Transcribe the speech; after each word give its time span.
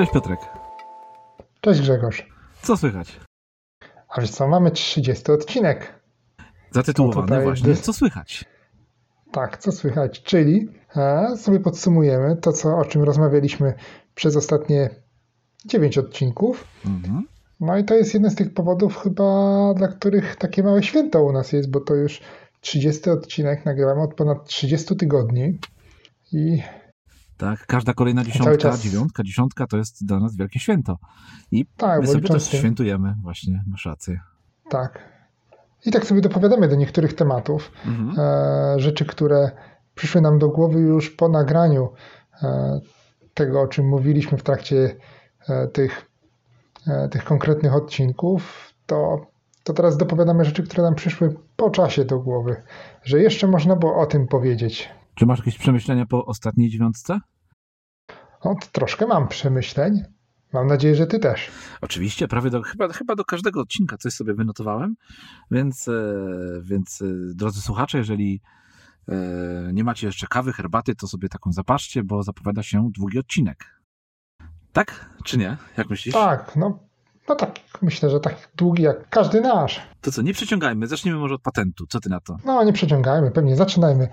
Cześć 0.00 0.12
Piotrek. 0.12 0.40
Cześć 1.60 1.80
Grzegorz. 1.80 2.26
Co 2.62 2.76
słychać? 2.76 3.20
A 4.08 4.22
co, 4.22 4.48
mamy 4.48 4.70
30 4.70 5.32
odcinek. 5.32 5.94
Zatytułowany 6.70 7.42
właśnie 7.42 7.74
Co 7.74 7.92
słychać? 7.92 8.44
Tak, 9.32 9.58
co 9.58 9.72
słychać, 9.72 10.22
czyli 10.22 10.68
e, 10.96 11.36
sobie 11.36 11.60
podsumujemy 11.60 12.36
to, 12.36 12.52
co, 12.52 12.76
o 12.76 12.84
czym 12.84 13.02
rozmawialiśmy 13.02 13.74
przez 14.14 14.36
ostatnie 14.36 14.90
9 15.66 15.98
odcinków. 15.98 16.64
Mhm. 16.86 17.26
No 17.60 17.78
i 17.78 17.84
to 17.84 17.94
jest 17.94 18.14
jeden 18.14 18.30
z 18.30 18.34
tych 18.34 18.54
powodów 18.54 18.96
chyba, 18.96 19.74
dla 19.74 19.88
których 19.88 20.36
takie 20.36 20.62
małe 20.62 20.82
święto 20.82 21.24
u 21.24 21.32
nas 21.32 21.52
jest, 21.52 21.70
bo 21.70 21.80
to 21.80 21.94
już 21.94 22.20
30 22.60 23.10
odcinek 23.10 23.64
nagrywamy 23.64 24.02
od 24.02 24.14
ponad 24.14 24.44
30 24.44 24.96
tygodni 24.96 25.58
i 26.32 26.62
tak, 27.40 27.66
każda 27.66 27.94
kolejna 27.94 28.24
dziesiątka, 28.24 28.76
dziewiątka, 28.76 29.22
dziesiątka 29.22 29.66
to 29.66 29.76
jest 29.76 30.06
dla 30.06 30.20
nas 30.20 30.36
wielkie 30.36 30.60
święto. 30.60 30.98
I 31.50 31.66
tak, 31.76 32.00
my 32.00 32.06
sobie 32.06 32.28
też 32.28 32.44
świętujemy, 32.44 33.14
właśnie, 33.22 33.64
masz 33.66 33.86
rację. 33.86 34.20
Tak. 34.70 34.98
I 35.86 35.90
tak 35.90 36.06
sobie 36.06 36.20
dopowiadamy 36.20 36.68
do 36.68 36.76
niektórych 36.76 37.14
tematów, 37.14 37.72
mhm. 37.86 38.14
e, 38.18 38.80
rzeczy, 38.80 39.04
które 39.04 39.50
przyszły 39.94 40.20
nam 40.20 40.38
do 40.38 40.48
głowy 40.48 40.80
już 40.80 41.10
po 41.10 41.28
nagraniu 41.28 41.92
e, 42.42 42.80
tego, 43.34 43.60
o 43.60 43.68
czym 43.68 43.88
mówiliśmy 43.88 44.38
w 44.38 44.42
trakcie 44.42 44.96
e, 45.48 45.68
tych, 45.68 46.06
e, 46.86 47.08
tych 47.08 47.24
konkretnych 47.24 47.74
odcinków, 47.74 48.72
to, 48.86 49.26
to 49.64 49.72
teraz 49.72 49.96
dopowiadamy 49.96 50.44
rzeczy, 50.44 50.62
które 50.62 50.82
nam 50.82 50.94
przyszły 50.94 51.34
po 51.56 51.70
czasie 51.70 52.04
do 52.04 52.18
głowy, 52.18 52.56
że 53.02 53.20
jeszcze 53.20 53.46
można 53.46 53.76
było 53.76 54.00
o 54.00 54.06
tym 54.06 54.28
powiedzieć. 54.28 54.99
Czy 55.20 55.26
masz 55.26 55.38
jakieś 55.38 55.58
przemyślenia 55.58 56.06
po 56.06 56.26
ostatniej 56.26 56.70
dziewiątce? 56.70 57.20
No, 58.44 58.56
troszkę 58.72 59.06
mam 59.06 59.28
przemyśleń. 59.28 60.02
Mam 60.52 60.66
nadzieję, 60.66 60.94
że 60.94 61.06
ty 61.06 61.18
też. 61.18 61.50
Oczywiście, 61.80 62.28
prawie 62.28 62.50
do, 62.50 62.62
chyba, 62.62 62.88
chyba 62.88 63.16
do 63.16 63.24
każdego 63.24 63.60
odcinka 63.60 63.96
coś 63.96 64.12
sobie 64.12 64.34
wynotowałem, 64.34 64.96
więc, 65.50 65.88
e, 65.88 65.92
więc 66.62 67.02
e, 67.02 67.04
drodzy 67.34 67.60
słuchacze, 67.60 67.98
jeżeli 67.98 68.40
e, 69.08 69.14
nie 69.72 69.84
macie 69.84 70.06
jeszcze 70.06 70.26
kawy, 70.26 70.52
herbaty, 70.52 70.94
to 70.94 71.06
sobie 71.06 71.28
taką 71.28 71.52
zapatrzcie, 71.52 72.02
bo 72.02 72.22
zapowiada 72.22 72.62
się 72.62 72.90
długi 72.94 73.18
odcinek. 73.18 73.80
Tak? 74.72 75.10
Czy 75.24 75.38
nie? 75.38 75.56
Jak 75.76 75.90
myślisz? 75.90 76.14
Tak, 76.14 76.56
no, 76.56 76.78
no 77.30 77.36
tak, 77.36 77.50
myślę, 77.82 78.10
że 78.10 78.20
tak 78.20 78.50
długi 78.56 78.82
jak 78.82 79.08
każdy 79.08 79.40
nasz. 79.40 79.80
To 80.00 80.12
co, 80.12 80.22
nie 80.22 80.32
przeciągajmy, 80.32 80.86
zacznijmy 80.86 81.18
może 81.18 81.34
od 81.34 81.42
patentu. 81.42 81.86
Co 81.86 82.00
ty 82.00 82.08
na 82.08 82.20
to? 82.20 82.36
No, 82.44 82.64
nie 82.64 82.72
przeciągajmy, 82.72 83.30
pewnie 83.30 83.56
zaczynajmy. 83.56 84.08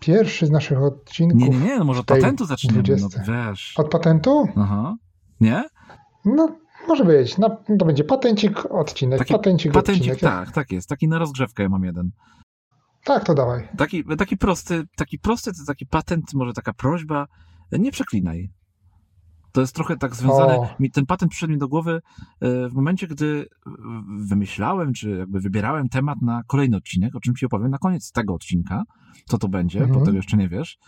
Pierwszy 0.00 0.46
z 0.46 0.50
naszych 0.50 0.82
odcinków. 0.82 1.40
Nie, 1.40 1.48
nie, 1.48 1.58
nie, 1.58 1.78
no 1.78 1.84
może 1.84 2.00
od 2.00 2.06
patentu 2.06 2.44
zacznijmy. 2.46 2.82
No, 3.00 3.08
wiesz. 3.22 3.74
Od 3.76 3.88
patentu? 3.88 4.48
Aha. 4.56 4.96
Nie? 5.40 5.64
No, 6.24 6.56
może 6.88 7.04
być. 7.04 7.38
No, 7.38 7.56
to 7.78 7.84
będzie 7.84 8.04
patencik, 8.04 8.66
odcinek, 8.66 9.18
taki, 9.18 9.34
patencik, 9.34 9.72
patencik, 9.72 10.12
odcinek. 10.12 10.20
Tak, 10.20 10.52
tak 10.52 10.72
jest. 10.72 10.88
Taki 10.88 11.08
na 11.08 11.18
rozgrzewkę 11.18 11.62
ja 11.62 11.68
mam 11.68 11.84
jeden. 11.84 12.10
Tak, 13.04 13.24
to 13.24 13.34
dawaj. 13.34 13.68
Taki, 13.78 14.04
taki 14.18 14.36
prosty, 14.36 14.82
taki 14.96 15.18
prosty, 15.18 15.52
to 15.52 15.58
taki 15.66 15.86
patent, 15.86 16.34
może 16.34 16.52
taka 16.52 16.72
prośba, 16.72 17.26
nie 17.72 17.92
przeklinaj. 17.92 18.50
To 19.52 19.60
jest 19.60 19.74
trochę 19.74 19.96
tak 19.96 20.16
związane. 20.16 20.74
Mi 20.80 20.90
ten 20.90 21.06
patent 21.06 21.30
przyszedł 21.30 21.52
mi 21.52 21.58
do 21.58 21.68
głowy 21.68 22.00
e, 22.40 22.68
w 22.68 22.74
momencie, 22.74 23.06
gdy 23.06 23.46
wymyślałem, 24.18 24.92
czy 24.92 25.10
jakby 25.10 25.40
wybierałem 25.40 25.88
temat 25.88 26.22
na 26.22 26.42
kolejny 26.46 26.76
odcinek, 26.76 27.16
o 27.16 27.20
czym 27.20 27.34
ci 27.34 27.46
opowiem 27.46 27.70
na 27.70 27.78
koniec 27.78 28.12
tego 28.12 28.34
odcinka, 28.34 28.82
co 29.24 29.38
to 29.38 29.48
będzie, 29.48 29.80
mhm. 29.80 29.98
bo 29.98 30.04
tego 30.04 30.16
jeszcze 30.16 30.36
nie 30.36 30.48
wiesz. 30.48 30.78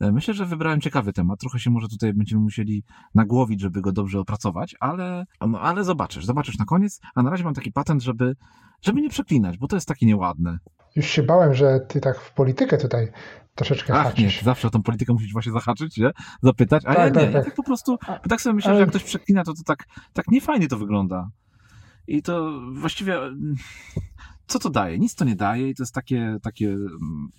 E, 0.00 0.12
myślę, 0.12 0.34
że 0.34 0.46
wybrałem 0.46 0.80
ciekawy 0.80 1.12
temat. 1.12 1.40
Trochę 1.40 1.58
się 1.58 1.70
może 1.70 1.88
tutaj 1.88 2.14
będziemy 2.14 2.42
musieli 2.42 2.82
nagłowić, 3.14 3.60
żeby 3.60 3.80
go 3.80 3.92
dobrze 3.92 4.20
opracować, 4.20 4.76
ale, 4.80 5.26
no, 5.48 5.60
ale 5.60 5.84
zobaczysz, 5.84 6.24
zobaczysz 6.24 6.58
na 6.58 6.64
koniec. 6.64 7.00
A 7.14 7.22
na 7.22 7.30
razie 7.30 7.44
mam 7.44 7.54
taki 7.54 7.72
patent, 7.72 8.02
żeby, 8.02 8.36
żeby 8.82 9.00
nie 9.00 9.10
przeklinać, 9.10 9.58
bo 9.58 9.68
to 9.68 9.76
jest 9.76 9.88
takie 9.88 10.06
nieładne. 10.06 10.58
Już 10.98 11.06
się 11.06 11.22
bałem, 11.22 11.54
że 11.54 11.80
ty 11.80 12.00
tak 12.00 12.20
w 12.20 12.32
politykę 12.32 12.78
tutaj 12.78 13.12
troszeczkę 13.54 13.94
Ach, 13.94 14.06
haczysz. 14.06 14.38
nie, 14.38 14.44
zawsze 14.44 14.68
o 14.68 14.70
tą 14.70 14.82
politykę 14.82 15.12
musisz 15.12 15.32
właśnie 15.32 15.52
zahaczyć, 15.52 15.96
nie? 15.96 16.10
Zapytać, 16.42 16.82
a 16.86 16.94
tak, 16.94 16.98
ja 16.98 17.04
nie, 17.06 17.12
tak, 17.12 17.24
ja 17.24 17.32
tak. 17.32 17.44
tak 17.44 17.54
po 17.54 17.62
prostu, 17.62 17.98
tak 18.28 18.40
sobie 18.40 18.54
myślę, 18.54 18.70
ale... 18.70 18.78
że 18.78 18.80
jak 18.80 18.90
ktoś 18.90 19.04
przeklina, 19.04 19.44
to, 19.44 19.54
to 19.54 19.62
tak, 19.66 19.84
tak 20.12 20.28
niefajnie 20.28 20.68
to 20.68 20.76
wygląda. 20.76 21.30
I 22.06 22.22
to 22.22 22.60
właściwie, 22.72 23.18
co 24.46 24.58
to 24.58 24.70
daje? 24.70 24.98
Nic 24.98 25.14
to 25.14 25.24
nie 25.24 25.36
daje 25.36 25.70
i 25.70 25.74
to 25.74 25.82
jest 25.82 25.94
takie, 25.94 26.36
takie, 26.42 26.76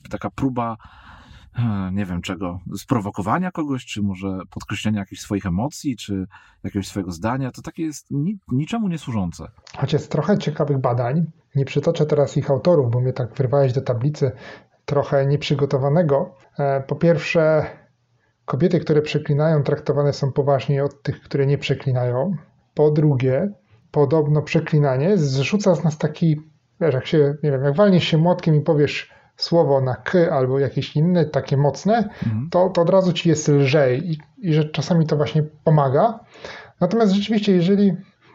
taka 0.10 0.30
próba 0.30 0.78
nie 1.92 2.06
wiem 2.06 2.22
czego, 2.22 2.60
sprowokowania 2.78 3.52
kogoś, 3.52 3.86
czy 3.86 4.02
może 4.02 4.40
podkreślenia 4.50 5.00
jakichś 5.00 5.22
swoich 5.22 5.46
emocji, 5.46 5.98
czy 5.98 6.26
jakiegoś 6.64 6.88
swojego 6.88 7.12
zdania, 7.12 7.52
to 7.52 7.62
takie 7.62 7.84
jest 7.84 8.12
ni 8.12 8.40
niczemu 8.52 8.88
nie 8.88 8.98
służące. 8.98 9.48
Choć 9.78 9.94
jest 9.94 10.12
trochę 10.12 10.38
ciekawych 10.38 10.78
badań, 10.78 11.26
nie 11.56 11.66
przytoczę 11.66 12.06
teraz 12.06 12.38
ich 12.38 12.52
autorów, 12.52 12.92
bo 12.92 13.00
mnie 13.00 13.14
tak 13.14 13.36
wyrwałeś 13.36 13.74
do 13.74 13.82
tablicy 13.82 14.32
trochę 14.86 15.26
nieprzygotowanego. 15.26 16.36
E, 16.60 16.82
po 16.82 16.96
pierwsze, 16.96 17.66
kobiety, 18.46 18.80
które 18.80 19.02
przeklinają, 19.02 19.64
traktowane 19.64 20.14
są 20.14 20.32
poważniej 20.32 20.82
od 20.82 21.04
tych, 21.04 21.22
które 21.22 21.46
nie 21.46 21.58
przeklinają. 21.58 22.36
Po 22.74 22.92
drugie, 22.92 23.52
podobno 23.92 24.42
przeklinanie 24.42 25.18
zrzuca 25.18 25.76
z 25.76 25.84
nas 25.84 25.98
taki, 25.98 26.42
wiesz, 26.82 26.94
jak 26.94 27.08
się, 27.08 27.36
nie 27.44 27.52
wiem, 27.52 27.64
jak 27.64 27.76
walniesz 27.76 28.04
się 28.04 28.18
młotkiem 28.18 28.56
i 28.56 28.62
powiesz 28.62 29.19
słowo 29.40 29.82
na 29.82 29.96
k 29.96 30.32
albo 30.32 30.60
jakieś 30.60 30.96
inne, 30.96 31.26
takie 31.26 31.58
mocne, 31.58 32.10
mhm. 32.24 32.50
to, 32.52 32.70
to 32.70 32.82
od 32.82 32.90
razu 32.90 33.14
ci 33.14 33.30
jest 33.30 33.48
lżej 33.48 34.12
i, 34.12 34.20
i 34.38 34.54
że 34.54 34.66
czasami 34.66 35.06
to 35.08 35.18
właśnie 35.18 35.44
pomaga. 35.64 36.20
Natomiast 36.80 37.14
rzeczywiście, 37.14 37.52
jeżeli 37.52 37.94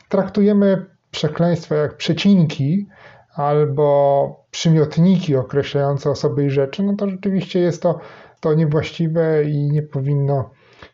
traktujemy 0.09 0.87
przekleństwo 1.11 1.75
jak 1.75 1.97
przecinki, 1.97 2.87
albo 3.35 4.47
przymiotniki 4.51 5.37
określające 5.37 6.11
osoby 6.11 6.45
i 6.45 6.51
rzeczy, 6.51 6.83
no 6.83 6.97
to 6.97 7.09
rzeczywiście 7.09 7.61
jest 7.61 7.83
to, 7.83 8.01
to 8.41 8.55
niewłaściwe 8.55 9.45
i 9.45 9.71
nie 9.71 9.83
powinno, 9.83 10.51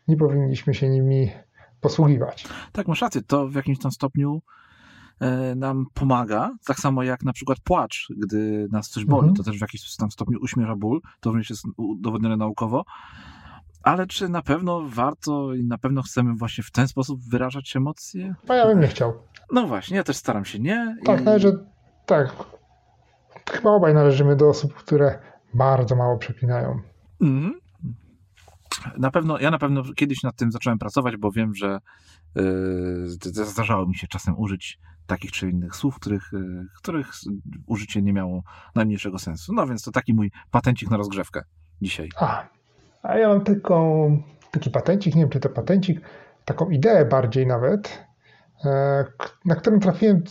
nie 0.09 0.17
powinniśmy 0.17 0.75
się 0.75 0.89
nimi 0.89 1.31
posługiwać. 1.81 2.47
Tak, 2.73 2.89
masz 2.89 3.03
rację, 3.03 3.21
to 3.27 3.49
w 3.49 3.55
jakimś 3.55 3.79
tam 3.79 3.93
stopniu 3.93 4.43
nam 5.57 5.87
pomaga, 5.95 6.51
tak 6.67 6.79
samo 6.79 7.03
jak 7.03 7.23
na 7.25 7.33
przykład 7.33 7.59
płacz, 7.61 8.09
gdy 8.17 8.69
nas 8.73 8.89
coś 8.89 9.05
boli, 9.05 9.29
mhm. 9.29 9.37
to 9.37 9.43
też 9.43 9.59
w 9.59 9.61
jakimś 9.61 9.97
tam 9.97 10.11
stopniu 10.11 10.39
uśmierza 10.43 10.77
ból, 10.77 11.01
to 11.21 11.31
również 11.31 11.51
jest 11.51 11.65
udowodnione 11.77 12.37
naukowo, 12.37 12.85
ale 13.83 14.07
czy 14.07 14.29
na 14.29 14.43
pewno 14.43 14.83
warto 14.89 15.55
i 15.55 15.65
na 15.65 15.79
pewno 15.79 16.03
chcemy 16.03 16.35
właśnie 16.35 16.65
w 16.65 16.71
ten 16.71 16.89
sposób 16.89 17.21
wyrażać 17.21 17.77
emocje? 17.77 18.35
No 18.49 18.55
ja 18.55 18.67
bym 18.67 18.81
nie 18.81 18.89
chciał. 18.89 19.13
No 19.53 19.67
właśnie, 19.67 19.97
ja 19.97 20.05
też 20.05 20.17
staram 20.17 20.45
się 20.45 20.59
nie. 20.59 20.97
Tak, 21.05 21.21
i... 21.21 21.25
tak. 22.07 22.35
Chyba 23.51 23.71
obaj 23.71 23.95
należymy 23.95 24.37
do 24.37 24.49
osób, 24.49 24.75
które 24.75 25.19
bardzo 25.55 25.97
mało 25.97 26.19
przeklinają. 26.19 26.81
Mm. 27.21 27.61
Na 28.99 29.11
pewno, 29.11 29.39
ja 29.39 29.51
na 29.51 29.59
pewno 29.59 29.83
kiedyś 29.97 30.23
nad 30.23 30.37
tym 30.37 30.53
zacząłem 30.53 30.79
pracować, 30.79 31.17
bo 31.17 31.31
wiem, 31.31 31.55
że 31.55 31.79
yy, 32.35 32.45
zdarzało 33.45 33.87
mi 33.87 33.95
się 33.95 34.07
czasem 34.07 34.39
użyć 34.39 34.79
takich 35.11 35.33
czy 35.33 35.51
innych 35.51 35.77
słów, 35.77 35.97
których, 35.97 36.31
yy, 36.33 36.67
których 36.79 37.07
użycie 37.67 38.03
nie 38.03 38.13
miało 38.13 38.43
najmniejszego 38.75 39.19
sensu. 39.19 39.53
No 39.55 39.67
więc 39.67 39.83
to 39.83 39.91
taki 39.91 40.15
mój 40.15 40.31
patencik 40.51 40.91
na 40.91 40.97
rozgrzewkę 40.97 41.43
dzisiaj. 41.83 42.09
A, 42.17 42.49
a 43.03 43.19
ja 43.19 43.29
mam 43.29 43.45
taki 44.51 44.71
patencik, 44.71 45.15
nie 45.15 45.21
wiem 45.21 45.31
czy 45.31 45.41
to 45.41 45.49
patencik, 45.49 46.01
taką 46.45 46.71
ideę 46.71 47.05
bardziej 47.05 47.47
nawet, 47.47 48.11
E, 48.65 49.05
na 49.45 49.55
którą 49.55 49.81
trafiłem 49.81 50.23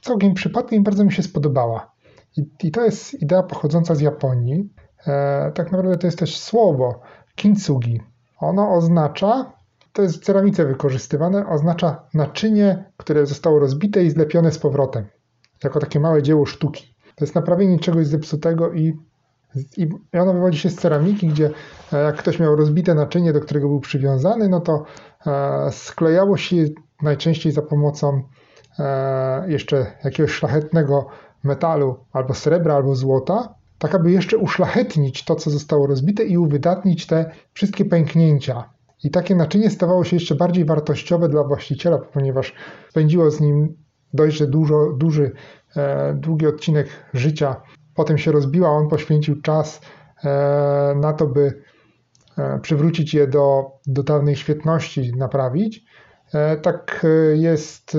całkiem 0.00 0.34
przypadkiem 0.34 0.80
i 0.80 0.82
bardzo 0.82 1.04
mi 1.04 1.12
się 1.12 1.22
spodobała. 1.22 1.92
I, 2.36 2.50
I, 2.62 2.70
to 2.70 2.84
jest 2.84 3.22
idea 3.22 3.42
pochodząca 3.42 3.94
z 3.94 4.00
Japonii. 4.00 4.74
E, 5.06 5.52
tak 5.54 5.72
naprawdę 5.72 5.98
to 5.98 6.06
jest 6.06 6.18
też 6.18 6.38
słowo 6.38 7.00
kintsugi. 7.34 8.00
Ono 8.38 8.74
oznacza, 8.74 9.52
to 9.92 10.02
jest 10.02 10.16
w 10.16 10.24
ceramice 10.24 10.64
wykorzystywane, 10.64 11.46
oznacza 11.46 12.06
naczynie, 12.14 12.92
które 12.96 13.26
zostało 13.26 13.58
rozbite 13.58 14.04
i 14.04 14.10
zlepione 14.10 14.52
z 14.52 14.58
powrotem. 14.58 15.06
Jako 15.64 15.80
takie 15.80 16.00
małe 16.00 16.22
dzieło 16.22 16.46
sztuki. 16.46 16.94
To 17.14 17.24
jest 17.24 17.34
naprawienie 17.34 17.78
czegoś 17.78 18.06
zepsutego 18.06 18.72
i, 18.72 18.96
i 19.76 19.88
ono 20.20 20.32
wywodzi 20.32 20.58
się 20.58 20.70
z 20.70 20.76
ceramiki, 20.76 21.28
gdzie 21.28 21.50
e, 21.92 21.96
jak 21.96 22.16
ktoś 22.16 22.38
miał 22.38 22.56
rozbite 22.56 22.94
naczynie, 22.94 23.32
do 23.32 23.40
którego 23.40 23.68
był 23.68 23.80
przywiązany, 23.80 24.48
no 24.48 24.60
to 24.60 24.84
sklejało 25.70 26.36
się 26.36 26.56
najczęściej 27.02 27.52
za 27.52 27.62
pomocą 27.62 28.22
e, 28.78 29.50
jeszcze 29.50 29.86
jakiegoś 30.04 30.30
szlachetnego 30.32 31.06
metalu, 31.44 31.96
albo 32.12 32.34
srebra, 32.34 32.74
albo 32.74 32.94
złota, 32.94 33.54
tak 33.78 33.94
aby 33.94 34.10
jeszcze 34.10 34.36
uszlachetnić 34.36 35.24
to, 35.24 35.34
co 35.34 35.50
zostało 35.50 35.86
rozbite 35.86 36.24
i 36.24 36.38
uwydatnić 36.38 37.06
te 37.06 37.30
wszystkie 37.52 37.84
pęknięcia. 37.84 38.70
I 39.04 39.10
takie 39.10 39.34
naczynie 39.34 39.70
stawało 39.70 40.04
się 40.04 40.16
jeszcze 40.16 40.34
bardziej 40.34 40.64
wartościowe 40.64 41.28
dla 41.28 41.44
właściciela, 41.44 41.98
ponieważ 41.98 42.54
spędziło 42.90 43.30
z 43.30 43.40
nim 43.40 43.76
dość 44.14 44.46
dużo, 44.46 44.92
duży, 44.92 45.32
e, 45.76 46.14
długi 46.14 46.46
odcinek 46.46 46.88
życia. 47.14 47.56
Potem 47.94 48.18
się 48.18 48.32
rozbiła, 48.32 48.68
on 48.68 48.88
poświęcił 48.88 49.42
czas 49.42 49.80
e, 50.24 50.94
na 51.00 51.12
to, 51.12 51.26
by 51.26 51.62
przywrócić 52.62 53.14
je 53.14 53.26
do, 53.26 53.70
do 53.86 54.02
dawnej 54.02 54.36
świetności, 54.36 55.12
naprawić. 55.16 55.84
tak 56.62 57.06
jest, 57.34 57.96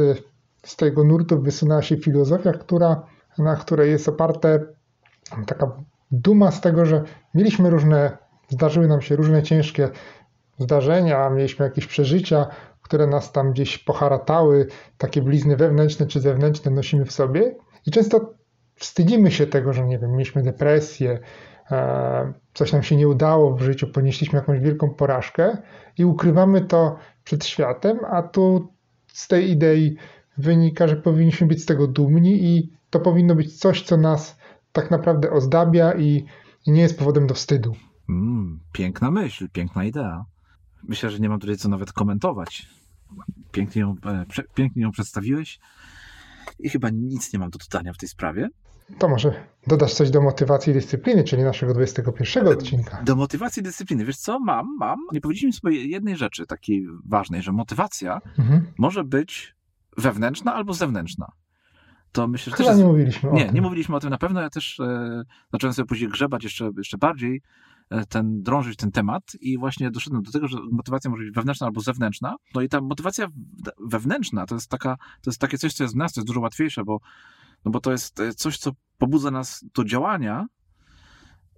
z 0.65 0.75
tego 0.75 1.03
nurtu 1.03 1.41
wysunęła 1.41 1.81
się 1.81 1.97
filozofia, 1.97 2.51
która, 2.51 3.03
na 3.37 3.55
której 3.55 3.91
jest 3.91 4.09
oparte 4.09 4.59
taka 5.45 5.71
duma 6.11 6.51
z 6.51 6.61
tego, 6.61 6.85
że 6.85 7.03
mieliśmy 7.33 7.69
różne, 7.69 8.17
zdarzyły 8.49 8.87
nam 8.87 9.01
się 9.01 9.15
różne 9.15 9.43
ciężkie 9.43 9.89
zdarzenia, 10.59 11.29
mieliśmy 11.29 11.65
jakieś 11.65 11.87
przeżycia, 11.87 12.47
które 12.81 13.07
nas 13.07 13.31
tam 13.31 13.51
gdzieś 13.51 13.77
poharatały, 13.77 14.67
takie 14.97 15.21
blizny 15.21 15.57
wewnętrzne 15.57 16.07
czy 16.07 16.19
zewnętrzne 16.19 16.71
nosimy 16.71 17.05
w 17.05 17.11
sobie 17.11 17.55
i 17.85 17.91
często 17.91 18.33
wstydzimy 18.75 19.31
się 19.31 19.47
tego, 19.47 19.73
że 19.73 19.85
nie 19.85 19.99
wiem, 19.99 20.11
mieliśmy 20.11 20.43
depresję, 20.43 21.19
e, 21.71 22.33
coś 22.53 22.73
nam 22.73 22.83
się 22.83 22.95
nie 22.95 23.07
udało 23.07 23.55
w 23.55 23.61
życiu, 23.61 23.87
ponieśliśmy 23.87 24.39
jakąś 24.39 24.59
wielką 24.59 24.89
porażkę 24.89 25.57
i 25.97 26.05
ukrywamy 26.05 26.61
to 26.61 26.97
przed 27.23 27.45
światem, 27.45 27.99
a 28.11 28.23
tu 28.23 28.73
z 29.07 29.27
tej 29.27 29.51
idei 29.51 29.95
wynika, 30.37 30.87
że 30.87 30.95
powinniśmy 30.95 31.47
być 31.47 31.63
z 31.63 31.65
tego 31.65 31.87
dumni 31.87 32.43
i 32.43 32.71
to 32.89 32.99
powinno 32.99 33.35
być 33.35 33.59
coś, 33.59 33.81
co 33.83 33.97
nas 33.97 34.37
tak 34.71 34.91
naprawdę 34.91 35.31
ozdabia 35.31 35.93
i, 35.93 36.25
nie 36.67 36.81
jest 36.81 36.99
powodem 36.99 37.27
do 37.27 37.33
wstydu. 37.33 37.75
Mm, 38.09 38.59
piękna 38.71 39.11
myśl, 39.11 39.49
piękna 39.53 39.83
idea. 39.83 40.25
Myślę, 40.83 41.09
że 41.09 41.19
nie 41.19 41.29
mam 41.29 41.39
tutaj 41.39 41.57
co 41.57 41.69
nawet 41.69 41.93
komentować. 41.93 42.67
Pięknie 43.51 43.81
ją, 43.81 43.95
e, 44.05 44.25
pięknie 44.53 44.81
ją 44.81 44.91
przedstawiłeś 44.91 45.59
i 46.59 46.69
chyba 46.69 46.89
nic 46.89 47.33
nie 47.33 47.39
mam 47.39 47.49
do 47.49 47.59
dodania 47.59 47.93
w 47.93 47.97
tej 47.97 48.09
sprawie. 48.09 48.49
To 48.97 49.09
może 49.09 49.33
dodasz 49.67 49.93
coś 49.93 50.09
do 50.09 50.21
motywacji 50.21 50.71
i 50.71 50.73
dyscypliny, 50.73 51.23
czyli 51.23 51.43
naszego 51.43 51.73
21 51.73 52.47
odcinka. 52.47 53.03
Do 53.03 53.15
motywacji 53.15 53.59
i 53.59 53.63
dyscypliny. 53.63 54.05
Wiesz 54.05 54.17
co, 54.17 54.39
mam, 54.39 54.77
mam. 54.79 54.99
Nie 55.11 55.21
powiedzieliśmy 55.21 55.53
sobie 55.53 55.85
jednej 55.85 56.17
rzeczy 56.17 56.45
takiej 56.45 56.87
ważnej, 57.05 57.41
że 57.41 57.51
motywacja 57.51 58.21
mhm. 58.39 58.65
może 58.77 59.03
być 59.03 59.55
wewnętrzna 59.97 60.53
albo 60.53 60.73
zewnętrzna. 60.73 61.31
To 62.11 62.27
myślę, 62.27 62.51
że 62.51 62.57
Chyba 62.57 62.69
też 62.69 62.77
nie 62.77 62.85
mówiliśmy 62.85 63.29
o 63.29 63.33
nie, 63.33 63.45
tym. 63.45 63.55
Nie, 63.55 63.61
mówiliśmy 63.61 63.95
o 63.95 63.99
tym 63.99 64.09
na 64.09 64.17
pewno. 64.17 64.41
Ja 64.41 64.49
też 64.49 64.79
e, 64.79 65.23
zacząłem 65.53 65.73
sobie 65.73 65.85
później 65.87 66.09
grzebać 66.09 66.43
jeszcze, 66.43 66.69
jeszcze 66.77 66.97
bardziej 66.97 67.41
ten, 68.09 68.43
drążyć 68.43 68.77
ten 68.77 68.91
temat 68.91 69.23
i 69.41 69.57
właśnie 69.57 69.91
doszedłem 69.91 70.23
do 70.23 70.31
tego, 70.31 70.47
że 70.47 70.57
motywacja 70.71 71.11
może 71.11 71.23
być 71.23 71.35
wewnętrzna 71.35 71.67
albo 71.67 71.81
zewnętrzna. 71.81 72.35
No 72.55 72.61
i 72.61 72.69
ta 72.69 72.81
motywacja 72.81 73.27
wewnętrzna 73.87 74.45
to 74.45 74.55
jest 74.55 74.69
taka, 74.69 74.97
to 74.97 75.29
jest 75.29 75.41
takie 75.41 75.57
coś, 75.57 75.73
co 75.73 75.83
jest 75.83 75.93
w 75.93 75.97
nas, 75.97 76.13
to 76.13 76.21
jest 76.21 76.27
dużo 76.27 76.39
łatwiejsze, 76.39 76.83
bo, 76.83 76.99
no 77.65 77.71
bo 77.71 77.79
to 77.79 77.91
jest 77.91 78.19
e, 78.19 78.33
coś, 78.33 78.57
co 78.57 78.71
pobudza 78.97 79.31
nas 79.31 79.65
do 79.73 79.83
działania 79.83 80.45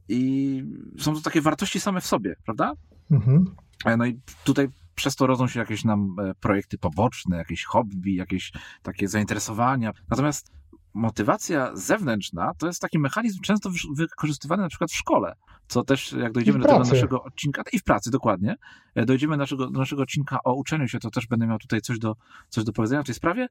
i 0.09 0.63
są 1.00 1.13
to 1.13 1.21
takie 1.21 1.41
wartości 1.41 1.80
same 1.80 2.01
w 2.01 2.06
sobie, 2.06 2.35
prawda? 2.45 2.74
Mhm. 3.12 3.45
E, 3.85 3.97
no 3.97 4.06
i 4.06 4.19
tutaj 4.44 4.68
przez 4.95 5.15
to 5.15 5.27
rodzą 5.27 5.47
się 5.47 5.59
jakieś 5.59 5.83
nam 5.83 6.15
projekty 6.39 6.77
poboczne, 6.77 7.38
jakieś 7.38 7.63
hobby, 7.63 8.15
jakieś 8.15 8.51
takie 8.83 9.07
zainteresowania. 9.07 9.91
Natomiast 10.09 10.51
motywacja 10.94 11.72
zewnętrzna 11.75 12.51
to 12.57 12.68
jest 12.68 12.81
taki 12.81 13.00
mechanizm 13.00 13.42
często 13.42 13.69
wykorzystywany 13.95 14.63
na 14.63 14.69
przykład 14.69 14.92
w 14.92 14.95
szkole, 14.95 15.36
co 15.68 15.84
też 15.84 16.12
jak 16.12 16.31
dojdziemy 16.31 16.60
do 16.60 16.66
tego 16.66 16.80
naszego 16.80 17.24
odcinka, 17.24 17.63
i 17.74 17.80
w 17.80 17.84
pracy 17.84 18.12
dokładnie, 18.12 18.56
e, 18.95 19.06
dojdziemy 19.06 19.34
do 19.34 19.38
naszego, 19.38 19.69
do 19.69 19.80
naszego 19.80 20.01
odcinka 20.01 20.40
o 20.44 20.54
uczeniu 20.54 20.88
się, 20.88 21.00
to 21.00 21.10
też 21.10 21.28
będę 21.28 21.48
miał 21.48 21.60
tutaj 21.60 21.81
coś 21.81 22.00
do, 22.00 22.16
coś 22.50 22.63
do 22.63 22.74
powiedzenia 22.74 23.04
w 23.04 23.06
tej 23.06 23.16
sprawie, 23.16 23.48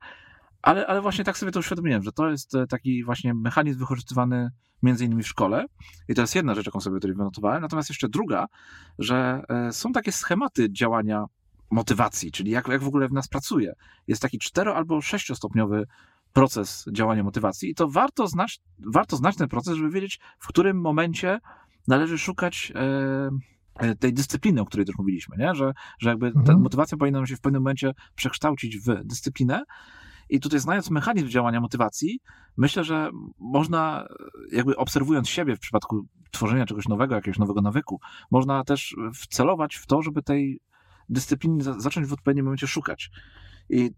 ale, 0.63 0.87
ale 0.87 1.01
właśnie 1.01 1.25
tak 1.25 1.39
sobie 1.39 1.53
to 1.53 1.61
uświadomiłem, 1.61 2.03
że 2.03 2.13
to 2.13 2.31
jest 2.31 2.55
e, 2.55 2.67
taki 2.67 3.05
właśnie 3.05 3.35
mechanizm 3.35 3.79
wykorzystywany 3.79 4.51
między 4.83 5.05
innymi 5.05 5.23
w 5.23 5.29
szkole 5.29 5.65
i 6.09 6.15
to 6.15 6.21
jest 6.21 6.35
jedna 6.35 6.55
rzecz, 6.55 6.67
jaką 6.67 6.81
sobie 6.81 6.97
tutaj 6.97 7.17
wynotowałem, 7.17 7.63
natomiast 7.63 7.89
jeszcze 7.89 8.09
druga, 8.09 8.47
że 8.99 9.43
e, 9.49 9.73
są 9.73 9.93
takie 9.93 10.13
schematy 10.13 10.73
działania 10.73 11.25
motywacji, 11.71 12.33
czyli 12.33 12.51
jak, 12.51 12.69
jak 12.69 12.83
w 12.83 12.89
ogóle 12.89 13.09
w 13.09 13.13
nas 13.13 13.29
pracuje. 13.29 13.73
Jest 14.07 14.23
taki 14.23 14.39
cztero- 14.39 14.75
albo 14.75 15.01
sześciostopniowy 15.01 15.87
proces 16.33 16.85
działania 16.93 17.23
motywacji 17.23 17.71
i 17.71 17.75
to 17.75 17.89
warto 17.89 18.27
znać, 18.27 18.61
warto 18.93 19.17
znać 19.17 19.37
ten 19.37 19.49
proces, 19.49 19.77
żeby 19.77 19.91
wiedzieć, 19.91 20.21
w 20.39 20.47
którym 20.47 20.81
momencie 20.81 21.39
należy 21.89 22.19
szukać 22.19 22.73
e, 22.75 23.31
e 23.79 23.95
tej 23.97 24.13
dyscypliny, 24.13 24.61
o 24.61 24.65
której 24.65 24.87
też 24.87 24.95
mówiliśmy, 24.99 25.37
nie? 25.39 25.55
Że, 25.55 25.73
że 25.99 26.09
jakby 26.09 26.27
mhm. 26.27 26.47
ta 26.47 26.57
motywacja 26.57 26.99
powinna 26.99 27.19
nam 27.19 27.27
się 27.27 27.37
w 27.37 27.41
pewnym 27.41 27.63
momencie 27.63 27.93
przekształcić 28.15 28.79
w 28.79 29.05
dyscyplinę. 29.05 29.63
I 30.29 30.41
tutaj 30.41 30.61
znając 30.61 30.91
mechanizm 30.91 31.29
działania 31.29 31.61
motywacji, 31.61 32.21
myślę, 32.57 32.85
że 32.85 33.11
można, 33.39 34.07
jakby 34.53 34.77
obserwując 34.77 35.29
siebie 35.29 35.57
w 35.57 35.61
przypadku 35.61 36.07
tworzenia 36.31 36.67
czegoś 36.67 36.89
nowego, 36.89 37.15
jakiegoś 37.15 37.39
nowego 37.39 37.61
nawyku, 37.61 38.01
można 38.31 38.65
też 38.65 38.97
wcelować 39.15 39.75
w 39.77 39.87
to, 39.87 40.03
żeby 40.03 40.23
tej 40.23 40.61
dyscypliny 41.09 41.65
zacząć 41.81 42.07
w 42.07 42.13
odpowiednim 42.13 42.45
momencie 42.45 42.67
szukać. 42.67 43.11
I 43.71 43.91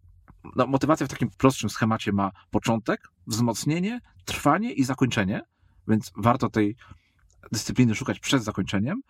no, 0.57 0.67
motywacja 0.67 1.07
w 1.07 1.11
takim 1.11 1.31
prostszym 1.39 1.71
schemacie 1.71 2.13
ma 2.13 2.31
początek, 2.51 3.09
wzmocnienie, 3.27 4.01
trwanie 4.25 4.73
i 4.73 4.85
zakończenie, 4.85 5.43
więc 5.89 6.13
warto 6.17 6.51
tej 6.51 6.77
dyscypliny 7.53 7.95
szukać 7.95 8.21
przed 8.21 8.45
zakończeniem. 8.45 9.01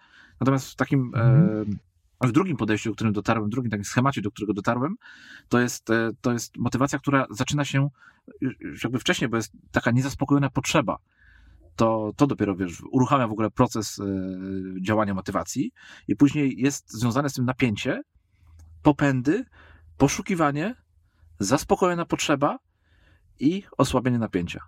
Natomiast 0.41 0.71
w 0.71 0.77
takim 0.77 1.01
mhm. 1.15 1.79
e, 2.21 2.27
w 2.29 2.33
drugim 2.33 2.57
podejściu, 2.57 2.91
do 2.91 2.95
którym 2.95 3.13
dotarłem, 3.13 3.47
w 3.47 3.51
drugim 3.51 3.71
takim 3.71 3.85
schemacie, 3.85 4.23
do 4.23 4.31
którego 4.31 4.55
dotarłem, 4.55 4.97
to 5.49 5.61
jest, 5.61 5.91
e, 5.91 6.11
to 6.21 6.33
jest 6.33 6.57
motywacja, 6.57 6.99
która 6.99 7.27
zaczyna 7.31 7.65
się 7.65 7.89
już 8.41 8.85
jakby 8.85 8.99
wcześniej, 8.99 9.31
bo 9.31 9.37
jest 9.37 9.53
taka 9.73 9.91
niezaspokojona 9.91 10.51
potrzeba. 10.51 10.99
To, 11.77 12.13
to 12.17 12.27
dopiero, 12.27 12.57
wiesz, 12.57 12.83
uruchamia 12.93 13.29
w 13.29 13.33
ogóle 13.33 13.51
proces 13.51 13.99
e, 13.99 14.05
działania 14.81 15.15
motywacji 15.15 15.73
i 16.09 16.17
później 16.17 16.55
jest 16.61 16.93
związane 16.93 17.31
z 17.31 17.35
tym 17.35 17.45
napięcie, 17.45 18.03
popędy, 18.83 19.45
poszukiwanie, 19.97 20.75
zaspokojona 21.39 22.05
potrzeba 22.05 22.59
i 23.41 23.63
osłabienie 23.79 24.19
napięcia. 24.19 24.61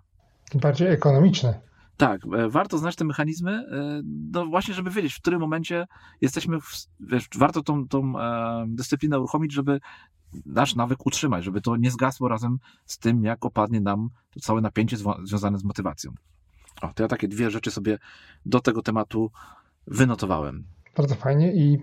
Bardziej 0.53 0.87
ekonomiczne. 0.87 1.59
Tak, 1.97 2.21
e, 2.37 2.49
warto 2.49 2.77
znać 2.77 2.95
te 2.95 3.05
mechanizmy, 3.05 3.51
e, 3.51 4.01
no 4.31 4.45
właśnie, 4.45 4.73
żeby 4.73 4.91
wiedzieć, 4.91 5.13
w 5.13 5.21
którym 5.21 5.39
momencie 5.39 5.85
jesteśmy, 6.21 6.61
w, 6.61 6.87
wiesz, 6.99 7.27
warto 7.37 7.63
tą, 7.63 7.87
tą 7.87 8.19
e, 8.19 8.65
dyscyplinę 8.67 9.19
uruchomić, 9.19 9.53
żeby 9.53 9.79
nasz 10.45 10.75
nawyk 10.75 11.05
utrzymać, 11.05 11.43
żeby 11.43 11.61
to 11.61 11.77
nie 11.77 11.91
zgasło 11.91 12.27
razem 12.27 12.59
z 12.85 12.97
tym, 12.97 13.23
jak 13.23 13.45
opadnie 13.45 13.81
nam 13.81 14.09
to 14.33 14.39
całe 14.39 14.61
napięcie 14.61 14.97
związane 15.23 15.57
z 15.57 15.63
motywacją. 15.63 16.11
O, 16.81 16.93
to 16.93 17.03
ja 17.03 17.09
takie 17.09 17.27
dwie 17.27 17.51
rzeczy 17.51 17.71
sobie 17.71 17.97
do 18.45 18.59
tego 18.59 18.81
tematu 18.81 19.31
wynotowałem. 19.87 20.63
Bardzo 20.97 21.15
fajnie 21.15 21.53
i 21.53 21.77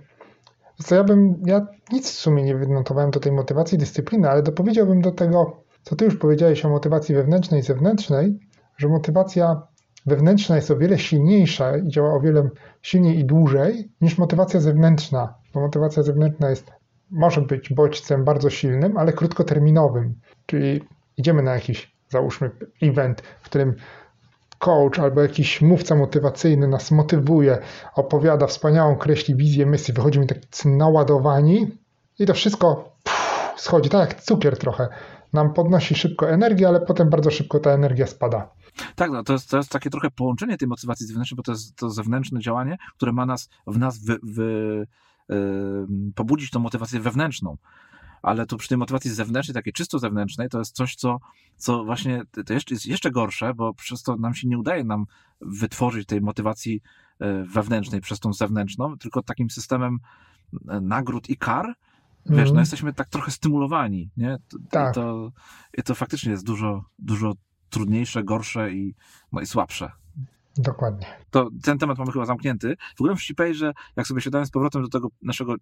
co 0.82 0.94
ja 0.94 1.04
bym, 1.04 1.42
ja 1.46 1.66
nic 1.92 2.10
w 2.10 2.18
sumie 2.18 2.42
nie 2.42 2.56
wynotowałem 2.56 3.10
do 3.10 3.20
tej 3.20 3.32
motywacji 3.32 3.78
dyscypliny, 3.78 4.30
ale 4.30 4.42
dopowiedziałbym 4.42 5.00
do 5.00 5.12
tego, 5.12 5.64
co 5.82 5.96
ty 5.96 6.04
już 6.04 6.16
powiedziałeś 6.16 6.64
o 6.64 6.68
motywacji 6.68 7.14
wewnętrznej 7.14 7.60
i 7.60 7.62
zewnętrznej, 7.62 8.38
że 8.76 8.88
motywacja 8.88 9.62
wewnętrzna 10.06 10.56
jest 10.56 10.70
o 10.70 10.76
wiele 10.76 10.98
silniejsza 10.98 11.76
i 11.76 11.88
działa 11.88 12.14
o 12.14 12.20
wiele 12.20 12.48
silniej 12.82 13.18
i 13.18 13.24
dłużej 13.24 13.92
niż 14.00 14.18
motywacja 14.18 14.60
zewnętrzna, 14.60 15.34
bo 15.54 15.60
motywacja 15.60 16.02
zewnętrzna 16.02 16.50
jest, 16.50 16.72
może 17.10 17.40
być 17.40 17.72
bodźcem 17.72 18.24
bardzo 18.24 18.50
silnym, 18.50 18.96
ale 18.96 19.12
krótkoterminowym, 19.12 20.14
czyli 20.46 20.80
idziemy 21.16 21.42
na 21.42 21.54
jakiś, 21.54 21.96
załóżmy, 22.08 22.50
event, 22.82 23.20
w 23.20 23.44
którym 23.44 23.74
coach 24.64 24.98
albo 24.98 25.22
jakiś 25.22 25.60
mówca 25.60 25.94
motywacyjny 25.94 26.68
nas 26.68 26.90
motywuje, 26.90 27.58
opowiada 27.94 28.46
wspaniałą, 28.46 28.96
kreśli 28.96 29.34
wizję, 29.34 29.66
myśli, 29.66 29.94
wychodzimy 29.94 30.26
tak 30.26 30.38
naładowani 30.64 31.66
i 32.18 32.26
to 32.26 32.34
wszystko 32.34 32.92
pff, 33.02 33.60
schodzi, 33.60 33.90
tak 33.90 34.08
jak 34.08 34.22
cukier 34.22 34.58
trochę. 34.58 34.88
Nam 35.32 35.52
podnosi 35.52 35.94
szybko 35.94 36.30
energię, 36.30 36.68
ale 36.68 36.80
potem 36.80 37.10
bardzo 37.10 37.30
szybko 37.30 37.60
ta 37.60 37.70
energia 37.70 38.06
spada. 38.06 38.50
Tak, 38.94 39.10
no, 39.10 39.24
to, 39.24 39.32
jest, 39.32 39.50
to 39.50 39.56
jest 39.56 39.70
takie 39.70 39.90
trochę 39.90 40.10
połączenie 40.10 40.56
tej 40.56 40.68
motywacji 40.68 41.06
zewnętrznej, 41.06 41.36
bo 41.36 41.42
to 41.42 41.52
jest 41.52 41.76
to 41.76 41.90
zewnętrzne 41.90 42.40
działanie, 42.40 42.76
które 42.96 43.12
ma 43.12 43.26
nas 43.26 43.48
w 43.66 43.78
nas 43.78 44.00
yy, 44.06 44.86
pobudzić 46.14 46.50
tą 46.50 46.60
motywację 46.60 47.00
wewnętrzną 47.00 47.56
ale 48.24 48.46
tu 48.46 48.56
przy 48.56 48.68
tej 48.68 48.78
motywacji 48.78 49.10
zewnętrznej, 49.10 49.54
takiej 49.54 49.72
czysto 49.72 49.98
zewnętrznej, 49.98 50.48
to 50.48 50.58
jest 50.58 50.76
coś, 50.76 50.94
co, 50.94 51.18
co 51.56 51.84
właśnie 51.84 52.22
to 52.46 52.52
jeszcze, 52.52 52.74
jest 52.74 52.86
jeszcze 52.86 53.10
gorsze, 53.10 53.54
bo 53.54 53.74
przez 53.74 54.02
to 54.02 54.16
nam 54.16 54.34
się 54.34 54.48
nie 54.48 54.58
udaje 54.58 54.84
nam 54.84 55.06
wytworzyć 55.40 56.08
tej 56.08 56.20
motywacji 56.20 56.82
e, 57.18 57.44
wewnętrznej 57.44 58.00
przez 58.00 58.20
tą 58.20 58.32
zewnętrzną, 58.32 58.98
tylko 58.98 59.22
takim 59.22 59.50
systemem 59.50 59.98
e, 60.68 60.80
nagród 60.80 61.30
i 61.30 61.36
kar, 61.36 61.66
wiesz, 61.66 62.32
mm. 62.32 62.36
no 62.36 62.42
mhm. 62.42 62.58
jesteśmy 62.58 62.92
tak 62.92 63.08
trochę 63.08 63.30
stymulowani, 63.30 64.10
nie? 64.16 64.38
Tak. 64.70 64.92
I, 64.92 64.94
to, 64.94 65.32
to 65.84 65.94
faktycznie 65.94 66.30
jest 66.30 66.46
dużo, 66.46 66.84
dużo 66.98 67.32
trudniejsze, 67.70 68.24
gorsze 68.24 68.72
i, 68.72 68.94
no 69.32 69.40
i 69.40 69.46
słabsze. 69.46 69.90
Dokładnie. 70.56 71.06
To 71.30 71.48
ten 71.62 71.78
temat 71.78 71.98
mamy 71.98 72.12
chyba 72.12 72.26
zamknięty. 72.26 72.76
W 72.96 73.00
ogóle 73.00 73.12
muszę 73.12 73.54
że 73.54 73.72
jak 73.96 74.06
sobie 74.06 74.20
siadałem 74.20 74.46
z 74.46 74.50
powrotem 74.50 74.82
do 74.82 74.88
tego 74.88 75.08
naszego 75.22 75.54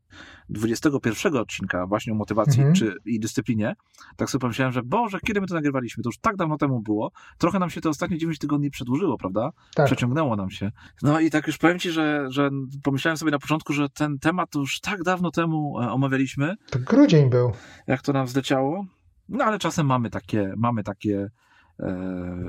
21 0.48 1.36
odcinka 1.36 1.86
właśnie 1.86 2.12
o 2.12 2.16
motywacji 2.16 2.60
mhm. 2.60 2.74
czy, 2.74 2.94
i 3.04 3.20
dyscyplinie, 3.20 3.74
tak 4.16 4.30
sobie 4.30 4.40
pomyślałem, 4.40 4.72
że 4.72 4.82
Boże, 4.82 5.18
kiedy 5.26 5.40
my 5.40 5.46
to 5.46 5.54
nagrywaliśmy? 5.54 6.02
To 6.02 6.08
już 6.08 6.18
tak 6.18 6.36
dawno 6.36 6.56
temu 6.56 6.80
było. 6.80 7.10
Trochę 7.38 7.58
nam 7.58 7.70
się 7.70 7.80
to 7.80 7.88
ostatnie 7.88 8.18
9 8.18 8.38
tygodni 8.38 8.70
przedłużyło, 8.70 9.18
prawda? 9.18 9.50
Tak. 9.74 9.86
Przeciągnęło 9.86 10.36
nam 10.36 10.50
się. 10.50 10.70
No 11.02 11.20
i 11.20 11.30
tak 11.30 11.46
już 11.46 11.58
powiem 11.58 11.78
Ci, 11.78 11.90
że, 11.90 12.26
że 12.28 12.50
pomyślałem 12.82 13.16
sobie 13.16 13.30
na 13.30 13.38
początku, 13.38 13.72
że 13.72 13.88
ten 13.88 14.18
temat 14.18 14.54
już 14.54 14.80
tak 14.80 15.02
dawno 15.02 15.30
temu 15.30 15.80
e, 15.80 15.90
omawialiśmy. 15.90 16.54
To 16.70 16.78
grudzień 16.78 17.30
był. 17.30 17.52
Jak 17.86 18.02
to 18.02 18.12
nam 18.12 18.26
zleciało. 18.26 18.86
No 19.28 19.44
ale 19.44 19.58
czasem 19.58 19.86
mamy 19.86 20.10
takie, 20.10 20.52
mamy 20.56 20.84
takie 20.84 21.30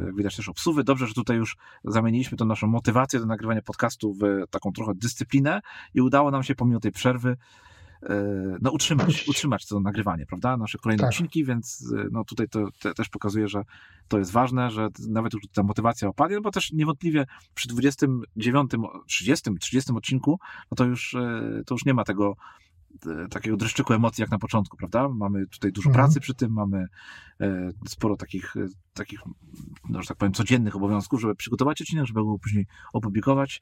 jak 0.05 0.15
widać 0.15 0.35
też 0.35 0.49
obsuwy. 0.49 0.83
Dobrze, 0.83 1.07
że 1.07 1.13
tutaj 1.13 1.37
już 1.37 1.57
zamieniliśmy 1.85 2.37
tą 2.37 2.45
naszą 2.45 2.67
motywację 2.67 3.19
do 3.19 3.25
nagrywania 3.25 3.61
podcastu 3.61 4.13
w 4.13 4.23
taką 4.49 4.71
trochę 4.71 4.95
dyscyplinę 4.95 5.61
i 5.93 6.01
udało 6.01 6.31
nam 6.31 6.43
się 6.43 6.55
pomimo 6.55 6.79
tej 6.79 6.91
przerwy 6.91 7.37
e, 8.03 8.15
no, 8.61 8.71
utrzymać, 8.71 9.27
utrzymać 9.27 9.65
to 9.65 9.79
nagrywanie, 9.79 10.25
prawda? 10.25 10.57
Nasze 10.57 10.77
kolejne 10.77 11.01
tak. 11.01 11.09
odcinki, 11.09 11.45
więc 11.45 11.93
e, 11.97 12.07
no, 12.11 12.23
tutaj 12.23 12.49
to 12.49 12.67
te, 12.79 12.93
też 12.93 13.09
pokazuje, 13.09 13.47
że 13.47 13.63
to 14.07 14.17
jest 14.17 14.31
ważne, 14.31 14.71
że 14.71 14.87
nawet 15.09 15.33
już 15.33 15.43
ta 15.53 15.63
motywacja 15.63 16.07
opadnie, 16.07 16.35
no 16.35 16.41
bo 16.41 16.51
też 16.51 16.71
niewątpliwie 16.71 17.25
przy 17.53 17.67
29, 17.67 18.71
30, 19.07 19.49
30 19.59 19.93
odcinku, 19.93 20.39
no 20.71 20.75
to 20.75 20.85
już, 20.85 21.15
to 21.65 21.75
już 21.75 21.85
nie 21.85 21.93
ma 21.93 22.03
tego 22.03 22.35
E, 22.72 22.72
takiego 23.29 23.57
dreszczyku 23.57 23.93
emocji 23.93 24.21
jak 24.21 24.31
na 24.31 24.39
początku, 24.39 24.77
prawda? 24.77 25.09
Mamy 25.09 25.47
tutaj 25.47 25.71
dużo 25.71 25.89
mhm. 25.89 26.05
pracy 26.05 26.19
przy 26.19 26.33
tym, 26.33 26.51
mamy 26.51 26.87
e, 27.41 27.69
sporo 27.87 28.17
takich, 28.17 28.55
e, 28.57 28.67
takich, 28.93 29.19
no, 29.89 30.01
że 30.01 30.07
tak 30.07 30.17
powiem, 30.17 30.33
codziennych 30.33 30.75
obowiązków, 30.75 31.21
żeby 31.21 31.35
przygotować 31.35 31.81
odcinek, 31.81 32.05
żeby 32.05 32.23
go 32.23 32.39
później 32.39 32.67
opublikować. 32.93 33.61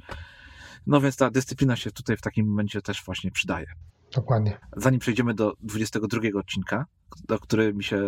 No 0.87 1.01
więc 1.01 1.15
ta 1.15 1.31
dyscyplina 1.31 1.75
się 1.75 1.91
tutaj 1.91 2.17
w 2.17 2.21
takim 2.21 2.47
momencie 2.47 2.81
też 2.81 3.03
właśnie 3.05 3.31
przydaje. 3.31 3.67
Dokładnie. 4.15 4.57
Zanim 4.77 4.99
przejdziemy 4.99 5.33
do 5.33 5.53
22 5.61 6.19
odcinka, 6.39 6.85
do 7.27 7.39
który 7.39 7.73
mi 7.73 7.83
się, 7.83 8.01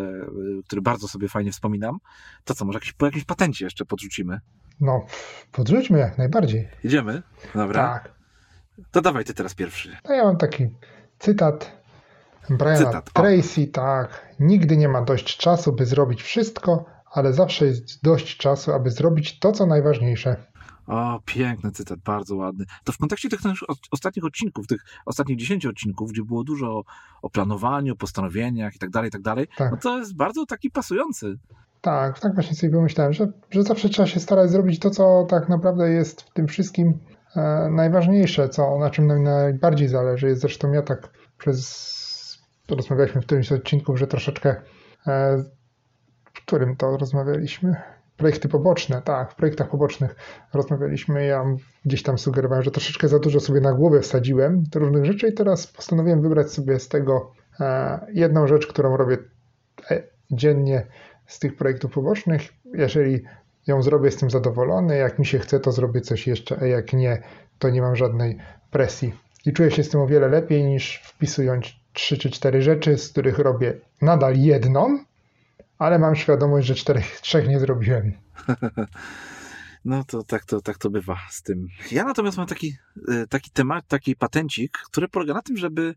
który 0.66 0.82
bardzo 0.82 1.08
sobie 1.08 1.30
fajnie 1.30 1.52
wspominam, 1.52 1.98
to 2.44 2.56
co, 2.56 2.66
może 2.66 2.78
jakiś, 2.78 2.94
po 2.94 3.06
jakimś 3.06 3.26
patencie 3.26 3.66
jeszcze 3.66 3.86
podrzucimy? 3.86 4.40
No, 4.80 5.06
podrzućmy 5.52 6.00
jak 6.00 6.18
najbardziej. 6.18 6.70
Idziemy? 6.84 7.22
Dobra. 7.56 7.94
Tak. 7.94 8.14
To 8.92 9.02
dawaj 9.02 9.26
ty 9.26 9.34
teraz 9.34 9.56
pierwszy. 9.56 9.98
No 10.10 10.16
ja 10.16 10.24
mam 10.24 10.38
taki 10.38 10.70
Cytat 11.24 11.72
Briana 12.50 12.78
Cytat. 12.78 13.14
Tracy, 13.14 13.68
tak. 13.68 14.36
Nigdy 14.40 14.78
nie 14.78 14.90
ma 14.90 15.02
dość 15.02 15.38
czasu, 15.38 15.74
by 15.74 15.86
zrobić 15.86 16.24
wszystko, 16.24 16.86
ale 17.12 17.34
zawsze 17.34 17.66
jest 17.66 18.04
dość 18.04 18.38
czasu, 18.38 18.74
aby 18.74 18.92
zrobić 18.92 19.40
to, 19.40 19.52
co 19.52 19.66
najważniejsze. 19.66 20.36
O, 20.88 21.20
piękny 21.26 21.72
cytat, 21.72 22.00
bardzo 22.00 22.36
ładny. 22.36 22.66
To 22.84 22.92
w 22.92 22.98
kontekście 22.98 23.30
tych 23.30 23.40
ostatnich 23.92 24.26
odcinków, 24.26 24.68
tych 24.68 24.86
ostatnich 25.06 25.38
10 25.38 25.66
odcinków, 25.66 26.12
gdzie 26.12 26.24
było 26.24 26.44
dużo 26.44 26.68
o, 26.68 26.84
o 27.22 27.30
planowaniu, 27.30 27.96
postanowieniach 27.96 28.76
i 28.76 28.80
tak 28.80 28.90
dalej, 28.90 29.08
i 29.08 29.12
tak 29.12 29.22
dalej, 29.22 29.48
tak. 29.58 29.72
no 29.72 29.78
to 29.78 30.00
jest 30.00 30.16
bardzo 30.16 30.46
taki 30.46 30.72
pasujący. 30.72 31.38
Tak, 31.82 32.20
tak 32.20 32.34
właśnie 32.34 32.56
sobie 32.56 32.74
pomyślałem, 32.74 33.14
że, 33.14 33.28
że 33.50 33.64
zawsze 33.64 33.90
trzeba 33.90 34.08
się 34.08 34.20
starać 34.20 34.50
zrobić 34.50 34.80
to, 34.80 34.90
co 34.90 35.26
tak 35.30 35.50
naprawdę 35.50 35.90
jest 35.90 36.22
w 36.22 36.34
tym 36.34 36.48
wszystkim 36.48 37.00
najważniejsze, 37.72 38.50
co, 38.50 38.80
na 38.80 38.90
czym 38.90 39.08
nam 39.08 39.24
najbardziej 39.24 39.88
zależy, 39.88 40.36
zresztą 40.36 40.72
ja 40.72 40.82
tak 40.82 41.10
przez, 41.38 42.40
rozmawialiśmy 42.70 43.22
w 43.22 43.26
którymś 43.26 43.48
z 43.48 43.52
odcinków, 43.52 44.00
że 44.00 44.08
troszeczkę, 44.08 44.56
e, 45.08 45.44
w 46.26 46.32
którym 46.34 46.76
to 46.76 46.98
rozmawialiśmy? 46.98 47.76
Projekty 48.18 48.50
poboczne, 48.50 49.02
tak, 49.02 49.32
w 49.32 49.36
projektach 49.36 49.70
pobocznych 49.70 50.16
rozmawialiśmy. 50.54 51.26
Ja 51.26 51.46
gdzieś 51.86 52.04
tam 52.04 52.18
sugerowałem, 52.18 52.64
że 52.64 52.72
troszeczkę 52.72 53.08
za 53.08 53.20
dużo 53.20 53.40
sobie 53.40 53.62
na 53.62 53.74
głowę 53.74 54.00
wsadziłem 54.00 54.64
różnych 54.76 55.06
rzeczy 55.06 55.28
i 55.28 55.34
teraz 55.34 55.68
postanowiłem 55.68 56.22
wybrać 56.22 56.52
sobie 56.52 56.80
z 56.80 56.88
tego 56.88 57.32
e, 57.60 58.00
jedną 58.14 58.48
rzecz, 58.48 58.68
którą 58.68 58.98
robię 58.98 59.18
dziennie 60.32 60.88
z 61.28 61.40
tych 61.40 61.56
projektów 61.56 61.94
pobocznych. 61.94 62.42
Jeżeli 62.74 63.24
ją 63.68 63.84
zrobię, 63.84 64.06
jestem 64.06 64.30
zadowolony. 64.30 64.98
Jak 64.98 65.20
mi 65.20 65.26
się 65.26 65.40
chce, 65.40 65.60
to 65.60 65.72
zrobię 65.72 66.02
coś 66.02 66.28
jeszcze, 66.28 66.58
a 66.62 66.66
jak 66.66 66.94
nie, 66.94 67.22
to 67.60 67.70
nie 67.70 67.82
mam 67.82 67.96
żadnej 67.96 68.38
presji. 68.72 69.14
I 69.46 69.54
czuję 69.54 69.72
się 69.72 69.84
z 69.84 69.90
tym 69.90 70.02
o 70.02 70.08
wiele 70.08 70.28
lepiej 70.28 70.64
niż 70.64 71.02
wpisując 71.04 71.66
trzy 71.94 72.18
czy 72.18 72.30
cztery 72.30 72.62
rzeczy, 72.62 72.98
z 72.98 73.10
których 73.10 73.40
robię 73.40 73.74
nadal 74.02 74.38
jedną, 74.38 75.00
ale 75.78 76.00
mam 76.00 76.16
świadomość, 76.16 76.68
że 76.68 76.76
czterech, 76.76 77.22
trzech 77.22 77.48
nie 77.48 77.60
zrobiłem. 77.60 78.12
No 79.86 80.04
to 80.04 80.24
tak, 80.24 80.46
to 80.46 80.62
tak 80.62 80.78
to 80.78 80.90
bywa 80.90 81.18
z 81.30 81.44
tym. 81.44 81.68
Ja 81.92 82.04
natomiast 82.04 82.38
mam 82.38 82.48
taki, 82.48 82.76
e, 83.08 83.28
taki 83.28 83.52
temat, 83.52 83.88
taki 83.88 84.16
patencik, 84.16 84.78
który 84.86 85.08
polega 85.08 85.34
na 85.34 85.42
tym, 85.42 85.58
żeby 85.58 85.96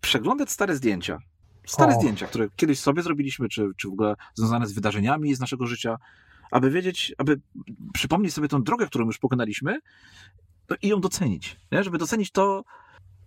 przeglądać 0.00 0.50
stare 0.50 0.76
zdjęcia. 0.76 1.18
Stare 1.66 1.96
o. 1.96 2.00
zdjęcia, 2.00 2.26
które 2.26 2.48
kiedyś 2.56 2.80
sobie 2.80 3.02
zrobiliśmy, 3.02 3.48
czy, 3.48 3.70
czy 3.76 3.88
w 3.88 3.92
ogóle 3.92 4.14
związane 4.34 4.66
z 4.66 4.72
wydarzeniami 4.72 5.34
z 5.34 5.40
naszego 5.40 5.66
życia, 5.66 5.96
aby 6.50 6.70
wiedzieć, 6.70 7.14
aby 7.18 7.40
przypomnieć 7.92 8.34
sobie 8.34 8.48
tą 8.48 8.62
drogę, 8.62 8.86
którą 8.86 9.06
już 9.06 9.18
pokonaliśmy 9.18 9.80
no 10.70 10.76
i 10.82 10.88
ją 10.88 11.00
docenić. 11.00 11.60
Nie? 11.72 11.84
Żeby 11.84 11.98
docenić 11.98 12.30
to, 12.30 12.64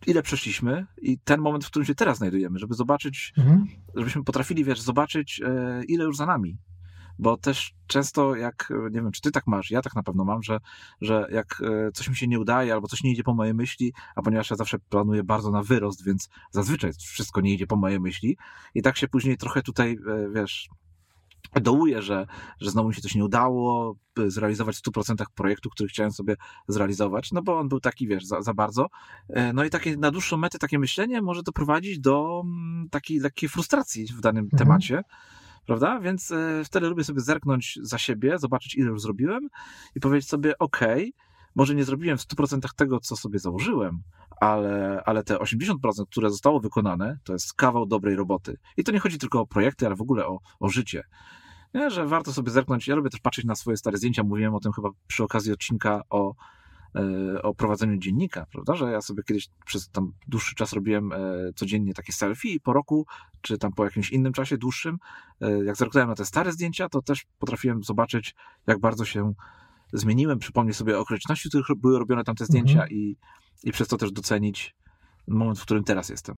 ile 0.08 0.24
przeszliśmy 0.24 0.86
i 1.02 1.20
ten 1.20 1.42
moment, 1.42 1.66
w 1.66 1.68
którym 1.68 1.86
się 1.86 1.96
teraz 1.96 2.18
znajdujemy, 2.18 2.60
żeby 2.60 2.74
zobaczyć, 2.74 3.34
mhm. 3.38 3.68
żebyśmy 3.96 4.24
potrafili, 4.24 4.64
wiesz, 4.64 4.82
zobaczyć, 4.82 5.42
e, 5.46 5.84
ile 5.88 6.04
już 6.04 6.18
za 6.18 6.26
nami. 6.26 6.58
Bo 7.20 7.38
też 7.38 7.74
często 7.88 8.36
jak, 8.36 8.74
nie 8.92 9.02
wiem, 9.02 9.12
czy 9.12 9.22
ty 9.22 9.32
tak 9.32 9.48
masz, 9.48 9.72
ja 9.72 9.82
tak 9.82 9.96
na 9.96 10.04
pewno 10.04 10.26
mam, 10.26 10.44
że, 10.44 10.60
że 11.02 11.28
jak 11.32 11.62
e, 11.62 11.92
coś 11.92 12.10
mi 12.10 12.16
się 12.16 12.28
nie 12.28 12.40
udaje 12.40 12.74
albo 12.74 12.88
coś 12.88 13.04
nie 13.04 13.12
idzie 13.12 13.24
po 13.24 13.34
mojej 13.34 13.54
myśli, 13.54 13.94
a 14.16 14.22
ponieważ 14.22 14.50
ja 14.50 14.56
zawsze 14.56 14.80
planuję 14.80 15.24
bardzo 15.24 15.52
na 15.52 15.64
wyrost, 15.64 16.06
więc 16.06 16.30
zazwyczaj 16.52 16.92
wszystko 16.94 17.42
nie 17.42 17.54
idzie 17.54 17.68
po 17.68 17.76
mojej 17.76 18.00
myśli 18.00 18.38
i 18.76 18.82
tak 18.82 18.98
się 18.98 19.08
później 19.08 19.38
trochę 19.38 19.62
tutaj, 19.62 19.92
e, 20.08 20.30
wiesz, 20.30 20.70
dołuję, 21.62 22.02
że, 22.02 22.28
że 22.60 22.72
znowu 22.72 22.90
mi 22.90 22.96
się 22.96 23.02
coś 23.02 23.16
nie 23.16 23.26
udało 23.26 23.96
zrealizować 24.28 24.78
w 24.78 24.82
100% 24.82 25.24
projektu, 25.36 25.70
który 25.70 25.90
chciałem 25.90 26.12
sobie 26.12 26.36
zrealizować, 26.68 27.32
no 27.32 27.42
bo 27.42 27.60
on 27.60 27.70
był 27.70 27.80
taki, 27.80 28.08
wiesz, 28.08 28.26
za, 28.26 28.42
za 28.42 28.54
bardzo. 28.54 28.88
E, 29.30 29.54
no 29.54 29.64
i 29.64 29.70
takie 29.70 29.98
na 29.98 30.12
dłuższą 30.12 30.38
metę 30.38 30.60
takie 30.60 30.80
myślenie 30.80 31.22
może 31.22 31.44
doprowadzić 31.44 32.00
do 32.00 32.42
mm, 32.46 32.90
takiej 32.90 33.20
lekkiej 33.20 33.50
frustracji 33.50 34.06
w 34.06 34.22
danym 34.22 34.44
mhm. 34.44 34.58
temacie 34.58 35.04
prawda? 35.66 36.00
Więc 36.00 36.32
e, 36.32 36.62
wtedy 36.66 36.90
lubię 36.90 37.04
sobie 37.04 37.22
zerknąć 37.22 37.80
za 37.82 37.98
siebie, 37.98 38.40
zobaczyć, 38.40 38.76
ile 38.76 38.90
już 38.90 39.02
zrobiłem 39.02 39.50
i 39.96 40.00
powiedzieć 40.00 40.30
sobie, 40.30 40.58
ok, 40.58 40.80
może 41.56 41.76
nie 41.76 41.84
zrobiłem 41.84 42.18
w 42.18 42.22
100% 42.22 42.60
tego, 42.76 43.00
co 43.00 43.16
sobie 43.16 43.40
założyłem, 43.40 44.02
ale, 44.42 45.04
ale 45.06 45.24
te 45.24 45.36
80%, 45.36 45.76
które 46.12 46.30
zostało 46.30 46.60
wykonane, 46.60 47.18
to 47.24 47.34
jest 47.34 47.54
kawał 47.54 47.86
dobrej 47.86 48.16
roboty. 48.16 48.58
I 48.78 48.84
to 48.84 48.92
nie 48.92 49.00
chodzi 49.00 49.20
tylko 49.20 49.40
o 49.40 49.48
projekty, 49.48 49.86
ale 49.86 49.96
w 49.96 50.02
ogóle 50.02 50.28
o, 50.28 50.40
o 50.60 50.70
życie. 50.70 51.04
Nie, 51.74 51.90
że 51.90 52.06
warto 52.06 52.34
sobie 52.34 52.52
zerknąć. 52.52 52.88
Ja 52.88 52.96
lubię 52.96 53.10
też 53.10 53.20
patrzeć 53.20 53.46
na 53.46 53.56
swoje 53.56 53.78
stare 53.78 53.98
zdjęcia. 53.98 54.24
Mówiłem 54.24 54.56
o 54.56 54.60
tym 54.60 54.72
chyba 54.72 54.90
przy 55.08 55.24
okazji 55.24 55.54
odcinka 55.54 56.02
o, 56.10 56.36
e, 56.96 57.42
o 57.42 57.54
prowadzeniu 57.54 57.98
dziennika, 57.98 58.46
prawda? 58.52 58.76
Że 58.76 58.92
ja 58.92 59.02
sobie 59.02 59.24
kiedyś 59.24 59.50
przez 59.66 59.90
tam 59.90 60.14
dłuższy 60.28 60.56
czas 60.56 60.74
robiłem 60.74 61.12
e, 61.12 61.18
codziennie 61.56 61.94
takie 61.94 62.14
selfie 62.14 62.54
i 62.54 62.60
po 62.60 62.74
roku, 62.74 63.06
czy 63.42 63.58
tam 63.58 63.74
po 63.74 63.86
jakimś 63.86 64.10
innym 64.10 64.34
czasie 64.34 64.58
dłuższym, 64.58 64.98
e, 65.42 65.64
jak 65.64 65.76
zerknąłem 65.76 66.10
na 66.10 66.16
te 66.16 66.26
stare 66.26 66.52
zdjęcia, 66.52 66.90
to 66.90 67.02
też 67.02 67.26
potrafiłem 67.40 67.84
zobaczyć, 67.84 68.36
jak 68.68 68.80
bardzo 68.80 69.06
się 69.06 69.34
zmieniłem, 69.94 70.40
przypomnieć 70.40 70.76
sobie 70.76 71.00
okoliczności, 71.00 71.50
w 71.50 71.52
których 71.52 71.68
były 71.78 72.00
robione 72.00 72.24
tamte 72.24 72.46
zdjęcia 72.46 72.82
mhm. 72.82 72.92
i, 72.92 73.18
i 73.64 73.72
przez 73.72 73.88
to 73.88 73.98
też 73.98 74.12
docenić 74.12 74.76
moment, 75.28 75.60
w 75.60 75.62
którym 75.62 75.84
teraz 75.84 76.10
jestem. 76.10 76.36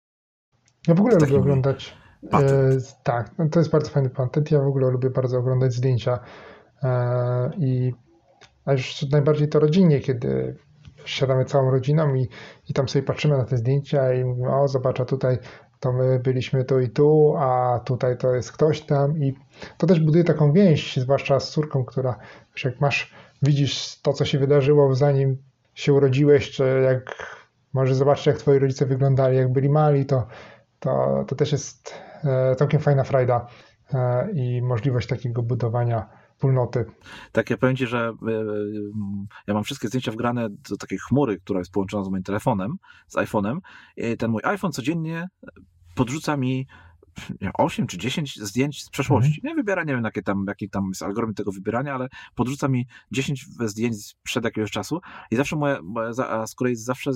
Ja 0.88 0.94
w 0.94 1.00
ogóle 1.00 1.16
lubię 1.18 1.38
oglądać 1.38 1.96
E, 2.32 2.76
tak, 3.02 3.30
no 3.38 3.48
to 3.48 3.60
jest 3.60 3.70
bardzo 3.70 3.90
fajny 3.90 4.10
patent. 4.10 4.50
Ja 4.50 4.60
w 4.60 4.66
ogóle 4.66 4.90
lubię 4.90 5.10
bardzo 5.10 5.38
oglądać 5.38 5.72
zdjęcia 5.72 6.18
e, 6.82 7.50
i 7.58 7.92
a 8.64 8.72
już 8.72 9.02
najbardziej 9.10 9.48
to 9.48 9.60
rodzinnie, 9.60 10.00
kiedy 10.00 10.56
siadamy 11.04 11.44
całą 11.44 11.70
rodziną 11.70 12.14
i, 12.14 12.28
i 12.68 12.74
tam 12.74 12.88
sobie 12.88 13.02
patrzymy 13.02 13.38
na 13.38 13.44
te 13.44 13.56
zdjęcia 13.56 14.14
i 14.14 14.24
mówimy, 14.24 14.56
o 14.56 14.68
zobacz, 14.68 15.00
a 15.00 15.04
tutaj 15.04 15.38
to 15.80 15.92
my 15.92 16.18
byliśmy 16.18 16.64
tu 16.64 16.80
i 16.80 16.90
tu, 16.90 17.34
a 17.38 17.80
tutaj 17.84 18.18
to 18.18 18.34
jest 18.34 18.52
ktoś 18.52 18.80
tam 18.80 19.22
i 19.22 19.34
to 19.78 19.86
też 19.86 20.00
buduje 20.00 20.24
taką 20.24 20.52
więź, 20.52 20.96
zwłaszcza 20.96 21.40
z 21.40 21.50
córką, 21.50 21.84
która 21.84 22.18
wiesz, 22.54 22.64
jak 22.64 22.80
masz, 22.80 23.14
widzisz 23.44 24.00
to, 24.02 24.12
co 24.12 24.24
się 24.24 24.38
wydarzyło 24.38 24.94
zanim 24.94 25.36
się 25.74 25.92
urodziłeś, 25.92 26.50
czy 26.50 26.64
jak 26.84 27.36
możesz 27.72 27.96
zobaczyć, 27.96 28.26
jak 28.26 28.38
twoi 28.38 28.58
rodzice 28.58 28.86
wyglądali, 28.86 29.36
jak 29.36 29.52
byli 29.52 29.68
mali, 29.68 30.06
to, 30.06 30.26
to, 30.80 31.24
to 31.28 31.34
też 31.34 31.52
jest 31.52 31.94
E, 32.24 32.56
całkiem 32.56 32.80
fajna 32.80 33.04
frajda 33.04 33.46
e, 33.94 34.30
i 34.32 34.62
możliwość 34.62 35.08
takiego 35.08 35.42
budowania 35.42 36.08
wspólnoty. 36.34 36.84
Tak, 37.32 37.50
ja 37.50 37.56
powiem 37.56 37.76
Ci, 37.76 37.86
że 37.86 37.98
e, 37.98 38.32
ja 39.46 39.54
mam 39.54 39.64
wszystkie 39.64 39.88
zdjęcia 39.88 40.12
wgrane 40.12 40.48
do 40.70 40.76
takiej 40.76 40.98
chmury, 40.98 41.40
która 41.40 41.58
jest 41.58 41.72
połączona 41.72 42.04
z 42.04 42.08
moim 42.08 42.22
telefonem, 42.22 42.76
z 43.08 43.14
iPhone'em. 43.16 43.58
Ten 44.18 44.30
mój 44.30 44.42
iPhone 44.44 44.72
codziennie 44.72 45.28
podrzuca 45.94 46.36
mi 46.36 46.66
8 47.54 47.86
czy 47.86 47.98
10 47.98 48.40
zdjęć 48.40 48.84
z 48.84 48.90
przeszłości. 48.90 49.40
Nie 49.44 49.54
wybiera, 49.54 49.84
nie 49.84 49.94
wiem, 49.94 50.04
jakie 50.04 50.22
tam, 50.22 50.44
jaki 50.48 50.70
tam 50.70 50.88
jest 50.88 51.02
algorytm 51.02 51.34
tego 51.34 51.52
wybierania, 51.52 51.94
ale 51.94 52.08
podrzuca 52.34 52.68
mi 52.68 52.86
10 53.12 53.46
zdjęć 53.60 54.06
sprzed 54.06 54.44
jakiegoś 54.44 54.70
czasu 54.70 55.00
i 55.30 55.36
zawsze 55.36 55.56
moje, 55.56 55.78
a 56.28 56.46
z 56.46 56.54
kolei 56.54 56.76
zawsze 56.76 57.10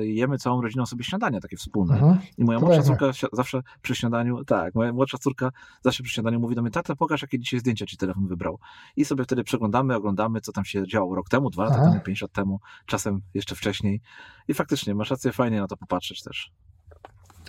jemy 0.00 0.38
całą 0.38 0.62
rodziną 0.62 0.86
sobie 0.86 1.04
śniadania 1.04 1.40
takie 1.40 1.56
wspólne. 1.56 1.94
Mhm. 1.94 2.18
I 2.38 2.44
moja 2.44 2.58
młodsza 2.58 2.82
córka 2.82 3.06
zawsze 3.32 3.62
przy 3.82 3.94
śniadaniu, 3.94 4.44
tak, 4.44 4.74
moja 4.74 4.92
młodsza 4.92 5.18
córka 5.18 5.50
zawsze 5.82 6.02
przy 6.02 6.14
śniadaniu 6.14 6.40
mówi 6.40 6.54
do 6.54 6.62
mnie, 6.62 6.70
tata, 6.70 6.96
pokaż, 6.96 7.22
jakie 7.22 7.38
dzisiaj 7.38 7.60
zdjęcia 7.60 7.86
ci 7.86 7.96
telefon 7.96 8.26
wybrał. 8.26 8.58
I 8.96 9.04
sobie 9.04 9.24
wtedy 9.24 9.44
przeglądamy, 9.44 9.94
oglądamy, 9.94 10.40
co 10.40 10.52
tam 10.52 10.64
się 10.64 10.86
działo 10.86 11.14
rok 11.14 11.28
temu, 11.28 11.50
dwa 11.50 11.64
lata 11.64 11.76
Aha. 11.80 11.90
temu, 11.90 12.00
pięć 12.04 12.22
lat 12.22 12.32
temu, 12.32 12.60
czasem 12.86 13.20
jeszcze 13.34 13.54
wcześniej. 13.54 14.00
I 14.48 14.54
faktycznie, 14.54 14.94
masz 14.94 15.10
rację, 15.10 15.32
fajnie 15.32 15.60
na 15.60 15.66
to 15.66 15.76
popatrzeć 15.76 16.22
też. 16.22 16.52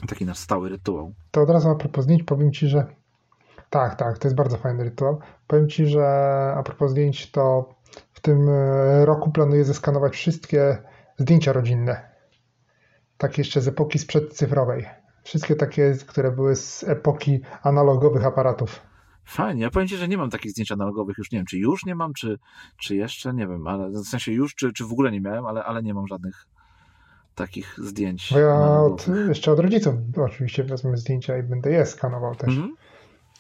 Taki 0.08 0.26
nasz 0.26 0.38
stały 0.38 0.70
rytuał. 0.70 1.14
To 1.32 1.42
od 1.42 1.50
razu 1.50 1.70
a 1.70 1.76
propos 1.76 2.04
zdjęć 2.04 2.24
powiem 2.24 2.52
Ci, 2.52 2.68
że 2.68 2.86
tak, 3.70 3.96
tak, 3.96 4.18
to 4.18 4.28
jest 4.28 4.36
bardzo 4.36 4.58
fajny 4.58 4.84
rytuał. 4.84 5.20
Powiem 5.48 5.70
Ci, 5.70 5.86
że 5.86 6.06
a 6.58 6.64
propos 6.64 6.92
zdjęć, 6.92 7.32
to 7.32 7.76
w 8.14 8.20
tym 8.20 8.50
e, 8.50 9.06
roku 9.06 9.32
planuję 9.32 9.66
zeskanować 9.66 10.14
wszystkie 10.14 10.78
zdjęcia 11.18 11.54
rodzinne. 11.54 12.10
Takie 13.18 13.42
jeszcze 13.42 13.62
z 13.62 13.68
epoki 13.68 14.00
sprzed 14.00 14.34
cyfrowej. 14.34 14.86
Wszystkie 15.24 15.56
takie, 15.56 15.96
które 16.08 16.32
były 16.32 16.56
z 16.56 16.84
epoki 16.84 17.42
analogowych 17.64 18.26
aparatów. 18.26 18.82
Fajnie. 19.26 19.62
Ja 19.62 19.70
powiem 19.70 19.88
Ci, 19.88 19.98
że 19.98 20.08
nie 20.08 20.18
mam 20.18 20.30
takich 20.30 20.52
zdjęć 20.52 20.72
analogowych 20.72 21.18
już. 21.18 21.32
Nie 21.32 21.40
wiem, 21.40 21.46
czy 21.46 21.58
już 21.58 21.86
nie 21.86 21.96
mam, 21.96 22.14
czy, 22.14 22.40
czy 22.78 22.96
jeszcze, 22.96 23.34
nie 23.34 23.48
wiem, 23.48 23.68
ale 23.68 23.90
w 23.90 24.08
sensie 24.08 24.32
już, 24.32 24.56
czy, 24.56 24.74
czy 24.74 24.86
w 24.86 24.92
ogóle 24.92 25.12
nie 25.12 25.22
miałem, 25.22 25.46
ale, 25.46 25.64
ale 25.64 25.84
nie 25.84 25.94
mam 25.94 26.08
żadnych 26.08 26.48
takich 27.36 27.80
zdjęć. 27.84 28.30
Bo 28.34 28.40
ja 28.40 28.82
od, 28.82 29.08
jeszcze 29.28 29.52
od 29.52 29.60
rodziców 29.60 29.96
oczywiście 30.18 30.64
wezmę 30.64 30.98
zdjęcia 30.98 31.38
i 31.38 31.44
będę 31.44 31.72
je 31.72 31.86
skanował 31.86 32.36
też. 32.36 32.50
Mm 32.58 32.70
-hmm. 32.70 32.72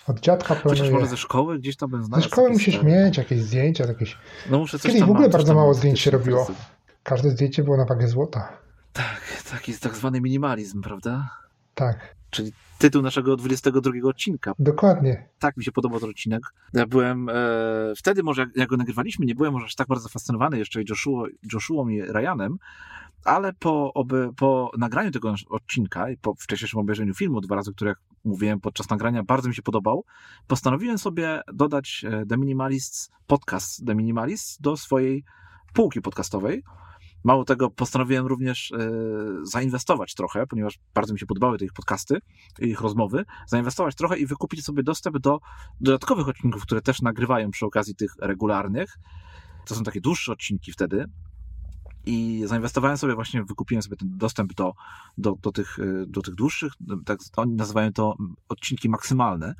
Od 0.07 0.19
dziadka 0.19 0.55
planuję. 0.55 0.79
Chociaż 0.79 0.93
może 0.93 1.07
ze 1.07 1.17
szkoły 1.17 1.59
gdzieś 1.59 1.75
tam 1.75 1.89
bym 1.89 2.03
znalazł. 2.03 2.29
Ze 2.29 2.33
szkoły 2.33 2.49
musisz 2.49 2.75
stary. 2.75 2.91
mieć 2.91 3.17
jakieś 3.17 3.41
zdjęcia. 3.41 3.85
Jakieś... 3.87 4.17
No 4.49 4.59
muszę 4.59 4.79
coś 4.79 4.91
Kiedyś 4.91 5.07
w 5.07 5.11
ogóle 5.11 5.21
mam, 5.21 5.31
bardzo 5.31 5.53
mało 5.53 5.73
zdjęć 5.73 5.99
się 5.99 6.11
robiło. 6.11 6.47
Każde 7.03 7.29
zdjęcie 7.29 7.63
było 7.63 7.77
na 7.77 7.85
wagę 7.85 8.07
złota. 8.07 8.49
Tak, 8.93 9.43
taki 9.51 9.73
tak 9.73 9.95
zwany 9.95 10.21
minimalizm, 10.21 10.81
prawda? 10.81 11.29
Tak. 11.75 12.15
Czyli 12.29 12.51
tytuł 12.77 13.01
naszego 13.01 13.35
22 13.35 13.91
odcinka. 14.03 14.53
Dokładnie. 14.59 15.25
Tak 15.39 15.57
mi 15.57 15.63
się 15.63 15.71
podobał 15.71 15.99
ten 15.99 16.09
odcinek. 16.09 16.41
Ja 16.73 16.87
byłem 16.87 17.29
e, 17.29 17.33
wtedy 17.97 18.23
może, 18.23 18.41
jak, 18.41 18.55
jak, 18.55 18.69
go 18.69 18.77
nagrywaliśmy, 18.77 19.25
nie 19.25 19.35
byłem 19.35 19.53
może 19.53 19.65
aż 19.65 19.75
tak 19.75 19.87
bardzo 19.87 20.09
fascynowany 20.09 20.57
jeszcze 20.57 20.81
Joshua, 20.89 21.27
Joshua 21.53 21.91
i 21.91 22.01
Ryanem, 22.01 22.57
ale 23.25 23.53
po, 23.53 23.93
oby, 23.93 24.29
po 24.37 24.71
nagraniu 24.77 25.11
tego 25.11 25.35
odcinka 25.49 26.09
i 26.09 26.17
po 26.17 26.33
wcześniejszym 26.35 26.79
obejrzeniu 26.79 27.13
filmu 27.13 27.41
dwa 27.41 27.55
razy, 27.55 27.73
który 27.73 27.89
jak 27.89 27.99
mówiłem 28.23 28.59
podczas 28.59 28.89
nagrania, 28.89 29.23
bardzo 29.23 29.49
mi 29.49 29.55
się 29.55 29.61
podobał, 29.61 30.05
postanowiłem 30.47 30.97
sobie 30.97 31.41
dodać 31.53 32.05
e, 32.07 32.25
The 32.25 32.37
Minimalists 32.37 33.11
podcast 33.27 33.85
The 33.85 33.95
Minimalists 33.95 34.61
do 34.61 34.77
swojej 34.77 35.23
półki 35.73 36.01
podcastowej. 36.01 36.63
Mało 37.23 37.45
tego, 37.45 37.69
postanowiłem 37.69 38.25
również 38.25 38.71
e, 38.71 38.89
zainwestować 39.43 40.15
trochę, 40.15 40.47
ponieważ 40.47 40.79
bardzo 40.93 41.13
mi 41.13 41.19
się 41.19 41.25
podobały 41.25 41.57
te 41.57 41.65
ich 41.65 41.73
podcasty, 41.73 42.19
ich 42.59 42.81
rozmowy, 42.81 43.25
zainwestować 43.47 43.95
trochę 43.95 44.17
i 44.17 44.25
wykupić 44.25 44.65
sobie 44.65 44.83
dostęp 44.83 45.19
do 45.19 45.39
dodatkowych 45.81 46.27
odcinków, 46.27 46.63
które 46.63 46.81
też 46.81 47.01
nagrywają 47.01 47.51
przy 47.51 47.65
okazji 47.65 47.95
tych 47.95 48.15
regularnych. 48.19 48.97
To 49.67 49.75
są 49.75 49.83
takie 49.83 50.01
dłuższe 50.01 50.31
odcinki 50.31 50.71
wtedy, 50.71 51.05
i 52.05 52.43
zainwestowałem 52.45 52.97
sobie 52.97 53.15
właśnie, 53.15 53.43
wykupiłem 53.43 53.81
sobie 53.81 53.97
ten 53.97 54.17
dostęp 54.17 54.53
do, 54.53 54.73
do, 55.17 55.35
do, 55.41 55.51
tych, 55.51 55.79
y, 55.79 56.05
do 56.07 56.21
tych 56.21 56.35
dłuższych, 56.35 56.73
tak, 57.05 57.19
oni 57.37 57.53
nazywają 57.53 57.93
to 57.93 58.15
odcinki 58.49 58.89
maksymalne. 58.89 59.55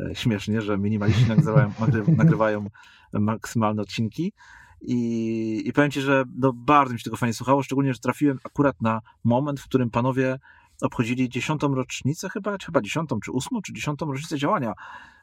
E, 0.00 0.14
śmiesznie, 0.14 0.62
że 0.62 0.78
minimaliści 0.78 1.28
nagrywają, 1.28 1.72
nagrywają 2.16 2.66
maksymalne 3.12 3.82
odcinki. 3.82 4.32
I, 4.80 5.62
I 5.64 5.72
powiem 5.72 5.90
Ci, 5.90 6.00
że 6.00 6.24
no, 6.38 6.52
bardzo 6.52 6.92
mi 6.92 7.00
się 7.00 7.04
tego 7.04 7.16
fajnie 7.16 7.34
słuchało, 7.34 7.62
szczególnie, 7.62 7.94
że 7.94 8.00
trafiłem 8.00 8.38
akurat 8.44 8.82
na 8.82 9.00
moment, 9.24 9.60
w 9.60 9.64
którym 9.64 9.90
panowie 9.90 10.38
obchodzili 10.82 11.28
dziesiątą 11.28 11.74
rocznicę 11.74 12.28
chyba, 12.28 12.56
chyba 12.64 12.80
dziesiątą, 12.80 13.20
czy 13.20 13.32
ósmą, 13.32 13.62
czy 13.62 13.72
dziesiątą 13.72 14.06
rocznicę 14.06 14.38
działania 14.38 14.72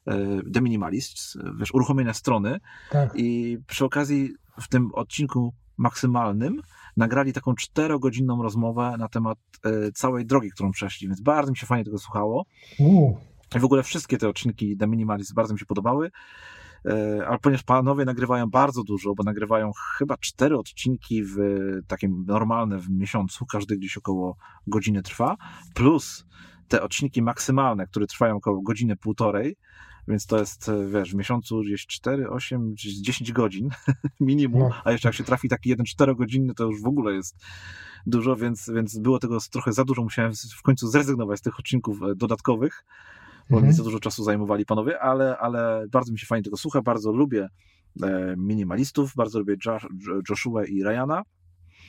e, 0.07 0.17
The 0.53 0.61
Minimalists, 0.61 1.37
wiesz, 1.59 1.73
uruchomienia 1.73 2.13
strony. 2.13 2.59
Tak. 2.89 3.11
I 3.15 3.57
przy 3.67 3.85
okazji 3.85 4.33
w 4.61 4.67
tym 4.67 4.89
odcinku 4.93 5.53
maksymalnym 5.79 6.61
nagrali 6.97 7.33
taką 7.33 7.55
czterogodzinną 7.55 8.43
rozmowę 8.43 8.95
na 8.99 9.07
temat 9.07 9.37
e, 9.65 9.91
całej 9.91 10.25
drogi, 10.25 10.51
którą 10.51 10.71
przeszli, 10.71 11.07
więc 11.07 11.21
bardzo 11.21 11.51
mi 11.51 11.57
się 11.57 11.65
fajnie 11.65 11.85
tego 11.85 11.97
słuchało. 11.97 12.45
I 13.55 13.59
w 13.59 13.65
ogóle 13.65 13.83
wszystkie 13.83 14.17
te 14.17 14.29
odcinki 14.29 14.77
The 14.77 14.87
Minimalist 14.87 15.33
bardzo 15.33 15.53
mi 15.53 15.59
się 15.59 15.65
podobały. 15.65 16.11
E, 16.85 17.27
ale 17.27 17.39
ponieważ 17.39 17.63
panowie 17.63 18.05
nagrywają 18.05 18.49
bardzo 18.49 18.83
dużo, 18.83 19.15
bo 19.15 19.23
nagrywają 19.23 19.71
chyba 19.97 20.17
cztery 20.17 20.57
odcinki 20.57 21.23
w 21.23 21.37
takim 21.87 22.25
normalne 22.27 22.77
w 22.77 22.89
miesiącu, 22.89 23.45
każdy 23.45 23.77
gdzieś 23.77 23.97
około 23.97 24.37
godziny 24.67 25.03
trwa, 25.03 25.37
plus 25.73 26.25
te 26.67 26.81
odcinki 26.81 27.21
maksymalne, 27.21 27.87
które 27.87 28.07
trwają 28.07 28.35
około 28.35 28.61
godziny 28.61 28.95
półtorej, 28.95 29.55
więc 30.09 30.25
to 30.25 30.39
jest, 30.39 30.69
e, 30.69 30.87
wiesz, 30.87 31.11
w 31.11 31.15
miesiącu 31.15 31.61
gdzieś 31.61 31.87
4, 31.87 32.29
8, 32.29 32.73
10 32.75 33.31
godzin 33.31 33.69
minimum, 34.19 34.61
no. 34.61 34.81
a 34.83 34.91
jeszcze 34.91 35.07
jak 35.07 35.15
się 35.15 35.23
trafi 35.23 35.49
taki 35.49 35.69
jeden 35.69 35.85
4-godzinny, 35.85 36.53
to 36.53 36.63
już 36.63 36.81
w 36.81 36.87
ogóle 36.87 37.13
jest 37.13 37.35
dużo, 38.05 38.35
więc, 38.35 38.69
więc 38.75 38.97
było 38.97 39.19
tego 39.19 39.37
trochę 39.51 39.73
za 39.73 39.85
dużo. 39.85 40.03
Musiałem 40.03 40.31
w 40.57 40.61
końcu 40.61 40.87
zrezygnować 40.87 41.39
z 41.39 41.41
tych 41.41 41.59
odcinków 41.59 42.03
e, 42.03 42.15
dodatkowych, 42.15 42.85
bo 43.49 43.57
mhm. 43.57 43.73
za 43.73 43.83
dużo 43.83 43.99
czasu 43.99 44.23
zajmowali 44.23 44.65
panowie, 44.65 44.99
ale, 44.99 45.37
ale 45.37 45.85
bardzo 45.91 46.11
mi 46.11 46.19
się 46.19 46.25
fajnie 46.25 46.43
tego 46.43 46.57
słucha, 46.57 46.81
bardzo 46.81 47.11
lubię 47.11 47.49
e, 48.03 48.35
minimalistów, 48.37 49.15
bardzo 49.15 49.39
lubię 49.39 49.55
Joshua 50.29 50.65
i 50.65 50.83
Ryana. 50.83 51.23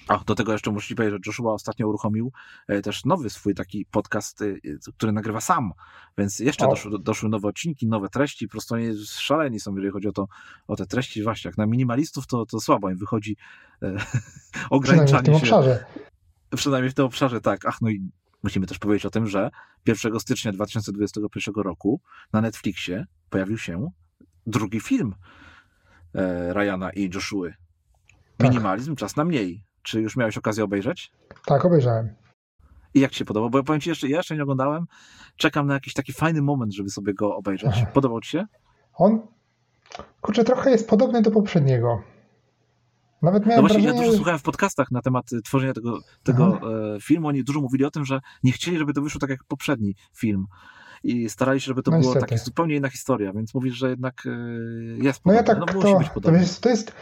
A 0.08 0.18
do 0.18 0.34
tego 0.34 0.52
jeszcze 0.52 0.70
muszę 0.70 0.94
powiedzieć, 0.94 1.14
że 1.14 1.30
Joshua 1.30 1.52
ostatnio 1.52 1.88
uruchomił 1.88 2.32
e, 2.68 2.82
też 2.82 3.04
nowy 3.04 3.30
swój 3.30 3.54
taki 3.54 3.86
podcast, 3.86 4.42
e, 4.42 4.46
który 4.96 5.12
nagrywa 5.12 5.40
sam, 5.40 5.72
więc 6.18 6.38
jeszcze 6.38 6.68
doszły, 6.68 6.98
doszły 6.98 7.28
nowe 7.28 7.48
odcinki, 7.48 7.86
nowe 7.86 8.08
treści, 8.08 8.48
po 8.48 8.52
prostu 8.52 8.74
oni 8.74 9.06
szaleni 9.06 9.60
są, 9.60 9.74
jeżeli 9.74 9.92
chodzi 9.92 10.08
o, 10.08 10.12
to, 10.12 10.28
o 10.68 10.76
te 10.76 10.86
treści, 10.86 11.22
właśnie 11.22 11.48
jak 11.48 11.58
na 11.58 11.66
minimalistów 11.66 12.26
to, 12.26 12.46
to 12.46 12.60
słabo 12.60 12.90
im 12.90 12.96
wychodzi 12.96 13.36
e, 13.82 13.96
ograniczanie 14.70 15.06
przynajmniej 15.06 15.36
w 15.36 15.40
tym 15.40 15.48
się. 15.48 15.56
obszarze. 15.56 15.84
Przynajmniej 16.56 16.90
w 16.90 16.94
tym 16.94 17.04
obszarze, 17.04 17.40
tak. 17.40 17.66
Ach, 17.66 17.80
no 17.80 17.90
i 17.90 18.10
musimy 18.42 18.66
też 18.66 18.78
powiedzieć 18.78 19.06
o 19.06 19.10
tym, 19.10 19.26
że 19.26 19.50
1 19.86 20.20
stycznia 20.20 20.52
2021 20.52 21.54
roku 21.54 22.00
na 22.32 22.40
Netflixie 22.40 23.06
pojawił 23.30 23.58
się 23.58 23.90
drugi 24.46 24.80
film 24.80 25.14
e, 26.14 26.52
Ryana 26.52 26.90
i 26.90 27.10
Joshua. 27.14 27.48
Tak. 28.36 28.50
Minimalizm, 28.50 28.96
czas 28.96 29.16
na 29.16 29.24
mniej. 29.24 29.69
Czy 29.82 30.00
już 30.00 30.16
miałeś 30.16 30.38
okazję 30.38 30.64
obejrzeć? 30.64 31.12
Tak, 31.46 31.64
obejrzałem. 31.64 32.14
I 32.94 33.00
jak 33.00 33.10
ci 33.10 33.18
się 33.18 33.24
podobał? 33.24 33.50
Bo 33.50 33.58
ja 33.58 33.64
powiem 33.64 33.80
ci 33.80 33.88
jeszcze, 33.88 34.08
ja 34.08 34.16
jeszcze 34.16 34.36
nie 34.36 34.42
oglądałem. 34.42 34.86
Czekam 35.36 35.66
na 35.66 35.74
jakiś 35.74 35.94
taki 35.94 36.12
fajny 36.12 36.42
moment, 36.42 36.74
żeby 36.74 36.90
sobie 36.90 37.14
go 37.14 37.36
obejrzeć. 37.36 37.70
Aha. 37.72 37.86
Podobał 37.94 38.20
ci 38.20 38.30
się? 38.30 38.46
On, 38.94 39.20
kurczę, 40.20 40.44
trochę 40.44 40.70
jest 40.70 40.88
podobny 40.88 41.22
do 41.22 41.30
poprzedniego. 41.30 42.02
Nawet 43.22 43.46
miałem 43.46 43.62
no 43.62 43.68
właśnie, 43.68 43.82
wrażenie... 43.82 44.00
ja 44.00 44.04
dużo 44.04 44.16
słuchałem 44.16 44.38
w 44.38 44.42
podcastach 44.42 44.90
na 44.90 45.02
temat 45.02 45.30
tworzenia 45.44 45.72
tego, 45.72 45.98
tego 46.22 46.60
e, 46.94 47.00
filmu. 47.00 47.28
Oni 47.28 47.44
dużo 47.44 47.60
mówili 47.60 47.84
o 47.84 47.90
tym, 47.90 48.04
że 48.04 48.20
nie 48.42 48.52
chcieli, 48.52 48.78
żeby 48.78 48.92
to 48.92 49.02
wyszło 49.02 49.20
tak 49.20 49.30
jak 49.30 49.44
poprzedni 49.44 49.94
film 50.16 50.46
i 51.04 51.30
starali 51.30 51.60
się, 51.60 51.66
żeby 51.66 51.82
to 51.82 51.90
no 51.90 52.00
było 52.00 52.14
taka 52.14 52.36
zupełnie 52.36 52.76
inna 52.76 52.88
historia, 52.88 53.32
więc 53.32 53.54
mówisz, 53.54 53.74
że 53.74 53.90
jednak 53.90 54.22
e, 54.26 54.30
jest 55.04 55.20
podobne. 55.20 55.24
No 55.24 55.32
ja 55.32 55.42
tak, 55.42 55.58
no, 55.58 55.82
to, 55.82 55.98
być 55.98 56.10
podobne. 56.10 56.38
To 56.38 56.42
jest, 56.42 56.60
to 56.60 56.68
jest 56.68 56.92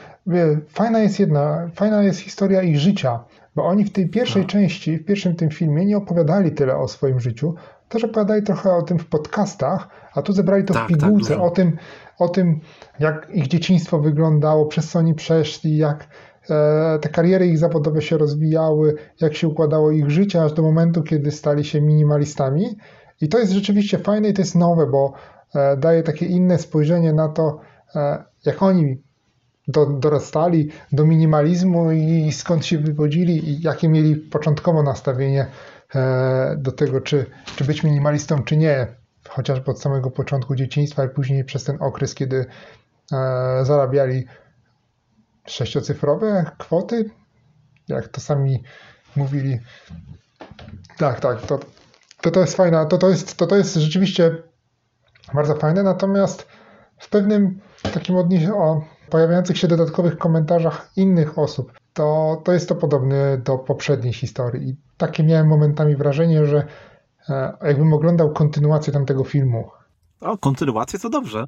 fajna 0.68 0.98
jest 0.98 1.20
jedna, 1.20 1.70
fajna 1.74 2.02
jest 2.02 2.20
historia 2.20 2.62
ich 2.62 2.78
życia, 2.78 3.24
bo 3.54 3.64
oni 3.64 3.84
w 3.84 3.92
tej 3.92 4.08
pierwszej 4.08 4.42
no. 4.42 4.48
części, 4.48 4.96
w 4.96 5.04
pierwszym 5.04 5.36
tym 5.36 5.50
filmie 5.50 5.86
nie 5.86 5.96
opowiadali 5.96 6.52
tyle 6.52 6.76
o 6.76 6.88
swoim 6.88 7.20
życiu, 7.20 7.54
też 7.88 8.04
opowiadali 8.04 8.42
trochę 8.42 8.74
o 8.74 8.82
tym 8.82 8.98
w 8.98 9.06
podcastach, 9.06 9.88
a 10.14 10.22
tu 10.22 10.32
zebrali 10.32 10.64
to 10.64 10.74
tak, 10.74 10.88
w 10.88 10.90
tak, 10.90 11.00
pigułce, 11.00 11.34
tak, 11.34 11.42
o, 11.42 11.50
tym, 11.50 11.76
o 12.18 12.28
tym, 12.28 12.60
jak 12.98 13.30
ich 13.34 13.46
dzieciństwo 13.46 13.98
wyglądało, 13.98 14.66
przez 14.66 14.90
co 14.90 14.98
oni 14.98 15.14
przeszli, 15.14 15.76
jak 15.76 16.08
e, 16.50 16.98
te 16.98 17.08
kariery 17.08 17.46
ich 17.46 17.58
zawodowe 17.58 18.02
się 18.02 18.18
rozwijały, 18.18 18.94
jak 19.20 19.34
się 19.34 19.48
układało 19.48 19.90
ich 19.90 20.10
życie, 20.10 20.42
aż 20.42 20.52
do 20.52 20.62
momentu, 20.62 21.02
kiedy 21.02 21.30
stali 21.30 21.64
się 21.64 21.80
minimalistami. 21.80 22.76
I 23.20 23.28
to 23.28 23.38
jest 23.38 23.52
rzeczywiście 23.52 23.98
fajne 23.98 24.28
i 24.28 24.32
to 24.32 24.42
jest 24.42 24.54
nowe, 24.54 24.86
bo 24.86 25.12
e, 25.54 25.76
daje 25.76 26.02
takie 26.02 26.26
inne 26.26 26.58
spojrzenie 26.58 27.12
na 27.12 27.28
to, 27.28 27.60
e, 27.94 28.24
jak 28.44 28.62
oni 28.62 29.02
do, 29.68 29.86
dorastali 29.86 30.70
do 30.92 31.04
minimalizmu 31.04 31.92
i 31.92 32.32
skąd 32.32 32.66
się 32.66 32.78
wywodzili 32.78 33.50
i 33.50 33.62
jakie 33.62 33.88
mieli 33.88 34.16
początkowo 34.16 34.82
nastawienie 34.82 35.46
e, 35.94 36.56
do 36.58 36.72
tego, 36.72 37.00
czy, 37.00 37.26
czy 37.56 37.64
być 37.64 37.82
minimalistą, 37.82 38.42
czy 38.42 38.56
nie. 38.56 38.86
Chociażby 39.28 39.70
od 39.70 39.80
samego 39.80 40.10
początku 40.10 40.54
dzieciństwa 40.54 41.04
i 41.04 41.08
później 41.08 41.44
przez 41.44 41.64
ten 41.64 41.76
okres, 41.80 42.14
kiedy 42.14 42.46
zarabiali 43.62 44.24
sześciocyfrowe 45.46 46.50
kwoty, 46.58 47.10
jak 47.88 48.08
to 48.08 48.20
sami 48.20 48.62
mówili. 49.16 49.58
Tak, 50.98 51.20
tak, 51.20 51.46
to 51.46 51.58
To 52.20 52.30
to 52.30 52.40
jest 52.40 52.56
fajne, 52.56 52.86
to 52.86 52.98
to 52.98 53.08
jest, 53.08 53.36
to 53.36 53.46
to 53.46 53.56
jest 53.56 53.74
rzeczywiście 53.74 54.42
bardzo 55.34 55.54
fajne, 55.54 55.82
natomiast 55.82 56.46
w 56.98 57.08
pewnym 57.08 57.60
takim 57.94 58.16
odniesieniu, 58.16 58.56
o 58.56 58.84
pojawiających 59.10 59.58
się 59.58 59.68
dodatkowych 59.68 60.18
komentarzach 60.18 60.90
innych 60.96 61.38
osób, 61.38 61.72
to, 61.92 62.40
to 62.44 62.52
jest 62.52 62.68
to 62.68 62.74
podobne 62.74 63.38
do 63.38 63.58
poprzedniej 63.58 64.12
historii. 64.12 64.68
I 64.68 64.76
takie 64.96 65.22
miałem 65.22 65.46
momentami 65.46 65.96
wrażenie, 65.96 66.46
że 66.46 66.66
e, 67.28 67.56
jakbym 67.62 67.92
oglądał 67.92 68.32
kontynuację 68.32 68.92
tamtego 68.92 69.24
filmu. 69.24 69.70
O, 70.20 70.38
kontynuację 70.38 70.98
to 70.98 71.10
dobrze. 71.10 71.44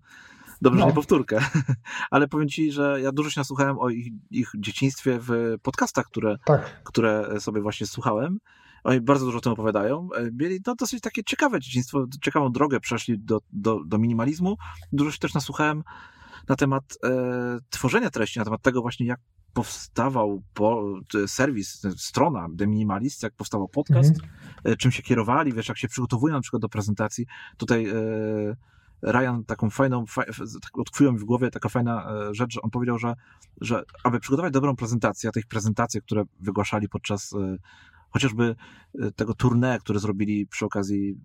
Dobrze, 0.63 0.81
no. 0.81 0.87
nie 0.87 0.93
powtórkę. 0.93 1.39
Ale 2.11 2.29
powiem 2.29 2.49
ci, 2.49 2.73
że 2.73 3.01
ja 3.01 3.13
dużo 3.13 3.31
się 3.31 3.41
nasłuchałem 3.41 3.79
o 3.79 3.89
ich, 3.89 4.07
ich 4.31 4.51
dzieciństwie 4.59 5.19
w 5.21 5.55
podcastach, 5.63 6.05
które, 6.07 6.37
tak. 6.45 6.83
które 6.85 7.41
sobie 7.41 7.61
właśnie 7.61 7.87
słuchałem. 7.87 8.39
Oni 8.85 9.01
bardzo 9.01 9.27
dużo 9.27 9.39
o 9.39 9.41
tym 9.41 9.53
opowiadają. 9.53 10.09
E, 10.17 10.31
mieli 10.33 10.61
no, 10.67 10.75
dosyć 10.75 11.01
takie 11.01 11.25
ciekawe 11.25 11.61
dzieciństwo, 11.61 12.07
ciekawą 12.23 12.53
drogę 12.53 12.81
przeszli 12.81 13.19
do, 13.19 13.41
do, 13.53 13.85
do 13.85 13.99
minimalizmu. 13.99 14.57
Dużo 14.93 15.11
się 15.11 15.19
też 15.19 15.35
nasłuchałem 15.35 15.83
na 16.49 16.57
temat 16.57 16.99
e, 17.05 17.11
tworzenia 17.71 18.11
treści, 18.11 18.39
na 18.39 18.45
temat 18.45 18.63
tego 18.63 18.83
właśnie, 18.83 19.07
jak 19.07 19.21
powstawał 19.53 20.43
po, 20.55 20.85
serwis, 21.27 21.83
strona 21.97 22.49
The 22.59 22.67
Minimalist, 22.67 23.23
jak 23.23 23.35
powstawał 23.35 23.69
podcast, 23.69 24.11
mhm. 24.11 24.77
czym 24.77 24.93
się 24.93 25.03
kierowali, 25.03 25.53
wiesz, 25.53 25.69
jak 25.69 25.79
się 25.79 25.89
przygotowują 25.89 26.35
na 26.35 26.41
przykład 26.41 26.63
do 26.63 26.69
prezentacji. 26.69 27.27
Tutaj 27.57 27.89
e, 27.89 27.95
Ryan 29.03 29.45
taką 29.47 29.71
fajną, 29.71 30.07
faj, 30.07 30.27
tak 30.63 30.79
utkwiła 30.79 31.13
mi 31.13 31.19
w 31.19 31.25
głowie 31.25 31.51
taka 31.51 31.69
fajna 31.69 32.13
e, 32.13 32.35
rzecz, 32.35 32.53
że 32.53 32.63
on 32.63 32.71
powiedział, 32.71 32.99
że, 32.99 33.15
że 33.61 33.83
aby 34.05 34.21
przygotować 34.21 34.53
dobrą 34.53 34.77
prezentację, 34.77 35.29
a 35.29 35.33
tych 35.33 35.47
prezentacji, 35.47 36.03
które 36.03 36.25
wygłaszali 36.41 36.89
podczas 36.89 37.33
e, 37.33 37.57
chociażby 38.11 38.57
e, 38.99 39.11
tego 39.13 39.33
tournée, 39.33 39.79
które 39.79 39.99
zrobili 39.99 40.47
przy 40.47 40.65
okazji 40.65 41.21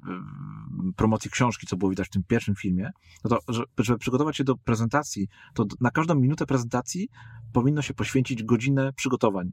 promocji 0.95 1.31
książki, 1.31 1.67
co 1.67 1.77
było 1.77 1.89
widać 1.89 2.07
w 2.07 2.11
tym 2.11 2.23
pierwszym 2.27 2.55
filmie, 2.55 2.91
no 3.23 3.29
to 3.29 3.53
żeby 3.77 3.99
przygotować 3.99 4.37
się 4.37 4.43
do 4.43 4.57
prezentacji, 4.57 5.27
to 5.53 5.65
na 5.81 5.91
każdą 5.91 6.15
minutę 6.15 6.45
prezentacji 6.45 7.09
powinno 7.53 7.81
się 7.81 7.93
poświęcić 7.93 8.43
godzinę 8.43 8.93
przygotowań. 8.93 9.51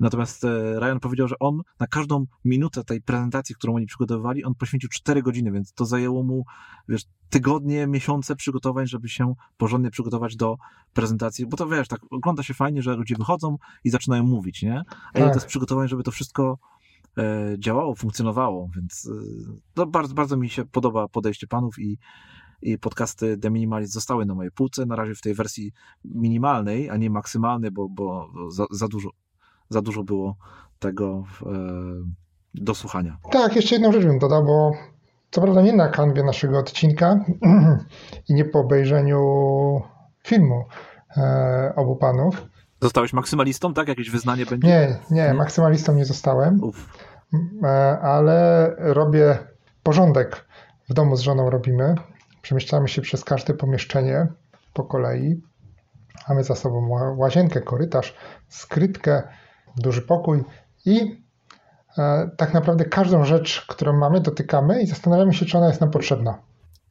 Natomiast 0.00 0.44
e, 0.44 0.80
Ryan 0.80 1.00
powiedział, 1.00 1.28
że 1.28 1.38
on 1.38 1.60
na 1.80 1.86
każdą 1.86 2.26
minutę 2.44 2.84
tej 2.84 3.02
prezentacji, 3.02 3.54
którą 3.54 3.74
oni 3.74 3.86
przygotowywali, 3.86 4.44
on 4.44 4.54
poświęcił 4.54 4.88
4 4.88 5.22
godziny, 5.22 5.52
więc 5.52 5.72
to 5.72 5.84
zajęło 5.84 6.22
mu, 6.22 6.44
wiesz, 6.88 7.02
tygodnie, 7.30 7.86
miesiące 7.86 8.36
przygotowań, 8.36 8.86
żeby 8.86 9.08
się 9.08 9.34
porządnie 9.56 9.90
przygotować 9.90 10.36
do 10.36 10.56
prezentacji, 10.92 11.46
bo 11.46 11.56
to 11.56 11.66
wiesz, 11.66 11.88
tak 11.88 12.00
ogląda 12.10 12.42
się 12.42 12.54
fajnie, 12.54 12.82
że 12.82 12.96
ludzie 12.96 13.14
wychodzą 13.18 13.56
i 13.84 13.90
zaczynają 13.90 14.24
mówić, 14.24 14.62
nie? 14.62 14.82
A 15.14 15.18
tak. 15.18 15.28
to 15.28 15.34
jest 15.34 15.46
przygotowań, 15.46 15.88
żeby 15.88 16.02
to 16.02 16.10
wszystko 16.10 16.58
e, 17.18 17.56
działało, 17.58 17.94
funkcjonowało, 17.94 18.70
więc 18.76 19.10
e, 19.12 19.54
no, 19.76 19.86
bardzo, 19.86 20.14
bardzo 20.14 20.36
mi 20.36 20.50
się 20.50 20.64
podoba 20.64 21.08
podejście 21.08 21.46
panów 21.46 21.78
i 21.78 21.98
i 22.62 22.78
podcasty 22.78 23.38
The 23.38 23.50
Minimalist 23.50 23.92
zostały 23.92 24.26
na 24.26 24.34
mojej 24.34 24.52
półce, 24.52 24.86
na 24.86 24.96
razie 24.96 25.14
w 25.14 25.20
tej 25.20 25.34
wersji 25.34 25.72
minimalnej, 26.04 26.90
a 26.90 26.96
nie 26.96 27.10
maksymalnej, 27.10 27.70
bo, 27.70 27.88
bo 27.88 28.32
za, 28.50 28.66
za 28.70 28.88
dużo 28.88 29.10
za 29.68 29.82
dużo 29.82 30.04
było 30.04 30.36
tego 30.78 31.24
e, 31.42 31.50
do 32.54 32.74
słuchania. 32.74 33.16
Tak, 33.32 33.56
jeszcze 33.56 33.74
jedną 33.74 33.92
rzecz 33.92 34.04
bym 34.04 34.18
dodał, 34.18 34.44
bo 34.44 34.72
co 35.30 35.40
prawda 35.40 35.62
nie 35.62 35.72
na 35.72 35.88
kanwie 35.88 36.22
naszego 36.22 36.58
odcinka 36.58 37.24
i 38.28 38.34
nie 38.34 38.44
po 38.44 38.58
obejrzeniu 38.60 39.20
filmu 40.24 40.64
e, 41.16 41.72
obu 41.76 41.96
panów. 41.96 42.46
Zostałeś 42.82 43.12
maksymalistą, 43.12 43.74
tak? 43.74 43.88
Jakieś 43.88 44.10
wyznanie 44.10 44.46
będzie? 44.46 44.68
Nie, 44.68 44.98
nie, 45.10 45.34
maksymalistą 45.34 45.94
nie 45.94 46.04
zostałem, 46.04 46.60
e, 47.62 47.66
ale 48.00 48.70
robię 48.78 49.38
porządek 49.82 50.46
w 50.88 50.94
domu 50.94 51.16
z 51.16 51.20
żoną 51.20 51.50
robimy. 51.50 51.94
Przemieszczamy 52.42 52.88
się 52.88 53.02
przez 53.02 53.24
każde 53.24 53.54
pomieszczenie 53.54 54.26
po 54.74 54.84
kolei. 54.84 55.42
Mamy 56.28 56.44
za 56.44 56.54
sobą 56.54 56.88
łazienkę, 57.16 57.60
korytarz, 57.60 58.16
skrytkę, 58.48 59.22
duży 59.76 60.02
pokój 60.02 60.44
i 60.86 61.24
e, 61.98 62.30
tak 62.36 62.54
naprawdę 62.54 62.84
każdą 62.84 63.24
rzecz, 63.24 63.66
którą 63.68 63.92
mamy, 63.92 64.20
dotykamy 64.20 64.82
i 64.82 64.86
zastanawiamy 64.86 65.34
się, 65.34 65.46
czy 65.46 65.58
ona 65.58 65.68
jest 65.68 65.80
nam 65.80 65.90
potrzebna. 65.90 66.38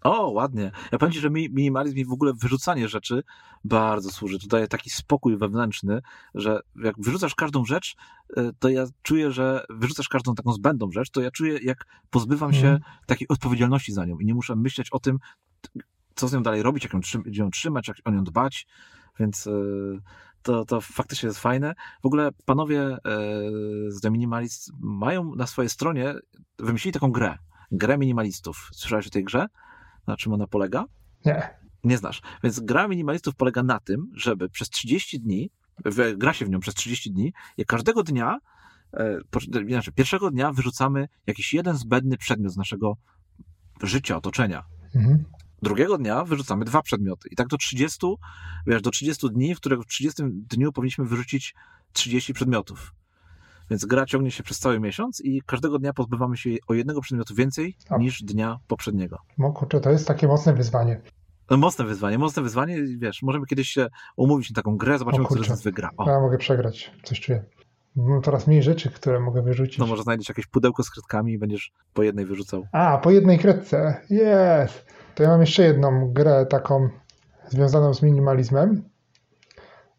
O, 0.03 0.29
ładnie. 0.29 0.71
Ja 0.91 0.97
powiem 0.97 1.13
Ci, 1.13 1.19
że 1.19 1.29
mi 1.29 1.49
minimalizm 1.49 1.97
i 1.97 2.05
w 2.05 2.11
ogóle 2.11 2.33
wyrzucanie 2.33 2.87
rzeczy 2.87 3.23
bardzo 3.63 4.09
służy. 4.09 4.39
To 4.39 4.47
daje 4.47 4.67
taki 4.67 4.89
spokój 4.89 5.37
wewnętrzny, 5.37 6.01
że 6.35 6.59
jak 6.83 6.95
wyrzucasz 6.97 7.35
każdą 7.35 7.65
rzecz, 7.65 7.95
e, 8.37 8.51
to 8.59 8.69
ja 8.69 8.85
czuję, 9.01 9.31
że 9.31 9.65
wyrzucasz 9.69 10.09
każdą 10.09 10.35
taką 10.35 10.53
zbędną 10.53 10.91
rzecz, 10.91 11.09
to 11.09 11.21
ja 11.21 11.31
czuję, 11.31 11.59
jak 11.63 11.85
pozbywam 12.09 12.53
się 12.53 12.67
mm. 12.67 12.79
takiej 13.05 13.27
odpowiedzialności 13.27 13.93
za 13.93 14.05
nią 14.05 14.17
i 14.17 14.25
nie 14.25 14.33
muszę 14.33 14.55
myśleć 14.55 14.89
o 14.91 14.99
tym, 14.99 15.19
co 16.15 16.27
z 16.27 16.33
nią 16.33 16.43
dalej 16.43 16.63
robić, 16.63 16.83
jak 16.83 16.93
ją, 17.25 17.49
trzymać, 17.49 17.87
jak 17.87 17.97
o 18.05 18.11
nią 18.11 18.23
dbać. 18.23 18.67
Więc 19.19 19.45
yy, 19.45 20.01
to, 20.43 20.65
to 20.65 20.81
faktycznie 20.81 21.27
jest 21.27 21.39
fajne. 21.39 21.73
W 22.03 22.05
ogóle 22.05 22.29
panowie 22.45 22.81
e, 22.81 22.97
z 23.87 24.01
The 24.01 24.11
Minimalist 24.11 24.71
mają 24.79 25.35
na 25.35 25.47
swojej 25.47 25.69
stronie, 25.69 26.13
wymyślili 26.59 26.93
taką 26.93 27.11
grę, 27.11 27.37
grę 27.71 27.97
minimalistów. 27.97 28.69
Słyszałeś 28.73 29.07
o 29.07 29.09
tej 29.09 29.23
grze? 29.23 29.45
Na 30.07 30.17
czym 30.17 30.33
ona 30.33 30.47
polega? 30.47 30.85
Nie. 31.25 31.49
Nie 31.83 31.97
znasz. 31.97 32.21
Więc 32.43 32.59
gra 32.59 32.87
minimalistów 32.87 33.35
polega 33.35 33.63
na 33.63 33.79
tym, 33.79 34.11
żeby 34.13 34.49
przez 34.49 34.69
30 34.69 35.19
dni, 35.19 35.49
gra 36.17 36.33
się 36.33 36.45
w 36.45 36.49
nią 36.49 36.59
przez 36.59 36.73
30 36.75 37.11
dni 37.11 37.33
i 37.57 37.65
każdego 37.65 38.03
dnia, 38.03 38.39
znaczy 39.69 39.91
pierwszego 39.91 40.31
dnia 40.31 40.51
wyrzucamy 40.51 41.07
jakiś 41.27 41.53
jeden 41.53 41.77
zbędny 41.77 42.17
przedmiot 42.17 42.53
z 42.53 42.57
naszego 42.57 42.97
życia, 43.81 44.17
otoczenia. 44.17 44.63
Mhm. 44.95 45.23
Drugiego 45.63 45.97
dnia 45.97 46.23
wyrzucamy 46.23 46.65
dwa 46.65 46.81
przedmioty. 46.81 47.29
I 47.31 47.35
tak 47.35 47.47
do 47.47 47.57
30, 47.57 48.07
wiesz, 48.67 48.81
do 48.81 48.91
30 48.91 49.29
dni, 49.29 49.55
w 49.55 49.57
których 49.57 49.79
w 49.79 49.85
30 49.85 50.23
dniu 50.25 50.71
powinniśmy 50.71 51.05
wyrzucić 51.05 51.55
30 51.93 52.33
przedmiotów. 52.33 52.93
Więc 53.69 53.85
gra 53.85 54.05
ciągnie 54.05 54.31
się 54.31 54.43
przez 54.43 54.59
cały 54.59 54.79
miesiąc 54.79 55.21
i 55.21 55.41
każdego 55.45 55.79
dnia 55.79 55.93
pozbywamy 55.93 56.37
się 56.37 56.49
o 56.67 56.73
jednego 56.73 57.01
przedmiotu 57.01 57.35
więcej 57.35 57.75
A. 57.89 57.97
niż 57.97 58.23
dnia 58.23 58.59
poprzedniego. 58.67 59.17
No 59.37 59.51
kurczę, 59.51 59.81
to 59.81 59.89
jest 59.89 60.07
takie 60.07 60.27
mocne 60.27 60.53
wyzwanie. 60.53 61.01
No, 61.49 61.57
mocne 61.57 61.85
wyzwanie, 61.85 62.17
mocne 62.17 62.43
wyzwanie. 62.43 62.77
Wiesz, 62.97 63.21
możemy 63.21 63.45
kiedyś 63.45 63.69
się 63.69 63.87
umówić 64.15 64.49
na 64.49 64.55
taką 64.55 64.77
grę, 64.77 64.97
zobaczymy, 64.97 65.25
kto 65.25 65.43
z 65.43 65.49
nas 65.49 65.63
wygra. 65.63 65.89
O. 65.97 66.09
Ja 66.09 66.19
mogę 66.19 66.37
przegrać, 66.37 66.91
coś 67.03 67.19
czuję. 67.19 67.43
Mam 67.95 68.21
coraz 68.21 68.47
mniej 68.47 68.63
rzeczy, 68.63 68.91
które 68.91 69.19
mogę 69.19 69.41
wyrzucić. 69.41 69.77
No 69.77 69.87
może 69.87 70.03
znajdziesz 70.03 70.29
jakieś 70.29 70.47
pudełko 70.47 70.83
z 70.83 70.89
kredkami 70.89 71.33
i 71.33 71.37
będziesz 71.37 71.71
po 71.93 72.03
jednej 72.03 72.25
wyrzucał. 72.25 72.67
A, 72.71 72.97
po 72.97 73.11
jednej 73.11 73.39
kredce. 73.39 74.01
Jest. 74.09 74.93
To 75.15 75.23
ja 75.23 75.29
mam 75.29 75.41
jeszcze 75.41 75.63
jedną 75.63 76.13
grę 76.13 76.45
taką 76.45 76.89
związaną 77.49 77.93
z 77.93 78.01
minimalizmem, 78.01 78.89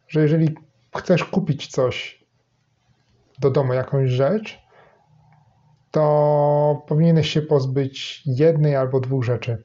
że 0.08 0.22
jeżeli 0.22 0.54
chcesz 0.96 1.24
kupić 1.24 1.66
coś 1.66 2.24
do 3.40 3.50
domu, 3.50 3.72
jakąś 3.72 4.10
rzecz, 4.10 4.64
to 5.90 6.82
powinieneś 6.86 7.30
się 7.30 7.42
pozbyć 7.42 8.22
jednej 8.26 8.76
albo 8.76 9.00
dwóch 9.00 9.24
rzeczy, 9.24 9.64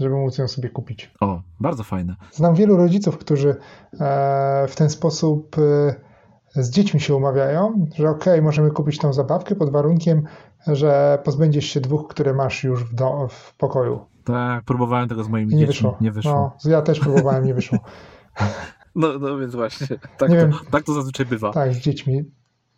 żeby 0.00 0.14
móc 0.14 0.38
ją 0.38 0.48
sobie 0.48 0.68
kupić. 0.68 1.10
O, 1.20 1.42
bardzo 1.60 1.84
fajne. 1.84 2.16
Znam 2.32 2.54
wielu 2.54 2.76
rodziców, 2.76 3.18
którzy 3.18 3.56
e, 4.00 4.66
w 4.68 4.76
ten 4.76 4.90
sposób 4.90 5.56
e, 5.58 6.62
z 6.62 6.70
dziećmi 6.70 7.00
się 7.00 7.14
umawiają, 7.14 7.86
że 7.94 8.10
ok, 8.10 8.24
możemy 8.42 8.70
kupić 8.70 8.98
tą 8.98 9.12
zabawkę 9.12 9.54
pod 9.54 9.70
warunkiem, 9.70 10.22
że 10.66 11.18
pozbędziesz 11.24 11.64
się 11.64 11.80
dwóch, 11.80 12.08
które 12.08 12.34
masz 12.34 12.64
już 12.64 12.84
w, 12.84 12.94
do, 12.94 13.28
w 13.28 13.56
pokoju. 13.56 14.06
Tak, 14.32 14.64
próbowałem 14.64 15.08
tego 15.08 15.24
z 15.24 15.28
moimi 15.28 15.54
nie 15.54 15.58
dziećmi. 15.58 15.72
Wyszło. 15.72 15.96
Nie 16.00 16.12
wyszło. 16.12 16.56
No, 16.64 16.70
ja 16.70 16.82
też 16.82 17.00
próbowałem, 17.00 17.46
nie 17.46 17.54
wyszło. 17.54 17.78
No, 18.94 19.18
no 19.20 19.38
więc 19.38 19.54
właśnie, 19.54 19.86
tak, 19.86 20.16
to, 20.18 20.28
wiem, 20.28 20.52
tak 20.70 20.84
to 20.84 20.92
zazwyczaj 20.92 21.26
bywa. 21.26 21.52
Tak, 21.52 21.74
z 21.74 21.78
dziećmi. 21.78 22.24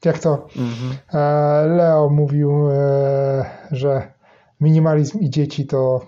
Jak 0.04 0.18
to 0.18 0.46
mhm. 0.56 0.98
E, 1.12 1.66
Leo 1.66 2.08
mówił, 2.10 2.70
e, 2.70 3.44
że 3.70 4.12
minimalizm 4.60 5.18
i 5.20 5.30
dzieci 5.30 5.66
to 5.66 6.06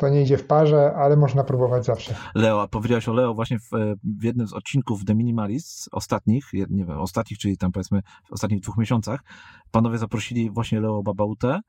to 0.00 0.08
nie 0.08 0.22
idzie 0.22 0.38
w 0.38 0.46
parze, 0.46 0.94
ale 0.96 1.16
można 1.16 1.44
próbować 1.44 1.84
zawsze. 1.84 2.14
Leo, 2.34 2.62
a 2.62 2.68
powiedziałeś 2.68 3.08
o 3.08 3.12
Leo 3.12 3.34
właśnie 3.34 3.58
w, 3.58 3.70
w 4.18 4.24
jednym 4.24 4.48
z 4.48 4.52
odcinków 4.52 5.04
The 5.04 5.14
Minimalists, 5.14 5.88
ostatnich, 5.92 6.52
nie 6.52 6.84
wiem, 6.84 6.98
ostatnich, 6.98 7.38
czyli 7.38 7.56
tam 7.56 7.72
powiedzmy 7.72 8.02
w 8.28 8.32
ostatnich 8.32 8.60
dwóch 8.60 8.76
miesiącach, 8.76 9.20
panowie 9.70 9.98
zaprosili 9.98 10.50
właśnie 10.50 10.80
Leo 10.80 11.02
Babautę, 11.02 11.48
e, 11.48 11.60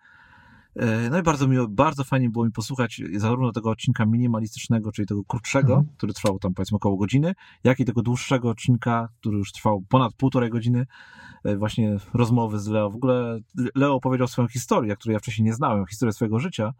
no 1.12 1.20
i 1.20 1.24
bardzo 1.24 1.48
miło, 1.48 1.68
bardzo 1.68 2.04
fajnie 2.04 2.30
było 2.30 2.46
mi 2.46 2.52
posłuchać 2.52 3.02
zarówno 3.16 3.52
tego 3.52 3.70
odcinka 3.70 4.06
minimalistycznego, 4.06 4.92
czyli 4.92 5.08
tego 5.08 5.24
krótszego, 5.24 5.74
mhm. 5.74 5.96
który 5.98 6.14
trwał 6.14 6.40
tam 6.40 6.54
powiedzmy 6.54 6.76
około 6.76 6.98
godziny, 6.98 7.34
jak 7.64 7.80
i 7.80 7.86
tego 7.86 8.02
dłuższego 8.02 8.50
odcinka, 8.50 9.10
który 9.20 9.38
już 9.38 9.52
trwał 9.52 9.84
ponad 9.90 10.14
półtorej 10.14 10.50
godziny, 10.50 10.88
e, 11.44 11.58
właśnie 11.58 11.98
rozmowy 12.14 12.60
z 12.60 12.68
Leo. 12.68 12.90
W 12.90 12.96
ogóle 12.96 13.40
Leo 13.76 13.96
opowiedział 13.96 14.28
swoją 14.28 14.48
historię, 14.48 14.96
której 14.96 15.14
ja 15.14 15.20
wcześniej 15.20 15.46
nie 15.46 15.54
znałem, 15.54 15.86
historię 15.86 16.14
swojego 16.14 16.40
życia, 16.40 16.74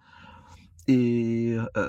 I 0.88 1.58
e, 1.78 1.86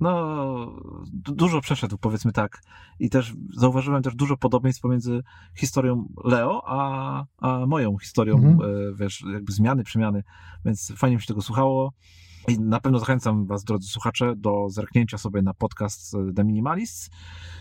no, 0.00 0.82
dużo 1.12 1.60
przeszedł, 1.60 1.98
powiedzmy 1.98 2.32
tak. 2.32 2.62
I 2.98 3.10
też 3.10 3.34
zauważyłem 3.56 4.02
też 4.02 4.14
dużo 4.14 4.36
podobieństw 4.36 4.82
pomiędzy 4.82 5.22
historią 5.56 6.08
Leo, 6.24 6.62
a, 6.66 7.24
a 7.38 7.66
moją 7.66 7.98
historią, 7.98 8.34
mhm. 8.34 8.60
E, 8.60 8.94
wiesz, 8.94 9.24
jakby 9.32 9.52
zmiany, 9.52 9.84
przemiany. 9.84 10.22
Więc 10.64 10.92
fajnie 10.96 11.16
mi 11.16 11.22
się 11.22 11.28
tego 11.28 11.42
słuchało. 11.42 11.92
I 12.48 12.60
na 12.60 12.80
pewno 12.80 12.98
zachęcam 12.98 13.46
Was, 13.46 13.64
drodzy 13.64 13.88
słuchacze, 13.88 14.34
do 14.36 14.68
zerknięcia 14.68 15.18
sobie 15.18 15.42
na 15.42 15.54
podcast 15.54 16.16
The 16.36 16.44
Minimalists, 16.44 17.10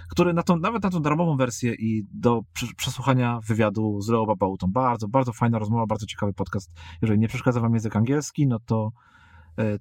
który 0.10 0.34
na 0.34 0.44
tą, 0.44 0.58
nawet 0.58 0.84
na 0.84 0.90
tą 0.90 1.00
darmową 1.00 1.38
wersję 1.38 1.74
i 1.74 2.06
do 2.14 2.42
przesłuchania 2.78 3.40
wywiadu 3.48 4.02
z 4.02 4.10
Leo 4.10 4.26
Babautą. 4.26 4.68
Bardzo, 4.68 5.08
bardzo 5.08 5.34
fajna 5.34 5.60
rozmowa, 5.60 5.86
bardzo 5.86 6.06
ciekawy 6.06 6.34
podcast. 6.34 6.72
Jeżeli 7.02 7.20
nie 7.20 7.28
przeszkadza 7.28 7.60
Wam 7.60 7.74
język 7.74 7.96
angielski, 7.96 8.48
no 8.48 8.60
to 8.66 8.92
e, 8.96 9.21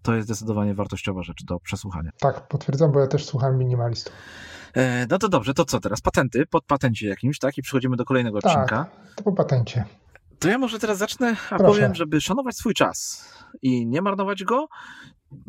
to 0.02 0.14
jest 0.14 0.28
zdecydowanie 0.28 0.74
wartościowa 0.74 1.22
rzecz 1.22 1.44
do 1.44 1.60
przesłuchania. 1.60 2.10
Tak, 2.20 2.48
potwierdzam, 2.48 2.92
bo 2.92 3.00
ja 3.00 3.06
też 3.06 3.24
słucham 3.24 3.58
minimalistów. 3.58 4.12
E, 4.74 5.06
no 5.10 5.18
to 5.18 5.28
dobrze, 5.28 5.54
to 5.54 5.64
co 5.64 5.80
teraz? 5.80 6.00
Patenty, 6.00 6.46
pod 6.46 6.64
patencie 6.64 7.08
jakimś, 7.08 7.38
tak? 7.38 7.58
I 7.58 7.62
przechodzimy 7.62 7.96
do 7.96 8.04
kolejnego 8.04 8.40
tak, 8.40 8.52
odcinka. 8.52 8.86
to 9.16 9.22
po 9.22 9.32
patencie. 9.32 9.84
To 10.38 10.48
ja 10.48 10.58
może 10.58 10.78
teraz 10.78 10.98
zacznę, 10.98 11.36
a 11.50 11.58
Proszę. 11.58 11.64
powiem, 11.64 11.94
żeby 11.94 12.20
szanować 12.20 12.56
swój 12.56 12.74
czas 12.74 13.28
i 13.62 13.86
nie 13.86 14.02
marnować 14.02 14.44
go, 14.44 14.68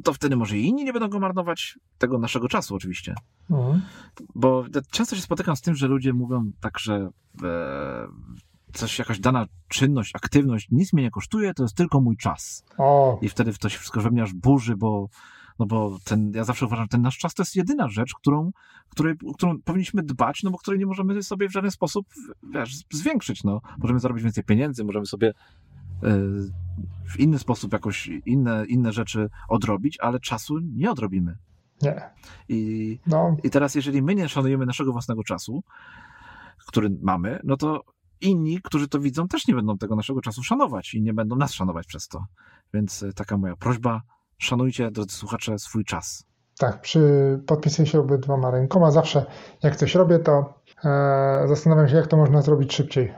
to 0.03 0.13
wtedy 0.13 0.35
może 0.35 0.57
i 0.57 0.67
inni 0.67 0.83
nie 0.83 0.93
będą 0.93 1.07
go 1.07 1.19
marnować, 1.19 1.79
tego 1.97 2.17
naszego 2.17 2.47
czasu 2.47 2.75
oczywiście. 2.75 3.15
Mhm. 3.49 3.81
Bo 4.35 4.65
często 4.91 5.15
się 5.15 5.21
spotykam 5.21 5.55
z 5.55 5.61
tym, 5.61 5.75
że 5.75 5.87
ludzie 5.87 6.13
mówią 6.13 6.51
tak, 6.61 6.79
że 6.79 7.09
e, 7.43 8.07
coś, 8.73 8.99
jakaś 8.99 9.19
dana 9.19 9.45
czynność, 9.67 10.15
aktywność 10.15 10.67
nic 10.71 10.93
mnie 10.93 11.03
nie 11.03 11.11
kosztuje, 11.11 11.53
to 11.53 11.63
jest 11.63 11.75
tylko 11.75 12.01
mój 12.01 12.17
czas. 12.17 12.65
O. 12.77 13.19
I 13.21 13.29
wtedy 13.29 13.53
to 13.53 13.69
się 13.69 13.77
wszystko 13.77 14.01
we 14.01 14.11
mnie 14.11 14.23
aż 14.23 14.33
burzy, 14.33 14.75
bo 14.77 15.07
no 15.59 15.65
bo 15.65 15.97
ten, 16.03 16.31
ja 16.35 16.43
zawsze 16.43 16.65
uważam, 16.65 16.85
że 16.85 16.89
ten 16.89 17.01
nasz 17.01 17.17
czas 17.17 17.33
to 17.33 17.41
jest 17.41 17.55
jedyna 17.55 17.89
rzecz, 17.89 18.13
którą, 18.13 18.51
której, 18.89 19.15
którą 19.33 19.61
powinniśmy 19.61 20.03
dbać, 20.03 20.43
no 20.43 20.51
bo 20.51 20.57
której 20.57 20.79
nie 20.79 20.85
możemy 20.85 21.23
sobie 21.23 21.49
w 21.49 21.51
żaden 21.51 21.71
sposób 21.71 22.07
wiesz, 22.53 22.77
zwiększyć. 22.91 23.43
No. 23.43 23.61
Możemy 23.77 23.99
zarobić 23.99 24.23
więcej 24.23 24.43
pieniędzy, 24.43 24.83
możemy 24.83 25.05
sobie 25.05 25.27
e, 25.27 25.33
w 27.09 27.19
inny 27.19 27.39
sposób 27.39 27.73
jakoś 27.73 28.07
inne, 28.25 28.65
inne 28.67 28.91
rzeczy 28.91 29.29
odrobić, 29.49 29.97
ale 29.99 30.19
czasu 30.19 30.59
nie 30.59 30.91
odrobimy. 30.91 31.37
Nie. 31.81 32.01
I, 32.49 32.99
no. 33.07 33.37
I 33.43 33.49
teraz, 33.49 33.75
jeżeli 33.75 34.01
my 34.01 34.15
nie 34.15 34.29
szanujemy 34.29 34.65
naszego 34.65 34.91
własnego 34.91 35.23
czasu, 35.23 35.63
który 36.67 36.89
mamy, 37.01 37.39
no 37.43 37.57
to 37.57 37.83
inni, 38.21 38.61
którzy 38.63 38.87
to 38.87 38.99
widzą, 38.99 39.27
też 39.27 39.47
nie 39.47 39.55
będą 39.55 39.77
tego 39.77 39.95
naszego 39.95 40.21
czasu 40.21 40.43
szanować 40.43 40.93
i 40.93 41.01
nie 41.01 41.13
będą 41.13 41.35
nas 41.35 41.53
szanować 41.53 41.87
przez 41.87 42.07
to. 42.07 42.25
Więc 42.73 43.03
e, 43.03 43.13
taka 43.13 43.37
moja 43.37 43.55
prośba, 43.55 44.01
szanujcie, 44.37 44.91
drodzy 44.91 45.15
słuchacze, 45.15 45.59
swój 45.59 45.85
czas. 45.85 46.25
Tak, 46.57 46.81
przy, 46.81 47.39
podpisuję 47.47 47.87
się 47.87 47.99
obydwoma 47.99 48.51
rękoma. 48.51 48.91
Zawsze 48.91 49.25
jak 49.63 49.75
coś 49.75 49.95
robię, 49.95 50.19
to 50.19 50.53
e, 50.85 51.47
zastanawiam 51.47 51.87
się, 51.87 51.95
jak 51.95 52.07
to 52.07 52.17
można 52.17 52.41
zrobić 52.41 52.73
szybciej, 52.73 53.13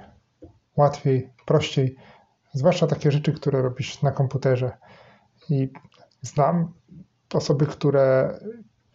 łatwiej, 0.77 1.29
prościej. 1.45 1.95
Zwłaszcza 2.53 2.87
takie 2.87 3.11
rzeczy, 3.11 3.33
które 3.33 3.61
robisz 3.61 4.01
na 4.01 4.11
komputerze. 4.11 4.77
I 5.49 5.69
znam 6.21 6.73
osoby, 7.33 7.65
które 7.65 8.39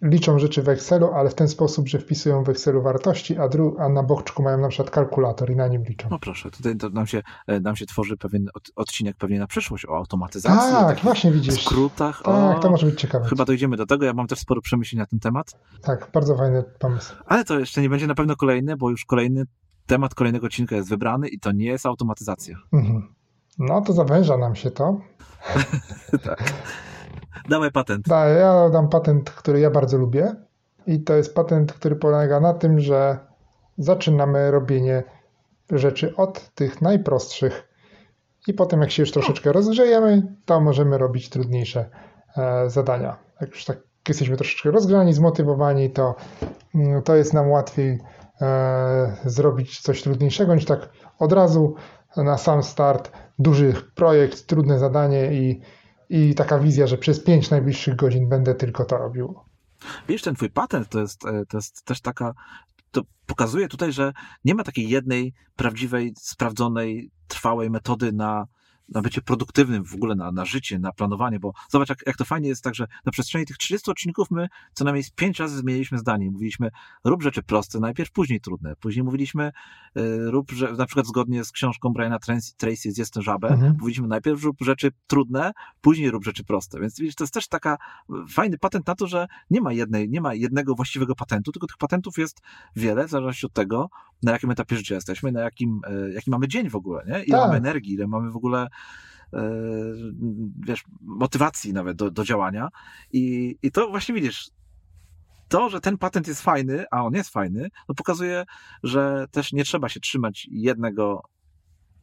liczą 0.02 0.38
rzeczy 0.38 0.62
w 0.62 0.68
Excelu, 0.68 1.10
ale 1.14 1.30
w 1.30 1.34
ten 1.34 1.48
sposób, 1.48 1.88
że 1.88 1.98
wpisują 1.98 2.44
w 2.44 2.48
Excelu 2.48 2.82
wartości, 2.82 3.38
a, 3.38 3.48
dru- 3.48 3.74
a 3.78 3.88
na 3.88 4.02
boczku 4.02 4.42
mają 4.42 4.58
na 4.58 4.68
przykład 4.68 4.90
kalkulator 4.90 5.50
i 5.50 5.56
na 5.56 5.68
nim 5.68 5.84
liczą. 5.84 6.08
No 6.10 6.18
proszę, 6.18 6.50
tutaj 6.50 6.74
nam 6.92 7.06
się, 7.06 7.22
e, 7.46 7.60
nam 7.60 7.76
się 7.76 7.86
tworzy 7.86 8.16
pewien 8.16 8.48
odcinek 8.76 9.16
pewnie 9.16 9.38
na 9.38 9.46
przyszłość 9.46 9.86
o 9.86 9.96
automatyzacji. 9.96 10.72
Tak, 10.72 11.00
właśnie 11.00 11.32
widzisz. 11.32 11.64
skrótach. 11.64 12.22
Tak, 12.24 12.28
o, 12.28 12.60
to 12.60 12.70
może 12.70 12.86
być 12.86 13.00
ciekawe. 13.00 13.28
Chyba 13.28 13.44
dojdziemy 13.44 13.76
do 13.76 13.86
tego, 13.86 14.04
ja 14.04 14.12
mam 14.12 14.26
też 14.26 14.38
sporo 14.38 14.60
przemyśleń 14.60 14.98
na 14.98 15.06
ten 15.06 15.18
temat. 15.20 15.52
Tak, 15.82 16.10
bardzo 16.12 16.36
fajny 16.36 16.64
pomysł. 16.78 17.14
Ale 17.26 17.44
to 17.44 17.58
jeszcze 17.58 17.80
nie 17.80 17.88
będzie 17.90 18.06
na 18.06 18.14
pewno 18.14 18.36
kolejny, 18.36 18.76
bo 18.76 18.90
już 18.90 19.04
kolejny 19.04 19.44
temat 19.86 20.14
kolejnego 20.14 20.46
odcinka 20.46 20.76
jest 20.76 20.88
wybrany 20.88 21.28
i 21.28 21.40
to 21.40 21.52
nie 21.52 21.66
jest 21.66 21.86
automatyzacja. 21.86 22.56
Mhm. 22.72 23.14
No 23.58 23.80
to 23.80 23.92
zawęża 23.92 24.36
nam 24.36 24.56
się 24.56 24.70
to. 24.70 25.00
tak. 26.24 26.52
Dawaj 27.48 27.70
patent. 27.70 28.08
Da, 28.08 28.24
ja 28.24 28.70
dam 28.70 28.88
patent, 28.88 29.30
który 29.30 29.60
ja 29.60 29.70
bardzo 29.70 29.98
lubię. 29.98 30.34
I 30.86 31.00
to 31.00 31.14
jest 31.14 31.34
patent, 31.34 31.72
który 31.72 31.96
polega 31.96 32.40
na 32.40 32.54
tym, 32.54 32.80
że 32.80 33.18
zaczynamy 33.78 34.50
robienie 34.50 35.02
rzeczy 35.70 36.16
od 36.16 36.54
tych 36.54 36.82
najprostszych. 36.82 37.68
I 38.46 38.54
potem, 38.54 38.80
jak 38.80 38.90
się 38.90 39.02
już 39.02 39.12
troszeczkę 39.12 39.52
rozgrzejemy, 39.52 40.36
to 40.44 40.60
możemy 40.60 40.98
robić 40.98 41.30
trudniejsze 41.30 41.90
e, 42.36 42.70
zadania. 42.70 43.16
Jak 43.40 43.50
już 43.50 43.64
tak 43.64 43.78
jesteśmy 44.08 44.36
troszeczkę 44.36 44.70
rozgrzani, 44.70 45.12
zmotywowani, 45.12 45.90
to, 45.90 46.14
mm, 46.74 47.02
to 47.02 47.16
jest 47.16 47.34
nam 47.34 47.50
łatwiej 47.50 47.98
e, 48.40 49.16
zrobić 49.24 49.80
coś 49.80 50.02
trudniejszego 50.02 50.54
niż 50.54 50.64
tak 50.64 50.88
od 51.18 51.32
razu 51.32 51.74
na 52.16 52.38
sam 52.38 52.62
start 52.62 53.12
duży 53.38 53.74
projekt, 53.94 54.46
trudne 54.46 54.78
zadanie 54.78 55.32
i, 55.32 55.60
i 56.08 56.34
taka 56.34 56.58
wizja, 56.58 56.86
że 56.86 56.98
przez 56.98 57.24
pięć 57.24 57.50
najbliższych 57.50 57.96
godzin 57.96 58.28
będę 58.28 58.54
tylko 58.54 58.84
to 58.84 58.98
robił. 58.98 59.34
Wiesz, 60.08 60.22
ten 60.22 60.34
twój 60.34 60.50
patent 60.50 60.88
to 60.88 61.00
jest, 61.00 61.26
e, 61.26 61.46
to 61.46 61.56
jest 61.56 61.84
też 61.84 62.00
taka, 62.00 62.34
to 62.90 63.02
pokazuje 63.26 63.68
tutaj, 63.68 63.92
że 63.92 64.12
nie 64.44 64.54
ma 64.54 64.64
takiej 64.64 64.88
jednej 64.88 65.34
prawdziwej, 65.56 66.12
sprawdzonej, 66.16 67.10
trwałej 67.28 67.70
metody 67.70 68.12
na 68.12 68.46
na 68.88 69.02
bycie 69.02 69.22
produktywnym 69.22 69.84
w 69.84 69.94
ogóle, 69.94 70.14
na, 70.14 70.32
na 70.32 70.44
życie, 70.44 70.78
na 70.78 70.92
planowanie, 70.92 71.40
bo 71.40 71.52
zobacz, 71.68 71.88
jak, 71.88 71.98
jak 72.06 72.16
to 72.16 72.24
fajnie 72.24 72.48
jest 72.48 72.64
tak, 72.64 72.74
że 72.74 72.86
na 73.06 73.12
przestrzeni 73.12 73.46
tych 73.46 73.56
30 73.56 73.90
odcinków 73.90 74.30
my 74.30 74.48
co 74.72 74.84
najmniej 74.84 75.04
pięć 75.16 75.38
razy 75.38 75.58
zmieniliśmy 75.58 75.98
zdanie. 75.98 76.30
Mówiliśmy, 76.30 76.70
rób 77.04 77.22
rzeczy 77.22 77.42
proste, 77.42 77.80
najpierw, 77.80 78.10
później 78.10 78.40
trudne. 78.40 78.76
Później 78.76 79.04
mówiliśmy, 79.04 79.52
y, 79.96 80.30
rób, 80.30 80.50
że, 80.50 80.72
na 80.72 80.86
przykład 80.86 81.06
zgodnie 81.06 81.44
z 81.44 81.52
książką 81.52 81.92
Briana 81.92 82.18
Tracy 82.56 82.92
Jest 82.96 83.14
ten 83.14 83.22
żabę, 83.22 83.48
mhm. 83.48 83.72
mówiliśmy, 83.72 84.08
najpierw 84.08 84.44
rób 84.44 84.56
rzeczy 84.60 84.90
trudne, 85.06 85.52
później 85.80 86.10
rób 86.10 86.24
rzeczy 86.24 86.44
proste. 86.44 86.80
Więc 86.80 86.98
widzisz, 86.98 87.14
to 87.14 87.24
jest 87.24 87.34
też 87.34 87.48
taka 87.48 87.76
fajny 88.28 88.58
patent 88.58 88.86
na 88.86 88.94
to, 88.94 89.06
że 89.06 89.26
nie 89.50 89.60
ma 89.60 89.72
jednej, 89.72 90.08
nie 90.08 90.20
ma 90.20 90.34
jednego 90.34 90.74
właściwego 90.74 91.14
patentu, 91.14 91.52
tylko 91.52 91.66
tych 91.66 91.76
patentów 91.76 92.18
jest 92.18 92.40
wiele, 92.76 93.06
w 93.06 93.10
zależności 93.10 93.46
od 93.46 93.52
tego, 93.52 93.90
na 94.22 94.32
jakim 94.32 94.50
etapie 94.50 94.76
życia 94.76 94.94
jesteśmy, 94.94 95.32
na 95.32 95.40
jakim, 95.40 95.80
e, 95.86 96.12
jaki 96.12 96.30
mamy 96.30 96.48
dzień 96.48 96.70
w 96.70 96.76
ogóle, 96.76 97.04
nie? 97.06 97.22
Ile 97.24 97.38
tak. 97.38 97.46
mamy 97.46 97.58
energii, 97.58 97.94
ile 97.94 98.06
mamy 98.06 98.30
w 98.30 98.36
ogóle 98.36 98.62
e, 98.62 98.68
wiesz, 100.66 100.84
motywacji 101.00 101.72
nawet 101.72 101.96
do, 101.96 102.10
do 102.10 102.24
działania. 102.24 102.68
I, 103.12 103.56
I 103.62 103.70
to 103.70 103.88
właśnie 103.88 104.14
widzisz, 104.14 104.50
to, 105.48 105.68
że 105.68 105.80
ten 105.80 105.98
patent 105.98 106.28
jest 106.28 106.42
fajny, 106.42 106.84
a 106.90 107.04
on 107.04 107.14
jest 107.14 107.30
fajny, 107.30 107.68
pokazuje, 107.96 108.44
że 108.82 109.26
też 109.30 109.52
nie 109.52 109.64
trzeba 109.64 109.88
się 109.88 110.00
trzymać 110.00 110.46
jednego 110.50 111.22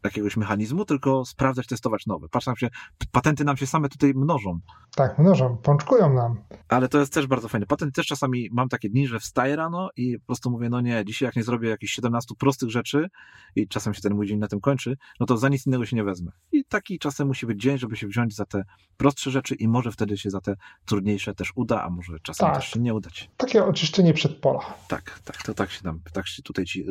jakiegoś 0.06 0.38
mechanizmu, 0.38 0.86
tylko 0.86 1.26
sprawdzać, 1.26 1.68
testować 1.68 2.06
nowe. 2.06 2.28
Patrz, 2.30 2.46
nam 2.46 2.56
się, 2.56 2.70
patenty 3.12 3.44
nam 3.44 3.58
się 3.58 3.68
same 3.68 3.90
tutaj 3.90 4.14
mnożą. 4.16 4.60
Tak, 4.96 5.20
mnożą, 5.20 5.58
pączkują 5.58 6.14
nam. 6.14 6.42
Ale 6.70 6.88
to 6.88 7.00
jest 7.00 7.14
też 7.14 7.28
bardzo 7.28 7.48
fajne. 7.48 7.66
Patenty 7.66 7.94
też 7.94 8.08
czasami 8.08 8.50
mam 8.52 8.70
takie 8.70 8.90
dni, 8.90 9.08
że 9.08 9.20
wstaję 9.20 9.56
rano 9.56 9.90
i 9.98 10.20
po 10.20 10.26
prostu 10.26 10.52
mówię, 10.52 10.70
no 10.70 10.82
nie, 10.82 11.06
dzisiaj 11.06 11.26
jak 11.26 11.36
nie 11.36 11.44
zrobię 11.44 11.70
jakichś 11.70 11.94
17 11.94 12.36
prostych 12.40 12.70
rzeczy 12.70 13.10
i 13.56 13.68
czasem 13.68 13.94
się 13.94 14.02
ten 14.02 14.14
mój 14.14 14.28
dzień 14.28 14.40
na 14.40 14.48
tym 14.48 14.60
kończy, 14.60 14.98
no 15.20 15.26
to 15.26 15.38
za 15.38 15.50
nic 15.50 15.68
innego 15.68 15.86
się 15.86 15.96
nie 15.96 16.04
wezmę. 16.04 16.32
I 16.52 16.66
taki 16.66 17.00
czasem 17.00 17.28
musi 17.28 17.46
być 17.46 17.62
dzień, 17.62 17.78
żeby 17.78 17.96
się 17.96 18.08
wziąć 18.08 18.36
za 18.36 18.46
te 18.46 18.64
prostsze 18.98 19.32
rzeczy 19.32 19.56
i 19.56 19.68
może 19.68 19.92
wtedy 19.92 20.18
się 20.18 20.30
za 20.30 20.42
te 20.42 20.56
trudniejsze 20.86 21.36
też 21.36 21.52
uda, 21.56 21.84
a 21.84 21.90
może 21.90 22.20
czasem 22.20 22.48
tak. 22.48 22.56
też 22.56 22.68
się 22.68 22.80
nie 22.80 22.94
udać. 22.94 23.30
Takie 23.38 23.66
oczyszczenie 23.66 24.14
przed 24.14 24.36
pola. 24.38 24.60
Tak, 24.88 25.20
tak, 25.20 25.44
to 25.44 25.54
tak 25.54 25.72
się 25.72 25.82
tam, 25.82 26.00
tak 26.14 26.28
się 26.28 26.44
tutaj 26.44 26.66
ci 26.66 26.86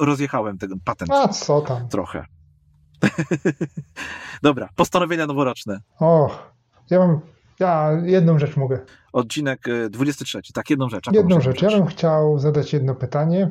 rozjechałem 0.00 0.58
tego 0.58 0.76
patent. 0.84 1.10
A 1.10 1.28
co 1.28 1.60
tam? 1.60 1.88
Trochę. 1.88 2.24
Dobra, 4.42 4.68
postanowienia 4.76 5.26
noworoczne. 5.26 5.80
O, 6.00 6.30
ja 6.90 6.98
mam. 6.98 7.20
Ja 7.60 7.92
jedną 8.04 8.38
rzecz 8.38 8.56
mogę. 8.56 8.80
Odcinek 9.12 9.64
23, 9.90 10.38
y, 10.38 10.52
tak, 10.54 10.70
jedną 10.70 10.88
rzecz. 10.88 11.04
Jedną 11.12 11.40
rzecz. 11.40 11.62
Ja 11.62 11.70
bym 11.70 11.86
chciał 11.86 12.38
zadać 12.38 12.72
jedno 12.72 12.94
pytanie, 12.94 13.50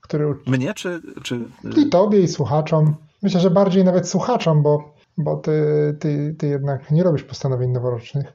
które. 0.00 0.34
Mnie 0.46 0.74
czy. 0.74 1.00
czy... 1.22 1.40
I 1.76 1.88
tobie, 1.88 2.20
i 2.20 2.28
słuchaczom. 2.28 2.96
Myślę, 3.22 3.40
że 3.40 3.50
bardziej 3.50 3.84
nawet 3.84 4.08
słuchaczom, 4.08 4.62
bo, 4.62 4.94
bo 5.18 5.36
ty, 5.36 5.52
ty, 6.00 6.34
ty 6.38 6.46
jednak 6.46 6.90
nie 6.90 7.02
robisz 7.02 7.22
postanowień 7.22 7.70
noworocznych. 7.70 8.32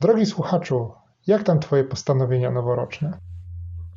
Drogi 0.00 0.26
słuchaczu, 0.26 0.92
jak 1.26 1.42
tam 1.42 1.60
twoje 1.60 1.84
postanowienia 1.84 2.50
noworoczne? 2.50 3.18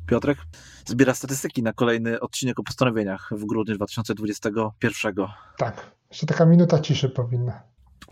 Piotrek 0.06 0.38
zbiera 0.84 1.14
statystyki 1.14 1.62
na 1.62 1.72
kolejny 1.72 2.20
odcinek 2.20 2.58
o 2.58 2.62
postanowieniach 2.62 3.30
w 3.32 3.46
grudniu 3.46 3.74
2021. 3.74 5.14
Tak, 5.58 5.90
jeszcze 6.10 6.26
taka 6.26 6.46
minuta 6.46 6.78
ciszy 6.78 7.08
powinna. 7.08 7.62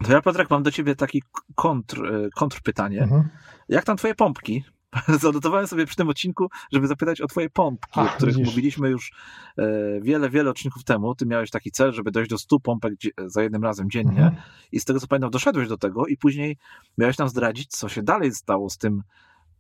To 0.05 0.13
ja, 0.13 0.23
Piotrek, 0.23 0.51
mam 0.51 0.63
do 0.63 0.71
ciebie 0.71 0.97
taki 0.97 1.23
kontr, 1.55 2.07
e, 2.07 2.31
kontrpytanie. 2.31 3.03
Mhm. 3.03 3.29
Jak 3.69 3.85
tam 3.85 3.97
twoje 3.97 4.15
pompki? 4.15 4.65
Zanotowałem 5.21 5.67
sobie 5.67 5.87
przy 5.87 5.97
tym 5.97 6.09
odcinku, 6.09 6.49
żeby 6.73 6.87
zapytać 6.87 7.21
o 7.21 7.27
twoje 7.27 7.51
pompki, 7.51 8.01
Ach, 8.01 8.13
o 8.13 8.17
których 8.17 8.35
widzisz. 8.35 8.49
mówiliśmy 8.49 8.91
już 8.91 9.13
e, 9.59 9.65
wiele, 10.01 10.31
wiele 10.31 10.51
odcinków 10.51 10.85
temu. 10.85 11.15
Ty 11.15 11.27
miałeś 11.27 11.51
taki 11.51 11.71
cel, 11.71 11.93
żeby 11.93 12.11
dojść 12.11 12.31
do 12.31 12.39
100 12.39 12.61
pompek 12.61 12.93
za 13.27 13.43
jednym 13.43 13.65
razem 13.65 13.91
dziennie 13.91 14.23
mhm. 14.23 14.37
i 14.73 14.81
z 14.81 14.85
tego 14.85 15.01
co 15.01 15.07
pamiętam 15.07 15.31
doszedłeś 15.31 15.69
do 15.69 15.79
tego 15.79 16.07
i 16.07 16.17
później 16.17 16.57
miałeś 16.99 17.19
nam 17.19 17.29
zdradzić, 17.29 17.71
co 17.71 17.89
się 17.89 18.03
dalej 18.03 18.33
stało 18.33 18.71
z 18.71 18.79
tym 18.79 19.03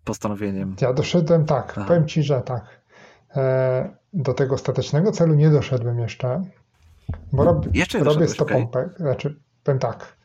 postanowieniem. 0.04 0.76
Ja 0.80 0.92
doszedłem 0.92 1.44
tak, 1.44 1.74
Aha. 1.76 1.84
powiem 1.88 2.08
ci, 2.08 2.22
że 2.22 2.40
tak. 2.40 2.82
E, 3.36 3.96
do 4.12 4.34
tego 4.34 4.54
ostatecznego 4.54 5.12
celu 5.12 5.34
nie 5.34 5.50
doszedłem 5.50 5.98
jeszcze, 5.98 6.42
bo 7.32 7.44
rob, 7.44 7.74
jeszcze 7.74 7.98
robię 7.98 8.28
100 8.28 8.44
okay. 8.44 8.56
pompek, 8.56 8.96
znaczy 8.96 9.40
powiem 9.64 9.78
tak, 9.78 10.16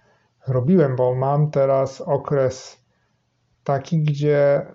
robiłem, 0.48 0.96
bo 0.96 1.16
mam 1.16 1.52
teraz 1.52 2.02
okres 2.02 2.84
taki, 3.64 4.04
gdzie 4.04 4.66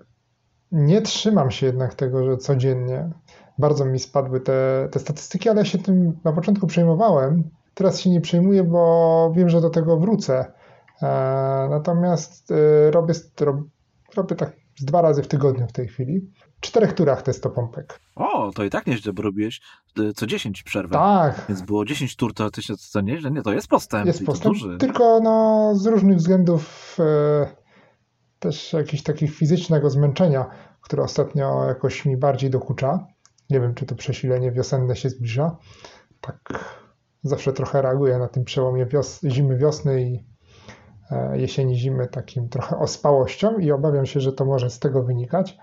nie 0.72 1.02
trzymam 1.02 1.50
się 1.50 1.66
jednak 1.66 1.94
tego, 1.94 2.24
że 2.24 2.36
codziennie 2.36 3.10
bardzo 3.58 3.84
mi 3.84 3.98
spadły 3.98 4.40
te, 4.40 4.88
te 4.92 4.98
statystyki, 4.98 5.48
ale 5.48 5.66
się 5.66 5.78
tym 5.78 6.20
na 6.24 6.32
początku 6.32 6.66
przejmowałem. 6.66 7.50
Teraz 7.74 8.00
się 8.00 8.10
nie 8.10 8.20
przejmuję, 8.20 8.64
bo 8.64 9.32
wiem, 9.36 9.48
że 9.48 9.60
do 9.60 9.70
tego 9.70 9.96
wrócę. 9.96 10.52
E, 11.02 11.06
natomiast 11.70 12.50
e, 12.50 12.90
robię, 12.90 13.14
robię 14.16 14.36
tak 14.36 14.61
z 14.76 14.84
dwa 14.84 15.02
razy 15.02 15.22
w 15.22 15.28
tygodniu 15.28 15.66
w 15.66 15.72
tej 15.72 15.88
chwili. 15.88 16.30
W 16.56 16.60
czterech 16.60 16.92
turach 16.92 17.22
te 17.22 17.32
100 17.32 17.50
pompek. 17.50 18.00
O, 18.16 18.50
to 18.54 18.64
i 18.64 18.70
tak 18.70 18.86
nieźle, 18.86 19.12
bo 19.12 19.22
robiłeś 19.22 19.60
e, 19.98 20.12
co 20.12 20.26
10 20.26 20.62
przerwę. 20.62 20.92
Tak. 20.92 21.44
Więc 21.48 21.62
było 21.62 21.84
10 21.84 22.16
tur, 22.16 22.34
to, 22.34 22.50
to, 22.50 22.60
to 22.92 23.00
nieźle. 23.00 23.30
Nie, 23.30 23.42
to 23.42 23.52
jest 23.52 23.68
postęp. 23.68 24.06
Jest 24.06 24.24
postęp, 24.26 24.56
tylko 24.78 25.20
no, 25.20 25.72
z 25.74 25.86
różnych 25.86 26.16
względów 26.16 26.96
e, 27.00 27.46
też 28.38 28.72
jakiegoś 28.72 29.02
takiego 29.02 29.32
fizycznego 29.32 29.90
zmęczenia, 29.90 30.50
które 30.80 31.02
ostatnio 31.02 31.64
jakoś 31.64 32.04
mi 32.04 32.16
bardziej 32.16 32.50
dokucza. 32.50 33.06
Nie 33.50 33.60
wiem, 33.60 33.74
czy 33.74 33.86
to 33.86 33.94
przesilenie 33.94 34.52
wiosenne 34.52 34.96
się 34.96 35.10
zbliża. 35.10 35.56
Tak 36.20 36.38
zawsze 37.22 37.52
trochę 37.52 37.82
reaguję 37.82 38.18
na 38.18 38.28
tym 38.28 38.44
przełomie 38.44 38.86
wios 38.86 39.20
zimy, 39.24 39.56
wiosny 39.56 40.02
i 40.02 40.31
jesieni, 41.32 41.76
zimy 41.76 42.08
takim 42.08 42.48
trochę 42.48 42.78
ospałością 42.78 43.58
i 43.58 43.72
obawiam 43.72 44.06
się, 44.06 44.20
że 44.20 44.32
to 44.32 44.44
może 44.44 44.70
z 44.70 44.78
tego 44.78 45.02
wynikać, 45.02 45.58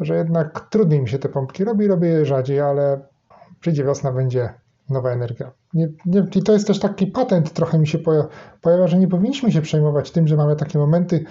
że 0.00 0.16
jednak 0.16 0.68
trudniej 0.70 1.00
mi 1.00 1.08
się 1.08 1.18
te 1.18 1.28
pompki 1.28 1.64
robi, 1.64 1.86
robię 1.86 2.08
je 2.08 2.26
rzadziej, 2.26 2.60
ale 2.60 3.00
przyjdzie 3.60 3.84
wiosna, 3.84 4.12
będzie 4.12 4.54
nowa 4.90 5.10
energia. 5.10 5.50
Nie, 5.74 5.88
nie, 6.06 6.26
I 6.34 6.42
to 6.42 6.52
jest 6.52 6.66
też 6.66 6.80
taki 6.80 7.06
patent, 7.06 7.52
trochę 7.52 7.78
mi 7.78 7.88
się 7.88 7.98
pojawia, 8.60 8.86
że 8.86 8.98
nie 8.98 9.08
powinniśmy 9.08 9.52
się 9.52 9.62
przejmować 9.62 10.10
tym, 10.10 10.28
że 10.28 10.36
mamy 10.36 10.56
takie 10.56 10.78
momenty, 10.78 11.24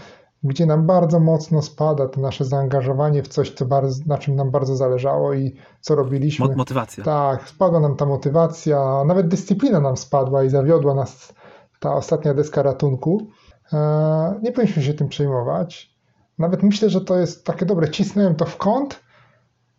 gdzie 0.43 0.65
nam 0.65 0.85
bardzo 0.87 1.19
mocno 1.19 1.61
spada 1.61 2.07
to 2.07 2.21
nasze 2.21 2.45
zaangażowanie 2.45 3.23
w 3.23 3.27
coś, 3.27 3.51
co 3.51 3.65
bardzo, 3.65 4.03
na 4.05 4.17
czym 4.17 4.35
nam 4.35 4.51
bardzo 4.51 4.75
zależało 4.75 5.33
i 5.33 5.55
co 5.81 5.95
robiliśmy. 5.95 6.55
Motywacja. 6.55 7.03
Tak, 7.03 7.49
spadła 7.49 7.79
nam 7.79 7.95
ta 7.95 8.05
motywacja, 8.05 9.03
nawet 9.05 9.27
dyscyplina 9.27 9.79
nam 9.79 9.97
spadła 9.97 10.43
i 10.43 10.49
zawiodła 10.49 10.93
nas 10.93 11.33
ta 11.79 11.95
ostatnia 11.95 12.33
deska 12.33 12.63
ratunku. 12.63 13.27
E, 13.73 14.39
nie 14.41 14.51
powinniśmy 14.51 14.83
się 14.83 14.93
tym 14.93 15.09
przejmować. 15.09 15.93
Nawet 16.37 16.63
myślę, 16.63 16.89
że 16.89 17.01
to 17.01 17.19
jest 17.19 17.45
takie 17.45 17.65
dobre. 17.65 17.89
Cisnąłem 17.89 18.35
to 18.35 18.45
w 18.45 18.57
kąt 18.57 18.99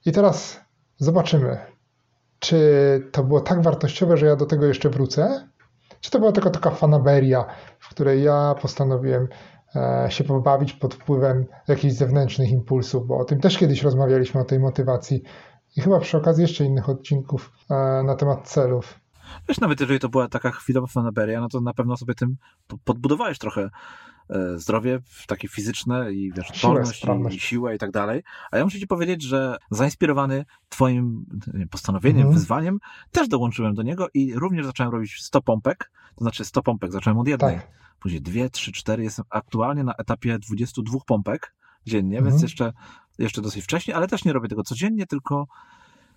i 0.06 0.12
teraz 0.12 0.60
zobaczymy, 0.96 1.58
czy 2.38 2.58
to 3.12 3.24
było 3.24 3.40
tak 3.40 3.62
wartościowe, 3.62 4.16
że 4.16 4.26
ja 4.26 4.36
do 4.36 4.46
tego 4.46 4.66
jeszcze 4.66 4.90
wrócę, 4.90 5.48
czy 6.00 6.10
to 6.10 6.18
była 6.18 6.32
tylko 6.32 6.50
taka 6.50 6.70
fanaberia, 6.70 7.44
w 7.78 7.88
której 7.88 8.22
ja 8.22 8.54
postanowiłem 8.62 9.28
E, 9.76 10.06
się 10.10 10.24
pobawić 10.24 10.72
pod 10.72 10.94
wpływem 10.94 11.46
jakichś 11.68 11.94
zewnętrznych 11.94 12.50
impulsów, 12.50 13.06
bo 13.06 13.18
o 13.18 13.24
tym 13.24 13.40
też 13.40 13.58
kiedyś 13.58 13.82
rozmawialiśmy, 13.82 14.40
o 14.40 14.44
tej 14.44 14.58
motywacji 14.58 15.22
i 15.76 15.80
chyba 15.80 16.00
przy 16.00 16.16
okazji 16.16 16.42
jeszcze 16.42 16.64
innych 16.64 16.88
odcinków 16.88 17.52
e, 17.70 17.74
na 18.02 18.14
temat 18.14 18.48
celów. 18.48 19.00
Wiesz, 19.48 19.60
nawet 19.60 19.80
jeżeli 19.80 20.00
to 20.00 20.08
była 20.08 20.28
taka 20.28 20.50
chwilowa 20.50 20.86
fanaberia, 20.86 21.40
no 21.40 21.48
to 21.48 21.60
na 21.60 21.74
pewno 21.74 21.96
sobie 21.96 22.14
tym 22.14 22.36
podbudowałeś 22.84 23.38
trochę 23.38 23.70
e, 24.30 24.58
zdrowie 24.58 25.00
takie 25.26 25.48
fizyczne 25.48 26.12
i 26.12 26.32
wiesz, 26.32 26.50
odporność 26.50 27.04
i, 27.04 27.36
i 27.36 27.40
siłę 27.40 27.74
i 27.74 27.78
tak 27.78 27.90
dalej. 27.90 28.22
A 28.50 28.58
ja 28.58 28.64
muszę 28.64 28.78
ci 28.78 28.86
powiedzieć, 28.86 29.22
że 29.22 29.56
zainspirowany 29.70 30.44
twoim 30.68 31.26
postanowieniem, 31.70 32.22
mm. 32.22 32.34
wyzwaniem, 32.34 32.78
też 33.12 33.28
dołączyłem 33.28 33.74
do 33.74 33.82
niego 33.82 34.08
i 34.14 34.34
również 34.34 34.66
zacząłem 34.66 34.92
robić 34.92 35.22
100 35.22 35.42
pompek, 35.42 35.90
to 36.16 36.24
znaczy 36.24 36.44
100 36.44 36.62
pompek, 36.62 36.92
zacząłem 36.92 37.18
od 37.18 37.28
jednej. 37.28 37.56
Tak 37.56 37.84
później 38.04 38.22
dwie, 38.22 38.50
trzy, 38.50 38.72
cztery. 38.72 39.04
Jestem 39.04 39.24
aktualnie 39.30 39.84
na 39.84 39.94
etapie 39.94 40.38
22 40.38 40.98
pompek 41.06 41.54
dziennie, 41.86 42.18
mhm. 42.18 42.32
więc 42.32 42.42
jeszcze, 42.42 42.72
jeszcze 43.18 43.42
dosyć 43.42 43.64
wcześnie, 43.64 43.96
ale 43.96 44.08
też 44.08 44.24
nie 44.24 44.32
robię 44.32 44.48
tego 44.48 44.62
codziennie, 44.62 45.06
tylko 45.06 45.46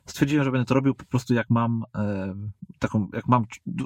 stwierdziłem, 0.08 0.46
że 0.46 0.52
będę 0.52 0.66
to 0.66 0.74
robił 0.74 0.96
po 0.96 1.06
prostu 1.06 1.34
jak 1.34 1.50
mam 1.50 1.84
e, 1.96 2.34
taką, 2.80 3.08
jak 3.14 3.28
mam, 3.28 3.46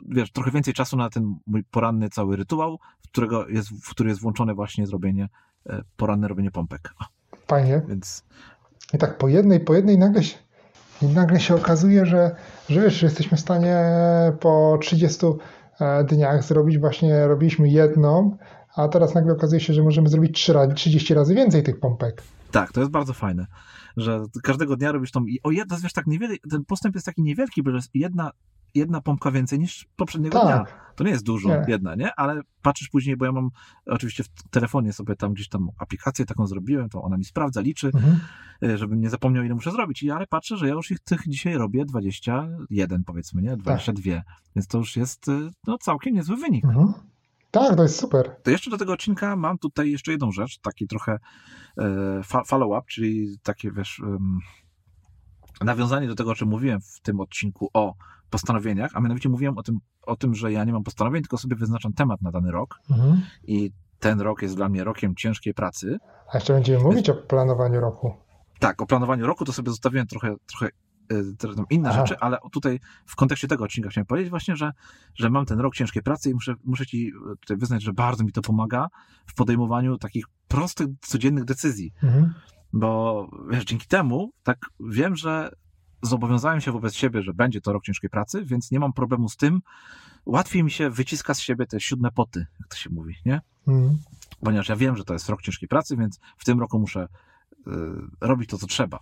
wiesz, 0.10 0.32
trochę 0.32 0.52
więcej 0.52 0.74
czasu 0.74 0.98
na 0.98 1.10
ten 1.10 1.36
mój 1.48 1.64
poranny 1.64 2.10
cały 2.10 2.36
rytuał, 2.36 2.80
w, 3.02 3.08
którego 3.08 3.48
jest, 3.48 3.70
w 3.70 3.90
który 3.90 4.10
jest 4.10 4.22
włączone 4.22 4.54
właśnie 4.54 4.88
zrobienie, 4.88 5.30
e, 5.70 5.82
poranne 5.98 6.28
robienie 6.28 6.52
pompek. 6.52 6.94
Fajnie. 7.48 7.82
Więc... 7.88 8.24
I 8.94 8.98
tak 8.98 9.18
po 9.18 9.28
jednej, 9.28 9.60
po 9.60 9.74
jednej 9.74 9.98
nagle 9.98 10.24
się, 10.24 10.38
i 11.02 11.06
nagle 11.06 11.40
się 11.40 11.56
okazuje, 11.56 12.06
że, 12.06 12.36
że 12.70 12.82
wiesz, 12.82 13.00
że 13.00 13.06
jesteśmy 13.06 13.38
w 13.38 13.42
stanie 13.42 13.76
po 14.40 14.78
30 14.82 15.26
E, 15.82 16.04
dniach 16.04 16.44
zrobić 16.44 16.78
właśnie, 16.78 17.28
robiliśmy 17.28 17.70
jedną, 17.70 18.38
a 18.76 18.88
teraz 18.88 19.14
nagle 19.14 19.34
okazuje 19.34 19.62
się, 19.62 19.74
że 19.74 19.84
możemy 19.84 20.10
zrobić 20.10 20.36
3 20.36 20.54
razy, 20.54 20.74
30 20.74 21.14
razy 21.14 21.36
więcej 21.36 21.64
tych 21.64 21.80
pompek. 21.80 22.24
Tak, 22.52 22.72
to 22.72 22.80
jest 22.80 22.92
bardzo 22.92 23.14
fajne, 23.14 23.48
że 23.98 24.24
każdego 24.44 24.76
dnia 24.76 24.92
robisz 24.92 25.12
tą 25.12 25.26
i 25.26 25.40
o 25.44 25.52
jedno, 25.52 25.78
wiesz, 25.84 25.94
tak 25.94 26.08
niewiele, 26.08 26.36
ten 26.50 26.66
postęp 26.66 26.96
jest 26.96 27.06
taki 27.06 27.22
niewielki, 27.22 27.64
bo 27.64 27.72
jest 27.72 27.90
jedna 27.94 28.32
jedna 28.76 29.02
pompka 29.02 29.32
więcej 29.32 29.60
niż 29.60 29.88
poprzedniego 29.96 30.40
tak. 30.40 30.48
dnia. 30.48 30.78
To 30.96 31.04
nie 31.04 31.12
jest 31.12 31.24
dużo, 31.24 31.50
nie. 31.50 31.66
jedna, 31.68 31.96
nie? 31.96 32.16
Ale 32.16 32.42
patrzysz 32.62 32.90
później, 32.90 33.18
bo 33.18 33.26
ja 33.26 33.32
mam 33.32 33.50
oczywiście 33.86 34.24
w 34.24 34.30
telefonie 34.50 34.94
sobie 34.94 35.16
tam 35.16 35.34
gdzieś 35.34 35.50
tam 35.50 35.70
aplikację 35.78 36.26
taką 36.26 36.48
zrobiłem, 36.48 36.90
to 36.90 37.02
ona 37.02 37.18
mi 37.18 37.26
sprawdza, 37.26 37.62
liczy, 37.62 37.92
mhm. 37.94 38.20
E, 38.64 38.78
żebym 38.78 39.02
nie 39.02 39.10
zapomniał, 39.10 39.44
ile 39.44 39.56
muszę 39.56 39.72
zrobić. 39.72 40.04
I 40.04 40.12
ale 40.12 40.28
patrzę, 40.28 40.58
że 40.58 40.68
ja 40.68 40.74
już 40.74 40.92
ich 40.92 41.00
tych 41.00 41.22
dzisiaj 41.28 41.54
robię 41.54 41.86
21, 41.86 43.04
powiedzmy, 43.04 43.42
nie? 43.42 43.58
22. 43.58 44.16
Tak. 44.16 44.24
Więc 44.56 44.68
to 44.68 44.78
już 44.78 44.96
jest 44.96 45.30
e, 45.30 45.50
no, 45.68 45.78
całkiem 45.78 46.14
niezły 46.14 46.38
wynik. 46.38 46.66
Mhm. 46.66 46.94
Tak, 47.52 47.76
to 47.76 47.84
jest 47.84 48.00
super. 48.00 48.36
To 48.44 48.52
jeszcze 48.52 48.72
do 48.72 48.78
tego 48.78 48.94
odcinka 48.94 49.36
mam 49.36 49.58
tutaj 49.58 49.92
jeszcze 49.92 50.12
jedną 50.12 50.32
rzecz, 50.32 50.60
taki 50.60 50.88
trochę 50.88 51.18
follow-up, 52.46 52.88
czyli 52.88 53.38
takie, 53.44 53.72
wiesz, 53.72 54.02
nawiązanie 55.62 56.08
do 56.08 56.16
tego, 56.16 56.32
o 56.32 56.36
czym 56.36 56.50
mówiłem 56.50 56.82
w 56.82 57.02
tym 57.02 57.20
odcinku 57.20 57.70
o 57.74 57.94
postanowieniach, 58.30 58.92
a 58.94 59.02
mianowicie 59.02 59.30
mówiłem 59.30 59.58
o 59.58 59.64
tym, 59.64 59.80
o 60.02 60.16
tym, 60.16 60.36
że 60.36 60.52
ja 60.52 60.64
nie 60.64 60.74
mam 60.74 60.84
postanowień, 60.84 61.22
tylko 61.22 61.38
sobie 61.38 61.56
wyznaczam 61.56 61.94
temat 61.94 62.22
na 62.22 62.32
dany 62.32 62.52
rok 62.52 62.80
mhm. 62.90 63.22
i 63.44 63.72
ten 64.00 64.22
rok 64.22 64.42
jest 64.42 64.56
dla 64.56 64.70
mnie 64.70 64.84
rokiem 64.84 65.16
ciężkiej 65.16 65.54
pracy. 65.54 65.98
A 66.34 66.38
jeszcze 66.38 66.54
będziemy 66.54 66.84
mówić 66.84 67.10
o 67.10 67.14
planowaniu 67.14 67.80
roku. 67.80 68.14
Tak, 68.60 68.82
o 68.82 68.86
planowaniu 68.86 69.28
roku 69.28 69.46
to 69.46 69.54
sobie 69.54 69.70
zostawiłem 69.70 70.08
trochę, 70.08 70.36
trochę 70.46 70.70
e, 71.12 71.66
inne 71.70 71.90
Aha. 71.90 72.00
rzeczy, 72.00 72.20
ale 72.20 72.38
tutaj 72.52 72.80
w 73.06 73.16
kontekście 73.16 73.48
tego 73.48 73.64
odcinka 73.64 73.90
chciałem 73.90 74.06
powiedzieć 74.06 74.30
właśnie, 74.30 74.56
że, 74.56 74.72
że 75.16 75.30
mam 75.30 75.46
ten 75.46 75.60
rok 75.60 75.76
ciężkiej 75.76 76.04
pracy 76.04 76.30
i 76.30 76.34
muszę, 76.34 76.54
muszę 76.64 76.86
ci 76.86 77.12
tutaj 77.40 77.58
wyznać, 77.58 77.84
że 77.84 77.94
bardzo 77.94 78.24
mi 78.24 78.32
to 78.32 78.42
pomaga 78.42 78.88
w 79.26 79.34
podejmowaniu 79.34 79.98
takich 79.98 80.26
prostych, 80.48 80.88
codziennych 81.02 81.46
decyzji. 81.46 81.94
Mhm. 82.04 82.34
Bo 82.74 83.28
wiesz, 83.50 83.66
dzięki 83.66 83.88
temu 83.88 84.32
tak 84.44 84.58
wiem, 84.80 85.16
że 85.16 85.52
zobowiązałem 86.02 86.62
się 86.62 86.72
wobec 86.72 86.94
siebie, 86.94 87.22
że 87.22 87.34
będzie 87.34 87.62
to 87.62 87.74
rok 87.74 87.84
ciężkiej 87.84 88.10
pracy, 88.10 88.46
więc 88.46 88.72
nie 88.72 88.80
mam 88.80 88.94
problemu 88.94 89.30
z 89.30 89.38
tym. 89.38 89.62
Łatwiej 90.26 90.64
mi 90.64 90.72
się 90.72 90.90
wyciska 90.90 91.34
z 91.34 91.40
siebie 91.40 91.66
te 91.66 91.80
siódme 91.80 92.12
poty, 92.12 92.46
jak 92.60 92.68
to 92.68 92.76
się 92.76 92.90
mówi, 92.90 93.16
nie? 93.26 93.42
Mm. 93.68 93.98
Ponieważ 94.40 94.70
ja 94.70 94.76
wiem, 94.76 94.98
że 94.98 95.04
to 95.04 95.14
jest 95.14 95.30
rok 95.30 95.42
ciężkiej 95.42 95.70
pracy, 95.70 95.98
więc 95.98 96.20
w 96.38 96.46
tym 96.46 96.60
roku 96.60 96.80
muszę 96.80 97.08
y, 97.68 97.72
robić 98.22 98.50
to, 98.50 98.58
co 98.58 98.68
trzeba. 98.68 99.00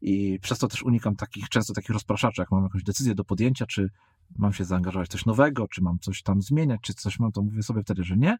I 0.00 0.38
przez 0.42 0.58
to 0.58 0.68
też 0.68 0.82
unikam 0.82 1.16
takich, 1.16 1.48
często 1.48 1.72
takich 1.72 1.90
rozpraszaczy, 1.90 2.42
jak 2.42 2.50
mam 2.50 2.62
jakąś 2.62 2.82
decyzję 2.82 3.14
do 3.14 3.24
podjęcia, 3.24 3.66
czy 3.66 3.90
mam 4.38 4.52
się 4.52 4.64
zaangażować 4.64 5.08
w 5.08 5.12
coś 5.12 5.26
nowego, 5.26 5.68
czy 5.68 5.82
mam 5.82 5.98
coś 5.98 6.22
tam 6.22 6.42
zmieniać, 6.42 6.80
czy 6.80 6.94
coś 6.94 7.18
mam, 7.18 7.32
to 7.32 7.42
mówię 7.42 7.62
sobie 7.62 7.82
wtedy, 7.82 8.04
że 8.04 8.16
nie. 8.16 8.36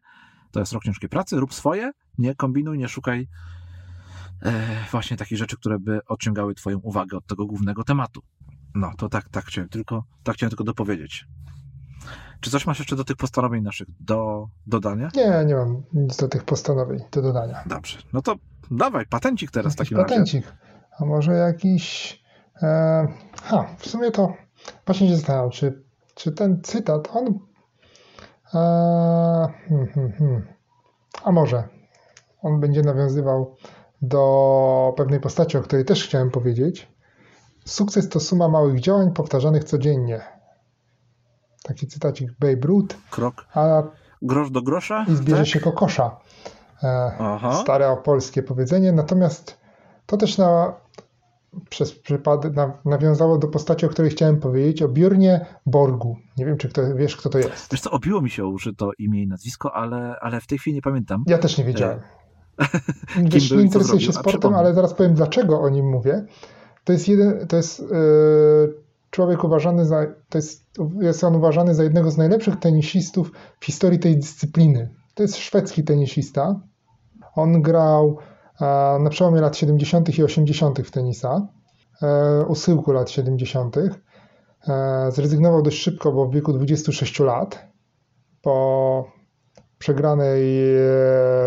To 0.51 0.59
jest 0.59 0.73
rok 0.73 0.83
ciężkiej 0.83 1.09
pracy, 1.09 1.39
rób 1.39 1.53
swoje, 1.53 1.91
nie 2.17 2.35
kombinuj, 2.35 2.77
nie 2.77 2.87
szukaj 2.87 3.27
e, 4.41 4.51
właśnie 4.91 5.17
takich 5.17 5.37
rzeczy, 5.37 5.57
które 5.57 5.79
by 5.79 5.99
odciągały 6.05 6.55
Twoją 6.55 6.77
uwagę 6.77 7.17
od 7.17 7.25
tego 7.25 7.45
głównego 7.45 7.83
tematu. 7.83 8.21
No, 8.75 8.91
to 8.97 9.09
tak, 9.09 9.29
tak 9.29 9.45
chciałem 9.45 9.69
tylko, 9.69 10.03
tak 10.23 10.35
chciałem 10.35 10.49
tylko 10.49 10.63
dopowiedzieć. 10.63 11.27
Czy 12.39 12.49
coś 12.49 12.65
masz 12.65 12.79
jeszcze 12.79 12.95
do 12.95 13.03
tych 13.03 13.17
postanowień 13.17 13.63
naszych 13.63 13.87
do 13.99 14.47
dodania? 14.67 15.09
Nie, 15.15 15.45
nie 15.45 15.55
mam 15.55 15.83
nic 15.93 16.17
do 16.17 16.27
tych 16.27 16.43
postanowień 16.43 16.99
do 17.11 17.21
dodania. 17.21 17.63
Dobrze, 17.65 17.97
no 18.13 18.21
to 18.21 18.35
dawaj, 18.71 19.05
patencik 19.05 19.51
teraz 19.51 19.73
jakiś 19.73 19.75
w 19.75 19.79
takim 19.79 19.97
patencik. 19.97 20.45
razie. 20.45 20.76
A 20.99 21.05
może 21.05 21.33
jakiś... 21.33 22.13
E, 22.61 23.07
ha, 23.43 23.65
w 23.77 23.87
sumie 23.87 24.11
to 24.11 24.33
właśnie 24.85 25.09
się 25.09 25.15
zastanawiam, 25.15 25.49
czy, 25.49 25.83
czy 26.15 26.31
ten 26.31 26.61
cytat, 26.63 27.09
on... 27.13 27.39
E, 28.53 28.59
hmm, 29.69 29.87
hmm, 29.87 30.11
hmm. 30.11 30.47
A 31.23 31.31
może 31.31 31.77
on 32.41 32.59
będzie 32.59 32.81
nawiązywał 32.81 33.55
do 34.01 34.93
pewnej 34.97 35.19
postaci, 35.19 35.57
o 35.57 35.61
której 35.61 35.85
też 35.85 36.03
chciałem 36.03 36.31
powiedzieć. 36.31 36.87
Sukces 37.65 38.09
to 38.09 38.19
suma 38.19 38.47
małych 38.47 38.79
działań 38.79 39.13
powtarzanych 39.13 39.63
codziennie. 39.63 40.21
Taki 41.63 41.87
cytacik 41.87 42.31
Babe 42.39 42.67
Ruth. 42.67 42.95
Krok. 43.09 43.45
A 43.53 43.83
grosz 44.21 44.51
do 44.51 44.61
grosza? 44.61 45.05
I 45.07 45.15
zbierze 45.15 45.41
tak? 45.41 45.47
się 45.47 45.59
kokosza. 45.59 46.17
E, 46.83 47.11
Aha. 47.19 47.53
Stare 47.61 47.97
polskie 48.03 48.43
powiedzenie. 48.43 48.91
Natomiast 48.91 49.57
to 50.05 50.17
też 50.17 50.37
na, 50.37 50.73
przez 51.69 51.99
przypadek 51.99 52.55
na, 52.55 52.73
nawiązało 52.85 53.37
do 53.37 53.47
postaci, 53.47 53.85
o 53.85 53.89
której 53.89 54.11
chciałem 54.11 54.39
powiedzieć, 54.39 54.81
o 54.81 54.87
Björnie 54.87 55.45
Borgu. 55.65 56.17
Nie 56.37 56.45
wiem, 56.45 56.57
czy 56.57 56.69
kto, 56.69 56.95
wiesz, 56.95 57.17
kto 57.17 57.29
to 57.29 57.37
jest. 57.37 57.71
Wiesz 57.71 57.81
co, 57.81 57.91
obiło 57.91 58.21
mi 58.21 58.29
się 58.29 58.45
użyto 58.45 58.91
imię 58.99 59.23
i 59.23 59.27
nazwisko, 59.27 59.73
ale, 59.75 60.15
ale 60.21 60.41
w 60.41 60.47
tej 60.47 60.57
chwili 60.57 60.75
nie 60.75 60.81
pamiętam. 60.81 61.23
Ja 61.27 61.37
też 61.37 61.57
nie 61.57 61.63
wiedziałem. 61.63 61.99
Wiesz, 63.31 63.51
nie 63.51 63.61
interesuję 63.61 64.01
się 64.01 64.13
sportem, 64.13 64.53
ale 64.53 64.73
zaraz 64.73 64.93
powiem, 64.93 65.13
dlaczego 65.13 65.61
o 65.61 65.69
nim 65.69 65.89
mówię. 65.89 66.25
To 66.83 66.93
jest 66.93 67.07
jeden, 67.07 67.47
to 67.47 67.55
jest 67.57 67.79
yy, 67.79 67.87
człowiek 69.09 69.43
uważany 69.43 69.85
za, 69.85 70.05
to 70.29 70.37
jest, 70.37 70.65
jest 71.01 71.23
on 71.23 71.35
uważany 71.35 71.75
za 71.75 71.83
jednego 71.83 72.11
z 72.11 72.17
najlepszych 72.17 72.55
tenisistów 72.55 73.31
w 73.59 73.65
historii 73.65 73.99
tej 73.99 74.17
dyscypliny. 74.17 74.89
To 75.13 75.23
jest 75.23 75.37
szwedzki 75.37 75.83
tenisista. 75.83 76.61
On 77.35 77.61
grał 77.61 78.17
e, 78.19 78.36
na 78.99 79.09
przełomie 79.09 79.41
lat 79.41 79.57
70. 79.57 80.17
i 80.17 80.23
80. 80.23 80.81
w 80.81 80.91
tenisa, 80.91 81.47
e, 82.01 82.45
u 82.47 82.55
schyłku 82.55 82.91
lat 82.91 83.09
70. 83.09 83.77
E, 83.77 85.11
zrezygnował 85.11 85.61
dość 85.61 85.81
szybko, 85.81 86.11
bo 86.11 86.25
w 86.25 86.33
wieku 86.33 86.53
26 86.53 87.19
lat, 87.19 87.67
po 88.41 89.11
przegranej 89.79 90.43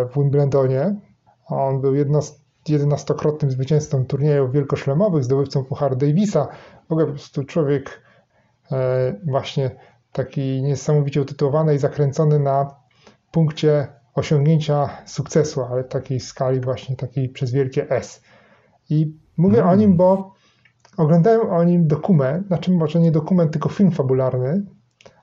w 0.09 0.11
Wimbledonie. 0.17 0.97
On 1.47 1.81
był 1.81 1.95
jedenastokrotnym 2.69 3.51
zwycięzcą 3.51 4.07
turniejów 4.07 4.53
wielkoszlemowych, 4.53 5.25
zdobywcą 5.25 5.65
Pucharu 5.65 5.97
Davisa. 5.97 6.49
W 6.89 6.93
ogóle 6.93 7.07
po 7.07 7.13
prostu 7.13 7.45
człowiek 7.45 8.03
właśnie 9.27 9.71
taki 10.13 10.63
niesamowicie 10.63 11.23
utytułowany 11.23 11.75
i 11.75 11.79
zakręcony 11.79 12.39
na 12.39 12.75
punkcie 13.31 14.00
osiągnięcia 14.21 14.89
sukcesu, 15.07 15.63
ale 15.63 15.85
takiej 15.85 16.21
skali 16.21 16.61
właśnie 16.61 16.97
takiej 16.97 17.29
przez 17.29 17.53
wielkie 17.53 17.91
S. 17.91 18.23
I 18.91 19.17
mówię 19.37 19.59
mm. 19.59 19.71
o 19.71 19.75
nim, 19.75 19.97
bo 19.97 20.35
oglądałem 20.97 21.51
o 21.51 21.65
nim 21.65 21.87
dokument, 21.87 22.47
znaczy 22.47 22.73
może 22.73 23.01
nie 23.01 23.13
dokument, 23.13 23.53
tylko 23.53 23.69
film 23.69 23.91
fabularny, 23.91 24.63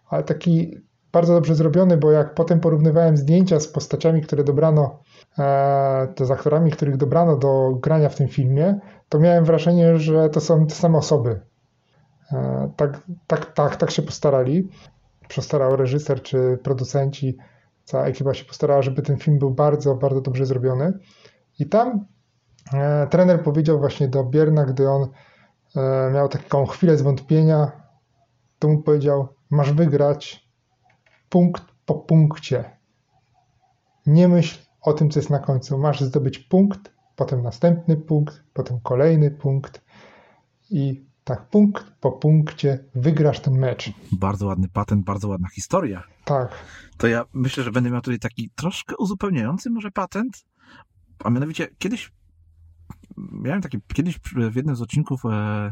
ale 0.09 0.23
taki 0.23 0.77
bardzo 1.11 1.33
dobrze 1.33 1.55
zrobiony, 1.55 1.97
bo 1.97 2.11
jak 2.11 2.33
potem 2.33 2.59
porównywałem 2.59 3.17
zdjęcia 3.17 3.59
z 3.59 3.67
postaciami, 3.67 4.21
które 4.21 4.43
dobrano, 4.43 4.99
e, 5.39 6.07
to 6.15 6.25
z 6.25 6.31
aktorami, 6.31 6.71
których 6.71 6.97
dobrano 6.97 7.37
do 7.37 7.77
grania 7.81 8.09
w 8.09 8.15
tym 8.15 8.27
filmie, 8.27 8.79
to 9.09 9.19
miałem 9.19 9.45
wrażenie, 9.45 9.97
że 9.97 10.29
to 10.29 10.41
są 10.41 10.67
te 10.67 10.75
same 10.75 10.97
osoby. 10.97 11.41
E, 12.31 12.71
tak, 12.75 13.01
tak, 13.27 13.53
tak, 13.53 13.75
tak 13.75 13.91
się 13.91 14.01
postarali. 14.01 14.69
Postarał 15.35 15.75
reżyser 15.75 16.21
czy 16.21 16.59
producenci 16.63 17.37
cała 17.87 18.05
ekipa 18.05 18.33
się 18.33 18.45
postarała, 18.45 18.81
żeby 18.81 19.01
ten 19.01 19.17
film 19.17 19.39
był 19.39 19.51
bardzo, 19.51 19.95
bardzo 19.95 20.21
dobrze 20.21 20.45
zrobiony. 20.45 20.99
I 21.59 21.69
tam 21.69 22.05
e, 22.73 23.07
trener 23.07 23.43
powiedział 23.43 23.79
właśnie 23.79 24.07
do 24.07 24.23
Bierna, 24.23 24.65
gdy 24.65 24.89
on 24.89 25.09
e, 25.75 26.11
miał 26.11 26.29
taką 26.29 26.65
chwilę 26.65 26.97
zwątpienia, 26.97 27.71
to 28.59 28.67
mu 28.67 28.83
powiedział: 28.83 29.27
Masz 29.49 29.73
wygrać 29.73 30.49
punkt 31.29 31.63
po 31.85 31.95
punkcie. 31.95 32.77
Nie 34.05 34.27
myśl 34.27 34.59
o 34.81 34.93
tym, 34.93 35.09
co 35.09 35.19
jest 35.19 35.29
na 35.29 35.39
końcu. 35.39 35.77
Masz 35.77 36.01
zdobyć 36.01 36.39
punkt, 36.39 36.91
potem 37.15 37.41
następny 37.41 37.97
punkt, 37.97 38.43
potem 38.53 38.79
kolejny 38.79 39.31
punkt 39.31 39.81
i 40.69 41.06
tak 41.27 41.49
punkt 41.49 41.85
po 41.99 42.11
punkcie 42.11 42.79
wygrasz 42.95 43.39
ten 43.39 43.53
mecz. 43.59 43.91
Bardzo 44.11 44.45
ładny 44.45 44.67
patent, 44.69 45.05
bardzo 45.05 45.27
ładna 45.27 45.47
historia. 45.47 46.03
Tak. 46.25 46.49
To 46.97 47.07
ja 47.07 47.25
myślę, 47.33 47.63
że 47.63 47.71
będę 47.71 47.91
miał 47.91 48.01
tutaj 48.01 48.19
taki 48.19 48.49
troszkę 48.55 48.95
uzupełniający 48.97 49.69
może 49.69 49.91
patent, 49.91 50.45
a 51.23 51.29
mianowicie 51.29 51.67
kiedyś 51.77 52.11
miałem 53.17 53.61
taki, 53.61 53.77
kiedyś 53.93 54.19
w 54.51 54.55
jednym 54.55 54.75
z 54.75 54.81
odcinków 54.81 55.21
e, 55.25 55.71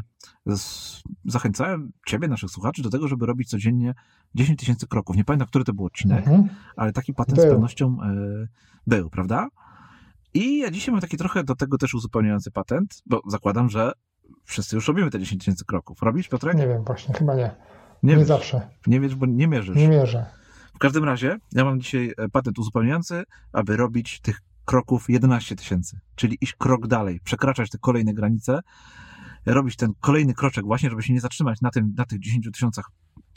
z, 0.56 1.02
zachęcałem 1.24 1.92
ciebie, 2.06 2.28
naszych 2.28 2.50
słuchaczy, 2.50 2.82
do 2.82 2.90
tego, 2.90 3.08
żeby 3.08 3.26
robić 3.26 3.48
codziennie 3.48 3.94
10 4.34 4.58
tysięcy 4.58 4.86
kroków. 4.86 5.16
Nie 5.16 5.24
pamiętam, 5.24 5.48
który 5.48 5.64
to 5.64 5.72
był 5.72 5.84
odcinek, 5.84 6.18
mhm. 6.18 6.48
ale 6.76 6.92
taki 6.92 7.14
patent 7.14 7.36
był. 7.36 7.46
z 7.46 7.50
pewnością 7.50 7.98
e, 8.02 8.48
był, 8.86 9.10
prawda? 9.10 9.48
I 10.34 10.58
ja 10.58 10.70
dzisiaj 10.70 10.92
mam 10.92 11.00
taki 11.00 11.16
trochę 11.16 11.44
do 11.44 11.54
tego 11.54 11.78
też 11.78 11.94
uzupełniający 11.94 12.50
patent, 12.50 13.02
bo 13.06 13.22
zakładam, 13.26 13.70
że 13.70 13.92
wszyscy 14.44 14.76
już 14.76 14.88
robimy 14.88 15.10
te 15.10 15.18
10 15.18 15.40
tysięcy 15.40 15.64
kroków. 15.64 16.02
Robisz, 16.02 16.28
Piotrek? 16.28 16.56
Nie 16.56 16.68
wiem, 16.68 16.84
właśnie, 16.84 17.14
chyba 17.14 17.34
nie. 17.34 17.50
Nie, 18.02 18.16
nie 18.16 18.24
zawsze. 18.24 18.68
Nie 18.86 19.00
wiesz, 19.00 19.14
bo 19.14 19.26
nie 19.26 19.48
mierzysz. 19.48 19.76
Nie 19.76 19.88
mierzę. 19.88 20.26
W 20.74 20.78
każdym 20.78 21.04
razie, 21.04 21.38
ja 21.52 21.64
mam 21.64 21.80
dzisiaj 21.80 22.14
e, 22.18 22.28
patent 22.28 22.58
uzupełniający, 22.58 23.24
aby 23.52 23.76
robić 23.76 24.20
tych 24.20 24.40
kroków 24.64 25.04
11 25.08 25.56
tysięcy, 25.56 26.00
czyli 26.14 26.38
iść 26.40 26.54
krok 26.58 26.86
dalej, 26.86 27.20
przekraczać 27.24 27.70
te 27.70 27.78
kolejne 27.78 28.14
granice, 28.14 28.60
robić 29.46 29.76
ten 29.76 29.92
kolejny 30.00 30.34
kroczek 30.34 30.64
właśnie, 30.64 30.90
żeby 30.90 31.02
się 31.02 31.12
nie 31.12 31.20
zatrzymać 31.20 31.60
na, 31.60 31.70
tym, 31.70 31.94
na 31.96 32.04
tych 32.04 32.18
10 32.18 32.48
tysiącach 32.52 32.90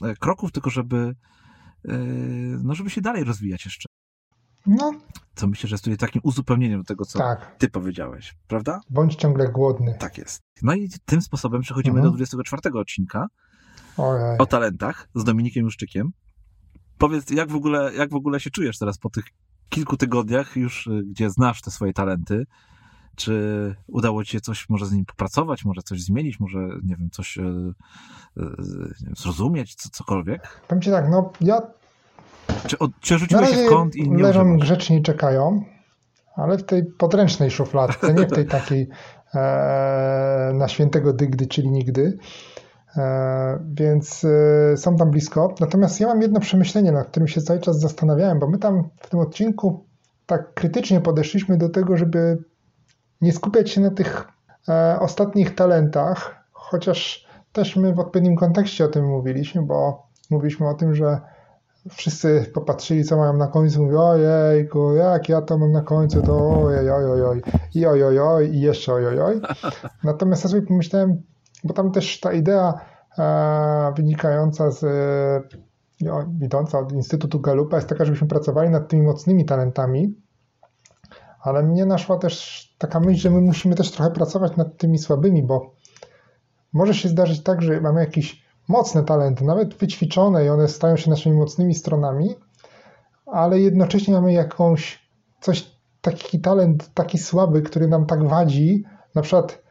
e, 0.04 0.16
kroków, 0.16 0.52
tylko 0.52 0.70
żeby, 0.70 1.16
e, 1.88 1.98
no, 2.64 2.76
żeby 2.76 2.90
się 2.90 3.02
dalej 3.02 3.24
rozwijać 3.24 3.66
jeszcze. 3.66 3.89
No. 4.70 4.94
Co 5.36 5.48
myślę, 5.48 5.68
że 5.68 5.74
jest 5.74 5.84
tutaj 5.84 5.98
takim 5.98 6.22
uzupełnieniem 6.24 6.80
do 6.80 6.86
tego, 6.86 7.06
co 7.06 7.20
tak. 7.20 7.56
ty 7.58 7.70
powiedziałeś, 7.70 8.36
prawda? 8.48 8.80
Bądź 8.90 9.16
ciągle 9.16 9.48
głodny. 9.48 9.96
Tak 10.00 10.18
jest. 10.18 10.42
No 10.62 10.74
i 10.74 10.90
tym 11.06 11.22
sposobem 11.22 11.62
przechodzimy 11.62 12.00
mhm. 12.00 12.12
do 12.12 12.16
24 12.16 12.80
odcinka 12.80 13.28
Ojej. 13.98 14.38
o 14.38 14.46
talentach 14.46 15.10
z 15.16 15.24
Dominikiem 15.24 15.64
Juszczykiem. 15.66 16.12
Powiedz, 16.98 17.30
jak 17.30 17.52
w, 17.52 17.56
ogóle, 17.56 17.94
jak 17.94 18.12
w 18.12 18.16
ogóle 18.16 18.40
się 18.40 18.50
czujesz 18.50 18.78
teraz 18.78 18.98
po 18.98 19.10
tych 19.10 19.26
kilku 19.70 19.98
tygodniach 19.98 20.56
już, 20.56 20.88
y, 20.88 21.04
gdzie 21.10 21.30
znasz 21.30 21.62
te 21.62 21.72
swoje 21.72 21.94
talenty? 21.94 22.46
Czy 23.16 23.76
udało 23.88 24.24
ci 24.24 24.32
się 24.32 24.42
coś 24.42 24.70
może 24.70 24.86
z 24.86 24.92
nim 24.92 25.06
popracować, 25.06 25.66
może 25.66 25.82
coś 25.82 26.02
zmienić, 26.02 26.40
może, 26.40 26.60
nie 26.84 26.96
wiem, 26.96 27.10
coś 27.12 27.38
yy, 27.38 27.74
yy, 28.36 29.14
zrozumieć, 29.18 29.76
co, 29.76 29.90
cokolwiek? 29.90 30.62
Powiem 30.68 30.82
ci 30.82 30.90
tak, 30.90 31.10
no 31.10 31.32
ja 31.42 31.62
czy, 32.68 32.80
od, 32.80 32.92
czy 33.02 33.18
rzuciłeś 33.18 33.50
się 33.50 33.66
w 33.66 33.70
kąt 33.70 33.96
i 33.96 34.10
nie 34.10 34.24
leżą 34.24 34.42
używasz? 34.42 34.62
grzecznie 34.62 35.02
czekają, 35.02 35.64
ale 36.36 36.58
w 36.58 36.64
tej 36.64 36.86
podręcznej 36.86 37.52
szufladce, 37.52 38.14
nie 38.14 38.28
w 38.28 38.32
tej 38.32 38.46
takiej 38.46 38.90
e, 39.36 40.52
na 40.54 40.68
świętego 40.68 41.14
dygdy, 41.14 41.48
czyli 41.48 41.72
nigdy. 41.72 42.18
E, 42.98 43.60
więc 43.74 44.26
e, 44.74 44.78
są 44.78 44.96
tam 44.96 45.12
blisko. 45.12 45.56
Natomiast 45.60 46.00
ja 46.00 46.08
mam 46.08 46.22
jedno 46.22 46.40
przemyślenie, 46.40 46.92
nad 46.92 47.08
którym 47.08 47.28
się 47.28 47.42
cały 47.42 47.60
czas 47.60 47.80
zastanawiałem, 47.80 48.40
bo 48.40 48.48
my 48.48 48.58
tam 48.58 48.90
w 49.02 49.10
tym 49.10 49.20
odcinku 49.20 49.86
tak 50.26 50.54
krytycznie 50.54 51.02
podeszliśmy 51.02 51.58
do 51.58 51.70
tego, 51.70 51.98
żeby 51.98 52.44
nie 53.22 53.34
skupiać 53.34 53.72
się 53.72 53.82
na 53.82 53.92
tych 53.92 54.28
e, 54.70 55.00
ostatnich 55.00 55.56
talentach, 55.56 56.46
chociaż 56.52 57.28
też 57.52 57.76
my 57.76 57.94
w 57.94 58.00
odpowiednim 58.00 58.36
kontekście 58.36 58.86
o 58.86 58.88
tym 58.88 59.06
mówiliśmy, 59.06 59.62
bo 59.62 60.08
mówiliśmy 60.30 60.70
o 60.70 60.74
tym, 60.74 60.96
że 60.96 61.22
wszyscy 61.90 62.52
popatrzyli, 62.54 63.04
co 63.04 63.18
mają 63.18 63.34
na 63.34 63.48
końcu, 63.48 63.84
mówią, 63.84 64.00
ojejku, 64.00 64.94
jak 64.96 65.30
ja 65.30 65.42
to 65.42 65.58
mam 65.58 65.72
na 65.72 65.82
końcu, 65.82 66.22
to 66.22 66.64
ojej, 66.64 66.90
ojej, 66.90 67.24
ojej, 67.24 67.44
i 67.76 67.86
ojej, 67.86 68.20
ojej, 68.20 68.56
i 68.56 68.62
jeszcze 68.62 68.94
ojej, 68.94 69.20
ojej. 69.20 69.42
Natomiast 70.04 70.44
ja 70.44 70.50
sobie 70.50 70.62
pomyślałem, 70.62 71.22
bo 71.64 71.74
tam 71.74 71.92
też 71.92 72.20
ta 72.20 72.34
idea 72.34 72.74
e, 73.18 73.94
wynikająca 73.96 74.72
z, 74.72 74.84
e, 74.84 75.42
idąca 76.42 76.80
od 76.80 76.92
Instytutu 76.92 77.40
Galupa 77.40 77.76
jest 77.76 77.90
taka, 77.90 78.06
żebyśmy 78.06 78.28
pracowali 78.28 78.70
nad 78.70 78.88
tymi 78.88 79.02
mocnymi 79.02 79.46
talentami, 79.46 80.16
ale 81.42 81.64
mnie 81.64 81.86
naszła 81.86 82.18
też 82.18 82.66
taka 82.78 83.00
myśl, 83.00 83.22
że 83.22 83.30
my 83.30 83.42
musimy 83.42 83.76
też 83.76 83.92
trochę 83.92 84.12
pracować 84.12 84.56
nad 84.58 84.78
tymi 84.78 84.98
słabymi, 84.98 85.44
bo 85.44 85.74
może 86.74 86.94
się 86.94 87.10
zdarzyć 87.10 87.44
tak, 87.44 87.62
że 87.62 87.82
mamy 87.82 88.00
jakiś 88.00 88.49
mocne 88.70 89.04
talenty, 89.04 89.46
nawet 89.46 89.74
wyćwiczone 89.74 90.46
i 90.46 90.50
one 90.50 90.68
stają 90.68 90.98
się 90.98 91.10
naszymi 91.10 91.38
mocnymi 91.38 91.76
stronami, 91.76 92.36
ale 93.26 93.60
jednocześnie 93.60 94.14
mamy 94.14 94.34
jakąś 94.34 95.10
coś, 95.42 95.72
taki 96.02 96.40
talent 96.40 96.94
taki 96.94 97.18
słaby, 97.18 97.62
który 97.62 97.88
nam 97.88 98.06
tak 98.06 98.28
wadzi, 98.28 98.84
na 99.16 99.22
przykład 99.22 99.62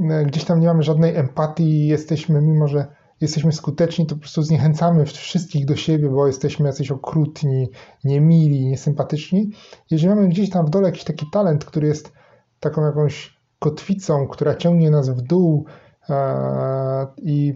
e, 0.00 0.24
gdzieś 0.24 0.44
tam 0.44 0.60
nie 0.60 0.66
mamy 0.66 0.82
żadnej 0.82 1.16
empatii, 1.16 1.86
jesteśmy, 1.86 2.42
mimo 2.42 2.68
że 2.68 2.86
jesteśmy 3.20 3.52
skuteczni, 3.52 4.06
to 4.06 4.14
po 4.14 4.20
prostu 4.20 4.42
zniechęcamy 4.42 5.06
wszystkich 5.06 5.66
do 5.66 5.76
siebie, 5.76 6.08
bo 6.08 6.26
jesteśmy 6.26 6.66
jacyś 6.66 6.90
okrutni, 6.90 7.70
niemili, 8.04 8.66
niesympatyczni. 8.66 9.50
Jeżeli 9.90 10.14
mamy 10.14 10.28
gdzieś 10.28 10.50
tam 10.50 10.66
w 10.66 10.70
dole 10.70 10.88
jakiś 10.88 11.04
taki 11.04 11.26
talent, 11.32 11.64
który 11.64 11.86
jest 11.86 12.12
taką 12.60 12.84
jakąś 12.84 13.40
kotwicą, 13.58 14.28
która 14.28 14.54
ciągnie 14.54 14.90
nas 14.90 15.10
w 15.10 15.22
dół 15.22 15.66
e, 16.08 17.06
i 17.16 17.54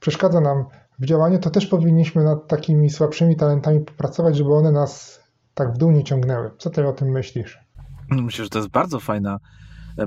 przeszkadza 0.00 0.40
nam 0.40 0.64
w 0.98 1.06
działaniu, 1.06 1.38
to 1.38 1.50
też 1.50 1.66
powinniśmy 1.66 2.24
nad 2.24 2.48
takimi 2.48 2.90
słabszymi 2.90 3.36
talentami 3.36 3.80
popracować, 3.80 4.36
żeby 4.36 4.54
one 4.54 4.72
nas 4.72 5.20
tak 5.54 5.74
w 5.74 5.78
dół 5.78 5.90
nie 5.90 6.04
ciągnęły. 6.04 6.50
Co 6.58 6.70
ty 6.70 6.88
o 6.88 6.92
tym 6.92 7.08
myślisz? 7.08 7.58
Myślę, 8.10 8.44
że 8.44 8.50
to 8.50 8.58
jest 8.58 8.70
bardzo 8.70 9.00
fajna 9.00 9.38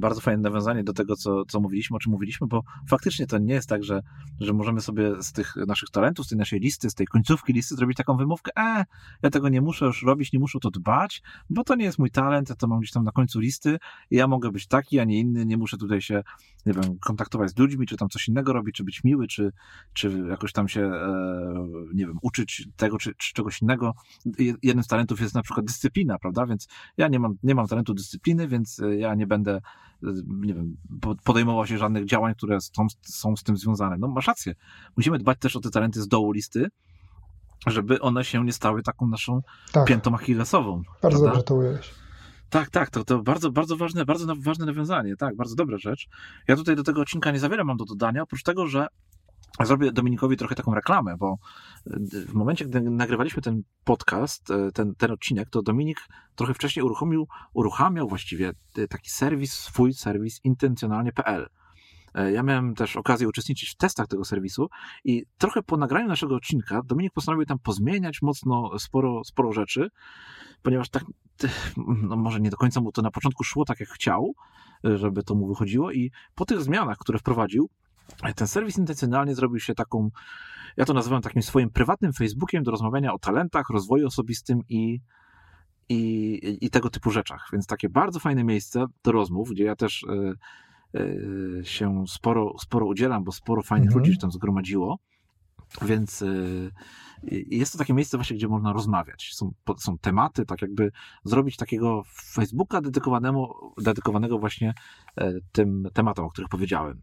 bardzo 0.02 0.22
fajne 0.22 0.42
nawiązanie 0.42 0.84
do 0.84 0.94
tego, 0.94 1.16
co, 1.16 1.46
co 1.46 1.60
mówiliśmy, 1.60 1.96
o 1.96 2.00
czym 2.00 2.12
mówiliśmy, 2.12 2.48
bo 2.48 2.64
faktycznie 2.90 3.28
to 3.28 3.38
nie 3.38 3.54
jest 3.54 3.70
tak, 3.70 3.84
że, 3.84 4.02
że 4.40 4.54
możemy 4.54 4.82
sobie 4.82 5.24
z 5.24 5.32
tych 5.32 5.56
naszych 5.56 5.90
talentów, 5.90 6.26
z 6.26 6.30
tej 6.30 6.38
naszej 6.38 6.60
listy, 6.60 6.90
z 6.90 6.94
tej 6.94 7.08
końcówki 7.08 7.54
listy 7.54 7.76
zrobić 7.76 7.98
taką 7.98 8.18
wymówkę, 8.18 8.52
e, 8.58 8.86
ja 9.24 9.30
tego 9.30 9.50
nie 9.50 9.62
muszę 9.62 9.86
już 9.86 10.04
robić, 10.04 10.34
nie 10.34 10.40
muszę 10.40 10.58
o 10.58 10.62
to 10.62 10.72
dbać, 10.72 11.22
bo 11.50 11.64
to 11.64 11.76
nie 11.76 11.86
jest 11.86 12.00
mój 12.00 12.12
talent, 12.12 12.50
ja 12.50 12.56
to 12.56 12.68
mam 12.68 12.80
gdzieś 12.80 12.92
tam 12.92 13.04
na 13.04 13.12
końcu 13.12 13.40
listy 13.40 13.80
i 14.12 14.16
ja 14.16 14.28
mogę 14.28 14.52
być 14.52 14.68
taki, 14.68 15.00
a 15.00 15.04
nie 15.04 15.20
inny, 15.20 15.46
nie 15.46 15.58
muszę 15.58 15.78
tutaj 15.78 16.02
się, 16.02 16.24
nie 16.66 16.74
wiem, 16.74 17.00
kontaktować 17.00 17.50
z 17.50 17.58
ludźmi, 17.58 17.88
czy 17.88 17.98
tam 17.98 18.10
coś 18.10 18.28
innego 18.28 18.54
robić, 18.54 18.76
czy 18.76 18.84
być 18.84 19.04
miły, 19.04 19.28
czy, 19.28 19.52
czy 19.94 20.26
jakoś 20.30 20.52
tam 20.52 20.68
się, 20.68 20.82
e, 20.82 21.66
nie 21.94 22.08
wiem, 22.08 22.20
uczyć 22.22 22.68
tego, 22.76 22.98
czy, 22.98 23.14
czy 23.18 23.34
czegoś 23.34 23.62
innego. 23.62 23.94
Jednym 24.64 24.84
z 24.84 24.88
talentów 24.88 25.22
jest 25.22 25.36
na 25.36 25.42
przykład 25.42 25.66
dyscyplina, 25.66 26.20
prawda, 26.20 26.46
więc 26.46 26.68
ja 26.98 27.08
nie 27.08 27.20
mam, 27.20 27.38
nie 27.44 27.56
mam 27.56 27.68
talentu 27.68 27.94
dyscypliny, 27.94 28.48
więc 28.48 28.82
ja 28.98 29.16
nie 29.16 29.28
będę 29.28 29.62
nie 30.28 30.54
wiem, 30.54 30.78
podejmował 31.24 31.68
się 31.68 31.78
żadnych 31.78 32.06
działań, 32.06 32.36
które 32.36 32.62
są, 32.62 32.88
są 33.02 33.36
z 33.36 33.44
tym 33.44 33.58
związane. 33.58 33.98
No 33.98 34.08
masz 34.08 34.28
rację. 34.28 34.56
Musimy 34.98 35.18
dbać 35.18 35.40
też 35.40 35.56
o 35.56 35.60
te 35.60 35.70
talenty 35.70 36.02
z 36.02 36.08
dołu 36.08 36.32
listy, 36.32 36.68
żeby 37.68 38.00
one 38.00 38.26
się 38.26 38.46
nie 38.46 38.54
stały 38.54 38.84
taką 38.84 39.08
naszą 39.08 39.42
tak. 39.72 39.88
piętą 39.88 40.16
achillesową. 40.16 40.76
Bardzo 40.76 41.00
prawda? 41.02 41.28
dobrze 41.28 41.44
to 41.44 41.56
ująłeś. 41.56 41.92
Tak, 42.50 42.70
tak, 42.70 42.90
to, 42.90 43.04
to 43.04 43.20
bardzo, 43.24 43.52
bardzo 43.52 43.78
ważne, 43.78 44.06
bardzo 44.06 44.36
ważne 44.36 44.66
nawiązanie, 44.66 45.16
tak, 45.16 45.36
bardzo 45.36 45.56
dobra 45.56 45.78
rzecz. 45.78 46.08
Ja 46.48 46.56
tutaj 46.56 46.76
do 46.76 46.84
tego 46.84 47.02
odcinka 47.02 47.32
nie 47.32 47.40
za 47.40 47.50
wiele 47.50 47.64
mam 47.64 47.78
do 47.78 47.86
dodania, 47.86 48.22
oprócz 48.22 48.44
tego, 48.44 48.68
że 48.68 48.88
Zrobię 49.64 49.92
Dominikowi 49.92 50.38
trochę 50.38 50.56
taką 50.56 50.76
reklamę, 50.76 51.18
bo 51.18 51.38
e, 51.88 52.00
w 52.28 52.34
momencie, 52.34 52.66
gdy 52.66 52.82
nagrywaliśmy 52.82 53.42
ten 53.42 53.64
podcast, 53.84 54.52
e, 54.52 54.72
ten, 54.72 54.96
ten 54.96 55.12
odcinek, 55.12 55.50
to 55.50 55.62
Dominik 55.62 55.98
trochę 56.36 56.54
wcześniej 56.54 56.84
uruchomił, 56.84 57.28
uruchamiał 57.54 58.08
właściwie 58.08 58.54
e, 58.78 58.88
taki 58.88 59.10
serwis, 59.10 59.54
swój 59.54 59.94
serwis 59.94 60.40
intencjonalnie.pl. 60.44 61.50
Ja 62.34 62.44
miałem 62.44 62.76
też 62.76 62.96
okazję 62.96 63.28
uczestniczyć 63.28 63.70
w 63.70 63.76
testach 63.76 64.08
tego 64.08 64.26
serwisu 64.26 64.70
i 65.04 65.26
trochę 65.38 65.64
po 65.64 65.78
nagraniu 65.78 66.08
naszego 66.08 66.36
odcinka 66.36 66.82
Dominik 66.86 67.14
postanowił 67.14 67.46
tam 67.46 67.60
pozmieniać 67.60 68.22
mocno 68.22 68.80
sporo, 68.80 69.24
sporo 69.24 69.52
rzeczy, 69.52 69.90
ponieważ 70.62 70.90
tak, 70.90 71.04
no 71.88 72.16
może 72.16 72.40
nie 72.40 72.50
do 72.50 72.58
końca 72.58 72.82
mu 72.82 72.92
to 72.92 73.02
na 73.02 73.12
początku 73.12 73.44
szło 73.44 73.66
tak 73.66 73.80
jak 73.80 73.90
chciał, 73.90 74.34
żeby 74.84 75.24
to 75.24 75.36
mu 75.36 75.48
wychodziło 75.48 75.92
i 75.92 76.12
po 76.36 76.46
tych 76.46 76.62
zmianach, 76.62 76.98
które 76.98 77.20
wprowadził, 77.20 77.70
ten 78.36 78.48
serwis 78.48 78.78
intencjonalnie 78.78 79.36
zrobił 79.36 79.60
się 79.60 79.76
taką, 79.76 80.10
ja 80.78 80.86
to 80.86 80.94
nazywam 80.94 81.22
takim 81.22 81.42
swoim 81.42 81.70
prywatnym 81.70 82.14
Facebookiem 82.14 82.64
do 82.64 82.72
rozmawiania 82.72 83.14
o 83.14 83.20
talentach, 83.20 83.70
rozwoju 83.70 84.08
osobistym 84.08 84.62
i, 84.70 85.00
i, 85.90 86.58
i 86.62 86.70
tego 86.70 86.90
typu 86.90 87.12
rzeczach. 87.12 87.50
Więc 87.54 87.68
takie 87.68 87.90
bardzo 87.90 88.20
fajne 88.20 88.44
miejsce 88.44 88.86
do 89.04 89.12
rozmów, 89.12 89.50
gdzie 89.50 89.64
ja 89.64 89.76
też 89.76 90.04
y, 90.04 91.00
y, 91.00 91.62
się 91.66 92.04
sporo, 92.08 92.54
sporo 92.60 92.86
udzielam, 92.86 93.24
bo 93.24 93.32
sporo 93.32 93.62
fajnych 93.62 93.88
mhm. 93.88 94.00
ludzi 94.00 94.14
się 94.14 94.20
tam 94.20 94.32
zgromadziło. 94.32 95.00
Więc 95.82 96.22
y, 96.22 96.72
jest 97.48 97.72
to 97.72 97.78
takie 97.78 97.94
miejsce 97.94 98.18
właśnie, 98.18 98.38
gdzie 98.38 98.48
można 98.48 98.74
rozmawiać. 98.74 99.32
Są, 99.34 99.52
są 99.78 99.98
tematy, 99.98 100.46
tak 100.46 100.62
jakby 100.62 100.92
zrobić 101.24 101.58
takiego 101.58 102.04
Facebooka 102.34 102.82
dedykowanego, 102.82 103.74
dedykowanego 103.82 104.40
właśnie 104.40 104.74
tym 105.52 105.88
tematom, 105.94 106.26
o 106.26 106.30
których 106.30 106.50
powiedziałem. 106.50 107.00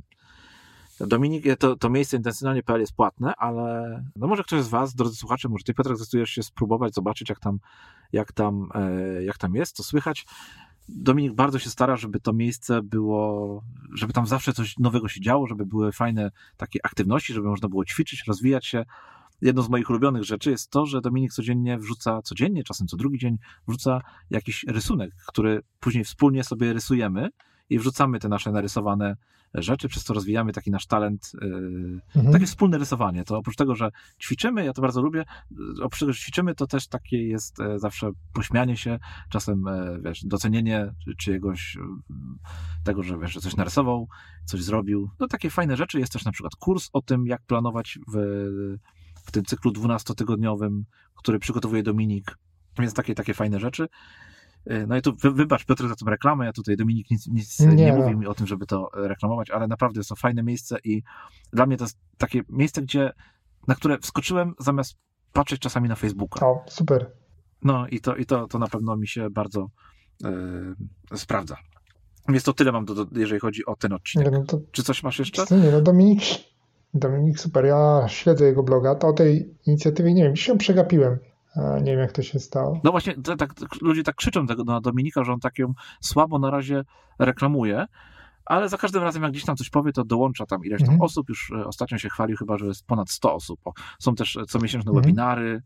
Dominik, 1.00 1.44
to, 1.58 1.76
to 1.76 1.90
miejsce 1.90 2.16
intensywnie.pl 2.16 2.80
jest 2.80 2.96
płatne, 2.96 3.34
ale 3.36 4.04
no 4.16 4.26
może 4.26 4.42
ktoś 4.44 4.62
z 4.62 4.68
Was, 4.68 4.94
drodzy 4.94 5.16
słuchacze, 5.16 5.48
może 5.48 5.64
Ty, 5.64 5.74
Piotrek, 5.74 5.96
zdecydujesz 5.96 6.30
się 6.30 6.42
spróbować, 6.42 6.94
zobaczyć, 6.94 7.28
jak 7.28 7.40
tam, 7.40 7.58
jak 8.12 8.32
tam, 8.32 8.68
e, 8.74 9.24
jak 9.24 9.38
tam 9.38 9.54
jest, 9.54 9.76
co 9.76 9.82
słychać. 9.82 10.26
Dominik 10.88 11.32
bardzo 11.32 11.58
się 11.58 11.70
stara, 11.70 11.96
żeby 11.96 12.20
to 12.20 12.32
miejsce 12.32 12.82
było, 12.82 13.62
żeby 13.94 14.12
tam 14.12 14.26
zawsze 14.26 14.52
coś 14.52 14.78
nowego 14.78 15.08
się 15.08 15.20
działo, 15.20 15.46
żeby 15.46 15.66
były 15.66 15.92
fajne 15.92 16.30
takie 16.56 16.86
aktywności, 16.86 17.32
żeby 17.32 17.48
można 17.48 17.68
było 17.68 17.84
ćwiczyć, 17.84 18.24
rozwijać 18.26 18.66
się. 18.66 18.84
Jedną 19.40 19.62
z 19.62 19.68
moich 19.68 19.90
ulubionych 19.90 20.24
rzeczy 20.24 20.50
jest 20.50 20.70
to, 20.70 20.86
że 20.86 21.00
Dominik 21.00 21.32
codziennie 21.32 21.78
wrzuca, 21.78 22.22
codziennie, 22.22 22.64
czasem 22.64 22.86
co 22.86 22.96
drugi 22.96 23.18
dzień, 23.18 23.38
wrzuca 23.68 24.00
jakiś 24.30 24.64
rysunek, 24.68 25.10
który 25.26 25.62
później 25.80 26.04
wspólnie 26.04 26.44
sobie 26.44 26.72
rysujemy 26.72 27.28
i 27.70 27.78
wrzucamy 27.78 28.18
te 28.18 28.28
nasze 28.28 28.52
narysowane 28.52 29.16
rzeczy, 29.54 29.88
przez 29.88 30.04
co 30.04 30.14
rozwijamy 30.14 30.52
taki 30.52 30.70
nasz 30.70 30.86
talent, 30.86 31.32
yy, 31.42 32.00
mhm. 32.16 32.32
takie 32.32 32.46
wspólne 32.46 32.78
rysowanie. 32.78 33.24
To 33.24 33.38
oprócz 33.38 33.56
tego, 33.56 33.74
że 33.74 33.90
ćwiczymy, 34.22 34.64
ja 34.64 34.72
to 34.72 34.82
bardzo 34.82 35.02
lubię, 35.02 35.24
yy, 35.50 35.84
oprócz 35.84 36.00
tego, 36.00 36.12
że 36.12 36.20
ćwiczymy, 36.20 36.54
to 36.54 36.66
też 36.66 36.88
takie 36.88 37.28
jest 37.28 37.60
e, 37.60 37.78
zawsze 37.78 38.10
pośmianie 38.32 38.76
się, 38.76 38.98
czasem, 39.30 39.68
e, 39.68 39.98
wiesz, 40.04 40.24
docenienie 40.24 40.92
czyjegoś 41.18 41.78
tego, 42.84 43.02
że, 43.02 43.18
wiesz, 43.18 43.32
że 43.32 43.40
coś 43.40 43.56
narysował, 43.56 44.08
coś 44.44 44.62
zrobił. 44.62 45.10
No 45.20 45.26
takie 45.26 45.50
fajne 45.50 45.76
rzeczy. 45.76 45.98
Jest 45.98 46.12
też 46.12 46.24
na 46.24 46.32
przykład 46.32 46.56
kurs 46.56 46.88
o 46.92 47.02
tym, 47.02 47.26
jak 47.26 47.42
planować 47.42 47.98
w, 48.08 48.16
w 49.26 49.30
tym 49.30 49.44
cyklu 49.44 49.70
12-tygodniowym, 49.72 50.82
który 51.14 51.38
przygotowuje 51.38 51.82
Dominik. 51.82 52.38
Więc 52.78 52.94
takie, 52.94 53.14
takie 53.14 53.34
fajne 53.34 53.60
rzeczy. 53.60 53.88
E, 54.66 54.86
no 54.86 54.96
i 54.96 55.02
tu 55.02 55.12
wybacz 55.16 55.64
Piotr 55.64 55.88
za 55.88 55.94
tą 55.94 56.06
reklamę, 56.06 56.46
ja 56.46 56.52
tutaj 56.52 56.76
Dominik 56.76 57.10
nic, 57.10 57.26
nic 57.26 57.60
nie, 57.60 57.66
nie 57.66 57.92
no. 57.92 57.98
mówił 57.98 58.18
mi 58.18 58.26
o 58.26 58.34
tym, 58.34 58.46
żeby 58.46 58.66
to 58.66 58.90
reklamować, 58.94 59.50
ale 59.50 59.66
naprawdę 59.68 60.00
jest 60.00 60.08
to 60.08 60.16
fajne 60.16 60.42
miejsce 60.42 60.76
i 60.84 61.02
dla 61.52 61.66
mnie 61.66 61.76
to 61.76 61.84
jest 61.84 61.98
takie 62.18 62.42
miejsce, 62.48 62.82
gdzie, 62.82 63.12
na 63.68 63.74
które 63.74 63.98
wskoczyłem 63.98 64.54
zamiast 64.58 64.96
patrzeć 65.32 65.60
czasami 65.60 65.88
na 65.88 65.94
Facebooka. 65.94 66.46
O, 66.46 66.64
super. 66.66 67.10
No 67.62 67.86
i 67.86 68.00
to, 68.00 68.16
i 68.16 68.26
to, 68.26 68.46
to 68.46 68.58
na 68.58 68.66
pewno 68.66 68.96
mi 68.96 69.08
się 69.08 69.30
bardzo 69.30 69.70
e, 70.24 71.16
sprawdza. 71.16 71.56
Więc 72.28 72.44
to 72.44 72.52
tyle 72.52 72.72
mam, 72.72 72.84
do, 72.84 72.94
do, 72.94 73.20
jeżeli 73.20 73.40
chodzi 73.40 73.66
o 73.66 73.76
ten 73.76 73.92
odcinek. 73.92 74.32
Nie, 74.32 74.38
no 74.38 74.44
to, 74.44 74.60
Czy 74.72 74.82
coś 74.82 75.02
masz 75.02 75.18
jeszcze? 75.18 75.42
Nie, 75.50 75.70
no 75.70 75.80
Dominik, 75.80 76.20
Dominik 76.94 77.40
super, 77.40 77.64
ja 77.64 78.04
śledzę 78.08 78.44
jego 78.44 78.62
bloga, 78.62 78.94
to 78.94 79.08
o 79.08 79.12
tej 79.12 79.54
inicjatywie 79.66 80.14
nie 80.14 80.22
wiem, 80.22 80.36
się 80.36 80.58
przegapiłem. 80.58 81.18
Nie 81.56 81.92
wiem, 81.92 82.00
jak 82.00 82.12
to 82.12 82.22
się 82.22 82.38
stało. 82.38 82.80
No 82.84 82.90
właśnie, 82.90 83.14
tak, 83.38 83.54
ludzie 83.80 84.02
tak 84.02 84.16
krzyczą 84.16 84.46
tego 84.46 84.64
na 84.64 84.80
Dominika, 84.80 85.24
że 85.24 85.32
on 85.32 85.40
tak 85.40 85.58
ją 85.58 85.72
słabo 86.00 86.38
na 86.38 86.50
razie 86.50 86.84
reklamuje, 87.18 87.86
ale 88.46 88.68
za 88.68 88.78
każdym 88.78 89.02
razem, 89.02 89.22
jak 89.22 89.32
gdzieś 89.32 89.44
tam 89.44 89.56
coś 89.56 89.70
powie, 89.70 89.92
to 89.92 90.04
dołącza 90.04 90.46
tam 90.46 90.64
ileś 90.64 90.80
tam 90.80 90.90
mhm. 90.90 91.02
osób. 91.02 91.28
Już 91.28 91.52
e, 91.52 91.64
ostatnio 91.64 91.98
się 91.98 92.08
chwalił 92.08 92.36
chyba, 92.36 92.58
że 92.58 92.66
jest 92.66 92.86
ponad 92.86 93.10
100 93.10 93.34
osób. 93.34 93.60
Są 93.98 94.14
też 94.14 94.36
e, 94.36 94.46
comiesięczne 94.46 94.90
mhm. 94.90 95.02
webinary, 95.04 95.62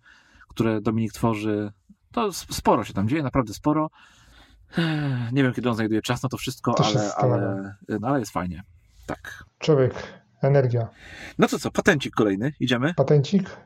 które 0.49 0.81
Dominik 0.81 1.13
tworzy. 1.13 1.73
To 2.13 2.33
sporo 2.33 2.85
się 2.85 2.93
tam 2.93 3.09
dzieje, 3.09 3.23
naprawdę 3.23 3.55
sporo. 3.55 3.91
Nie 5.33 5.43
wiem, 5.43 5.53
kiedy 5.53 5.69
on 5.69 5.75
znajduje 5.75 6.03
czas 6.03 6.23
na 6.23 6.29
to 6.29 6.37
wszystko, 6.37 6.75
to 6.75 6.85
ale, 6.85 7.15
ale, 7.15 7.75
no, 8.01 8.09
ale 8.09 8.19
jest 8.19 8.33
fajnie. 8.33 8.63
Tak. 9.07 9.45
Człowiek, 9.59 9.95
energia. 10.43 10.89
No 11.39 11.49
to 11.49 11.59
co, 11.59 11.71
patencik 11.71 12.15
kolejny, 12.15 12.53
idziemy? 12.61 12.95
Patencik? 12.95 13.57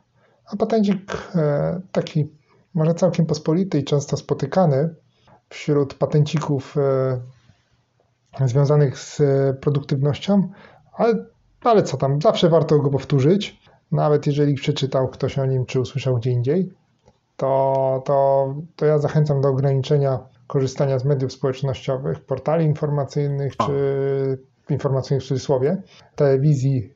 A 0.47 0.57
patencik 0.57 1.13
e, 1.35 1.81
taki 1.93 2.33
może 2.75 2.95
całkiem 2.95 3.27
pospolity 3.27 3.79
i 3.79 3.85
często 3.85 4.17
spotykany 4.17 4.95
wśród 5.49 5.95
patencików 5.95 6.77
e, 8.41 8.49
związanych 8.49 8.99
z 8.99 9.23
produktywnością, 9.61 10.49
ale, 10.93 11.27
ale 11.65 11.83
co 11.83 11.97
tam, 11.97 12.23
zawsze 12.23 12.49
warto 12.49 12.79
go 12.79 12.91
powtórzyć, 12.91 13.61
nawet 13.93 14.27
jeżeli 14.27 14.55
przeczytał 14.55 15.09
ktoś 15.09 15.39
o 15.39 15.47
nim 15.47 15.67
czy 15.67 15.81
usłyszał 15.81 16.17
gdzie 16.17 16.31
indziej, 16.31 16.73
to, 17.37 18.03
to, 18.07 18.55
to 18.77 18.87
ja 18.87 18.99
zachęcam 18.99 19.41
do 19.41 19.49
ograniczenia 19.49 20.19
korzystania 20.47 20.99
z 20.99 21.05
mediów 21.05 21.33
społecznościowych, 21.33 22.21
portali 22.21 22.67
informacyjnych 22.67 23.57
czy 23.57 24.39
informacyjnych 24.71 25.25
w 25.25 25.29
cudzysłowie, 25.29 25.83
telewizji 26.17 26.95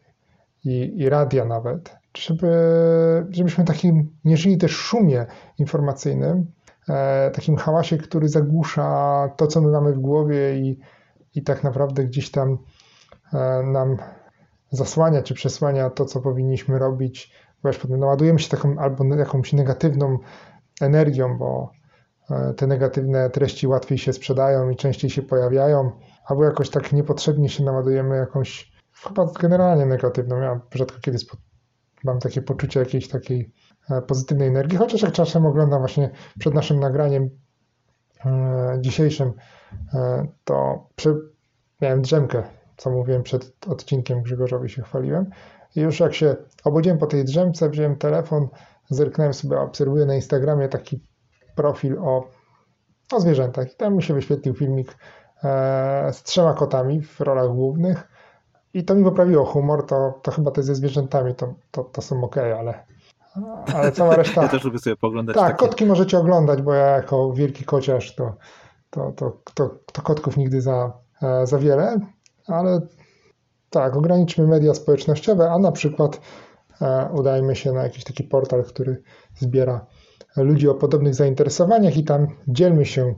i, 0.64 0.92
i 0.96 1.08
radia 1.08 1.44
nawet, 1.44 1.97
żeby, 2.18 2.48
żebyśmy 3.30 3.64
takim 3.64 4.16
nie 4.24 4.36
żyli 4.36 4.58
też 4.58 4.72
szumie 4.72 5.26
informacyjnym, 5.58 6.52
e, 6.88 7.30
takim 7.30 7.56
hałasie, 7.56 7.98
który 7.98 8.28
zagłusza 8.28 9.28
to, 9.36 9.46
co 9.46 9.60
my 9.60 9.70
mamy 9.70 9.92
w 9.92 9.98
głowie 9.98 10.58
i, 10.58 10.78
i 11.34 11.42
tak 11.42 11.64
naprawdę 11.64 12.04
gdzieś 12.04 12.30
tam 12.30 12.58
e, 13.34 13.62
nam 13.62 13.96
zasłania 14.70 15.22
czy 15.22 15.34
przesłania 15.34 15.90
to, 15.90 16.04
co 16.04 16.20
powinniśmy 16.20 16.78
robić, 16.78 17.32
bo 17.62 17.68
już 17.68 17.84
naładujemy 17.84 18.38
się 18.38 18.48
taką 18.48 18.78
albo 18.78 19.04
jakąś 19.04 19.52
negatywną 19.52 20.18
energią, 20.80 21.38
bo 21.38 21.72
e, 22.30 22.54
te 22.54 22.66
negatywne 22.66 23.30
treści 23.30 23.66
łatwiej 23.66 23.98
się 23.98 24.12
sprzedają 24.12 24.70
i 24.70 24.76
częściej 24.76 25.10
się 25.10 25.22
pojawiają, 25.22 25.90
albo 26.26 26.44
jakoś 26.44 26.70
tak 26.70 26.92
niepotrzebnie 26.92 27.48
się 27.48 27.64
naładujemy 27.64 28.16
jakąś 28.16 28.72
chyba 29.04 29.26
generalnie 29.40 29.86
negatywną. 29.86 30.36
Ja 30.36 30.60
rzadko 30.74 31.00
kiedy 31.00 31.18
mam 32.04 32.18
takie 32.18 32.42
poczucie 32.42 32.80
jakiejś 32.80 33.08
takiej 33.08 33.52
e, 33.90 34.02
pozytywnej 34.02 34.48
energii, 34.48 34.78
chociaż 34.78 35.02
jak 35.02 35.12
czasem 35.12 35.46
oglądam 35.46 35.78
właśnie 35.78 36.10
przed 36.38 36.54
naszym 36.54 36.80
nagraniem 36.80 37.30
e, 38.26 38.78
dzisiejszym, 38.80 39.32
e, 39.94 40.26
to 40.44 40.86
przy, 40.96 41.16
miałem 41.80 42.02
drzemkę, 42.02 42.42
co 42.76 42.90
mówiłem 42.90 43.22
przed 43.22 43.66
odcinkiem, 43.66 44.22
Grzegorzowi 44.22 44.68
się 44.68 44.82
chwaliłem. 44.82 45.26
I 45.76 45.80
już 45.80 46.00
jak 46.00 46.14
się 46.14 46.36
obudziłem 46.64 46.98
po 46.98 47.06
tej 47.06 47.24
drzemce, 47.24 47.70
wziąłem 47.70 47.96
telefon, 47.96 48.48
zerknąłem 48.90 49.34
sobie, 49.34 49.60
obserwuję 49.60 50.06
na 50.06 50.14
Instagramie 50.14 50.68
taki 50.68 51.00
profil 51.54 51.98
o 51.98 52.38
o 53.12 53.20
zwierzętach. 53.20 53.72
I 53.72 53.76
tam 53.76 53.96
mi 53.96 54.02
się 54.02 54.14
wyświetlił 54.14 54.54
filmik 54.54 54.96
z 56.12 56.22
trzema 56.22 56.54
kotami 56.54 57.02
w 57.02 57.20
rolach 57.20 57.48
głównych. 57.48 58.08
I 58.74 58.84
to 58.84 58.94
mi 58.94 59.04
poprawiło 59.04 59.44
humor, 59.44 59.86
to, 59.86 60.20
to 60.22 60.30
chyba 60.30 60.50
te 60.50 60.62
ze 60.62 60.74
zwierzętami 60.74 61.34
to, 61.34 61.54
to, 61.70 61.84
to 61.84 62.02
są 62.02 62.24
ok, 62.24 62.36
ale, 62.38 62.86
ale 63.74 63.92
cała 63.92 64.16
reszta... 64.22 64.42
Ja 64.42 64.48
też 64.48 64.64
lubię 64.64 64.78
sobie 64.78 64.96
poglądać 64.96 65.36
Tak, 65.36 65.52
takie... 65.52 65.66
kotki 65.66 65.86
możecie 65.86 66.18
oglądać, 66.18 66.62
bo 66.62 66.74
ja 66.74 66.86
jako 66.86 67.32
wielki 67.32 67.64
kociarz 67.64 68.14
to, 68.14 68.34
to, 68.90 69.12
to, 69.12 69.38
to, 69.54 69.78
to 69.92 70.02
kotków 70.02 70.36
nigdy 70.36 70.60
za, 70.60 70.92
e, 71.22 71.46
za 71.46 71.58
wiele, 71.58 72.00
ale 72.46 72.80
tak, 73.70 73.96
ograniczmy 73.96 74.46
media 74.46 74.74
społecznościowe, 74.74 75.50
a 75.50 75.58
na 75.58 75.72
przykład 75.72 76.20
e, 76.82 77.08
udajmy 77.12 77.56
się 77.56 77.72
na 77.72 77.82
jakiś 77.82 78.04
taki 78.04 78.24
portal, 78.24 78.64
który 78.64 79.02
zbiera 79.34 79.86
ludzi 80.36 80.68
o 80.68 80.74
podobnych 80.74 81.14
zainteresowaniach 81.14 81.96
i 81.96 82.04
tam 82.04 82.26
dzielmy 82.48 82.86
się 82.86 83.14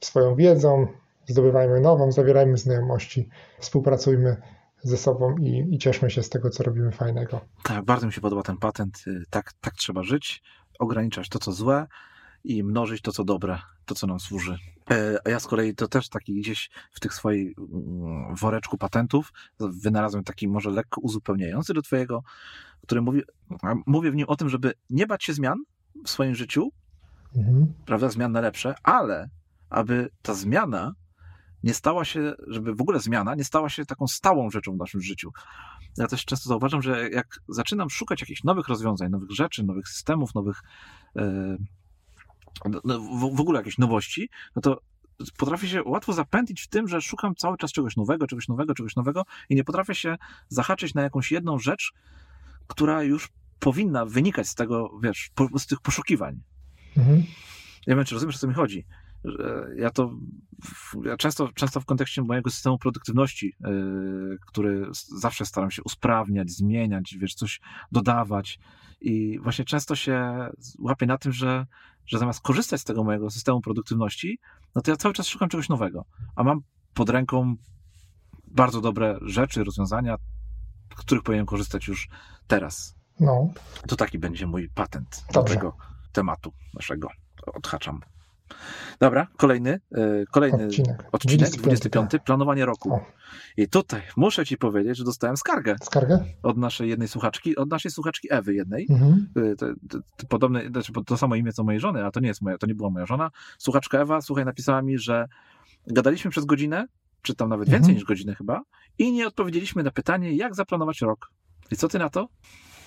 swoją 0.00 0.34
wiedzą, 0.34 0.86
zdobywajmy 1.26 1.80
nową, 1.80 2.12
zawierajmy 2.12 2.56
znajomości, 2.56 3.28
współpracujmy 3.58 4.36
ze 4.82 4.96
sobą 4.96 5.36
i, 5.36 5.74
i 5.74 5.78
cieszmy 5.78 6.10
się 6.10 6.22
z 6.22 6.28
tego, 6.28 6.50
co 6.50 6.62
robimy 6.62 6.92
fajnego. 6.92 7.40
Tak, 7.62 7.84
bardzo 7.84 8.06
mi 8.06 8.12
się 8.12 8.20
podoba 8.20 8.42
ten 8.42 8.56
patent. 8.56 9.04
Y, 9.06 9.24
tak, 9.30 9.52
tak 9.60 9.74
trzeba 9.74 10.02
żyć, 10.02 10.42
ograniczać 10.78 11.28
to, 11.28 11.38
co 11.38 11.52
złe 11.52 11.86
i 12.44 12.64
mnożyć 12.64 13.02
to, 13.02 13.12
co 13.12 13.24
dobre, 13.24 13.58
to, 13.84 13.94
co 13.94 14.06
nam 14.06 14.20
służy. 14.20 14.58
E, 14.90 15.18
a 15.24 15.30
ja 15.30 15.40
z 15.40 15.46
kolei 15.46 15.74
to 15.74 15.88
też 15.88 16.08
taki 16.08 16.40
gdzieś 16.40 16.70
w 16.92 17.00
tych 17.00 17.14
swoich 17.14 17.58
mm, 17.58 18.34
woreczku 18.36 18.78
patentów 18.78 19.32
wynalazłem 19.60 20.24
taki 20.24 20.48
może 20.48 20.70
lekko 20.70 21.00
uzupełniający 21.00 21.74
do 21.74 21.82
twojego, 21.82 22.22
który 22.82 23.00
mówi, 23.00 23.22
mówię 23.86 24.10
w 24.10 24.14
nim 24.14 24.26
o 24.28 24.36
tym, 24.36 24.48
żeby 24.48 24.72
nie 24.90 25.06
bać 25.06 25.24
się 25.24 25.32
zmian 25.32 25.58
w 26.04 26.10
swoim 26.10 26.34
życiu, 26.34 26.70
mhm. 27.36 27.72
prawda, 27.86 28.08
zmian 28.08 28.32
na 28.32 28.40
lepsze, 28.40 28.74
ale 28.82 29.28
aby 29.70 30.10
ta 30.22 30.34
zmiana 30.34 30.94
nie 31.62 31.74
stała 31.74 32.04
się, 32.04 32.34
żeby 32.46 32.74
w 32.74 32.80
ogóle 32.80 33.00
zmiana 33.00 33.34
nie 33.34 33.44
stała 33.44 33.68
się 33.68 33.86
taką 33.86 34.06
stałą 34.06 34.50
rzeczą 34.50 34.72
w 34.72 34.76
naszym 34.76 35.00
życiu. 35.00 35.32
Ja 35.96 36.06
też 36.06 36.24
często 36.24 36.48
zauważam, 36.48 36.82
że 36.82 37.08
jak 37.08 37.40
zaczynam 37.48 37.90
szukać 37.90 38.20
jakichś 38.20 38.44
nowych 38.44 38.68
rozwiązań, 38.68 39.10
nowych 39.10 39.30
rzeczy, 39.30 39.64
nowych 39.64 39.88
systemów, 39.88 40.34
nowych 40.34 40.62
e, 41.16 41.56
no, 42.84 43.00
w 43.34 43.40
ogóle 43.40 43.58
jakiejś 43.58 43.78
nowości, 43.78 44.30
no 44.56 44.62
to 44.62 44.80
potrafię 45.36 45.68
się 45.68 45.82
łatwo 45.82 46.12
zapętlić 46.12 46.62
w 46.62 46.68
tym, 46.68 46.88
że 46.88 47.00
szukam 47.00 47.34
cały 47.34 47.56
czas 47.56 47.72
czegoś 47.72 47.96
nowego, 47.96 48.26
czegoś 48.26 48.48
nowego, 48.48 48.74
czegoś 48.74 48.96
nowego 48.96 49.24
i 49.48 49.54
nie 49.54 49.64
potrafię 49.64 49.94
się 49.94 50.16
zahaczyć 50.48 50.94
na 50.94 51.02
jakąś 51.02 51.32
jedną 51.32 51.58
rzecz, 51.58 51.92
która 52.66 53.02
już 53.02 53.28
powinna 53.58 54.04
wynikać 54.04 54.48
z 54.48 54.54
tego, 54.54 54.98
wiesz, 55.02 55.30
z 55.58 55.66
tych 55.66 55.80
poszukiwań. 55.80 56.40
Mhm. 56.96 57.22
Ja 57.86 57.96
wiem, 57.96 58.04
czy 58.04 58.14
rozumiesz, 58.14 58.36
o 58.36 58.38
co 58.38 58.48
mi 58.48 58.54
chodzi 58.54 58.84
ja 59.76 59.90
to 59.90 60.10
ja 61.04 61.16
często, 61.16 61.48
często 61.52 61.80
w 61.80 61.84
kontekście 61.84 62.22
mojego 62.22 62.50
systemu 62.50 62.78
produktywności, 62.78 63.54
yy, 63.60 64.38
który 64.46 64.86
zawsze 65.16 65.46
staram 65.46 65.70
się 65.70 65.82
usprawniać, 65.82 66.50
zmieniać, 66.50 67.16
wiesz, 67.18 67.34
coś 67.34 67.60
dodawać 67.92 68.58
i 69.00 69.38
właśnie 69.42 69.64
często 69.64 69.96
się 69.96 70.32
łapię 70.78 71.06
na 71.06 71.18
tym, 71.18 71.32
że, 71.32 71.66
że 72.06 72.18
zamiast 72.18 72.40
korzystać 72.40 72.80
z 72.80 72.84
tego 72.84 73.04
mojego 73.04 73.30
systemu 73.30 73.60
produktywności, 73.60 74.38
no 74.74 74.82
to 74.82 74.90
ja 74.90 74.96
cały 74.96 75.14
czas 75.14 75.26
szukam 75.26 75.48
czegoś 75.48 75.68
nowego, 75.68 76.04
a 76.36 76.44
mam 76.44 76.60
pod 76.94 77.10
ręką 77.10 77.54
bardzo 78.46 78.80
dobre 78.80 79.18
rzeczy, 79.22 79.64
rozwiązania, 79.64 80.16
których 80.96 81.22
powinienem 81.22 81.46
korzystać 81.46 81.88
już 81.88 82.08
teraz. 82.46 82.94
No. 83.20 83.50
To 83.88 83.96
taki 83.96 84.18
będzie 84.18 84.46
mój 84.46 84.68
patent 84.74 85.24
Dobrze. 85.32 85.54
do 85.54 85.60
tego 85.60 85.76
tematu 86.12 86.52
naszego. 86.74 87.08
Odhaczam. 87.46 88.00
Dobra, 89.00 89.26
kolejny, 89.36 89.80
e, 89.94 90.24
kolejny 90.30 90.66
odcinek, 90.66 91.04
odcinek 91.12 91.38
25, 91.38 91.62
25 91.62 92.10
tak. 92.10 92.24
planowanie 92.24 92.66
roku. 92.66 92.92
O. 92.92 93.00
I 93.56 93.68
tutaj 93.68 94.02
muszę 94.16 94.46
ci 94.46 94.56
powiedzieć, 94.56 94.96
że 94.96 95.04
dostałem 95.04 95.36
skargę. 95.36 95.76
Skargę? 95.82 96.24
Od 96.42 96.56
naszej 96.56 96.88
jednej 96.88 97.08
słuchaczki, 97.08 97.56
od 97.56 97.70
naszej 97.70 97.90
słuchaczki 97.90 98.28
Ewy 98.30 98.54
jednej. 98.54 98.86
Mhm. 98.90 99.28
E, 99.36 99.56
to, 99.56 99.66
to, 99.88 99.98
to, 100.16 100.26
podobne, 100.28 100.66
znaczy 100.68 100.92
to 101.06 101.16
samo 101.16 101.34
imię 101.34 101.52
co 101.52 101.64
mojej 101.64 101.80
żony, 101.80 102.04
a 102.04 102.10
to 102.10 102.20
nie 102.20 102.28
jest 102.28 102.42
moja, 102.42 102.58
to 102.58 102.66
nie 102.66 102.74
była 102.74 102.90
moja 102.90 103.06
żona. 103.06 103.30
Słuchaczka 103.58 103.98
Ewa, 103.98 104.20
słuchaj, 104.20 104.44
napisała 104.44 104.82
mi, 104.82 104.98
że 104.98 105.28
gadaliśmy 105.86 106.30
przez 106.30 106.44
godzinę, 106.44 106.86
czy 107.22 107.34
tam 107.34 107.48
nawet 107.48 107.68
więcej 107.68 107.80
mhm. 107.80 107.94
niż 107.94 108.04
godzinę 108.04 108.34
chyba, 108.34 108.62
i 108.98 109.12
nie 109.12 109.26
odpowiedzieliśmy 109.26 109.82
na 109.82 109.90
pytanie, 109.90 110.36
jak 110.36 110.54
zaplanować 110.54 111.00
rok. 111.00 111.30
I 111.70 111.76
co 111.76 111.88
ty 111.88 111.98
na 111.98 112.08
to? 112.08 112.28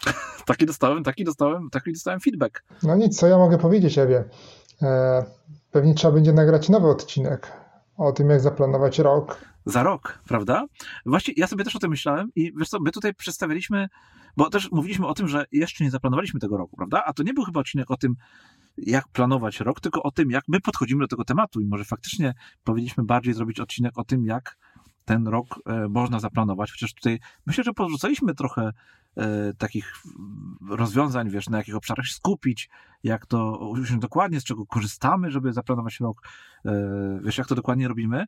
taki 0.45 0.65
dostałem, 0.65 1.03
taki 1.03 1.23
dostałem, 1.23 1.69
taki 1.69 1.93
dostałem 1.93 2.19
feedback. 2.19 2.63
No 2.83 2.95
nic, 2.95 3.19
co 3.19 3.27
ja 3.27 3.37
mogę 3.37 3.57
powiedzieć, 3.57 3.97
Ewie? 3.97 4.23
E, 4.81 5.23
pewnie 5.71 5.93
trzeba 5.93 6.13
będzie 6.13 6.33
nagrać 6.33 6.69
nowy 6.69 6.87
odcinek 6.87 7.51
o 7.97 8.11
tym, 8.11 8.29
jak 8.29 8.41
zaplanować 8.41 8.99
rok. 8.99 9.37
Za 9.65 9.83
rok, 9.83 10.19
prawda? 10.27 10.65
Właśnie 11.05 11.33
ja 11.37 11.47
sobie 11.47 11.63
też 11.63 11.75
o 11.75 11.79
tym 11.79 11.89
myślałem 11.89 12.29
i 12.35 12.53
wiesz 12.59 12.69
co, 12.69 12.79
my 12.79 12.91
tutaj 12.91 13.13
przedstawialiśmy, 13.13 13.87
bo 14.37 14.49
też 14.49 14.71
mówiliśmy 14.71 15.07
o 15.07 15.13
tym, 15.13 15.27
że 15.27 15.45
jeszcze 15.51 15.83
nie 15.83 15.91
zaplanowaliśmy 15.91 16.39
tego 16.39 16.57
roku, 16.57 16.77
prawda? 16.77 17.03
A 17.05 17.13
to 17.13 17.23
nie 17.23 17.33
był 17.33 17.43
chyba 17.43 17.59
odcinek 17.59 17.91
o 17.91 17.97
tym, 17.97 18.15
jak 18.77 19.07
planować 19.07 19.59
rok, 19.59 19.79
tylko 19.79 20.03
o 20.03 20.11
tym, 20.11 20.31
jak 20.31 20.43
my 20.47 20.61
podchodzimy 20.61 21.01
do 21.01 21.07
tego 21.07 21.25
tematu 21.25 21.61
i 21.61 21.65
może 21.65 21.85
faktycznie 21.85 22.33
powinniśmy 22.63 23.03
bardziej 23.03 23.33
zrobić 23.33 23.59
odcinek 23.59 23.97
o 23.97 24.03
tym, 24.03 24.25
jak 24.25 24.57
ten 25.05 25.27
rok 25.27 25.47
e, 25.65 25.87
można 25.87 26.19
zaplanować, 26.19 26.71
chociaż 26.71 26.93
tutaj 26.93 27.19
myślę, 27.45 27.63
że 27.63 27.73
porzucaliśmy 27.73 28.35
trochę 28.35 28.71
e, 29.17 29.53
takich 29.57 29.93
rozwiązań, 30.69 31.29
wiesz, 31.29 31.49
na 31.49 31.57
jakich 31.57 31.75
obszarach 31.75 32.05
się 32.05 32.13
skupić, 32.13 32.69
jak 33.03 33.25
to 33.25 33.59
dokładnie, 33.99 34.41
z 34.41 34.43
czego 34.43 34.65
korzystamy, 34.65 35.31
żeby 35.31 35.53
zaplanować 35.53 35.99
rok, 35.99 36.21
e, 36.65 36.71
wiesz, 37.23 37.37
jak 37.37 37.47
to 37.47 37.55
dokładnie 37.55 37.87
robimy. 37.87 38.25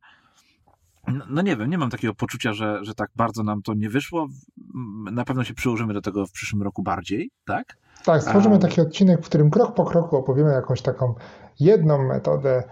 No, 1.08 1.26
no 1.30 1.42
nie 1.42 1.58
wiem, 1.58 1.70
nie 1.70 1.78
mam 1.78 1.90
takiego 1.90 2.14
poczucia, 2.14 2.54
że, 2.54 2.80
że 2.82 2.96
tak 2.96 3.10
bardzo 3.16 3.44
nam 3.44 3.62
to 3.62 3.74
nie 3.74 3.90
wyszło. 3.90 4.28
Na 5.12 5.26
pewno 5.26 5.44
się 5.44 5.54
przyłożymy 5.54 5.94
do 5.94 6.02
tego 6.02 6.26
w 6.26 6.32
przyszłym 6.32 6.62
roku 6.62 6.84
bardziej, 6.84 7.32
tak? 7.46 7.78
Tak, 8.06 8.22
stworzymy 8.22 8.60
taki 8.60 8.82
odcinek, 8.82 9.22
w 9.22 9.26
którym 9.26 9.50
krok 9.50 9.76
po 9.76 9.86
kroku 9.86 10.18
opowiemy 10.18 10.52
jakąś 10.52 10.82
taką 10.82 11.16
jedną 11.60 12.08
metodę 12.08 12.64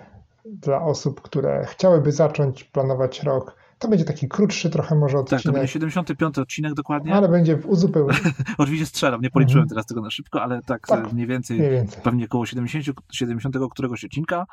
dla 0.46 0.82
osób, 0.82 1.22
które 1.22 1.66
chciałyby 1.66 2.12
zacząć 2.12 2.64
planować 2.64 3.24
rok 3.24 3.56
to 3.82 3.88
będzie 3.88 4.06
taki 4.06 4.28
krótszy 4.28 4.70
trochę 4.70 4.96
może 4.96 5.18
odcinek. 5.18 5.44
Tak, 5.44 5.52
to 5.52 5.58
będzie 5.58 5.74
75 5.74 6.38
odcinek 6.38 6.74
dokładnie. 6.74 7.16
Ale 7.16 7.30
będzie 7.30 7.58
w 7.58 7.66
uzupełnieniu. 7.66 8.20
Oczywiście 8.58 8.86
strzelam, 8.86 9.22
nie 9.22 9.30
policzyłem 9.30 9.64
mhm. 9.64 9.70
teraz 9.70 9.86
tego 9.86 10.02
na 10.02 10.10
szybko, 10.10 10.42
ale 10.42 10.62
tak, 10.62 10.88
tak 10.88 11.14
mniej, 11.14 11.28
więcej, 11.28 11.58
mniej 11.58 11.72
więcej, 11.72 12.02
pewnie 12.04 12.26
około 12.26 12.46
70, 12.46 12.98
70 13.12 13.56
któregoś 13.72 14.06
odcinka. 14.06 14.46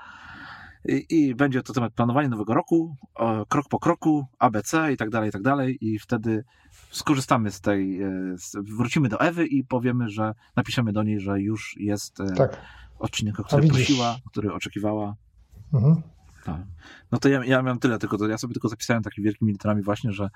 I, 0.84 1.06
I, 1.10 1.34
będzie 1.34 1.62
to 1.62 1.72
temat 1.72 1.92
planowania 1.92 2.28
nowego 2.28 2.54
roku, 2.54 2.96
krok 3.48 3.68
po 3.68 3.78
kroku, 3.78 4.26
ABC 4.38 4.92
i 4.92 4.96
tak 4.96 5.10
dalej, 5.10 5.28
i 5.28 5.32
tak 5.32 5.42
dalej. 5.42 5.78
I 5.80 5.98
wtedy 5.98 6.44
skorzystamy 6.90 7.50
z 7.50 7.60
tej, 7.60 8.02
e, 8.02 8.10
z, 8.38 8.56
wrócimy 8.76 9.08
do 9.08 9.20
Ewy 9.20 9.46
i 9.46 9.64
powiemy, 9.64 10.08
że 10.08 10.34
napiszemy 10.56 10.92
do 10.92 11.02
niej, 11.02 11.20
że 11.20 11.40
już 11.40 11.76
jest 11.80 12.20
e, 12.20 12.34
tak. 12.34 12.56
odcinek, 12.98 13.40
o 13.40 13.44
który 13.44 13.68
prosiła, 13.68 14.16
który 14.30 14.52
oczekiwała. 14.52 15.14
Mhm. 15.74 16.02
Tak. 16.52 16.66
No 17.12 17.18
to 17.18 17.28
ja, 17.28 17.44
ja 17.44 17.62
miałem 17.62 17.78
tyle, 17.78 17.98
tylko 17.98 18.18
to 18.18 18.28
ja 18.28 18.38
sobie 18.38 18.54
tylko 18.54 18.68
zapisałem 18.68 19.02
takimi 19.02 19.24
wielkimi 19.24 19.52
literami 19.52 19.82
właśnie, 19.82 20.12
że, 20.12 20.28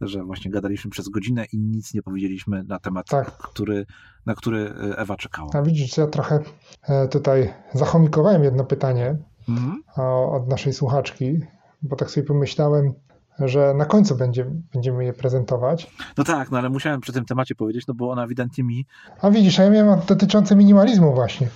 że 0.00 0.24
właśnie 0.24 0.50
gadaliśmy 0.50 0.90
przez 0.90 1.08
godzinę 1.08 1.44
i 1.52 1.58
nic 1.58 1.94
nie 1.94 2.02
powiedzieliśmy 2.02 2.64
na 2.64 2.78
temat, 2.78 3.08
tak. 3.08 3.36
który, 3.36 3.86
na 4.26 4.34
który 4.34 4.74
Ewa 4.96 5.16
czekała. 5.16 5.50
A 5.54 5.62
widzisz, 5.62 5.96
ja 5.96 6.06
trochę 6.06 6.40
e, 6.88 7.08
tutaj 7.08 7.54
zachomikowałem 7.74 8.44
jedno 8.44 8.64
pytanie 8.64 9.16
mhm. 9.48 9.82
od 10.30 10.48
naszej 10.48 10.72
słuchaczki, 10.72 11.40
bo 11.82 11.96
tak 11.96 12.10
sobie 12.10 12.26
pomyślałem, 12.26 12.92
że 13.38 13.74
na 13.74 13.84
końcu 13.84 14.16
będzie, 14.16 14.50
będziemy 14.72 15.04
je 15.04 15.12
prezentować. 15.12 15.90
No 16.18 16.24
tak, 16.24 16.50
no 16.50 16.58
ale 16.58 16.70
musiałem 16.70 17.00
przy 17.00 17.12
tym 17.12 17.24
temacie 17.24 17.54
powiedzieć, 17.54 17.86
no 17.86 17.94
bo 17.94 18.10
ona 18.10 18.24
ewidentnie 18.24 18.64
mi... 18.64 18.86
A 19.20 19.30
widzisz, 19.30 19.60
a 19.60 19.64
ja 19.64 19.70
miałem 19.70 20.00
dotyczące 20.06 20.56
minimalizmu 20.56 21.14
właśnie. 21.14 21.48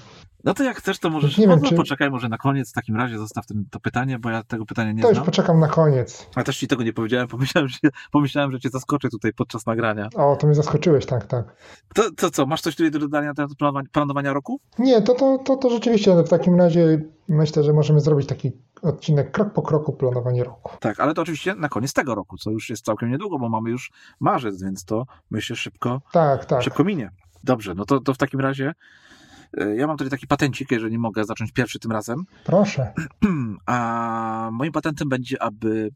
No 0.45 0.55
to 0.55 0.65
jak 0.65 0.77
chcesz, 0.77 0.99
to 0.99 1.11
możesz. 1.11 1.39
Nie 1.39 1.49
wiem, 1.49 1.63
czy... 1.63 1.75
poczekaj, 1.75 2.11
może 2.11 2.29
na 2.29 2.39
koniec 2.39 2.71
w 2.71 2.73
takim 2.73 2.97
razie 2.97 3.19
zostaw 3.19 3.47
ten, 3.47 3.65
to 3.71 3.81
pytanie, 3.81 4.19
bo 4.19 4.31
ja 4.31 4.43
tego 4.43 4.67
pytania 4.67 4.93
nie 4.93 5.03
to 5.03 5.09
znam. 5.09 5.15
To 5.15 5.21
już 5.21 5.27
poczekam 5.27 5.61
na 5.61 5.69
koniec. 5.69 6.27
A 6.35 6.43
też 6.43 6.59
ci 6.59 6.69
tego 6.69 6.83
nie 6.83 6.93
powiedziałem, 6.93 7.29
pomyślałem, 7.29 7.69
że, 7.85 7.91
pomyślałem, 8.11 8.53
że 8.53 8.61
cię 8.61 8.69
zaskoczę 8.69 9.09
tutaj 9.09 9.33
podczas 9.33 9.67
nagrania. 9.67 10.09
O, 10.17 10.37
to 10.37 10.47
mnie 10.47 10.57
zaskoczyłeś, 10.57 11.07
tak, 11.07 11.27
tak. 11.27 11.55
To, 11.95 12.03
to 12.17 12.31
co, 12.31 12.47
masz 12.47 12.61
coś 12.61 12.77
tutaj 12.77 12.91
do 12.91 12.99
dodania 12.99 13.29
na 13.29 13.35
temat 13.35 13.55
planowania, 13.55 13.89
planowania 13.93 14.33
roku? 14.33 14.61
Nie, 14.79 15.03
to, 15.03 15.15
to, 15.15 15.39
to, 15.39 15.57
to 15.57 15.71
rzeczywiście 15.71 16.23
w 16.23 16.29
takim 16.29 16.59
razie 16.59 17.03
myślę, 17.29 17.63
że 17.63 17.73
możemy 17.73 18.01
zrobić 18.01 18.29
taki 18.29 18.53
odcinek 18.83 19.31
krok 19.31 19.53
po 19.53 19.63
kroku 19.63 19.93
planowanie 19.93 20.45
roku. 20.45 20.77
Tak, 20.81 21.01
ale 21.01 21.15
to 21.15 21.23
oczywiście 21.23 21.55
na 21.55 21.69
koniec 21.69 21.93
tego 21.93 22.15
roku, 22.15 22.37
co 22.37 22.51
już 22.51 22.71
jest 22.71 22.85
całkiem 22.85 23.11
niedługo, 23.11 23.39
bo 23.39 23.49
mamy 23.49 23.71
już 23.71 23.93
marzec, 24.21 24.63
więc 24.63 24.85
to 24.85 25.07
myślę 25.31 25.57
szybko, 25.57 26.01
tak, 26.13 26.45
tak. 26.45 26.63
szybko 26.63 26.85
minie. 26.85 27.11
Dobrze, 27.45 27.75
no 27.75 27.85
to, 27.85 28.01
to 28.01 28.15
w 28.15 28.19
takim 28.19 28.41
razie 28.41 28.75
ja 29.77 29.87
mam 29.87 29.97
tutaj 29.97 30.11
taki 30.11 30.27
patencik, 30.27 30.71
jeżeli 30.71 30.99
mogę 30.99 31.25
zacząć 31.25 31.53
pierwszy 31.53 31.79
tym 31.79 31.93
razem. 31.93 32.25
Proszę. 32.45 32.93
A 33.67 34.49
moim 34.53 34.73
patentem 34.73 35.09
będzie, 35.09 35.43
aby. 35.43 35.91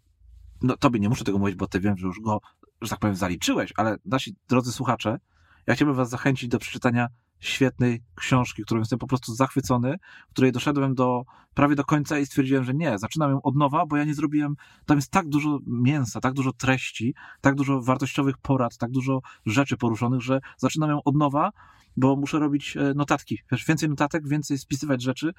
No, 0.62 0.76
tobie 0.76 1.00
nie 1.00 1.08
muszę 1.08 1.24
tego 1.24 1.38
mówić, 1.38 1.56
bo 1.56 1.66
ty 1.66 1.80
wiem, 1.80 1.96
że 1.96 2.06
już 2.06 2.20
go, 2.20 2.40
że 2.82 2.90
tak 2.90 2.98
powiem, 2.98 3.16
zaliczyłeś, 3.16 3.72
ale 3.76 3.96
nasi 4.04 4.36
drodzy 4.48 4.72
słuchacze, 4.72 5.18
ja 5.66 5.74
chciałbym 5.74 5.96
was 5.96 6.10
zachęcić 6.10 6.48
do 6.48 6.58
przeczytania 6.58 7.08
świetnej 7.40 8.02
książki, 8.14 8.62
którą 8.62 8.80
jestem 8.80 8.98
po 8.98 9.06
prostu 9.06 9.34
zachwycony, 9.34 9.96
w 10.28 10.32
której 10.32 10.52
doszedłem 10.52 10.94
do 10.94 11.24
prawie 11.54 11.74
do 11.74 11.84
końca 11.84 12.18
i 12.18 12.26
stwierdziłem, 12.26 12.64
że 12.64 12.74
nie, 12.74 12.98
zaczynam 12.98 13.30
ją 13.30 13.42
od 13.42 13.56
nowa, 13.56 13.86
bo 13.86 13.96
ja 13.96 14.04
nie 14.04 14.14
zrobiłem, 14.14 14.56
tam 14.86 14.98
jest 14.98 15.10
tak 15.10 15.28
dużo 15.28 15.58
mięsa, 15.66 16.20
tak 16.20 16.32
dużo 16.32 16.52
treści, 16.52 17.14
tak 17.40 17.54
dużo 17.54 17.82
wartościowych 17.82 18.38
porad, 18.38 18.76
tak 18.78 18.90
dużo 18.90 19.20
rzeczy 19.46 19.76
poruszonych, 19.76 20.20
że 20.20 20.40
zaczynam 20.56 20.90
ją 20.90 21.02
od 21.02 21.16
nowa, 21.16 21.50
bo 21.96 22.16
muszę 22.16 22.38
robić 22.38 22.76
e, 22.76 22.94
notatki, 22.94 23.38
wiesz, 23.52 23.64
więcej 23.64 23.88
notatek, 23.88 24.28
więcej 24.28 24.58
spisywać 24.58 25.02
rzeczy, 25.02 25.32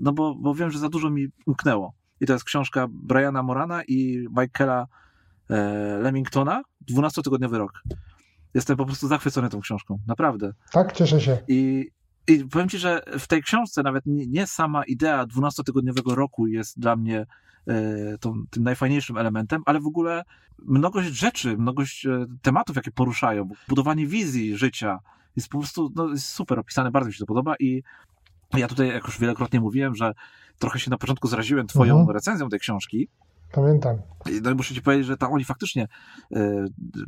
no 0.00 0.12
bo, 0.12 0.34
bo 0.34 0.54
wiem, 0.54 0.70
że 0.70 0.78
za 0.78 0.88
dużo 0.88 1.10
mi 1.10 1.26
umknęło. 1.46 1.94
I 2.20 2.26
to 2.26 2.32
jest 2.32 2.44
książka 2.44 2.86
Briana 2.90 3.42
Morana 3.42 3.82
i 3.88 4.26
Michaela 4.38 4.86
e, 5.50 5.98
Lemingtona, 6.02 6.62
12-tygodniowy 6.92 7.58
rok. 7.58 7.82
Jestem 8.56 8.76
po 8.76 8.86
prostu 8.86 9.08
zachwycony 9.08 9.48
tą 9.48 9.60
książką, 9.60 9.98
naprawdę. 10.06 10.52
Tak, 10.72 10.92
cieszę 10.92 11.20
się. 11.20 11.38
I, 11.48 11.90
i 12.28 12.44
powiem 12.44 12.68
ci, 12.68 12.78
że 12.78 13.02
w 13.18 13.26
tej 13.26 13.42
książce 13.42 13.82
nawet 13.82 14.06
nie, 14.06 14.26
nie 14.26 14.46
sama 14.46 14.84
idea 14.84 15.26
12-tygodniowego 15.26 16.14
roku 16.14 16.46
jest 16.46 16.80
dla 16.80 16.96
mnie 16.96 17.26
e, 17.66 18.18
tą, 18.18 18.34
tym 18.50 18.62
najfajniejszym 18.62 19.16
elementem, 19.16 19.62
ale 19.66 19.80
w 19.80 19.86
ogóle 19.86 20.22
mnogość 20.58 21.08
rzeczy, 21.08 21.56
mnogość 21.56 22.06
e, 22.06 22.26
tematów, 22.42 22.76
jakie 22.76 22.90
poruszają, 22.90 23.48
budowanie 23.68 24.06
wizji 24.06 24.56
życia 24.56 24.98
jest 25.36 25.48
po 25.48 25.58
prostu 25.58 25.92
no, 25.94 26.08
jest 26.08 26.28
super 26.28 26.58
opisane, 26.58 26.90
bardzo 26.90 27.06
mi 27.06 27.14
się 27.14 27.18
to 27.18 27.26
podoba 27.26 27.54
i 27.60 27.82
ja 28.54 28.68
tutaj, 28.68 28.88
jak 28.88 29.04
już 29.04 29.18
wielokrotnie 29.18 29.60
mówiłem, 29.60 29.94
że 29.94 30.12
trochę 30.58 30.78
się 30.78 30.90
na 30.90 30.98
początku 30.98 31.28
zraziłem 31.28 31.66
twoją 31.66 31.98
mhm. 31.98 32.14
recenzją 32.14 32.48
tej 32.48 32.60
książki, 32.60 33.08
Pamiętam. 33.52 33.96
No 34.42 34.50
i 34.50 34.54
muszę 34.54 34.74
ci 34.74 34.82
powiedzieć, 34.82 35.06
że 35.06 35.16
tam 35.16 35.32
oni 35.32 35.44
faktycznie 35.44 35.88
e, 36.32 36.64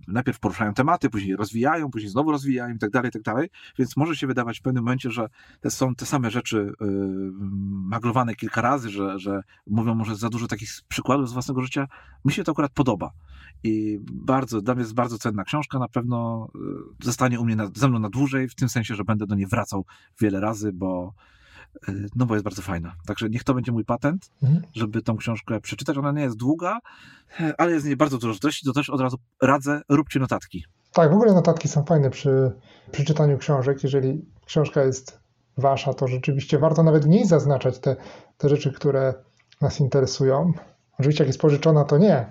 najpierw 0.08 0.38
poruszają 0.38 0.74
tematy, 0.74 1.10
później 1.10 1.36
rozwijają, 1.36 1.90
później 1.90 2.10
znowu 2.10 2.30
rozwijają 2.30 2.74
i 2.74 2.78
tak 2.78 2.90
dalej, 2.90 3.08
i 3.08 3.12
tak 3.12 3.22
dalej. 3.22 3.48
Więc 3.78 3.96
może 3.96 4.16
się 4.16 4.26
wydawać 4.26 4.58
w 4.58 4.62
pewnym 4.62 4.84
momencie, 4.84 5.10
że 5.10 5.28
te 5.60 5.70
są 5.70 5.94
te 5.94 6.06
same 6.06 6.30
rzeczy 6.30 6.72
e, 6.80 6.84
maglowane 7.70 8.34
kilka 8.34 8.60
razy, 8.60 8.90
że, 8.90 9.18
że 9.18 9.42
mówią 9.66 9.94
może 9.94 10.16
za 10.16 10.28
dużo 10.28 10.46
takich 10.46 10.70
przykładów 10.88 11.28
z 11.28 11.32
własnego 11.32 11.62
życia. 11.62 11.88
Mi 12.24 12.32
się 12.32 12.44
to 12.44 12.52
akurat 12.52 12.72
podoba. 12.72 13.10
I 13.64 13.98
bardzo, 14.12 14.60
dla 14.60 14.74
mnie 14.74 14.82
jest 14.82 14.94
bardzo 14.94 15.18
cenna 15.18 15.44
książka, 15.44 15.78
na 15.78 15.88
pewno 15.88 16.48
e, 16.54 17.04
zostanie 17.04 17.40
u 17.40 17.44
mnie 17.44 17.56
na, 17.56 17.70
ze 17.74 17.88
mną 17.88 17.98
na 17.98 18.10
dłużej, 18.10 18.48
w 18.48 18.54
tym 18.54 18.68
sensie, 18.68 18.94
że 18.94 19.04
będę 19.04 19.26
do 19.26 19.34
niej 19.34 19.46
wracał 19.46 19.84
wiele 20.20 20.40
razy, 20.40 20.72
bo 20.72 21.14
no 22.16 22.26
bo 22.26 22.34
jest 22.34 22.44
bardzo 22.44 22.62
fajna. 22.62 22.94
Także 23.06 23.28
niech 23.28 23.44
to 23.44 23.54
będzie 23.54 23.72
mój 23.72 23.84
patent, 23.84 24.30
mhm. 24.42 24.62
żeby 24.74 25.02
tą 25.02 25.16
książkę 25.16 25.60
przeczytać. 25.60 25.96
Ona 25.98 26.12
nie 26.12 26.22
jest 26.22 26.36
długa, 26.36 26.78
ale 27.58 27.72
jest 27.72 27.84
w 27.84 27.86
niej 27.86 27.96
bardzo 27.96 28.18
dużo 28.18 28.40
treści, 28.40 28.66
to 28.66 28.72
też 28.72 28.90
od 28.90 29.00
razu 29.00 29.16
radzę, 29.42 29.80
róbcie 29.88 30.20
notatki. 30.20 30.64
Tak, 30.92 31.10
w 31.10 31.14
ogóle 31.14 31.34
notatki 31.34 31.68
są 31.68 31.84
fajne 31.84 32.10
przy, 32.10 32.52
przy 32.90 33.04
czytaniu 33.04 33.38
książek. 33.38 33.82
Jeżeli 33.82 34.24
książka 34.46 34.82
jest 34.82 35.20
wasza, 35.58 35.94
to 35.94 36.08
rzeczywiście 36.08 36.58
warto 36.58 36.82
nawet 36.82 37.04
w 37.04 37.08
niej 37.08 37.26
zaznaczać 37.26 37.78
te, 37.78 37.96
te 38.38 38.48
rzeczy, 38.48 38.72
które 38.72 39.14
nas 39.60 39.80
interesują. 39.80 40.52
Oczywiście 40.98 41.24
jak 41.24 41.28
jest 41.28 41.40
pożyczona, 41.40 41.84
to 41.84 41.98
nie, 41.98 42.26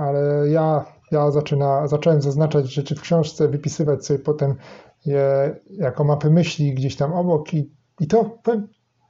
ale 0.00 0.48
ja, 0.48 0.84
ja 1.10 1.30
zaczyna, 1.30 1.88
zacząłem 1.88 2.22
zaznaczać 2.22 2.72
rzeczy 2.72 2.94
w 2.94 3.00
książce, 3.00 3.48
wypisywać 3.48 4.06
sobie 4.06 4.18
potem 4.18 4.54
je 5.06 5.56
jako 5.70 6.04
mapy 6.04 6.30
myśli 6.30 6.74
gdzieś 6.74 6.96
tam 6.96 7.12
obok 7.12 7.54
i 7.54 7.70
i 8.00 8.06
to 8.06 8.24
powiem, 8.24 8.68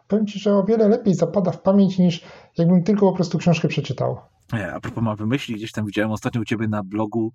powiem 0.09 0.27
Ci, 0.27 0.39
że 0.39 0.55
o 0.55 0.65
wiele 0.65 0.89
lepiej 0.89 1.15
zapada 1.15 1.51
w 1.51 1.63
pamięć 1.63 1.99
niż 1.99 2.25
jakbym 2.59 2.83
tylko 2.83 3.01
po 3.01 3.13
prostu 3.13 3.39
książkę 3.39 3.69
przeczytał. 3.69 4.19
Nie, 4.53 4.73
a 4.73 4.81
propos 4.81 5.05
mapy 5.05 5.27
myśli, 5.27 5.55
gdzieś 5.55 5.73
tam 5.73 5.87
widziałem 5.87 6.11
ostatnio 6.11 6.41
u 6.41 6.45
Ciebie 6.45 6.69
na 6.69 6.83
blogu 6.83 7.33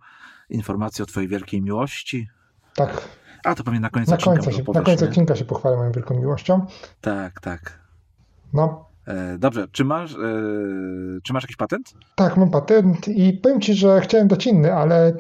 informacje 0.50 1.04
o 1.04 1.06
Twojej 1.06 1.30
wielkiej 1.30 1.62
miłości. 1.62 2.28
Tak. 2.76 3.08
A 3.44 3.56
to 3.56 3.64
pewnie 3.64 3.80
na 3.80 3.90
końcu 3.90 4.12
na 4.12 4.18
odcinka. 4.18 4.52
Się, 4.52 4.64
na 4.74 4.82
końcu 4.82 5.06
odcinka 5.06 5.36
się 5.36 5.46
pochwalę 5.46 5.78
moją 5.78 5.92
wielką 5.92 6.20
miłością. 6.20 6.66
Tak, 7.02 7.40
tak. 7.40 7.80
No. 8.54 8.86
E, 9.08 9.38
dobrze, 9.38 9.68
czy 9.72 9.86
masz, 9.86 10.14
e, 10.14 10.18
czy 11.24 11.34
masz 11.34 11.44
jakiś 11.44 11.56
patent? 11.56 11.94
Tak, 12.16 12.38
mam 12.38 12.52
patent 12.52 13.08
i 13.08 13.34
powiem 13.34 13.62
Ci, 13.62 13.74
że 13.74 14.02
chciałem 14.02 14.28
dać 14.28 14.48
inny, 14.48 14.74
ale 14.74 15.14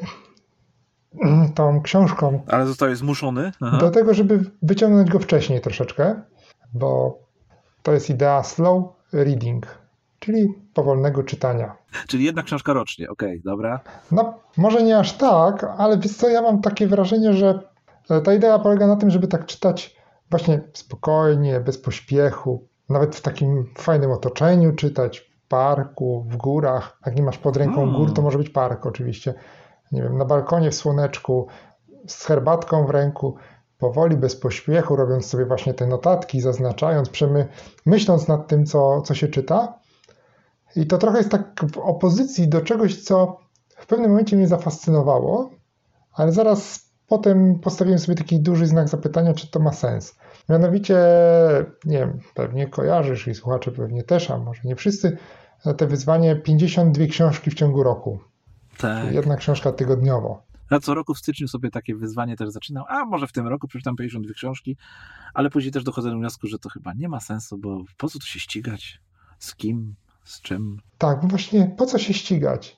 tą 1.55 1.81
książką. 1.81 2.41
Ale 2.47 2.65
zostałeś 2.65 2.97
zmuszony? 2.97 3.51
Aha. 3.61 3.77
Do 3.77 3.91
tego, 3.91 4.13
żeby 4.13 4.39
wyciągnąć 4.61 5.09
go 5.09 5.19
wcześniej 5.19 5.61
troszeczkę, 5.61 6.21
bo 6.73 7.19
to 7.83 7.93
jest 7.93 8.09
idea 8.09 8.43
slow 8.43 8.83
reading, 9.13 9.65
czyli 10.19 10.47
powolnego 10.73 11.23
czytania. 11.23 11.75
Czyli 12.07 12.23
jedna 12.23 12.43
książka 12.43 12.73
rocznie, 12.73 13.09
okej, 13.09 13.29
okay, 13.29 13.41
dobra. 13.51 13.79
No, 14.11 14.39
może 14.57 14.83
nie 14.83 14.97
aż 14.97 15.13
tak, 15.13 15.65
ale 15.77 15.97
wiesz 15.97 16.15
co, 16.15 16.29
ja 16.29 16.41
mam 16.41 16.61
takie 16.61 16.87
wrażenie, 16.87 17.33
że 17.33 17.59
ta 18.23 18.33
idea 18.33 18.59
polega 18.59 18.87
na 18.87 18.95
tym, 18.95 19.09
żeby 19.09 19.27
tak 19.27 19.45
czytać 19.45 19.95
właśnie 20.29 20.61
spokojnie, 20.73 21.59
bez 21.59 21.77
pośpiechu, 21.77 22.67
nawet 22.89 23.15
w 23.15 23.21
takim 23.21 23.65
fajnym 23.77 24.11
otoczeniu 24.11 24.73
czytać, 24.73 25.19
w 25.19 25.47
parku, 25.47 26.25
w 26.29 26.37
górach. 26.37 26.97
Jak 27.05 27.15
nie 27.15 27.23
masz 27.23 27.37
pod 27.37 27.57
ręką 27.57 27.75
hmm. 27.75 27.95
gór, 27.95 28.13
to 28.13 28.21
może 28.21 28.37
być 28.37 28.49
park 28.49 28.85
oczywiście 28.85 29.33
nie 29.93 30.01
wiem, 30.01 30.17
na 30.17 30.25
balkonie 30.25 30.71
w 30.71 30.75
słoneczku, 30.75 31.47
z 32.07 32.25
herbatką 32.25 32.85
w 32.85 32.89
ręku, 32.89 33.35
powoli, 33.77 34.17
bez 34.17 34.35
pośpiechu, 34.35 34.95
robiąc 34.95 35.25
sobie 35.25 35.45
właśnie 35.45 35.73
te 35.73 35.87
notatki, 35.87 36.41
zaznaczając, 36.41 37.09
przemy, 37.09 37.47
myśląc 37.85 38.27
nad 38.27 38.47
tym, 38.47 38.65
co, 38.65 39.01
co 39.01 39.15
się 39.15 39.27
czyta. 39.27 39.79
I 40.75 40.87
to 40.87 40.97
trochę 40.97 41.17
jest 41.17 41.31
tak 41.31 41.65
w 41.73 41.77
opozycji 41.77 42.47
do 42.47 42.61
czegoś, 42.61 43.03
co 43.03 43.37
w 43.77 43.87
pewnym 43.87 44.09
momencie 44.11 44.35
mnie 44.35 44.47
zafascynowało, 44.47 45.49
ale 46.13 46.31
zaraz 46.31 46.89
potem 47.07 47.59
postawiłem 47.59 47.99
sobie 47.99 48.15
taki 48.15 48.39
duży 48.39 48.67
znak 48.67 48.89
zapytania, 48.89 49.33
czy 49.33 49.51
to 49.51 49.59
ma 49.59 49.71
sens. 49.71 50.15
Mianowicie, 50.49 50.97
nie 51.85 51.97
wiem, 51.97 52.19
pewnie 52.33 52.67
kojarzysz 52.67 53.27
i 53.27 53.35
słuchacze 53.35 53.71
pewnie 53.71 54.03
też, 54.03 54.31
a 54.31 54.37
może 54.37 54.61
nie 54.63 54.75
wszyscy, 54.75 55.17
te 55.77 55.87
wyzwanie 55.87 56.35
52 56.35 57.05
książki 57.05 57.51
w 57.51 57.53
ciągu 57.53 57.83
roku. 57.83 58.19
Tak. 58.77 59.13
Jedna 59.13 59.35
książka 59.37 59.71
tygodniowo. 59.71 60.43
Ja 60.71 60.79
co 60.79 60.93
roku 60.93 61.13
w 61.13 61.19
styczniu 61.19 61.47
sobie 61.47 61.71
takie 61.71 61.95
wyzwanie 61.95 62.37
też 62.37 62.49
zaczynam, 62.49 62.83
a 62.87 63.05
może 63.05 63.27
w 63.27 63.31
tym 63.31 63.47
roku 63.47 63.67
przeczytam 63.67 63.95
52 63.95 64.33
książki, 64.33 64.77
ale 65.33 65.49
później 65.49 65.71
też 65.71 65.83
dochodzę 65.83 66.09
do 66.09 66.15
wniosku, 66.15 66.47
że 66.47 66.59
to 66.59 66.69
chyba 66.69 66.93
nie 66.93 67.09
ma 67.09 67.19
sensu, 67.19 67.57
bo 67.57 67.83
po 67.97 68.09
co 68.09 68.19
tu 68.19 68.25
się 68.25 68.39
ścigać? 68.39 69.01
Z 69.39 69.55
kim? 69.55 69.95
Z 70.23 70.41
czym? 70.41 70.81
Tak, 70.97 71.23
no 71.23 71.27
właśnie 71.27 71.75
po 71.77 71.85
co 71.85 71.97
się 71.97 72.13
ścigać? 72.13 72.77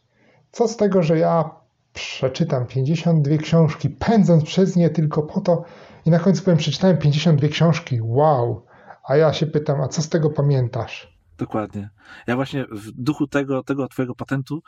Co 0.52 0.68
z 0.68 0.78
tego, 0.78 1.04
że 1.04 1.18
ja 1.18 1.50
przeczytam 1.94 2.66
52 2.66 3.38
książki, 3.38 3.90
pędząc 3.90 4.44
przez 4.44 4.76
nie 4.76 4.90
tylko 4.90 5.24
po 5.24 5.42
to 5.42 5.64
i 6.06 6.10
na 6.10 6.20
końcu 6.20 6.44
powiem, 6.44 6.58
przeczytałem 6.58 6.98
52 6.98 7.48
książki, 7.48 8.00
wow, 8.02 8.66
a 9.08 9.18
ja 9.18 9.34
się 9.34 9.48
pytam, 9.48 9.82
a 9.82 9.88
co 9.88 10.02
z 10.02 10.10
tego 10.10 10.30
pamiętasz? 10.30 11.15
Dokładnie. 11.38 11.90
Ja 12.28 12.36
właśnie 12.36 12.66
w 12.72 12.92
duchu 12.92 13.28
tego, 13.28 13.64
tego 13.64 13.88
twojego 13.88 14.16
patentu 14.16 14.64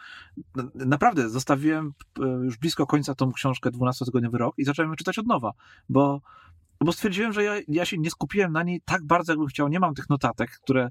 naprawdę 0.76 1.30
zostawiłem 1.30 1.94
e, 2.20 2.26
już 2.26 2.58
blisko 2.58 2.88
końca 2.88 3.16
tą 3.16 3.32
książkę 3.32 3.72
12-tygodniowy 3.72 4.38
rok 4.38 4.56
i 4.58 4.64
zacząłem 4.64 4.92
ją 4.92 4.96
czytać 4.96 5.20
od 5.20 5.28
nowa, 5.28 5.52
bo, 5.90 6.22
bo 6.80 6.92
stwierdziłem, 6.92 7.34
że 7.34 7.44
ja, 7.44 7.54
ja 7.68 7.86
się 7.86 7.98
nie 7.98 8.12
skupiłem 8.12 8.52
na 8.52 8.64
niej 8.64 8.82
tak 8.86 9.04
bardzo, 9.06 9.32
jakbym 9.32 9.48
chciał. 9.48 9.68
Nie 9.68 9.80
mam 9.80 9.94
tych 9.94 10.10
notatek, 10.10 10.52
które 10.64 10.90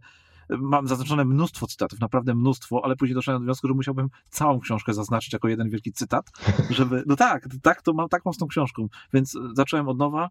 mam 0.48 0.88
zaznaczone 0.88 1.24
mnóstwo 1.24 1.66
cytatów, 1.66 2.00
naprawdę 2.00 2.34
mnóstwo, 2.34 2.80
ale 2.84 2.96
później 2.96 3.14
doszedłem 3.14 3.42
do 3.42 3.44
wniosku, 3.44 3.68
że 3.68 3.74
musiałbym 3.74 4.08
całą 4.30 4.60
książkę 4.60 4.94
zaznaczyć 4.94 5.32
jako 5.32 5.48
jeden 5.48 5.70
wielki 5.70 5.92
cytat, 5.92 6.30
żeby, 6.70 7.04
no 7.06 7.16
tak, 7.16 7.48
tak 7.62 7.82
to 7.82 7.92
mam, 7.92 8.08
tak 8.08 8.24
mam 8.24 8.34
z 8.34 8.38
tą 8.38 8.46
książką, 8.46 8.88
więc 9.12 9.38
zacząłem 9.52 9.88
od 9.88 9.98
nowa 9.98 10.28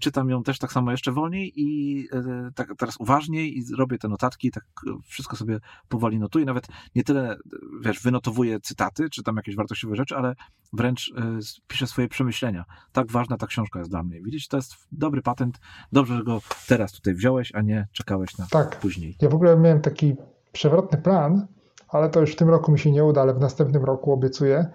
czytam 0.00 0.30
ją 0.30 0.42
też 0.42 0.58
tak 0.58 0.72
samo 0.72 0.90
jeszcze 0.90 1.12
wolniej 1.12 1.52
i 1.56 2.00
e, 2.12 2.50
tak 2.54 2.68
teraz 2.78 2.96
uważniej 3.00 3.58
i 3.58 3.64
robię 3.78 3.98
te 3.98 4.08
notatki, 4.08 4.50
tak 4.50 4.64
wszystko 5.04 5.36
sobie 5.36 5.58
powoli 5.88 6.18
notuję, 6.18 6.44
nawet 6.44 6.66
nie 6.94 7.04
tyle, 7.04 7.36
wiesz, 7.80 8.00
wynotowuję 8.00 8.60
cytaty, 8.60 9.10
czy 9.10 9.22
tam 9.22 9.36
jakieś 9.36 9.56
wartościowe 9.56 9.96
rzeczy, 9.96 10.16
ale 10.16 10.34
wręcz 10.72 11.12
e, 11.16 11.38
piszę 11.66 11.86
swoje 11.86 12.08
przemyślenia. 12.08 12.64
Tak 12.92 13.10
ważna 13.10 13.36
ta 13.36 13.46
książka 13.46 13.78
jest 13.78 13.90
dla 13.90 14.02
mnie. 14.02 14.22
Widzisz, 14.22 14.48
to 14.48 14.56
jest 14.56 14.74
dobry 14.92 15.22
patent, 15.22 15.58
dobrze, 15.92 16.16
że 16.16 16.24
go 16.24 16.40
teraz 16.68 16.92
tutaj 16.92 17.14
wziąłeś, 17.14 17.54
a 17.54 17.62
nie 17.62 17.88
czekałeś 17.92 18.38
na 18.38 18.46
tak. 18.50 18.80
później. 18.80 19.16
Ja 19.20 19.28
w 19.28 19.34
ogóle 19.34 19.56
miałem 19.56 19.80
taki 19.80 20.16
przewrotny 20.52 20.98
plan, 20.98 21.46
ale 21.88 22.10
to 22.10 22.20
już 22.20 22.32
w 22.32 22.36
tym 22.36 22.48
roku 22.48 22.72
mi 22.72 22.78
się 22.78 22.90
nie 22.90 23.04
uda, 23.04 23.22
ale 23.22 23.34
w 23.34 23.40
następnym 23.40 23.84
roku 23.84 24.12
obiecuję, 24.12 24.66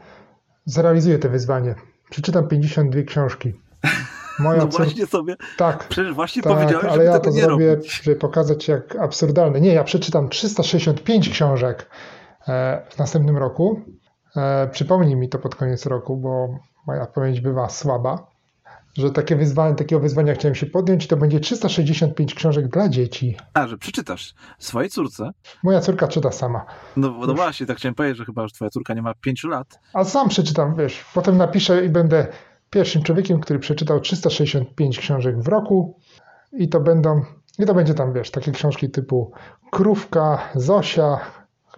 zrealizuję 0.66 1.20
to 1.20 1.30
wyzwanie. 1.30 1.76
Przeczytam 2.09 2.47
52 2.47 3.03
książki. 3.03 3.53
Moja 4.39 4.59
no 4.59 4.67
właśnie 4.67 5.07
sobie. 5.07 5.36
Tak. 5.57 5.88
Przecież 5.88 6.13
właśnie 6.13 6.41
tak, 6.41 6.53
powiedziałeś, 6.53 6.86
ale 6.86 7.03
ja 7.03 7.19
to 7.19 7.32
zrobię, 7.32 7.75
robić. 7.75 8.01
żeby 8.03 8.15
pokazać, 8.17 8.67
jak 8.67 8.95
absurdalne. 8.95 9.61
Nie, 9.61 9.73
ja 9.73 9.84
przeczytam 9.84 10.29
365 10.29 11.29
książek 11.29 11.89
e, 12.47 12.82
w 12.89 12.97
następnym 12.97 13.38
roku. 13.38 13.82
E, 14.36 14.67
przypomnij 14.67 15.15
mi 15.15 15.29
to 15.29 15.39
pod 15.39 15.55
koniec 15.55 15.86
roku, 15.86 16.17
bo 16.17 16.47
moja 16.88 17.05
pamięć 17.05 17.41
bywa 17.41 17.69
słaba. 17.69 18.32
Że 18.97 19.11
takie 19.11 19.36
wyzwanie, 19.36 19.75
takiego 19.75 19.99
wyzwania 19.99 20.34
chciałem 20.34 20.55
się 20.55 20.65
podjąć, 20.65 21.07
to 21.07 21.17
będzie 21.17 21.39
365 21.39 22.36
książek 22.36 22.67
dla 22.67 22.89
dzieci. 22.89 23.38
A, 23.53 23.67
że 23.67 23.77
przeczytasz 23.77 24.34
swojej 24.59 24.89
córce? 24.89 25.32
Moja 25.63 25.82
córka 25.82 26.07
czyta 26.07 26.32
sama. 26.32 26.65
No, 26.97 27.13
no 27.27 27.34
właśnie, 27.34 27.65
tak 27.65 27.77
chciałem 27.77 27.95
powiedzieć, 27.95 28.17
że 28.17 28.25
chyba 28.25 28.41
już 28.41 28.53
twoja 28.53 28.69
córka 28.69 28.93
nie 28.93 29.01
ma 29.01 29.13
5 29.13 29.43
lat. 29.43 29.79
A 29.93 30.03
sam 30.03 30.29
przeczytam, 30.29 30.75
wiesz, 30.75 31.05
potem 31.13 31.38
napiszę 31.38 31.86
i 31.86 31.89
będę 31.89 32.27
pierwszym 32.72 33.03
człowiekiem, 33.03 33.39
który 33.39 33.59
przeczytał 33.59 33.99
365 33.99 34.99
książek 34.99 35.41
w 35.41 35.47
roku 35.47 35.99
i 36.53 36.69
to 36.69 36.80
będą, 36.80 37.22
i 37.59 37.65
to 37.65 37.74
będzie 37.74 37.93
tam, 37.93 38.13
wiesz, 38.13 38.32
takie 38.32 38.51
książki 38.51 38.89
typu 38.89 39.32
Krówka, 39.72 40.49
Zosia, 40.55 41.19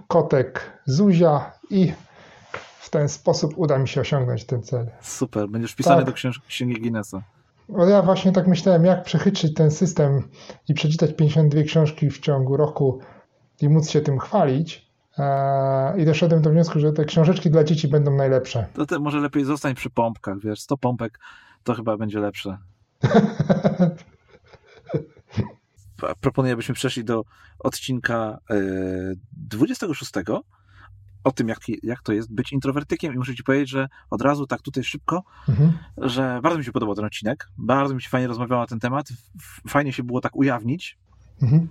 Kotek, 0.08 0.82
Zuzia 0.86 1.52
i 1.70 1.94
w 2.80 2.90
ten 2.90 3.10
sposób 3.10 3.54
uda 3.58 3.78
mi 3.78 3.88
się 3.88 4.02
osiągnąć 4.02 4.46
ten 4.46 4.64
cel. 4.64 4.92
Super, 5.02 5.50
będziesz 5.50 5.72
wpisany 5.72 6.06
tak. 6.06 6.16
do 6.16 6.32
księgi 6.48 6.82
Guinnessa. 6.82 7.22
No 7.70 7.86
ja 7.86 8.02
właśnie 8.02 8.32
tak 8.32 8.48
myślałem, 8.48 8.86
jak 8.86 9.04
przechytrzyć 9.04 9.54
ten 9.54 9.72
system 9.72 10.30
i 10.70 10.74
przeczytać 10.74 11.14
52 11.16 11.64
książki 11.64 12.10
w 12.10 12.20
ciągu 12.20 12.58
roku 12.58 13.00
i 13.62 13.70
móc 13.70 13.90
się 13.90 14.02
tym 14.02 14.20
chwalić. 14.20 14.83
Eee, 15.18 16.02
I 16.02 16.06
doszedłem 16.06 16.42
do 16.42 16.50
wniosku, 16.50 16.80
że 16.80 16.94
te 16.94 17.06
książeczki 17.06 17.50
dla 17.50 17.64
dzieci 17.64 17.88
będą 17.88 18.16
najlepsze. 18.16 18.68
To 18.74 18.86
ty 18.86 19.00
może 19.00 19.20
lepiej 19.20 19.46
zostań 19.46 19.76
przy 19.76 19.90
pompkach, 19.90 20.40
wiesz, 20.40 20.62
100 20.62 20.78
pompek 20.78 21.20
to 21.64 21.74
chyba 21.74 21.98
będzie 21.98 22.20
lepsze. 22.20 22.58
Proponuję, 26.22 26.56
byśmy 26.56 26.76
przeszli 26.76 27.04
do 27.04 27.24
odcinka 27.60 28.38
26 29.32 30.18
e, 30.18 30.22
o 31.24 31.32
tym, 31.32 31.48
jak, 31.48 31.60
jak 31.84 32.02
to 32.02 32.14
jest 32.14 32.34
być 32.34 32.54
introwertykiem 32.54 33.14
i 33.14 33.18
muszę 33.18 33.36
ci 33.36 33.44
powiedzieć, 33.44 33.70
że 33.70 33.88
od 34.10 34.22
razu 34.22 34.48
tak 34.48 34.62
tutaj 34.62 34.84
szybko, 34.84 35.24
mhm. 35.50 35.74
że 35.98 36.40
bardzo 36.44 36.60
mi 36.60 36.66
się 36.66 36.72
podobał 36.72 36.96
ten 36.96 37.06
odcinek, 37.06 37.50
bardzo 37.58 37.96
mi 37.96 38.02
się 38.02 38.10
fajnie 38.10 38.28
rozmawiało 38.28 38.62
na 38.62 38.68
ten 38.68 38.80
temat, 38.80 39.10
fajnie 39.68 39.94
się 39.94 40.04
było 40.04 40.22
tak 40.22 40.36
ujawnić, 40.36 40.98
mhm. 41.42 41.68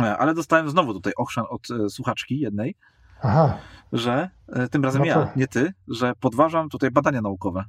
E, 0.00 0.18
ale 0.18 0.34
dostałem 0.34 0.70
znowu 0.70 0.92
tutaj 0.92 1.12
ochrzan 1.16 1.44
od 1.48 1.70
e, 1.70 1.88
słuchaczki 1.88 2.40
jednej, 2.40 2.74
Aha. 3.22 3.58
że 3.92 4.30
e, 4.48 4.68
tym 4.68 4.84
razem 4.84 5.02
no 5.02 5.14
to... 5.14 5.20
ja, 5.20 5.32
nie 5.36 5.46
ty, 5.46 5.72
że 5.88 6.12
podważam 6.20 6.68
tutaj 6.68 6.90
badania 6.90 7.22
naukowe. 7.22 7.64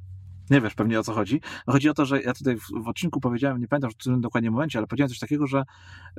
Nie 0.49 0.61
wiesz 0.61 0.73
pewnie 0.73 0.99
o 0.99 1.03
co 1.03 1.13
chodzi. 1.13 1.41
Chodzi 1.65 1.89
o 1.89 1.93
to, 1.93 2.05
że 2.05 2.21
ja 2.21 2.33
tutaj 2.33 2.55
w, 2.57 2.83
w, 2.83 2.87
odcinku 2.87 3.19
powiedziałem, 3.19 3.61
nie 3.61 3.67
pamiętam 3.67 3.91
w 3.91 3.95
którym 3.95 4.21
dokładnie 4.21 4.51
momencie, 4.51 4.79
ale 4.79 4.87
powiedziałem 4.87 5.09
coś 5.09 5.19
takiego, 5.19 5.47
że 5.47 5.63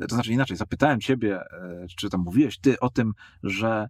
to 0.09 0.15
znaczy 0.15 0.33
inaczej, 0.33 0.57
zapytałem 0.57 1.01
ciebie, 1.01 1.41
czy 1.97 2.11
tam 2.11 2.21
mówiłeś 2.21 2.59
ty 2.59 2.81
o 2.81 2.91
tym, 2.91 3.13
że 3.43 3.89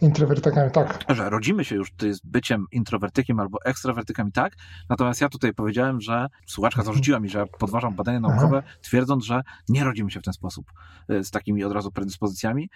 Introwertykami, 0.00 0.70
tak. 0.70 1.04
Że 1.08 1.30
rodzimy 1.30 1.64
się 1.64 1.76
już 1.76 1.92
z 2.12 2.20
byciem 2.24 2.66
introwertykiem 2.72 3.40
albo 3.40 3.58
ekstrawertykami, 3.64 4.32
tak. 4.32 4.56
Natomiast 4.88 5.20
ja 5.20 5.28
tutaj 5.28 5.54
powiedziałem, 5.54 6.00
że 6.00 6.26
słuchaczka 6.46 6.80
mhm. 6.80 6.94
zarzuciła 6.94 7.20
mi, 7.20 7.28
że 7.28 7.46
podważam 7.58 7.94
badania 7.94 8.20
naukowe, 8.20 8.62
Aha. 8.66 8.76
twierdząc, 8.82 9.24
że 9.24 9.42
nie 9.68 9.84
rodzimy 9.84 10.10
się 10.10 10.20
w 10.20 10.24
ten 10.24 10.32
sposób, 10.32 10.72
e, 11.08 11.24
z 11.24 11.30
takimi 11.30 11.64
od 11.64 11.72
razu 11.72 11.92
predyspozycjami. 11.92 12.70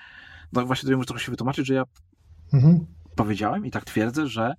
No 0.53 0.67
właśnie 0.67 0.83
tutaj 0.83 0.97
muszę 0.97 1.07
trochę 1.07 1.25
się 1.25 1.31
wytłumaczyć, 1.31 1.67
że 1.67 1.75
ja 1.75 1.85
mhm. 2.53 2.87
powiedziałem 3.17 3.67
i 3.67 3.71
tak 3.71 3.85
twierdzę, 3.85 4.27
że 4.27 4.55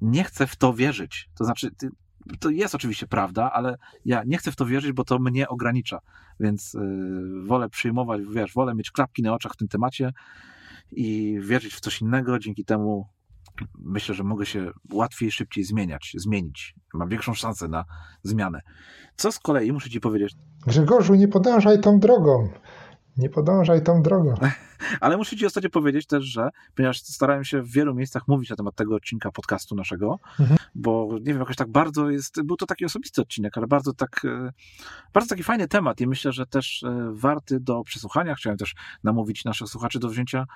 nie 0.00 0.24
chcę 0.24 0.46
w 0.46 0.56
to 0.56 0.74
wierzyć. 0.74 1.30
To 1.34 1.44
znaczy, 1.44 1.70
to 2.40 2.50
jest 2.50 2.74
oczywiście 2.74 3.06
prawda, 3.06 3.52
ale 3.52 3.76
ja 4.04 4.22
nie 4.26 4.38
chcę 4.38 4.52
w 4.52 4.56
to 4.56 4.66
wierzyć, 4.66 4.92
bo 4.92 5.04
to 5.04 5.18
mnie 5.18 5.48
ogranicza. 5.48 5.98
Więc 6.40 6.74
yy, 6.74 7.46
wolę 7.46 7.68
przyjmować, 7.68 8.20
wiesz, 8.34 8.52
wolę 8.52 8.74
mieć 8.74 8.90
klapki 8.90 9.22
na 9.22 9.34
oczach 9.34 9.52
w 9.52 9.56
tym 9.56 9.68
temacie 9.68 10.12
i 10.92 11.38
wierzyć 11.40 11.74
w 11.74 11.80
coś 11.80 12.00
innego. 12.00 12.38
Dzięki 12.38 12.64
temu 12.64 13.06
myślę, 13.78 14.14
że 14.14 14.24
mogę 14.24 14.46
się 14.46 14.70
łatwiej, 14.92 15.32
szybciej 15.32 15.64
zmieniać, 15.64 16.12
zmienić. 16.18 16.74
Mam 16.94 17.08
większą 17.08 17.34
szansę 17.34 17.68
na 17.68 17.84
zmianę. 18.22 18.60
Co 19.16 19.32
z 19.32 19.38
kolei 19.38 19.72
muszę 19.72 19.90
ci 19.90 20.00
powiedzieć? 20.00 20.34
Grzegorzu, 20.66 21.14
nie 21.14 21.28
podążaj 21.28 21.80
tą 21.80 21.98
drogą. 22.00 22.48
Nie 23.16 23.28
podążaj 23.28 23.82
tą 23.82 24.02
drogą. 24.02 24.34
Ale 25.00 25.16
muszę 25.16 25.36
ci 25.36 25.46
ostatnio 25.46 25.70
powiedzieć 25.70 26.06
też, 26.06 26.24
że 26.24 26.48
ponieważ 26.74 27.02
starałem 27.02 27.44
się 27.44 27.62
w 27.62 27.72
wielu 27.72 27.94
miejscach 27.94 28.28
mówić 28.28 28.50
na 28.50 28.56
temat 28.56 28.74
tego 28.74 28.94
odcinka 28.94 29.30
podcastu 29.30 29.74
naszego, 29.74 30.18
mhm. 30.40 30.58
bo 30.74 31.08
nie 31.12 31.32
wiem, 31.32 31.38
jakoś 31.38 31.56
tak 31.56 31.68
bardzo 31.68 32.10
jest, 32.10 32.42
był 32.42 32.56
to 32.56 32.66
taki 32.66 32.84
osobisty 32.84 33.22
odcinek, 33.22 33.58
ale 33.58 33.66
bardzo 33.66 33.92
tak, 33.92 34.24
e, 34.24 34.52
bardzo 35.14 35.28
taki 35.28 35.42
fajny 35.42 35.68
temat 35.68 36.00
i 36.00 36.06
myślę, 36.06 36.32
że 36.32 36.46
też 36.46 36.82
e, 36.82 37.10
warty 37.12 37.60
do 37.60 37.84
przesłuchania. 37.84 38.34
Chciałem 38.34 38.58
też 38.58 38.74
namówić 39.04 39.44
naszych 39.44 39.68
słuchaczy 39.68 39.98
do 39.98 40.08
wzięcia 40.08 40.46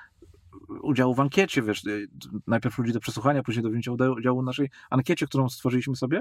udziału 0.82 1.14
w 1.14 1.20
ankiecie, 1.20 1.62
wiesz, 1.62 1.84
y, 1.86 2.08
najpierw 2.46 2.78
ludzi 2.78 2.92
do 2.92 3.00
przesłuchania, 3.00 3.42
później 3.42 3.62
do 3.62 3.70
wzięcia 3.70 3.92
udziału 3.92 4.42
w 4.42 4.44
naszej 4.44 4.70
ankiecie, 4.90 5.26
którą 5.26 5.48
stworzyliśmy 5.48 5.96
sobie 5.96 6.20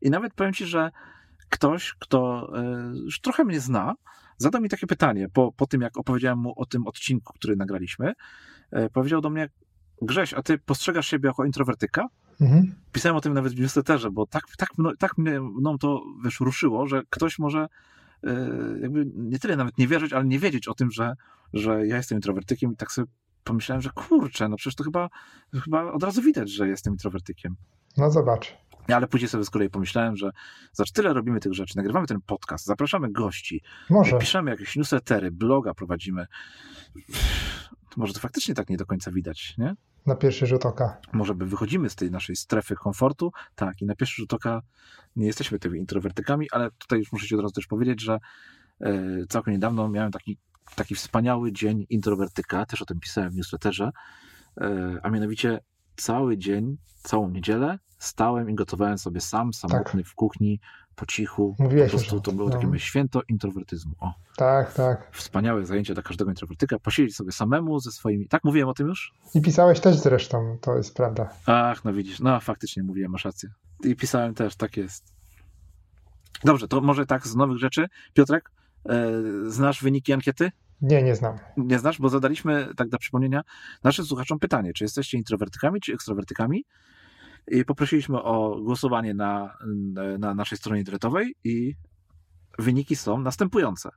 i 0.00 0.10
nawet 0.10 0.34
powiem 0.34 0.52
Ci, 0.52 0.66
że 0.66 0.90
ktoś, 1.50 1.94
kto 1.98 2.50
y, 2.94 2.98
już 2.98 3.20
trochę 3.20 3.44
mnie 3.44 3.60
zna, 3.60 3.94
zadał 4.36 4.62
mi 4.62 4.68
takie 4.68 4.86
pytanie 4.86 5.28
po, 5.28 5.52
po 5.52 5.66
tym, 5.66 5.80
jak 5.80 5.96
opowiedziałem 5.96 6.38
mu 6.38 6.52
o 6.56 6.66
tym 6.66 6.86
odcinku, 6.86 7.32
który 7.32 7.56
nagraliśmy. 7.56 8.12
Y, 8.76 8.90
powiedział 8.90 9.20
do 9.20 9.30
mnie, 9.30 9.48
Grześ, 10.02 10.34
a 10.34 10.42
ty 10.42 10.58
postrzegasz 10.58 11.06
siebie 11.06 11.26
jako 11.26 11.44
introwertyka? 11.44 12.08
Mhm. 12.40 12.74
Pisałem 12.92 13.16
o 13.16 13.20
tym 13.20 13.34
nawet 13.34 13.54
w 13.54 13.60
newsletterze, 13.60 14.10
bo 14.10 14.26
tak, 14.26 14.42
tak, 14.58 14.68
tak 14.98 15.18
mnie 15.18 15.40
mną 15.40 15.78
to 15.78 16.02
wiesz, 16.24 16.40
ruszyło, 16.40 16.86
że 16.86 17.02
ktoś 17.10 17.38
może 17.38 17.68
jakby 18.80 19.06
nie 19.14 19.38
tyle 19.38 19.56
nawet 19.56 19.78
nie 19.78 19.88
wierzyć, 19.88 20.12
ale 20.12 20.24
nie 20.24 20.38
wiedzieć 20.38 20.68
o 20.68 20.74
tym, 20.74 20.90
że, 20.90 21.14
że 21.52 21.86
ja 21.86 21.96
jestem 21.96 22.18
introwertykiem 22.18 22.72
i 22.72 22.76
tak 22.76 22.92
sobie 22.92 23.08
pomyślałem, 23.44 23.82
że 23.82 23.90
kurczę, 23.94 24.48
no 24.48 24.56
przecież 24.56 24.74
to 24.74 24.84
chyba, 24.84 25.08
chyba 25.64 25.92
od 25.92 26.02
razu 26.02 26.22
widać, 26.22 26.50
że 26.50 26.68
jestem 26.68 26.92
introwertykiem. 26.92 27.56
No 27.96 28.10
zobacz. 28.10 28.56
Ale 28.88 29.08
później 29.08 29.28
sobie 29.28 29.44
z 29.44 29.50
kolei 29.50 29.70
pomyślałem, 29.70 30.16
że 30.16 30.30
za 30.72 30.84
tyle 30.94 31.12
robimy 31.12 31.40
tych 31.40 31.54
rzeczy, 31.54 31.76
nagrywamy 31.76 32.06
ten 32.06 32.20
podcast, 32.20 32.64
zapraszamy 32.64 33.12
gości, 33.12 33.62
Może. 33.90 34.18
piszemy 34.18 34.50
jakieś 34.50 34.76
newslettery, 34.76 35.30
bloga 35.30 35.74
prowadzimy. 35.74 36.26
Może 37.96 38.12
to 38.12 38.20
faktycznie 38.20 38.54
tak 38.54 38.70
nie 38.70 38.76
do 38.76 38.86
końca 38.86 39.10
widać, 39.10 39.54
nie? 39.58 39.74
Na 40.06 40.14
pierwszy 40.14 40.46
rzut 40.46 40.66
oka. 40.66 41.00
Może 41.12 41.34
by 41.34 41.46
wychodzimy 41.46 41.90
z 41.90 41.94
tej 41.94 42.10
naszej 42.10 42.36
strefy 42.36 42.74
komfortu, 42.74 43.32
tak, 43.54 43.82
i 43.82 43.86
na 43.86 43.96
pierwszy 43.96 44.22
rzut 44.22 44.34
oka 44.34 44.62
nie 45.16 45.26
jesteśmy 45.26 45.58
tymi 45.58 45.78
introwertykami, 45.78 46.50
ale 46.50 46.70
tutaj 46.70 46.98
już 46.98 47.12
muszę 47.12 47.26
ci 47.26 47.34
od 47.34 47.40
razu 47.40 47.54
też 47.54 47.66
powiedzieć, 47.66 48.00
że 48.00 48.18
yy, 48.80 49.26
całkiem 49.28 49.54
niedawno 49.54 49.88
miałem 49.88 50.12
taki 50.12 50.38
taki 50.76 50.94
wspaniały 50.94 51.52
dzień 51.52 51.86
introwertyka, 51.90 52.66
też 52.66 52.82
o 52.82 52.84
tym 52.84 53.00
pisałem 53.00 53.30
w 53.30 53.34
newsletterze, 53.34 53.90
e, 54.60 55.00
a 55.02 55.10
mianowicie 55.10 55.60
cały 55.96 56.38
dzień, 56.38 56.76
całą 57.02 57.30
niedzielę 57.30 57.78
stałem 57.98 58.50
i 58.50 58.54
gotowałem 58.54 58.98
sobie 58.98 59.20
sam, 59.20 59.54
samotny 59.54 60.02
tak. 60.02 60.12
w 60.12 60.14
kuchni, 60.14 60.60
po 60.94 61.06
cichu. 61.06 61.56
Mówiłeś 61.58 61.92
po 61.92 61.98
prostu 61.98 62.20
to 62.20 62.32
było 62.32 62.48
no. 62.48 62.54
takie 62.54 62.66
moje 62.66 62.80
święto 62.80 63.22
introwertyzmu. 63.28 63.94
O. 64.00 64.12
Tak, 64.36 64.74
tak. 64.74 65.08
Wspaniałe 65.12 65.66
zajęcie 65.66 65.94
dla 65.94 66.02
każdego 66.02 66.30
introwertyka. 66.30 66.78
Posiedzieć 66.78 67.16
sobie 67.16 67.32
samemu 67.32 67.80
ze 67.80 67.92
swoimi... 67.92 68.28
Tak, 68.28 68.44
mówiłem 68.44 68.68
o 68.68 68.74
tym 68.74 68.88
już? 68.88 69.12
I 69.34 69.40
pisałeś 69.40 69.80
też 69.80 69.96
zresztą, 69.96 70.58
to 70.60 70.76
jest 70.76 70.96
prawda. 70.96 71.28
Ach, 71.46 71.84
no 71.84 71.92
widzisz, 71.92 72.20
no 72.20 72.40
faktycznie 72.40 72.82
mówiłem, 72.82 73.10
masz 73.10 73.24
rację. 73.24 73.48
I 73.84 73.96
pisałem 73.96 74.34
też, 74.34 74.56
tak 74.56 74.76
jest. 74.76 75.14
Dobrze, 76.44 76.68
to 76.68 76.80
może 76.80 77.06
tak 77.06 77.26
z 77.26 77.36
nowych 77.36 77.58
rzeczy. 77.58 77.86
Piotrek, 78.14 78.50
znasz 79.46 79.82
wyniki 79.82 80.12
ankiety? 80.12 80.50
Nie, 80.82 81.02
nie 81.02 81.16
znam. 81.16 81.38
Nie 81.56 81.78
znasz, 81.78 81.98
bo 81.98 82.08
zadaliśmy, 82.08 82.68
tak 82.76 82.88
dla 82.88 82.98
przypomnienia, 82.98 83.42
naszym 83.84 84.04
słuchaczom 84.04 84.38
pytanie, 84.38 84.72
czy 84.72 84.84
jesteście 84.84 85.18
introwertykami, 85.18 85.80
czy 85.80 85.92
ekstrawertykami? 85.94 86.64
I 87.48 87.64
poprosiliśmy 87.64 88.22
o 88.22 88.60
głosowanie 88.62 89.14
na, 89.14 89.56
na 90.18 90.34
naszej 90.34 90.58
stronie 90.58 90.80
internetowej 90.80 91.34
i 91.44 91.74
wyniki 92.58 92.96
są 92.96 93.20
następujące. 93.20 93.90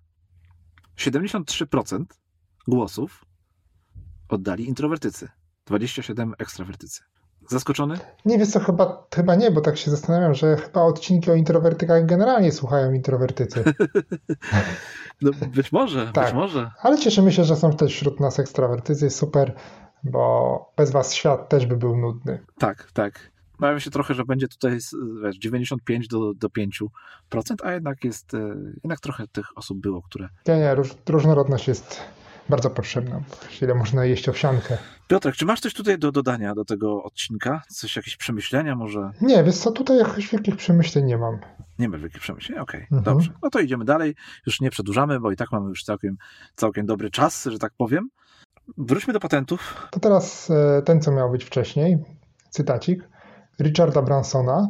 73% 0.98 2.04
głosów 2.68 3.26
oddali 4.30 4.68
introwertycy, 4.68 5.30
27 5.66 6.34
ekstrawertycy. 6.38 7.04
Zaskoczony? 7.48 8.00
Nie 8.26 8.38
wiesz 8.38 8.50
co, 8.50 8.60
chyba, 8.60 9.08
chyba 9.16 9.36
nie, 9.36 9.52
bo 9.52 9.62
tak 9.62 9.78
się 9.78 9.91
zastanawiam, 9.91 10.34
że 10.34 10.58
chyba 10.58 10.82
odcinki 10.82 11.32
o 11.32 11.36
introwertykach 11.36 12.06
generalnie 12.06 12.52
słuchają 12.52 12.93
introwertycy. 12.93 13.64
no 15.22 15.32
być 15.56 15.72
może, 15.72 16.12
tak. 16.14 16.26
być 16.26 16.34
może. 16.34 16.72
Ale 16.82 16.98
cieszymy 16.98 17.32
się, 17.32 17.43
że 17.43 17.56
są 17.56 17.74
też 17.74 17.93
wśród 17.93 18.20
nas 18.20 18.39
ekstrawertycy, 18.39 19.10
super, 19.10 19.54
bo 20.04 20.74
bez 20.78 20.91
was 20.91 21.14
świat 21.14 21.50
też 21.50 21.66
by 21.66 21.78
był 21.78 21.98
nudny. 21.98 22.45
Tak, 22.58 22.91
tak. 22.93 23.32
Bawiam 23.60 23.80
się 23.80 23.91
trochę, 23.91 24.14
że 24.14 24.26
będzie 24.26 24.48
tutaj 24.48 24.78
wiesz, 25.24 25.38
95 25.38 26.08
do, 26.08 26.34
do 26.34 26.48
5%, 26.48 26.88
a 27.64 27.74
jednak 27.74 28.04
jest, 28.04 28.34
e, 28.34 28.56
jednak 28.84 29.00
trochę 29.00 29.28
tych 29.28 29.58
osób 29.58 29.78
było, 29.80 30.02
które... 30.02 30.30
Nie, 30.48 30.58
nie, 30.58 30.76
róż, 30.76 30.95
różnorodność 31.10 31.68
jest 31.68 32.02
bardzo 32.50 32.70
potrzebna. 32.70 33.22
Ile 33.62 33.76
można 33.76 34.06
jeść 34.06 34.30
owsiankę. 34.30 34.78
Piotrek, 35.08 35.36
czy 35.36 35.45
masz 35.45 35.60
coś 35.60 35.74
tutaj 35.74 36.00
do 36.00 36.12
dodania 36.12 36.56
do 36.56 36.66
tego 36.66 37.04
odcinka? 37.04 37.62
Coś, 37.70 37.95
jakieś 37.95 38.18
przemyślenia 38.18 38.76
może? 38.76 39.12
Nie, 39.22 39.43
wiesz 39.43 39.58
co, 39.58 39.72
tutaj 39.72 39.98
jakoś 39.98 40.30
wielkich 40.30 40.56
przemyśleń 40.56 41.06
nie 41.06 41.18
mam. 41.18 41.39
Nie 41.80 41.89
ma 41.89 41.98
wielkich 41.98 42.22
przemyśleń, 42.22 42.60
okej, 42.60 42.80
okay, 42.80 42.98
mhm. 42.98 43.04
dobrze. 43.04 43.32
No 43.43 43.50
to 43.50 43.60
idziemy 43.60 43.86
dalej, 43.86 44.16
już 44.45 44.62
nie 44.62 44.70
przedłużamy, 44.70 45.20
bo 45.20 45.32
i 45.32 45.36
tak 45.36 45.52
mamy 45.52 45.70
już 45.70 45.84
całkiem, 45.84 46.18
całkiem 46.56 46.86
dobry 46.86 47.12
czas, 47.12 47.45
że 47.52 47.60
tak 47.60 47.74
powiem. 47.78 48.10
Wróćmy 48.78 49.14
do 49.14 49.20
patentów. 49.20 49.88
To 49.91 50.00
teraz 50.00 50.50
e, 50.50 50.82
ten, 50.82 51.02
co 51.02 51.12
miał 51.12 51.32
być 51.32 51.43
wcześniej, 51.43 51.98
cytacik 52.50 53.10
Richarda 53.60 54.02
Bransona. 54.02 54.68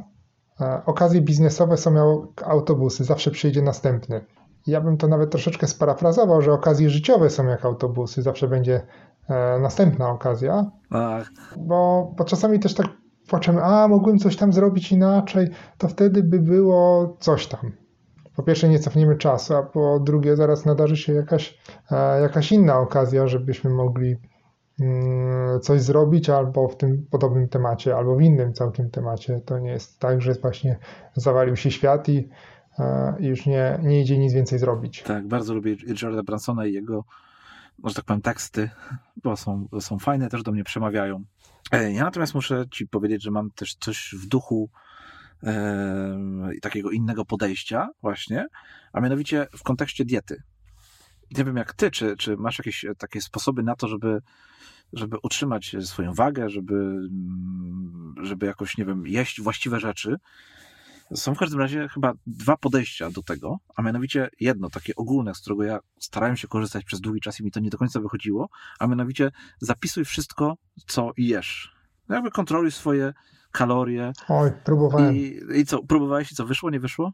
E, 0.61 0.82
okazje 0.86 1.21
biznesowe 1.21 1.78
są 1.78 1.93
jak 1.93 2.47
autobusy, 2.47 3.03
zawsze 3.03 3.32
przyjdzie 3.32 3.61
następny. 3.61 4.25
Ja 4.68 4.82
bym 4.82 4.97
to 4.97 5.07
nawet 5.07 5.32
troszeczkę 5.32 5.68
sparafrazował, 5.68 6.41
że 6.41 6.53
okazje 6.53 6.89
życiowe 6.89 7.30
są 7.30 7.45
jak 7.45 7.65
autobusy, 7.65 8.22
zawsze 8.22 8.47
będzie 8.47 8.82
e, 9.30 9.59
następna 9.59 10.09
okazja. 10.09 10.72
Ach. 10.89 11.32
Bo, 11.57 12.11
bo 12.18 12.24
czasami 12.24 12.59
też 12.59 12.74
tak 12.74 12.88
płaczemy, 13.28 13.63
a 13.63 13.88
mogłem 13.88 14.18
coś 14.18 14.36
tam 14.36 14.53
zrobić 14.53 14.91
inaczej, 14.91 15.47
to 15.78 15.88
wtedy 15.88 16.24
by 16.24 16.39
było 16.39 17.15
coś 17.20 17.47
tam. 17.47 17.72
Po 18.36 18.43
pierwsze 18.43 18.70
nie 18.70 18.80
cofniemy 18.80 19.15
czasu, 19.15 19.55
a 19.55 19.63
po 19.63 19.99
drugie 19.99 20.36
zaraz 20.36 20.65
nadarzy 20.65 20.97
się 20.97 21.13
jakaś, 21.13 21.59
e, 21.91 22.22
jakaś 22.22 22.51
inna 22.51 22.80
okazja, 22.80 23.28
żebyśmy 23.28 23.70
mogli 23.70 24.15
mm, 24.82 25.61
coś 25.61 25.82
zrobić 25.82 26.30
albo 26.30 26.68
w 26.68 26.78
tym 26.78 27.05
podobnym 27.11 27.49
temacie, 27.49 27.95
albo 27.95 28.15
w 28.15 28.22
innym 28.22 28.53
całkiem 28.53 28.89
temacie. 28.89 29.41
To 29.45 29.59
nie 29.59 29.72
jest 29.72 29.99
tak, 29.99 30.22
że 30.22 30.34
właśnie 30.34 30.78
zawalił 31.15 31.55
się 31.55 31.72
świat 31.72 32.09
i, 32.09 32.30
i 33.19 33.25
już 33.25 33.45
nie, 33.45 33.80
nie 33.84 34.01
idzie 34.01 34.17
nic 34.17 34.34
więcej 34.34 34.59
zrobić. 34.59 35.03
Tak, 35.03 35.28
bardzo 35.28 35.53
lubię 35.53 35.75
Richarda 35.75 36.23
Bransona 36.23 36.65
i 36.65 36.73
jego, 36.73 37.05
może 37.78 37.95
tak 37.95 38.05
powiem, 38.05 38.21
teksty, 38.21 38.69
bo 39.23 39.38
są, 39.38 39.67
są 39.80 39.99
fajne, 39.99 40.30
też 40.30 40.43
do 40.43 40.51
mnie 40.51 40.63
przemawiają. 40.63 41.23
E, 41.71 41.93
ja 41.93 42.03
natomiast 42.03 42.36
muszę 42.36 42.65
ci 42.71 42.88
powiedzieć, 42.88 43.23
że 43.23 43.32
mam 43.32 43.51
też 43.51 43.75
coś 43.75 44.15
w 44.19 44.28
duchu 44.28 44.69
e, 45.43 46.49
takiego 46.61 46.91
innego 46.91 47.25
podejścia 47.25 47.89
właśnie, 48.01 48.47
a 48.93 49.01
mianowicie 49.01 49.47
w 49.57 49.63
kontekście 49.63 50.05
diety. 50.05 50.43
Nie 51.38 51.43
wiem 51.43 51.57
jak 51.57 51.73
ty, 51.73 51.91
czy, 51.91 52.17
czy 52.17 52.38
masz 52.38 52.59
jakieś 52.59 52.86
takie 52.97 53.21
sposoby 53.21 53.63
na 53.63 53.75
to, 53.75 53.88
żeby, 53.88 54.21
żeby 54.93 55.17
utrzymać 55.23 55.75
swoją 55.82 56.13
wagę, 56.13 56.49
żeby, 56.49 57.01
żeby 58.21 58.45
jakoś, 58.45 58.78
nie 58.78 58.86
wiem, 58.86 59.07
jeść 59.07 59.41
właściwe 59.41 59.80
rzeczy. 59.80 60.15
Są 61.15 61.35
w 61.35 61.37
każdym 61.37 61.59
razie 61.59 61.87
chyba 61.87 62.13
dwa 62.27 62.57
podejścia 62.57 63.11
do 63.11 63.23
tego, 63.23 63.57
a 63.75 63.81
mianowicie 63.81 64.29
jedno, 64.39 64.69
takie 64.69 64.95
ogólne, 64.95 65.35
z 65.35 65.39
którego 65.41 65.63
ja 65.63 65.79
starałem 65.99 66.37
się 66.37 66.47
korzystać 66.47 66.85
przez 66.85 67.01
długi 67.01 67.21
czas 67.21 67.39
i 67.39 67.43
mi 67.43 67.51
to 67.51 67.59
nie 67.59 67.69
do 67.69 67.77
końca 67.77 67.99
wychodziło, 67.99 68.49
a 68.79 68.87
mianowicie 68.87 69.31
zapisuj 69.59 70.05
wszystko, 70.05 70.55
co 70.87 71.11
jesz. 71.17 71.75
Jakby 72.09 72.31
kontroluj 72.31 72.71
swoje 72.71 73.13
kalorie. 73.51 74.11
Oj, 74.29 74.51
próbowałem. 74.63 75.15
I, 75.15 75.39
I 75.55 75.65
co, 75.65 75.83
próbowałeś 75.83 76.31
i 76.31 76.35
co, 76.35 76.45
wyszło, 76.45 76.69
nie 76.69 76.79
wyszło? 76.79 77.13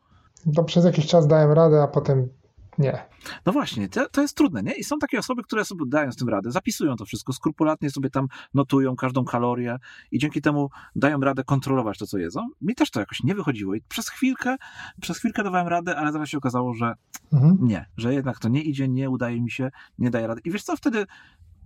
To 0.56 0.64
przez 0.64 0.86
jakiś 0.86 1.08
czas 1.08 1.28
dałem 1.28 1.52
radę, 1.52 1.82
a 1.82 1.88
potem 1.88 2.30
nie. 2.78 3.06
No 3.46 3.54
właśnie, 3.54 3.90
to, 3.90 4.10
to, 4.10 4.22
jest 4.22 4.38
trudne, 4.38 4.64
nie? 4.64 4.74
I 4.74 4.84
są 4.84 5.00
takie 5.00 5.20
osoby, 5.20 5.44
które 5.44 5.66
sobie 5.66 5.86
dają 5.88 6.12
z 6.12 6.16
tym 6.16 6.30
radę, 6.30 6.52
zapisują 6.52 6.96
to 6.96 7.06
wszystko, 7.06 7.34
skrupulatnie 7.34 7.90
sobie 7.90 8.10
tam 8.10 8.28
notują 8.54 8.96
każdą 8.96 9.26
kalorię 9.26 9.78
i 10.12 10.20
dzięki 10.20 10.42
temu 10.42 10.70
dają 10.96 11.20
radę 11.20 11.44
kontrolować 11.44 11.98
to, 11.98 12.08
co 12.08 12.18
jedzą. 12.18 12.50
Mi 12.62 12.76
też 12.76 12.92
to 12.92 13.00
jakoś 13.00 13.24
nie 13.24 13.36
wychodziło 13.36 13.76
i 13.76 13.82
przez 13.82 14.10
chwilkę, 14.10 14.56
przez 15.02 15.18
chwilkę 15.18 15.44
dawałem 15.44 15.68
radę, 15.68 15.98
ale 15.98 16.12
zaraz 16.12 16.30
się 16.30 16.38
okazało, 16.38 16.74
że 16.74 16.94
mhm. 17.34 17.58
nie, 17.62 17.86
że 17.98 18.14
jednak 18.14 18.40
to 18.40 18.50
nie 18.50 18.62
idzie, 18.62 18.88
nie 18.88 19.10
udaje 19.10 19.42
mi 19.42 19.52
się, 19.52 19.72
nie 19.98 20.10
daje 20.10 20.28
rady. 20.28 20.42
I 20.46 20.52
wiesz 20.52 20.64
co, 20.64 20.78
wtedy 20.78 21.06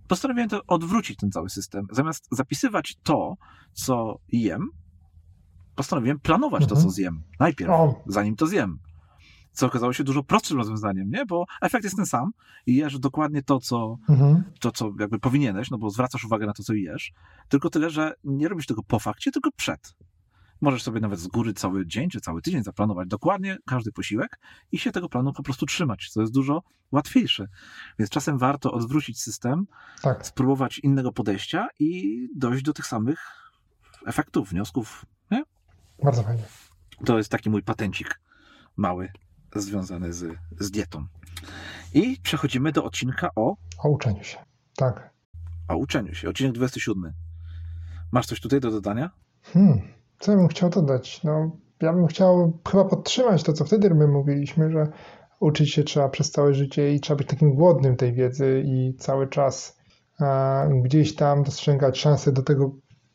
postanowiłem 0.08 0.48
to 0.48 0.60
odwrócić 0.66 1.16
ten 1.16 1.30
cały 1.30 1.50
system. 1.50 1.86
Zamiast 1.92 2.28
zapisywać 2.30 2.96
to, 3.02 3.34
co 3.72 4.18
jem, 4.32 4.68
postanowiłem 5.74 6.20
planować 6.20 6.62
mhm. 6.62 6.68
to, 6.68 6.74
co 6.74 6.80
mhm. 6.80 6.90
zjem. 6.90 7.22
Najpierw, 7.40 7.70
o. 7.70 8.02
zanim 8.06 8.36
to 8.36 8.46
zjem. 8.46 8.78
Co 9.52 9.66
okazało 9.66 9.92
się 9.92 10.04
dużo 10.04 10.22
prostszym 10.22 10.56
rozwiązaniem, 10.56 11.10
nie? 11.10 11.26
Bo 11.26 11.44
efekt 11.60 11.84
jest 11.84 11.96
ten 11.96 12.06
sam 12.06 12.30
i 12.66 12.74
jesz 12.74 12.98
dokładnie 12.98 13.42
to, 13.42 13.60
co, 13.60 13.98
mhm. 14.08 14.42
to, 14.60 14.72
co 14.72 14.92
jakby 15.00 15.18
powinieneś, 15.18 15.70
no 15.70 15.78
bo 15.78 15.90
zwracasz 15.90 16.24
uwagę 16.24 16.46
na 16.46 16.52
to, 16.52 16.62
co 16.62 16.74
jesz. 16.74 17.12
Tylko 17.48 17.70
tyle, 17.70 17.90
że 17.90 18.14
nie 18.24 18.48
robisz 18.48 18.66
tego 18.66 18.82
po 18.82 18.98
fakcie, 18.98 19.30
tylko 19.30 19.50
przed. 19.56 19.94
Możesz 20.60 20.82
sobie 20.82 21.00
nawet 21.00 21.20
z 21.20 21.26
góry 21.26 21.54
cały 21.54 21.86
dzień 21.86 22.10
czy 22.10 22.20
cały 22.20 22.42
tydzień 22.42 22.62
zaplanować 22.62 23.08
dokładnie 23.08 23.56
każdy 23.66 23.92
posiłek 23.92 24.38
i 24.72 24.78
się 24.78 24.92
tego 24.92 25.08
planu 25.08 25.32
po 25.32 25.42
prostu 25.42 25.66
trzymać, 25.66 26.08
co 26.10 26.20
jest 26.20 26.32
dużo 26.32 26.62
łatwiejsze. 26.92 27.46
Więc 27.98 28.10
czasem 28.10 28.38
warto 28.38 28.72
odwrócić 28.72 29.20
system, 29.20 29.66
tak. 30.02 30.26
spróbować 30.26 30.78
innego 30.78 31.12
podejścia 31.12 31.68
i 31.78 32.18
dojść 32.36 32.64
do 32.64 32.72
tych 32.72 32.86
samych 32.86 33.18
efektów, 34.06 34.50
wniosków. 34.50 35.04
Nie? 35.30 35.42
Bardzo 36.02 36.22
fajnie. 36.22 36.42
To 37.04 37.18
jest 37.18 37.30
taki 37.30 37.50
mój 37.50 37.62
patencik 37.62 38.20
mały 38.76 39.12
związany 39.54 40.12
z, 40.12 40.36
z 40.60 40.70
dietą. 40.70 41.06
I 41.94 42.16
przechodzimy 42.22 42.72
do 42.72 42.84
odcinka 42.84 43.30
o. 43.36 43.56
O 43.78 43.88
uczeniu 43.88 44.24
się. 44.24 44.38
Tak. 44.76 45.10
O 45.68 45.76
uczeniu 45.76 46.14
się. 46.14 46.28
Odcinek 46.28 46.52
27. 46.52 47.12
Masz 48.12 48.26
coś 48.26 48.40
tutaj 48.40 48.60
do 48.60 48.70
dodania? 48.70 49.10
Hmm. 49.42 49.80
Co 50.18 50.32
ja 50.32 50.38
bym 50.38 50.48
chciał 50.48 50.70
dodać? 50.70 51.24
No, 51.24 51.56
ja 51.82 51.92
bym 51.92 52.06
chciał 52.06 52.58
chyba 52.70 52.84
podtrzymać 52.84 53.42
to, 53.42 53.52
co 53.52 53.64
wtedy 53.64 53.94
my 53.94 54.08
mówiliśmy, 54.08 54.70
że 54.70 54.86
uczyć 55.40 55.72
się 55.72 55.84
trzeba 55.84 56.08
przez 56.08 56.30
całe 56.30 56.54
życie 56.54 56.92
i 56.94 57.00
trzeba 57.00 57.18
być 57.18 57.28
takim 57.28 57.54
głodnym 57.54 57.96
tej 57.96 58.12
wiedzy 58.12 58.62
i 58.66 58.94
cały 58.98 59.28
czas 59.28 59.78
e, 60.20 60.80
gdzieś 60.84 61.14
tam 61.14 61.42
dostrzegać 61.42 61.98
szansę 61.98 62.32
do 62.32 62.42
tego, 62.42 62.72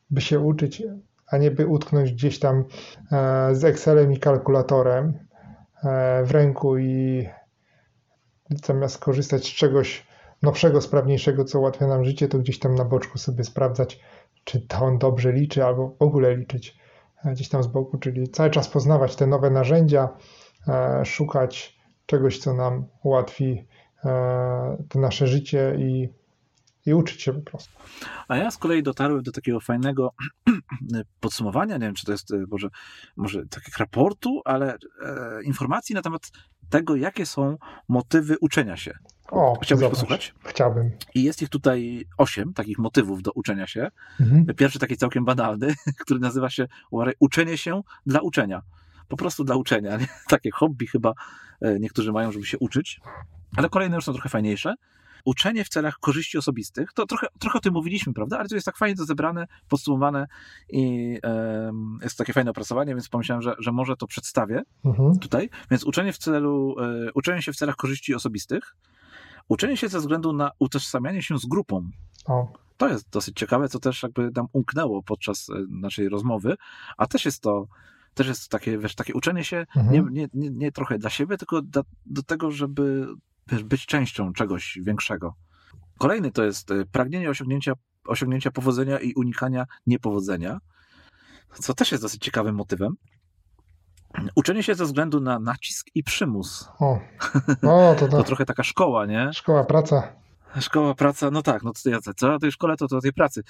by 0.10 0.22
się 0.22 0.40
uczyć, 0.40 0.84
a 1.28 1.38
nie 1.38 1.52
by 1.52 1.68
utknąć 1.68 2.12
gdzieś 2.12 2.40
tam 2.40 2.66
e, 3.12 3.56
z 3.56 3.64
Excelem 3.64 4.14
i 4.14 4.20
kalkulatorem 4.20 5.14
w 6.24 6.32
ręku 6.32 6.78
i 6.78 7.28
zamiast 8.66 8.98
korzystać 8.98 9.46
z 9.46 9.56
czegoś 9.56 10.08
nowszego, 10.42 10.82
sprawniejszego, 10.82 11.46
co 11.46 11.60
ułatwia 11.60 11.88
nam 11.88 12.06
życie, 12.06 12.28
to 12.28 12.40
gdzieś 12.40 12.60
tam 12.60 12.76
na 12.76 12.86
boczku 12.86 13.18
sobie 13.18 13.44
sprawdzać, 13.44 14.00
czy 14.44 14.68
to 14.68 14.78
on 14.78 14.98
dobrze 14.98 15.32
liczy, 15.32 15.66
albo 15.66 15.96
w 16.00 16.02
ogóle 16.02 16.38
liczyć 16.38 16.78
gdzieś 17.26 17.50
tam 17.50 17.64
z 17.64 17.68
boku, 17.68 17.98
czyli 17.98 18.30
cały 18.30 18.50
czas 18.50 18.68
poznawać 18.68 19.16
te 19.16 19.28
nowe 19.28 19.50
narzędzia, 19.50 20.10
e, 20.68 21.06
szukać 21.06 21.80
czegoś, 22.06 22.40
co 22.40 22.54
nam 22.54 22.86
ułatwi 23.04 23.68
e, 24.06 24.84
to 24.90 25.00
nasze 25.00 25.28
życie 25.28 25.76
i, 25.80 26.10
i 26.86 26.94
uczyć 26.94 27.22
się 27.22 27.34
po 27.34 27.42
prostu. 27.42 27.72
A 28.28 28.38
ja 28.38 28.52
z 28.52 28.58
kolei 28.58 28.84
dotarłem 28.84 29.24
do 29.24 29.32
takiego 29.32 29.60
fajnego 29.60 30.14
podsumowania, 31.20 31.78
nie 31.78 31.86
wiem, 31.86 31.96
czy 31.96 32.06
to 32.06 32.12
jest 32.12 32.32
e, 32.34 32.46
może, 32.52 32.70
może 33.18 33.46
takiego 33.46 33.78
raportu, 33.80 34.42
ale 34.46 34.74
e, 34.74 34.78
informacji 35.44 35.96
na 35.96 36.02
temat 36.02 36.32
tego, 36.70 36.96
jakie 36.96 37.26
są 37.26 37.58
motywy 37.88 38.38
uczenia 38.40 38.78
się. 38.78 38.94
O, 39.32 39.60
Chciałbyś 39.62 39.84
zobacz. 39.84 39.96
posłuchać? 39.96 40.34
Chciałbym. 40.44 40.92
I 41.16 41.24
jest 41.24 41.42
ich 41.42 41.50
tutaj 41.50 42.06
osiem 42.18 42.54
takich 42.54 42.80
motywów 42.80 43.22
do 43.22 43.32
uczenia 43.32 43.68
się. 43.68 43.92
Mhm. 44.20 44.46
Pierwszy 44.46 44.80
taki 44.80 44.98
całkiem 44.98 45.26
banalny, 45.26 45.76
który 46.02 46.20
nazywa 46.20 46.50
się 46.50 46.68
uczenie 47.20 47.58
się 47.58 47.82
dla 48.06 48.22
uczenia. 48.22 48.62
Po 49.08 49.18
prostu 49.18 49.44
dla 49.44 49.56
uczenia. 49.56 49.98
Takie 50.30 50.52
hobby 50.52 50.88
chyba 50.88 51.14
e, 51.62 51.80
niektórzy 51.80 52.12
mają, 52.12 52.32
żeby 52.32 52.46
się 52.46 52.58
uczyć. 52.60 53.02
Ale 53.58 53.70
kolejne 53.70 53.96
już 53.96 54.06
są 54.06 54.14
trochę 54.14 54.30
fajniejsze. 54.30 54.74
Uczenie 55.26 55.66
w 55.66 55.70
celach 55.70 55.98
korzyści 56.00 56.38
osobistych, 56.38 56.94
to 56.94 57.06
trochę, 57.06 57.28
trochę 57.40 57.58
o 57.58 57.62
tym 57.62 57.74
mówiliśmy, 57.74 58.14
prawda? 58.14 58.40
Ale 58.40 58.50
to 58.50 58.56
jest 58.56 58.66
tak 58.66 58.78
fajnie 58.78 58.96
to 58.96 59.06
zebrane, 59.06 59.48
podsumowane 59.70 60.28
i 60.70 61.18
e, 61.24 61.72
jest 62.02 62.18
takie 62.18 62.34
fajne 62.34 62.52
opracowanie, 62.52 62.96
więc 62.96 63.10
pomyślałem, 63.10 63.42
że, 63.42 63.56
że 63.60 63.72
może 63.72 63.96
to 63.96 64.08
przedstawię 64.08 64.62
mhm. 64.86 65.20
tutaj. 65.20 65.50
Więc 65.72 65.84
uczenie 65.84 66.14
w 66.14 66.18
celu, 66.18 66.76
e, 66.80 67.12
uczenie 67.14 67.42
się 67.42 67.54
w 67.54 67.56
celach 67.56 67.76
korzyści 67.76 68.16
osobistych, 68.16 68.76
Uczenie 69.48 69.78
się 69.78 69.90
ze 69.90 70.00
względu 70.00 70.34
na 70.34 70.52
utożsamianie 70.60 71.22
się 71.22 71.38
z 71.38 71.46
grupą. 71.46 71.90
O. 72.26 72.48
To 72.78 72.90
jest 72.90 73.10
dosyć 73.10 73.40
ciekawe, 73.40 73.70
co 73.70 73.80
też 73.80 74.04
jakby 74.04 74.32
nam 74.36 74.48
umknęło 74.54 75.04
podczas 75.04 75.50
e, 75.50 75.54
naszej 75.70 76.10
rozmowy, 76.10 76.56
a 76.98 77.08
też 77.08 77.26
jest 77.26 77.42
to 77.42 77.68
też 78.14 78.28
jest 78.28 78.50
takie, 78.50 78.78
wiesz, 78.78 78.96
takie 78.96 79.14
uczenie 79.14 79.44
się 79.44 79.66
mhm. 79.76 80.14
nie, 80.14 80.28
nie, 80.34 80.50
nie, 80.50 80.72
trochę 80.72 80.98
dla 81.00 81.10
siebie, 81.10 81.38
tylko 81.38 81.62
do, 81.62 81.84
do 82.06 82.24
tego, 82.24 82.52
żeby 82.52 83.08
być 83.64 83.86
częścią 83.86 84.34
czegoś 84.34 84.80
większego. 84.82 85.36
Kolejny 85.98 86.32
to 86.32 86.44
jest 86.44 86.72
e, 86.72 86.86
pragnienie 86.86 87.30
osiągnięcia, 87.30 87.74
osiągnięcia 88.08 88.52
powodzenia 88.52 89.00
i 89.00 89.14
unikania 89.14 89.66
niepowodzenia, 89.88 90.60
co 91.54 91.74
też 91.74 91.92
jest 91.92 92.04
dosyć 92.04 92.24
ciekawym 92.24 92.56
motywem. 92.56 92.96
Uczenie 94.36 94.64
się 94.64 94.76
ze 94.76 94.86
względu 94.86 95.20
na 95.20 95.40
nacisk 95.40 95.88
i 95.96 96.04
przymus. 96.04 96.70
O, 96.80 97.00
o 97.92 97.96
to, 98.00 98.08
to. 98.08 98.18
to 98.18 98.24
trochę 98.24 98.46
taka 98.46 98.64
szkoła, 98.64 99.06
nie? 99.06 99.34
Szkoła, 99.34 99.64
praca. 99.64 100.14
Szkoła, 100.60 100.96
praca, 100.96 101.32
no 101.32 101.42
tak, 101.42 101.64
no 101.64 101.72
to 101.84 101.90
ja 101.90 102.00
co 102.16 102.28
na 102.28 102.40
tej 102.40 102.52
szkole, 102.52 102.78
to, 102.78 102.88
to 102.88 103.02
tej 103.02 103.14
pracy. 103.14 103.44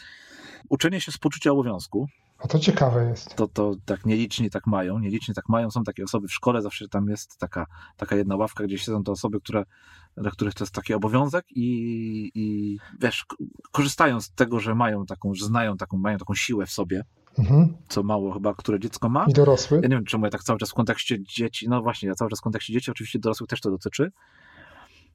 Uczenie 0.70 1.02
się 1.02 1.12
z 1.12 1.18
poczucia 1.18 1.52
obowiązku. 1.52 2.08
A 2.44 2.48
to 2.48 2.60
ciekawe 2.60 3.10
jest. 3.10 3.36
To, 3.36 3.48
to 3.48 3.76
tak 3.86 4.06
nieliczni 4.06 4.50
tak 4.50 4.68
mają, 4.68 5.00
nieliczni 5.00 5.34
tak 5.34 5.50
mają. 5.50 5.72
Są 5.72 5.84
takie 5.84 6.04
osoby 6.04 6.28
w 6.28 6.34
szkole, 6.34 6.62
zawsze 6.62 6.88
tam 6.88 7.10
jest 7.10 7.38
taka, 7.38 7.66
taka 7.98 8.16
jedna 8.16 8.36
ławka, 8.36 8.64
gdzie 8.64 8.78
siedzą 8.78 9.04
to 9.04 9.12
osoby, 9.12 9.40
które, 9.40 9.64
dla 10.18 10.32
których 10.32 10.54
to 10.54 10.64
jest 10.64 10.74
taki 10.74 10.94
obowiązek 10.94 11.46
i, 11.50 12.32
i 12.36 12.78
wiesz, 13.02 13.26
korzystają 13.72 14.22
z 14.22 14.32
tego, 14.32 14.60
że 14.60 14.76
mają 14.76 15.06
taką, 15.06 15.34
że 15.34 15.46
znają 15.46 15.78
taką, 15.78 15.98
mają 15.98 16.18
taką 16.18 16.36
siłę 16.36 16.66
w 16.66 16.72
sobie 16.72 17.04
Mhm. 17.40 17.78
Co 17.88 18.04
mało 18.04 18.34
chyba, 18.34 18.54
które 18.54 18.80
dziecko 18.80 19.10
ma. 19.10 19.26
I 19.28 19.34
dorosły. 19.34 19.80
Ja 19.84 19.88
nie 19.88 19.96
wiem, 19.96 20.06
czemu 20.06 20.26
ja 20.26 20.32
tak 20.32 20.44
cały 20.44 20.60
czas 20.60 20.72
w 20.72 20.74
kontekście 20.74 21.24
dzieci, 21.24 21.70
no 21.70 21.82
właśnie, 21.82 22.10
ja 22.10 22.16
cały 22.16 22.30
czas 22.30 22.40
w 22.40 22.44
kontekście 22.44 22.74
dzieci, 22.74 22.92
oczywiście 22.92 23.20
dorosłych 23.20 23.50
też 23.50 23.62
to 23.62 23.72
dotyczy. 23.72 24.12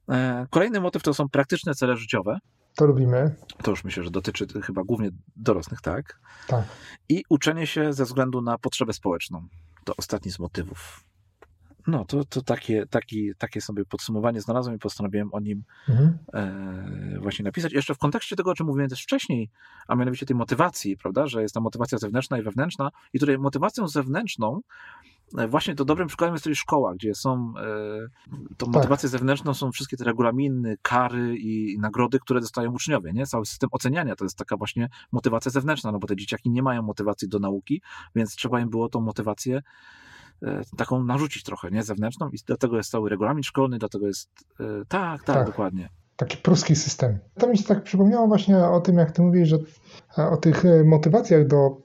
E, 0.09 0.47
kolejny 0.49 0.79
motyw 0.79 1.03
to 1.03 1.13
są 1.13 1.29
praktyczne 1.29 1.75
cele 1.75 1.97
życiowe. 1.97 2.39
To 2.79 2.85
lubimy. 2.85 3.35
To 3.63 3.71
już 3.71 3.83
myślę, 3.83 4.03
że 4.03 4.11
dotyczy 4.11 4.47
chyba 4.61 4.83
głównie 4.83 5.09
dorosłych, 5.35 5.81
tak? 5.81 6.19
Tak. 6.47 6.63
I 7.09 7.23
uczenie 7.29 7.67
się 7.67 7.93
ze 7.93 8.05
względu 8.05 8.41
na 8.41 8.57
potrzebę 8.57 8.93
społeczną. 8.93 9.47
To 9.83 9.93
ostatni 9.97 10.31
z 10.31 10.39
motywów. 10.39 11.03
No, 11.87 12.05
to, 12.05 12.25
to 12.25 12.41
takie, 12.41 12.85
taki, 12.85 13.31
takie 13.37 13.61
sobie 13.61 13.85
podsumowanie 13.85 14.41
znalazłem 14.41 14.75
i 14.75 14.79
postanowiłem 14.79 15.33
o 15.33 15.39
nim 15.39 15.63
mhm. 15.89 16.17
e, 16.33 17.19
właśnie 17.19 17.43
napisać. 17.43 17.73
Jeszcze 17.73 17.95
w 17.95 17.97
kontekście 17.97 18.35
tego, 18.35 18.51
o 18.51 18.53
czym 18.53 18.67
mówiłem 18.67 18.89
też 18.89 19.03
wcześniej, 19.03 19.49
a 19.87 19.95
mianowicie 19.95 20.25
tej 20.25 20.35
motywacji, 20.35 20.97
prawda, 20.97 21.27
że 21.27 21.41
jest 21.41 21.53
ta 21.53 21.59
motywacja 21.59 21.97
zewnętrzna 21.97 22.37
i 22.37 22.41
wewnętrzna 22.41 22.91
i 23.13 23.19
tutaj 23.19 23.37
motywacją 23.37 23.87
zewnętrzną 23.87 24.61
właśnie 25.49 25.75
to 25.75 25.85
dobrym 25.85 26.07
przykładem 26.07 26.33
jest 26.33 26.43
tutaj 26.43 26.55
szkoła, 26.55 26.93
gdzie 26.93 27.15
są 27.15 27.53
e, 27.57 28.55
tą 28.57 28.65
tak. 28.65 28.75
motywacją 28.75 29.09
zewnętrzną 29.09 29.53
są 29.53 29.71
wszystkie 29.71 29.97
te 29.97 30.03
regulaminy, 30.03 30.77
kary 30.81 31.37
i, 31.37 31.77
nagrody, 31.79 32.19
które 32.19 32.41
dostają 32.41 32.71
uczniowie, 32.71 33.13
nie? 33.13 33.25
Cały 33.25 33.45
system 33.45 33.69
oceniania 33.71 34.15
to 34.15 34.25
jest 34.25 34.37
taka 34.37 34.57
właśnie 34.57 34.89
motywacja 35.11 35.51
zewnętrzna, 35.51 35.91
no 35.91 35.99
bo 35.99 36.07
te 36.07 36.15
dzieciaki 36.15 36.49
nie 36.49 36.63
mają 36.63 36.81
motywacji 36.81 37.29
do 37.29 37.39
nauki, 37.39 37.81
więc 38.15 38.35
trzeba 38.35 38.59
im 38.59 38.69
było 38.69 38.89
tą 38.89 39.01
motywację 39.01 39.61
E, 40.43 40.61
taką 40.77 41.03
narzucić 41.03 41.43
trochę, 41.43 41.71
nie? 41.71 41.83
Zewnętrzną 41.83 42.29
i 42.29 42.37
dlatego 42.45 42.77
jest 42.77 42.91
cały 42.91 43.09
regulamin 43.09 43.43
szkolny, 43.43 43.77
dlatego 43.77 44.07
jest, 44.07 44.29
e, 44.59 44.63
tak, 44.87 45.23
tak, 45.23 45.35
tak. 45.35 45.47
dokładnie. 45.47 45.89
Taki 46.15 46.37
pruski 46.37 46.75
system. 46.75 47.19
To 47.37 47.47
mi 47.47 47.57
się 47.57 47.63
tak 47.63 47.83
przypomniało 47.83 48.27
właśnie 48.27 48.57
o 48.57 48.81
tym, 48.81 48.97
jak 48.97 49.11
ty 49.11 49.21
mówisz, 49.21 49.49
że 49.49 49.57
e, 50.17 50.29
o 50.29 50.37
tych 50.37 50.63
motywacjach 50.85 51.47
do, 51.47 51.77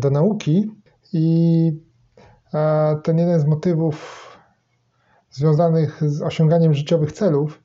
do 0.00 0.10
nauki 0.10 0.70
i 1.12 1.72
ten 3.02 3.18
jeden 3.18 3.40
z 3.40 3.44
motywów 3.44 4.28
związanych 5.30 6.00
z 6.10 6.22
osiąganiem 6.22 6.74
życiowych 6.74 7.12
celów, 7.12 7.62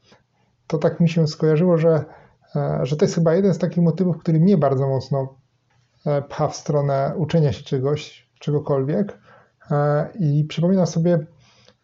to 0.68 0.78
tak 0.78 1.00
mi 1.00 1.10
się 1.10 1.28
skojarzyło, 1.28 1.78
że, 1.78 2.06
że 2.82 2.96
to 2.96 3.06
jest 3.06 3.16
chyba 3.16 3.34
jeden 3.34 3.54
z 3.54 3.58
takich 3.58 3.84
motywów, 3.84 4.18
który 4.18 4.40
mnie 4.40 4.58
bardzo 4.58 4.88
mocno 4.88 5.36
pcha 6.30 6.48
w 6.48 6.56
stronę 6.56 7.14
uczenia 7.18 7.52
się 7.52 7.64
czegoś, 7.64 8.30
czegokolwiek. 8.40 9.18
E, 9.72 10.10
I 10.20 10.44
przypominam 10.44 10.88
sobie, 10.88 11.20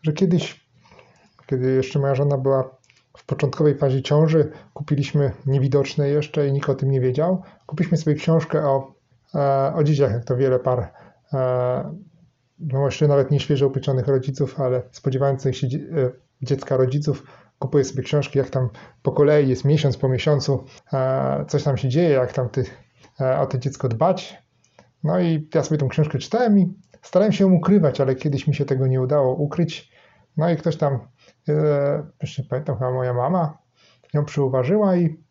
że 0.02 0.14
kiedyś, 0.14 0.68
kiedy 1.48 1.72
jeszcze 1.72 2.00
moja 2.00 2.16
żona 2.16 2.38
była 2.38 2.78
w 3.18 3.26
początkowej 3.26 3.78
fazie 3.78 4.02
ciąży, 4.02 4.52
kupiliśmy 4.74 5.32
niewidoczne 5.46 6.10
jeszcze 6.10 6.48
i 6.48 6.54
nikt 6.54 6.70
o 6.70 6.76
tym 6.76 6.92
nie 6.92 7.02
wiedział. 7.02 7.42
Kupiliśmy 7.66 7.98
sobie 7.98 8.16
książkę 8.16 8.68
o, 8.68 8.94
e, 9.36 9.74
o 9.76 9.84
dzieciach, 9.84 10.12
jak 10.12 10.26
to 10.26 10.36
wiele 10.36 10.60
par, 10.60 10.94
e, 12.62 12.66
no 12.74 12.86
jeszcze 12.86 13.08
nawet 13.08 13.32
nie 13.32 13.40
świeżo 13.40 13.68
upieczonych 13.68 14.08
rodziców, 14.08 14.60
ale 14.60 14.82
spodziewających 14.92 15.58
się 15.58 15.68
dziecka 16.42 16.78
rodziców, 16.78 17.24
kupuje 17.60 17.84
sobie 17.84 18.04
książki, 18.04 18.40
jak 18.40 18.50
tam 18.50 18.70
po 19.02 19.12
kolei 19.12 19.50
jest 19.50 19.66
miesiąc 19.66 19.98
po 19.98 20.10
miesiącu, 20.10 20.64
coś 21.48 21.64
tam 21.64 21.78
się 21.78 21.90
dzieje, 21.90 22.10
jak 22.10 22.34
tam 22.34 22.50
ty, 22.50 22.66
o 23.40 23.46
to 23.46 23.58
dziecko 23.58 23.90
dbać. 23.90 24.38
No 25.04 25.20
i 25.20 25.50
ja 25.56 25.64
sobie 25.64 25.78
tą 25.78 25.90
książkę 25.90 26.18
czytałem 26.20 26.60
i 26.60 26.74
Starałem 27.06 27.32
się 27.32 27.44
ją 27.44 27.52
ukrywać, 27.52 28.02
ale 28.02 28.16
kiedyś 28.16 28.48
mi 28.48 28.56
się 28.56 28.66
tego 28.66 28.88
nie 28.88 29.02
udało 29.02 29.36
ukryć. 29.36 29.92
No 30.38 30.50
i 30.50 30.58
ktoś 30.58 30.78
tam, 30.78 31.00
jeszcze 32.22 32.44
pamiętam, 32.44 32.78
chyba 32.78 32.92
moja 32.92 33.14
mama 33.14 33.58
ją 34.14 34.26
przyuważyła 34.26 34.96
i 34.96 35.24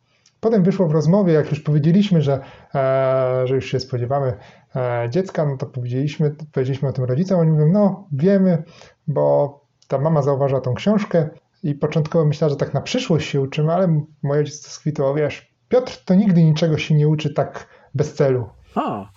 potem 0.44 0.62
wyszło 0.62 0.88
w 0.88 0.92
rozmowie, 0.92 1.32
jak 1.32 1.50
już 1.50 1.60
powiedzieliśmy, 1.60 2.22
że, 2.22 2.40
e, 2.74 3.46
że 3.46 3.54
już 3.54 3.64
się 3.64 3.80
spodziewamy 3.80 4.36
e, 4.76 5.08
dziecka, 5.10 5.46
no 5.46 5.56
to 5.56 5.66
powiedzieliśmy, 5.66 6.36
powiedzieliśmy 6.52 6.88
o 6.88 6.92
tym 6.92 7.04
rodzicom, 7.04 7.40
oni 7.40 7.50
mówią, 7.50 7.68
no 7.72 8.08
wiemy, 8.12 8.62
bo 9.06 9.60
ta 9.88 9.98
mama 9.98 10.22
zauważyła 10.22 10.60
tą 10.60 10.74
książkę 10.74 11.28
i 11.62 11.74
początkowo 11.74 12.24
myślała, 12.24 12.50
że 12.50 12.56
tak 12.56 12.74
na 12.74 12.80
przyszłość 12.80 13.28
się 13.28 13.40
uczymy, 13.40 13.72
ale 13.72 14.04
moje 14.22 14.44
dziecko 14.44 14.70
skwitło, 14.70 15.14
wiesz, 15.14 15.54
Piotr 15.68 16.04
to 16.04 16.14
nigdy 16.14 16.44
niczego 16.44 16.78
się 16.78 16.94
nie 16.94 17.08
uczy 17.08 17.34
tak 17.34 17.68
bez 17.94 18.14
celu. 18.14 18.48
A, 18.74 19.10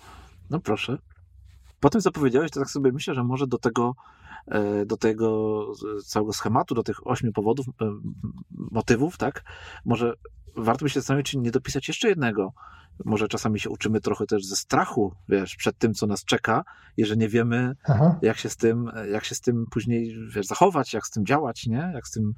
no 0.50 0.60
proszę 0.60 0.98
po 1.80 1.90
tym, 1.90 2.00
co 2.00 2.12
powiedziałeś, 2.12 2.50
to 2.50 2.60
tak 2.60 2.70
sobie 2.70 2.92
myślę, 2.92 3.14
że 3.14 3.24
może 3.24 3.46
do 3.46 3.58
tego, 3.58 3.94
e, 4.46 4.86
do 4.86 4.96
tego 4.96 5.66
całego 6.04 6.32
schematu, 6.32 6.74
do 6.74 6.82
tych 6.82 7.06
ośmiu 7.06 7.32
powodów, 7.32 7.66
motywów, 8.50 9.18
tak, 9.18 9.44
może 9.84 10.14
warto 10.58 10.84
by 10.84 10.90
się 10.90 11.00
zastanowić, 11.00 11.30
czy 11.30 11.38
nie 11.38 11.50
dopisać 11.50 11.88
jeszcze 11.88 12.08
jednego. 12.08 12.52
Może 13.04 13.28
czasami 13.28 13.60
się 13.60 13.70
uczymy 13.70 14.00
trochę 14.00 14.26
też 14.26 14.44
ze 14.44 14.56
strachu, 14.56 15.14
wiesz, 15.28 15.56
przed 15.56 15.78
tym, 15.78 15.94
co 15.94 16.06
nas 16.06 16.24
czeka, 16.24 16.64
jeżeli 16.96 17.20
nie 17.20 17.28
wiemy, 17.28 17.76
jak 18.22 18.38
się 18.38 18.48
z 18.48 18.56
tym, 18.56 18.90
jak 19.12 19.24
się 19.24 19.34
z 19.34 19.40
tym 19.40 19.66
później, 19.70 20.16
wiesz, 20.28 20.46
zachować, 20.46 20.94
jak 20.94 21.06
z 21.06 21.10
tym 21.10 21.26
działać, 21.26 21.66
nie? 21.66 21.90
Jak 21.94 22.06
z 22.06 22.10
tym, 22.10 22.32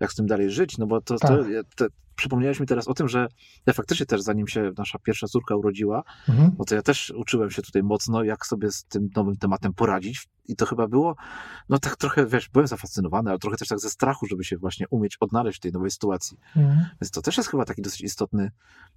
jak 0.00 0.12
z 0.12 0.14
tym 0.14 0.26
dalej 0.26 0.50
żyć, 0.50 0.78
no 0.78 0.86
bo 0.86 1.00
to, 1.00 1.18
tak. 1.18 1.30
to, 1.30 1.44
to 1.76 1.86
przypomniałeś 2.20 2.60
mi 2.60 2.66
teraz 2.66 2.88
o 2.88 2.94
tym, 2.94 3.08
że 3.08 3.28
ja 3.66 3.72
faktycznie 3.72 4.06
też, 4.06 4.22
zanim 4.22 4.48
się 4.48 4.72
nasza 4.78 4.98
pierwsza 4.98 5.26
córka 5.26 5.56
urodziła, 5.56 6.02
mhm. 6.28 6.50
no 6.58 6.64
to 6.64 6.74
ja 6.74 6.82
też 6.82 7.12
uczyłem 7.16 7.50
się 7.50 7.62
tutaj 7.62 7.82
mocno, 7.82 8.24
jak 8.24 8.46
sobie 8.46 8.70
z 8.70 8.84
tym 8.84 9.08
nowym 9.16 9.36
tematem 9.36 9.74
poradzić. 9.74 10.28
I 10.48 10.56
to 10.56 10.66
chyba 10.66 10.88
było, 10.88 11.16
no 11.68 11.78
tak 11.78 11.96
trochę, 11.96 12.26
wiesz, 12.26 12.48
byłem 12.48 12.66
zafascynowany, 12.66 13.30
ale 13.30 13.38
trochę 13.38 13.56
też 13.56 13.68
tak 13.68 13.80
ze 13.80 13.90
strachu, 13.90 14.26
żeby 14.26 14.44
się 14.44 14.56
właśnie 14.58 14.88
umieć 14.88 15.16
odnaleźć 15.20 15.58
w 15.58 15.62
tej 15.62 15.72
nowej 15.72 15.90
sytuacji. 15.90 16.38
Mhm. 16.56 16.86
Więc 17.00 17.10
to 17.10 17.22
też 17.22 17.36
jest 17.36 17.48
chyba 17.48 17.64
taki 17.64 17.82
dosyć 17.82 18.00
istotny 18.00 18.50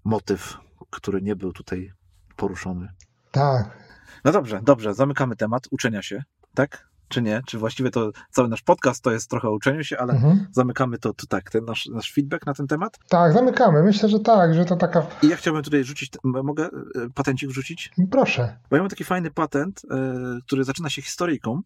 motyw, 0.04 0.58
który 0.90 1.22
nie 1.22 1.36
był 1.36 1.54
tutaj 1.54 1.92
poruszony. 2.36 2.88
Tak. 3.32 3.78
No 4.26 4.32
dobrze, 4.32 4.62
dobrze, 4.64 4.94
zamykamy 4.94 5.36
temat 5.36 5.68
uczenia 5.72 6.02
się, 6.02 6.24
tak? 6.54 6.93
Czy 7.14 7.22
nie, 7.22 7.42
czy 7.48 7.58
właściwie 7.58 7.90
to 7.92 8.12
cały 8.30 8.48
nasz 8.48 8.62
podcast 8.62 9.04
to 9.04 9.12
jest 9.12 9.30
trochę 9.30 9.48
o 9.48 9.52
uczeniu 9.52 9.84
się, 9.84 9.98
ale 9.98 10.14
mhm. 10.14 10.48
zamykamy 10.52 10.98
to, 10.98 11.14
to 11.14 11.28
tak, 11.28 11.50
ten 11.50 11.66
nasz, 11.66 11.86
nasz 11.86 12.14
feedback 12.14 12.46
na 12.46 12.54
ten 12.54 12.68
temat? 12.68 13.00
Tak, 13.10 13.34
zamykamy. 13.34 13.84
Myślę, 13.84 14.10
że 14.10 14.20
tak, 14.20 14.54
że 14.54 14.66
to 14.66 14.76
taka... 14.76 15.06
I 15.22 15.28
ja 15.28 15.36
chciałbym 15.36 15.64
tutaj 15.64 15.84
rzucić, 15.84 16.12
mogę 16.24 16.66
e, 16.66 16.70
patencik 17.16 17.50
wrzucić? 17.50 17.92
Proszę. 18.12 18.58
Bo 18.70 18.76
ja 18.76 18.82
mam 18.82 18.90
taki 18.90 19.04
fajny 19.04 19.32
patent, 19.32 19.82
e, 19.92 19.98
który 20.46 20.64
zaczyna 20.64 20.90
się 20.90 21.02
historyjką 21.02 21.62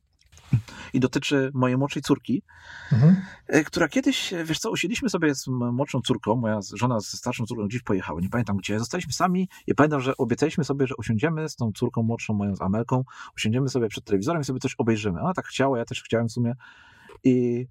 i 0.93 0.99
dotyczy 0.99 1.51
mojej 1.53 1.77
młodszej 1.77 2.01
córki, 2.01 2.43
mhm. 2.91 3.15
E, 3.47 3.63
która 3.63 3.87
kiedyś, 3.87 4.33
wiesz 4.45 4.59
co, 4.59 4.71
usiedliśmy 4.71 5.09
sobie 5.09 5.35
z 5.35 5.47
młodszą 5.47 6.01
córką, 6.01 6.35
moja 6.35 6.59
żona 6.73 6.99
ze 6.99 7.17
starszą 7.17 7.45
córką 7.45 7.67
gdzieś 7.67 7.81
pojechała, 7.81 8.21
nie 8.21 8.29
pamiętam 8.29 8.57
gdzie, 8.57 8.79
zostaliśmy 8.79 9.13
sami 9.13 9.49
i 9.67 9.75
pamiętam, 9.75 10.01
że 10.01 10.17
obiecaliśmy 10.17 10.63
sobie, 10.63 10.87
że 10.87 10.95
usiądziemy 10.95 11.49
z 11.49 11.55
tą 11.55 11.71
córką 11.71 12.03
młodszą, 12.03 12.33
moją 12.33 12.55
z 12.55 12.61
Amelką, 12.61 13.03
usiądziemy 13.37 13.69
sobie 13.69 13.87
przed 13.87 14.03
telewizorem 14.03 14.41
i 14.41 14.45
sobie 14.45 14.59
coś 14.59 14.75
obejrzymy. 14.77 15.21
Ona 15.21 15.33
tak 15.33 15.45
chciała, 15.45 15.77
ja 15.77 15.85
też 15.85 16.03
chciałem 16.03 16.27
w 16.27 16.31
sumie 16.31 16.55
i 17.23 17.67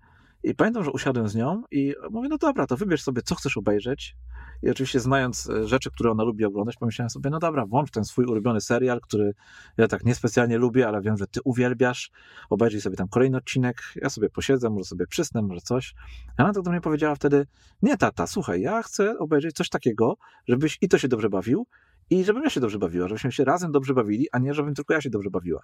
i 0.47 0.55
pamiętam, 0.55 0.85
że 0.85 0.91
usiadłem 0.91 1.29
z 1.29 1.35
nią 1.35 1.63
i 1.71 1.95
mówię, 2.11 2.29
no 2.29 2.39
dobra, 2.39 2.67
to 2.67 2.77
wybierz 2.77 3.03
sobie, 3.03 3.23
co 3.23 3.35
chcesz 3.35 3.57
obejrzeć. 3.57 4.17
I 4.63 4.71
oczywiście 4.71 5.01
znając 5.01 5.51
e, 5.51 5.67
rzeczy, 5.67 5.91
które 5.91 6.11
ona 6.11 6.25
lubi 6.25 6.45
oglądać, 6.45 6.77
pomyślałem 6.77 7.11
sobie, 7.11 7.31
no 7.31 7.39
dobra, 7.39 7.67
włącz 7.67 7.91
ten 7.91 8.05
swój 8.05 8.25
ulubiony 8.25 8.61
serial, 8.61 9.01
który 9.01 9.35
ja 9.77 9.89
tak 9.89 10.05
niespecjalnie 10.05 10.59
lubię, 10.59 10.89
ale 10.89 11.03
wiem, 11.03 11.17
że 11.17 11.27
ty 11.27 11.41
uwielbiasz. 11.45 12.11
Obejrzyj 12.51 12.81
sobie 12.81 12.97
tam 12.97 13.09
kolejny 13.09 13.37
odcinek, 13.37 13.83
ja 13.97 14.11
sobie 14.11 14.31
posiedzę, 14.31 14.71
może 14.71 14.85
sobie 14.85 15.07
przysnę, 15.07 15.43
może 15.43 15.61
coś. 15.61 15.95
A 16.37 16.45
ona 16.45 16.53
tak 16.53 16.63
do 16.63 16.71
mnie 16.71 16.81
powiedziała 16.81 17.15
wtedy, 17.15 17.47
nie 17.83 17.97
tata, 17.97 18.27
słuchaj, 18.27 18.61
ja 18.61 18.83
chcę 18.83 19.19
obejrzeć 19.19 19.57
coś 19.57 19.69
takiego, 19.69 20.17
żebyś 20.49 20.79
i 20.81 20.89
to 20.89 20.99
się 20.99 21.09
dobrze 21.09 21.31
bawił, 21.31 21.67
i 22.11 22.25
żebym 22.25 22.45
ja 22.45 22.51
się 22.51 22.61
dobrze 22.61 22.79
bawiła, 22.79 23.09
żebyśmy 23.09 23.33
się 23.33 23.45
razem 23.45 23.73
dobrze 23.73 23.95
bawili, 23.95 24.27
a 24.33 24.39
nie 24.39 24.55
żebym 24.55 24.75
tylko 24.75 24.95
ja 24.95 25.01
się 25.01 25.11
dobrze 25.11 25.31
bawiła. 25.31 25.63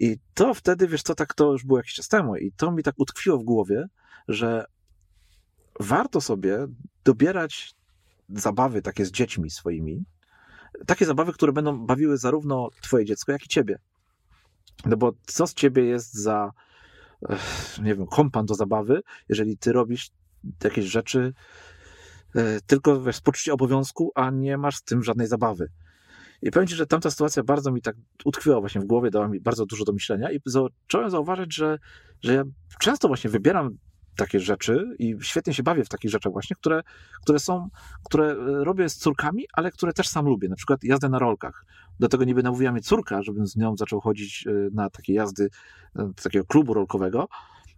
I 0.00 0.18
to 0.34 0.54
wtedy, 0.54 0.88
wiesz 0.88 1.02
co, 1.02 1.14
tak 1.14 1.34
to 1.34 1.52
już 1.52 1.64
było 1.64 1.78
jakiś 1.78 1.94
czas 1.94 2.08
temu 2.08 2.36
i 2.36 2.52
to 2.52 2.72
mi 2.72 2.82
tak 2.82 2.94
utkwiło 2.98 3.38
w 3.38 3.44
głowie, 3.44 3.88
że 4.28 4.64
warto 5.80 6.20
sobie 6.20 6.66
dobierać 7.04 7.74
zabawy 8.28 8.82
takie 8.82 9.06
z 9.06 9.10
dziećmi 9.10 9.50
swoimi, 9.50 10.04
takie 10.86 11.06
zabawy, 11.06 11.32
które 11.32 11.52
będą 11.52 11.86
bawiły 11.86 12.18
zarówno 12.18 12.68
twoje 12.82 13.04
dziecko, 13.04 13.32
jak 13.32 13.44
i 13.44 13.48
ciebie. 13.48 13.78
No 14.84 14.96
bo 14.96 15.12
co 15.26 15.46
z 15.46 15.54
ciebie 15.54 15.84
jest 15.84 16.14
za, 16.14 16.52
nie 17.82 17.94
wiem, 17.94 18.06
kompan 18.06 18.46
do 18.46 18.54
zabawy, 18.54 19.00
jeżeli 19.28 19.58
ty 19.58 19.72
robisz 19.72 20.10
jakieś 20.64 20.84
rzeczy 20.84 21.32
e, 22.34 22.60
tylko 22.60 23.02
wiesz, 23.02 23.16
z 23.16 23.20
poczucia 23.20 23.52
obowiązku, 23.52 24.12
a 24.14 24.30
nie 24.30 24.58
masz 24.58 24.76
z 24.76 24.82
tym 24.82 25.02
żadnej 25.02 25.26
zabawy. 25.26 25.68
I 26.44 26.50
powiem 26.50 26.66
Ci, 26.66 26.74
że 26.74 26.86
tamta 26.86 27.10
sytuacja 27.10 27.42
bardzo 27.42 27.72
mi 27.72 27.82
tak 27.82 27.96
utkwiła 28.24 28.60
właśnie 28.60 28.80
w 28.80 28.84
głowie, 28.84 29.10
dała 29.10 29.28
mi 29.28 29.40
bardzo 29.40 29.66
dużo 29.66 29.84
do 29.84 29.92
myślenia 29.92 30.32
i 30.32 30.40
zacząłem 30.46 31.10
zauważyć, 31.10 31.54
że, 31.54 31.78
że 32.22 32.34
ja 32.34 32.44
często 32.80 33.08
właśnie 33.08 33.30
wybieram 33.30 33.78
takie 34.16 34.40
rzeczy 34.40 34.96
i 34.98 35.16
świetnie 35.20 35.54
się 35.54 35.62
bawię 35.62 35.84
w 35.84 35.88
takich 35.88 36.10
rzeczach 36.10 36.32
właśnie, 36.32 36.56
które, 36.56 36.82
które 37.22 37.38
są, 37.38 37.68
które 38.04 38.26
e, 38.26 38.64
robię 38.64 38.88
z 38.88 38.96
córkami, 38.96 39.44
ale 39.52 39.70
które 39.70 39.92
też 39.92 40.08
sam 40.08 40.26
lubię, 40.26 40.48
na 40.48 40.56
przykład 40.56 40.84
jazdę 40.84 41.08
na 41.08 41.18
rolkach. 41.18 41.64
Do 42.00 42.08
tego 42.08 42.24
niby 42.24 42.42
namówiła 42.42 42.72
mnie 42.72 42.80
córka, 42.80 43.22
żebym 43.22 43.46
z 43.46 43.56
nią 43.56 43.76
zaczął 43.76 44.00
chodzić 44.00 44.44
e, 44.46 44.50
na 44.72 44.90
takie 44.90 45.14
jazdy 45.14 45.48
e, 45.96 46.12
takiego 46.22 46.44
klubu 46.44 46.74
rolkowego, 46.74 47.28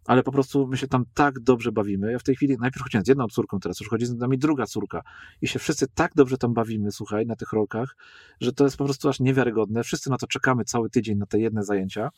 ale 0.06 0.22
po 0.22 0.32
prostu 0.32 0.66
my 0.66 0.76
się 0.76 0.88
tam 0.88 1.04
tak 1.14 1.40
dobrze 1.40 1.72
bawimy. 1.72 2.12
Ja 2.12 2.18
w 2.18 2.22
tej 2.22 2.36
chwili 2.36 2.56
najpierw 2.60 2.82
chodziłem 2.82 3.04
z 3.04 3.08
jedną 3.08 3.28
córką, 3.28 3.60
teraz 3.60 3.80
już 3.80 3.88
chodzi 3.88 4.06
z 4.06 4.14
nami 4.14 4.38
druga 4.38 4.66
córka 4.66 5.02
i 5.42 5.48
się 5.48 5.58
wszyscy 5.58 5.86
tak 5.94 6.12
dobrze 6.14 6.38
tam 6.38 6.54
bawimy, 6.54 6.92
słuchaj, 6.92 7.26
na 7.26 7.36
tych 7.36 7.52
rolkach, 7.52 7.96
że 8.40 8.52
to 8.52 8.64
jest 8.64 8.76
po 8.76 8.84
prostu 8.84 9.08
aż 9.08 9.20
niewiarygodne. 9.20 9.82
Wszyscy 9.82 10.10
na 10.10 10.16
to 10.16 10.26
czekamy 10.26 10.64
cały 10.64 10.90
tydzień, 10.90 11.18
na 11.18 11.26
te 11.26 11.38
jedne 11.38 11.64
zajęcia. 11.64 12.10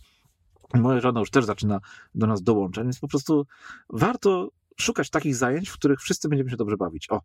Moja 0.74 1.00
żona 1.00 1.20
już 1.20 1.30
też 1.30 1.44
zaczyna 1.44 1.80
do 2.14 2.26
nas 2.26 2.42
dołączać, 2.42 2.84
więc 2.84 2.98
po 2.98 3.08
prostu 3.08 3.46
warto 3.90 4.50
szukać 4.80 5.10
takich 5.10 5.36
zajęć, 5.36 5.68
w 5.68 5.74
których 5.74 6.00
wszyscy 6.00 6.28
będziemy 6.28 6.50
się 6.50 6.56
dobrze 6.56 6.76
bawić. 6.76 7.10
O, 7.10 7.20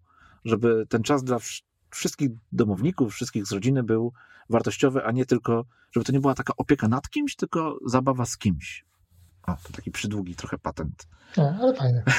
żeby 0.45 0.85
ten 0.90 1.03
czas 1.03 1.23
dla 1.23 1.38
wszystkich 1.90 2.30
domowników, 2.52 3.14
wszystkich 3.14 3.45
z 3.45 3.52
rodziny 3.52 3.84
był 3.84 4.14
wartościowy, 4.49 5.06
a 5.06 5.11
nie 5.11 5.26
tylko, 5.26 5.65
żeby 5.91 6.06
to 6.06 6.11
nie 6.11 6.19
była 6.19 6.34
taka 6.34 6.53
opieka 6.57 6.88
nad 6.88 7.10
kimś, 7.10 7.35
tylko 7.35 7.77
zabawa 7.85 8.26
z 8.26 8.38
kimś. 8.38 8.85
O, 9.48 9.56
to 9.64 9.74
taki 9.76 9.91
przydługi 9.91 10.36
trochę 10.36 10.57
patent. 10.57 11.07
Nie, 11.38 11.56
ale 11.61 11.74
fajny. 11.76 12.03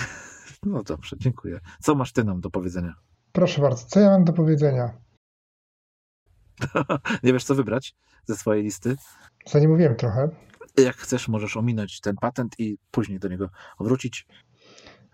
No 0.67 0.83
dobrze, 0.83 1.17
dziękuję. 1.19 1.61
Co 1.83 1.95
masz 1.95 2.13
ty 2.13 2.25
nam 2.25 2.41
do 2.41 2.51
powiedzenia? 2.51 2.95
Proszę 3.33 3.61
bardzo, 3.63 3.85
co 3.87 4.01
ja 4.01 4.11
mam 4.11 4.25
do 4.25 4.33
powiedzenia? 4.33 4.91
Nie 7.23 7.33
wiesz, 7.33 7.45
co 7.45 7.55
wybrać 7.55 7.95
ze 8.25 8.37
swojej 8.37 8.63
listy? 8.63 8.97
Zanimówiłem 9.47 9.97
trochę. 9.97 10.29
Jak 10.79 10.97
chcesz, 10.97 11.29
możesz 11.29 11.57
ominąć 11.57 12.01
ten 12.01 12.17
patent 12.17 12.55
i 12.61 12.79
później 12.91 13.19
do 13.19 13.29
niego 13.29 13.49
wrócić. 13.81 14.27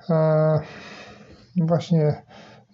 Eee, 0.09 0.61
właśnie 1.57 2.23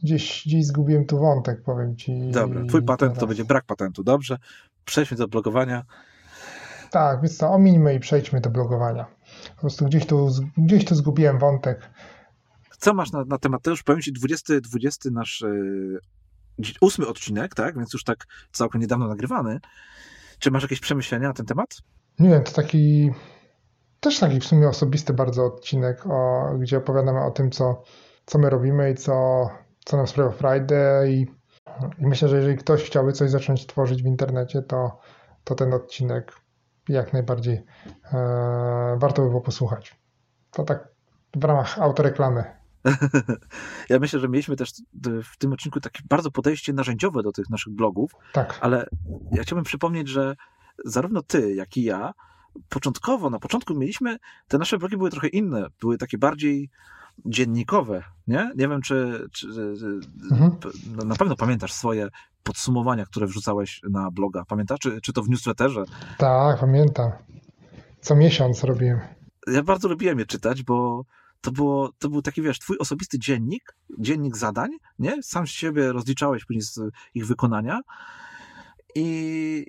gdzieś, 0.02 0.42
gdzieś 0.46 0.66
zgubiłem 0.66 1.06
tu 1.06 1.18
wątek, 1.18 1.62
powiem 1.62 1.96
ci. 1.96 2.30
Dobra, 2.30 2.64
twój 2.68 2.82
patent 2.82 3.10
teraz. 3.12 3.20
to 3.20 3.26
będzie 3.26 3.44
brak 3.44 3.64
patentu. 3.64 4.04
Dobrze, 4.04 4.38
przejdźmy 4.84 5.16
do 5.16 5.28
blogowania. 5.28 5.84
Tak, 6.90 7.20
więc 7.22 7.36
co, 7.36 7.50
omińmy 7.50 7.94
i 7.94 8.00
przejdźmy 8.00 8.40
do 8.40 8.50
blogowania. 8.50 9.15
Po 9.54 9.60
prostu 9.60 9.84
gdzieś 9.84 10.06
tu, 10.06 10.30
gdzieś 10.56 10.84
tu 10.84 10.94
zgubiłem 10.94 11.38
wątek. 11.38 11.90
Co 12.78 12.94
masz 12.94 13.12
na, 13.12 13.24
na 13.24 13.38
temat? 13.38 13.62
To 13.62 13.70
już 13.70 13.82
powiem 13.82 14.02
ci 14.02 14.12
20, 14.12 14.60
20 14.60 15.10
nasz 15.12 15.44
yy, 16.58 16.72
ósmy 16.80 17.06
odcinek, 17.06 17.54
tak? 17.54 17.78
Więc 17.78 17.92
już 17.92 18.04
tak 18.04 18.26
całkiem 18.52 18.80
niedawno 18.80 19.08
nagrywany. 19.08 19.60
Czy 20.38 20.50
masz 20.50 20.62
jakieś 20.62 20.80
przemyślenia 20.80 21.28
na 21.28 21.34
ten 21.34 21.46
temat? 21.46 21.76
Nie 22.18 22.28
wiem, 22.28 22.42
to 22.42 22.52
taki 22.52 23.10
też 24.00 24.18
taki 24.18 24.40
w 24.40 24.44
sumie 24.44 24.68
osobisty 24.68 25.12
bardzo 25.12 25.44
odcinek, 25.44 26.06
o, 26.06 26.50
gdzie 26.58 26.78
opowiadamy 26.78 27.24
o 27.24 27.30
tym, 27.30 27.50
co, 27.50 27.82
co 28.26 28.38
my 28.38 28.50
robimy 28.50 28.90
i 28.90 28.94
co, 28.94 29.48
co 29.84 29.96
nam 29.96 30.06
sprawia 30.06 30.30
frajdę 30.30 31.04
i, 31.08 31.26
i 31.98 32.06
myślę, 32.06 32.28
że 32.28 32.36
jeżeli 32.36 32.56
ktoś 32.56 32.82
chciałby 32.84 33.12
coś 33.12 33.30
zacząć 33.30 33.66
tworzyć 33.66 34.02
w 34.02 34.06
internecie, 34.06 34.62
to, 34.62 34.98
to 35.44 35.54
ten 35.54 35.74
odcinek 35.74 36.32
jak 36.88 37.12
najbardziej 37.12 37.64
e, 38.12 38.96
warto 38.98 39.22
by 39.22 39.28
było 39.28 39.40
posłuchać. 39.40 39.96
To 40.50 40.64
tak 40.64 40.88
w 41.36 41.44
ramach 41.44 41.78
autoreklamy. 41.78 42.44
ja 43.90 43.98
myślę, 43.98 44.20
że 44.20 44.28
mieliśmy 44.28 44.56
też 44.56 44.72
w 45.24 45.36
tym 45.38 45.52
odcinku 45.52 45.80
takie 45.80 46.00
bardzo 46.08 46.30
podejście 46.30 46.72
narzędziowe 46.72 47.22
do 47.22 47.32
tych 47.32 47.50
naszych 47.50 47.72
blogów, 47.72 48.10
Tak. 48.32 48.58
ale 48.60 48.86
ja 49.32 49.42
chciałbym 49.42 49.64
przypomnieć, 49.64 50.08
że 50.08 50.36
zarówno 50.84 51.22
ty, 51.22 51.54
jak 51.54 51.76
i 51.76 51.82
ja 51.82 52.14
początkowo, 52.68 53.30
na 53.30 53.38
początku 53.38 53.74
mieliśmy, 53.74 54.18
te 54.48 54.58
nasze 54.58 54.78
blogi 54.78 54.96
były 54.96 55.10
trochę 55.10 55.28
inne, 55.28 55.66
były 55.80 55.98
takie 55.98 56.18
bardziej 56.18 56.70
dziennikowe, 57.26 58.02
nie? 58.26 58.50
Nie 58.56 58.68
wiem, 58.68 58.82
czy, 58.82 59.26
czy 59.32 59.46
Mhm. 60.30 60.56
na 61.08 61.14
pewno 61.16 61.36
pamiętasz 61.36 61.72
swoje 61.72 62.08
podsumowania, 62.46 63.06
które 63.06 63.26
wrzucałeś 63.26 63.80
na 63.90 64.10
bloga. 64.10 64.44
Pamiętasz? 64.48 64.78
Czy, 64.80 65.00
czy 65.00 65.12
to 65.12 65.22
w 65.22 65.28
newsletterze? 65.28 65.84
Tak, 66.18 66.60
pamiętam. 66.60 67.10
Co 68.00 68.16
miesiąc 68.16 68.64
robiłem. 68.64 69.00
Ja 69.46 69.62
bardzo 69.62 69.88
lubiłem 69.88 70.18
je 70.18 70.26
czytać, 70.26 70.62
bo 70.62 71.04
to, 71.40 71.52
było, 71.52 71.90
to 71.98 72.08
był 72.08 72.22
taki, 72.22 72.42
wiesz, 72.42 72.58
twój 72.58 72.78
osobisty 72.78 73.18
dziennik, 73.18 73.76
dziennik 73.98 74.36
zadań, 74.36 74.70
nie? 74.98 75.22
Sam 75.22 75.46
z 75.46 75.50
siebie 75.50 75.92
rozliczałeś 75.92 76.44
później 76.44 76.62
z 76.62 76.80
ich 77.14 77.26
wykonania. 77.26 77.80
I, 78.94 79.66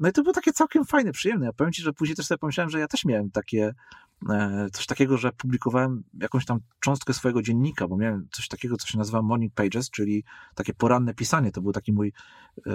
no 0.00 0.08
i 0.08 0.12
to 0.12 0.22
było 0.22 0.32
takie 0.32 0.52
całkiem 0.52 0.84
fajne, 0.84 1.12
przyjemne. 1.12 1.46
Ja 1.46 1.52
powiem 1.52 1.72
ci, 1.72 1.82
że 1.82 1.92
później 1.92 2.16
też 2.16 2.26
sobie 2.26 2.38
pomyślałem, 2.38 2.70
że 2.70 2.80
ja 2.80 2.88
też 2.88 3.04
miałem 3.04 3.30
takie, 3.30 3.74
coś 4.72 4.86
takiego, 4.86 5.18
że 5.18 5.32
publikowałem 5.32 6.02
jakąś 6.20 6.44
tam 6.44 6.60
cząstkę 6.80 7.14
swojego 7.14 7.42
dziennika, 7.42 7.88
bo 7.88 7.96
miałem 7.96 8.28
coś 8.32 8.48
takiego, 8.48 8.76
co 8.76 8.86
się 8.86 8.98
nazywa 8.98 9.22
Morning 9.22 9.54
Pages, 9.54 9.90
czyli 9.90 10.24
takie 10.54 10.74
poranne 10.74 11.14
pisanie. 11.14 11.52
To 11.52 11.62
był 11.62 11.72
taki 11.72 11.92
mój, 11.92 12.12
e, 12.66 12.72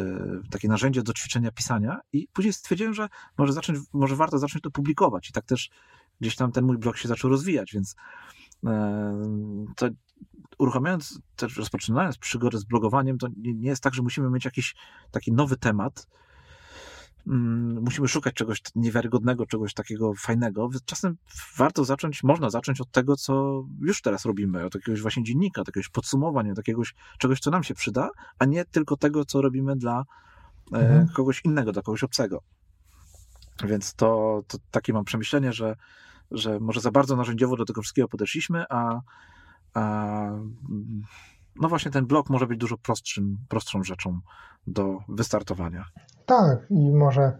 takie 0.51 0.67
narzędzie 0.67 1.03
do 1.03 1.13
ćwiczenia 1.13 1.51
pisania 1.51 1.99
i 2.13 2.27
później 2.33 2.53
stwierdziłem, 2.53 2.93
że 2.93 3.09
może 3.37 3.53
zacząć, 3.53 3.79
może 3.93 4.15
warto 4.15 4.39
zacząć 4.39 4.63
to 4.63 4.71
publikować 4.71 5.29
i 5.29 5.33
tak 5.33 5.45
też 5.45 5.69
gdzieś 6.21 6.35
tam 6.35 6.51
ten 6.51 6.65
mój 6.65 6.77
blog 6.77 6.97
się 6.97 7.07
zaczął 7.07 7.29
rozwijać, 7.31 7.71
więc 7.73 7.95
e, 8.65 9.21
to 9.75 9.89
uruchamiając, 10.57 11.19
też 11.35 11.57
rozpoczynając 11.57 12.17
przygodę 12.17 12.57
z 12.57 12.63
blogowaniem, 12.63 13.17
to 13.17 13.27
nie 13.37 13.69
jest 13.69 13.83
tak, 13.83 13.93
że 13.93 14.01
musimy 14.01 14.29
mieć 14.29 14.45
jakiś 14.45 14.75
taki 15.11 15.31
nowy 15.31 15.57
temat. 15.57 16.07
Mm, 17.27 17.84
musimy 17.84 18.07
szukać 18.07 18.34
czegoś 18.34 18.61
niewiarygodnego, 18.76 19.45
czegoś 19.45 19.73
takiego 19.73 20.14
fajnego. 20.14 20.69
Czasem 20.85 21.18
warto 21.57 21.85
zacząć, 21.85 22.23
można 22.23 22.49
zacząć 22.49 22.81
od 22.81 22.91
tego, 22.91 23.15
co 23.15 23.64
już 23.81 24.02
teraz 24.02 24.26
robimy, 24.26 24.65
od 24.65 24.76
jakiegoś 24.76 25.02
właśnie 25.02 25.23
dziennika, 25.23 25.61
od 25.61 25.68
jakiegoś 25.68 25.89
podsumowania, 25.89 26.52
od 26.52 26.57
jakiegoś 26.57 26.95
czegoś, 27.18 27.39
co 27.39 27.52
nam 27.52 27.64
się 27.64 27.73
przyda, 27.73 28.10
a 28.39 28.45
nie 28.45 28.65
tylko 28.65 28.98
tego, 28.98 29.26
co 29.26 29.41
robimy 29.41 29.76
dla 29.76 30.03
mhm. 30.72 31.02
e, 31.02 31.07
kogoś 31.15 31.41
innego, 31.45 31.72
dla 31.72 31.81
kogoś 31.81 32.03
obcego. 32.03 32.41
Więc 33.64 33.94
to, 33.94 34.41
to 34.48 34.57
takie 34.72 34.94
mam 34.94 35.06
przemyślenie, 35.06 35.53
że, 35.53 35.76
że 36.31 36.60
może 36.60 36.81
za 36.81 36.91
bardzo 36.91 37.15
narzędziowo 37.15 37.56
do 37.56 37.65
tego 37.65 37.81
wszystkiego 37.81 38.07
podeszliśmy, 38.07 38.65
a 38.69 39.02
no 41.61 41.69
właśnie 41.69 41.91
ten 41.91 42.05
blok 42.05 42.29
może 42.29 42.47
być 42.47 42.59
dużo 42.59 42.77
prostszym, 42.77 43.38
prostszą 43.49 43.84
rzeczą 43.84 44.19
do 44.67 44.97
wystartowania. 45.09 45.85
Tak, 46.25 46.59
i 46.69 46.91
może, 46.91 47.38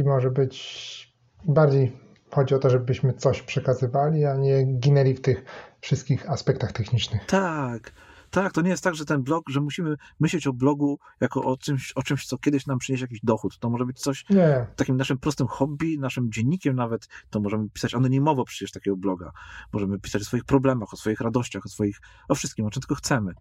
i 0.00 0.04
może 0.04 0.30
być 0.30 1.14
bardziej 1.44 1.96
chodzi 2.30 2.54
o 2.54 2.58
to, 2.58 2.70
żebyśmy 2.70 3.12
coś 3.12 3.42
przekazywali, 3.42 4.24
a 4.24 4.36
nie 4.36 4.64
ginęli 4.64 5.14
w 5.14 5.20
tych 5.20 5.44
wszystkich 5.80 6.30
aspektach 6.30 6.72
technicznych. 6.72 7.26
Tak. 7.26 7.92
Tak, 8.30 8.52
to 8.52 8.60
nie 8.60 8.70
jest 8.70 8.84
tak, 8.84 8.94
że 8.94 9.04
ten 9.04 9.22
blog, 9.22 9.48
że 9.48 9.60
musimy 9.60 9.96
myśleć 10.20 10.46
o 10.46 10.52
blogu 10.52 10.98
jako 11.20 11.44
o 11.44 11.56
czymś, 11.56 11.92
o 11.92 12.02
czymś 12.02 12.26
co 12.26 12.38
kiedyś 12.38 12.66
nam 12.66 12.78
przyniesie 12.78 13.04
jakiś 13.04 13.20
dochód. 13.22 13.58
To 13.58 13.70
może 13.70 13.86
być 13.86 14.00
coś 14.00 14.24
nie. 14.30 14.66
takim 14.76 14.96
naszym 14.96 15.18
prostym 15.18 15.46
hobby, 15.46 15.98
naszym 15.98 16.32
dziennikiem 16.32 16.76
nawet. 16.76 17.08
To 17.30 17.40
możemy 17.40 17.70
pisać 17.70 17.94
anonimowo 17.94 18.44
przecież 18.44 18.70
takiego 18.70 18.96
bloga. 18.96 19.32
Możemy 19.72 19.98
pisać 19.98 20.22
o 20.22 20.24
swoich 20.24 20.44
problemach, 20.44 20.92
o 20.92 20.96
swoich 20.96 21.20
radościach, 21.20 21.66
o 21.66 21.68
swoich, 21.68 22.00
o 22.28 22.34
wszystkim, 22.34 22.66
o 22.66 22.70
czym 22.70 22.80
tylko 22.80 22.94
chcemy. 22.94 23.32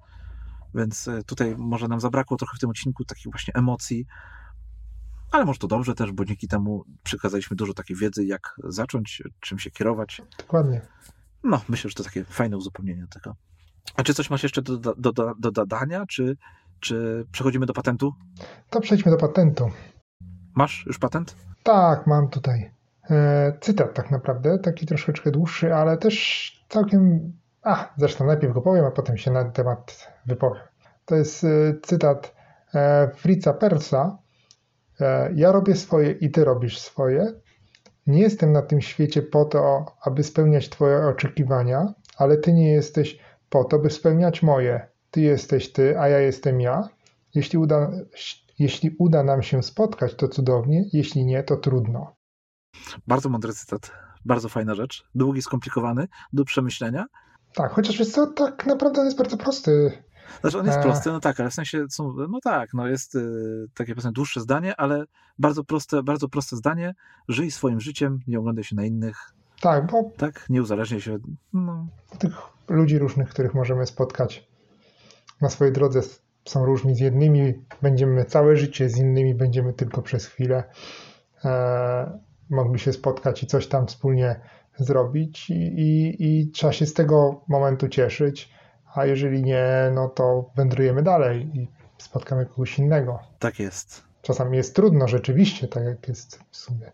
Więc 0.76 1.08
e, 1.08 1.24
tutaj 1.24 1.56
może 1.58 1.88
nam 1.88 2.00
zabrakło 2.00 2.38
trochę 2.38 2.58
w 2.58 2.60
tym 2.60 2.70
odcinku 2.70 3.06
takich 3.06 3.32
właśnie 3.32 3.54
emocji, 3.54 4.06
ale 5.32 5.46
może 5.46 5.60
to 5.60 5.68
dobrze 5.68 5.96
też, 5.96 6.12
bo 6.12 6.26
dzięki 6.26 6.48
temu 6.48 6.84
przekazaliśmy 7.04 7.56
dużo 7.58 7.74
takiej 7.74 7.98
wiedzy, 7.98 8.26
jak 8.26 8.56
zacząć, 8.64 9.24
czym 9.40 9.60
się 9.60 9.72
kierować. 9.72 10.22
Dokładnie. 10.38 10.82
No, 11.44 11.62
myślę, 11.70 11.90
że 11.90 11.96
to 11.96 12.04
takie 12.04 12.24
fajne 12.24 12.58
uzupełnienie 12.58 13.08
tego. 13.10 13.36
A 13.96 14.04
czy 14.04 14.14
coś 14.14 14.30
masz 14.30 14.44
jeszcze 14.44 14.62
do, 14.62 14.78
do, 14.78 15.12
do, 15.12 15.36
do 15.40 15.52
dodania, 15.52 16.06
czy, 16.06 16.38
czy 16.80 17.26
przechodzimy 17.32 17.66
do 17.66 17.74
patentu? 17.74 18.14
To 18.70 18.82
przejdźmy 18.82 19.12
do 19.12 19.18
patentu. 19.18 19.70
Masz 20.56 20.86
już 20.86 21.00
patent? 21.00 21.36
Tak, 21.64 22.08
mam 22.08 22.30
tutaj. 22.30 22.72
E, 23.10 23.58
cytat 23.62 23.94
tak 23.94 24.12
naprawdę, 24.12 24.60
taki 24.60 24.86
troszeczkę 24.86 25.32
dłuższy, 25.32 25.76
ale 25.76 25.98
też 25.98 26.66
całkiem... 26.70 27.34
A, 27.64 27.94
zresztą 27.98 28.26
najpierw 28.26 28.54
go 28.54 28.62
powiem, 28.62 28.86
a 28.86 28.92
potem 28.92 29.18
się 29.18 29.32
na 29.32 29.46
temat 29.46 30.12
wypowiem. 30.26 30.64
To 31.06 31.16
jest 31.16 31.44
e, 31.44 31.48
cytat 31.84 32.36
e, 32.74 33.12
Fritza 33.16 33.54
Persa. 33.54 34.18
E, 35.00 35.34
ja 35.36 35.52
robię 35.52 35.76
swoje 35.76 36.12
i 36.12 36.32
ty 36.32 36.46
robisz 36.46 36.80
swoje. 36.80 37.34
Nie 38.08 38.22
jestem 38.22 38.52
na 38.52 38.62
tym 38.62 38.82
świecie 38.82 39.22
po 39.22 39.46
to, 39.46 39.86
aby 40.02 40.24
spełniać 40.24 40.70
twoje 40.70 41.08
oczekiwania, 41.08 41.94
ale 42.18 42.38
ty 42.38 42.54
nie 42.54 42.72
jesteś 42.72 43.20
po 43.49 43.64
to, 43.64 43.80
by 43.80 43.90
spełniać 43.90 44.44
moje. 44.44 44.88
Ty 45.11 45.22
jesteś 45.22 45.72
ty, 45.72 45.99
a 45.99 46.07
ja 46.07 46.19
jestem 46.19 46.61
ja. 46.61 46.90
Jeśli 47.36 47.60
uda, 47.60 47.91
jeśli 48.60 48.95
uda 48.99 49.24
nam 49.24 49.44
się 49.44 49.64
spotkać, 49.64 50.15
to 50.15 50.28
cudownie, 50.28 50.86
jeśli 50.94 51.26
nie, 51.26 51.44
to 51.44 51.57
trudno. 51.57 52.15
Bardzo 53.07 53.30
mądry 53.30 53.53
cytat. 53.53 53.91
Bardzo 54.26 54.49
fajna 54.49 54.76
rzecz. 54.76 55.06
Długi, 55.15 55.41
skomplikowany, 55.41 56.07
do 56.34 56.45
przemyślenia. 56.45 57.06
Tak, 57.53 57.72
chociaż 57.72 57.99
jest 57.99 58.15
to 58.15 58.28
tak 58.28 58.65
naprawdę 58.65 58.99
on 58.99 59.06
jest 59.06 59.18
bardzo 59.18 59.38
prosty. 59.38 59.91
Znaczy 60.41 60.60
on 60.60 60.65
jest 60.65 60.80
prosty, 60.80 61.11
no 61.11 61.19
tak, 61.19 61.40
ale 61.40 61.49
w 61.49 61.53
sensie 61.53 61.86
są, 61.90 62.14
no 62.30 62.40
tak, 62.44 62.74
no 62.74 62.88
jest 62.88 63.15
y, 63.15 63.68
takie 63.74 63.94
powiedzmy 63.94 64.11
dłuższe 64.11 64.41
zdanie, 64.41 64.76
ale 64.76 65.06
bardzo 65.40 65.64
proste, 65.64 66.03
bardzo 66.03 66.30
proste 66.30 66.56
zdanie. 66.56 66.94
Żyj 67.28 67.52
swoim 67.52 67.80
życiem, 67.80 68.19
nie 68.28 68.40
oglądaj 68.40 68.64
się 68.64 68.76
na 68.76 68.86
innych. 68.86 69.34
Tak, 69.62 69.92
bo... 69.92 70.12
Tak, 70.18 70.46
nie 70.50 70.62
uzależniaj 70.62 71.02
się. 71.02 71.18
No. 71.54 71.88
Tych 72.20 72.32
ludzi 72.68 73.00
różnych, 73.00 73.30
których 73.30 73.54
możemy 73.54 73.86
spotkać 73.86 74.48
na 75.42 75.50
swojej 75.50 75.74
drodze 75.74 76.02
są 76.46 76.66
różni. 76.66 76.96
Z 76.96 77.00
jednymi 77.00 77.54
będziemy 77.82 78.26
całe 78.26 78.56
życie, 78.56 78.90
z 78.90 78.98
innymi 78.98 79.36
będziemy 79.36 79.74
tylko 79.74 80.02
przez 80.02 80.26
chwilę 80.26 80.64
e, 81.46 82.20
mogli 82.50 82.80
się 82.80 82.94
spotkać 82.94 83.44
i 83.44 83.48
coś 83.48 83.68
tam 83.68 83.88
wspólnie 83.88 84.40
zrobić 84.78 85.50
i, 85.50 85.54
i, 85.54 86.16
i 86.24 86.52
trzeba 86.52 86.74
się 86.74 86.86
z 86.86 86.94
tego 86.94 87.42
momentu 87.48 87.88
cieszyć, 87.88 88.50
a 88.96 89.06
jeżeli 89.06 89.44
nie, 89.44 89.92
no 89.96 90.10
to 90.10 90.52
wędrujemy 90.56 91.04
dalej 91.04 91.50
i 91.54 91.68
spotkamy 91.98 92.46
kogoś 92.46 92.80
innego. 92.80 93.20
Tak 93.40 93.60
jest. 93.60 94.04
Czasami 94.22 94.58
jest 94.58 94.76
trudno 94.76 95.08
rzeczywiście, 95.08 95.68
tak 95.68 95.84
jak 95.84 96.08
jest 96.08 96.40
w 96.52 96.58
sumie 96.58 96.92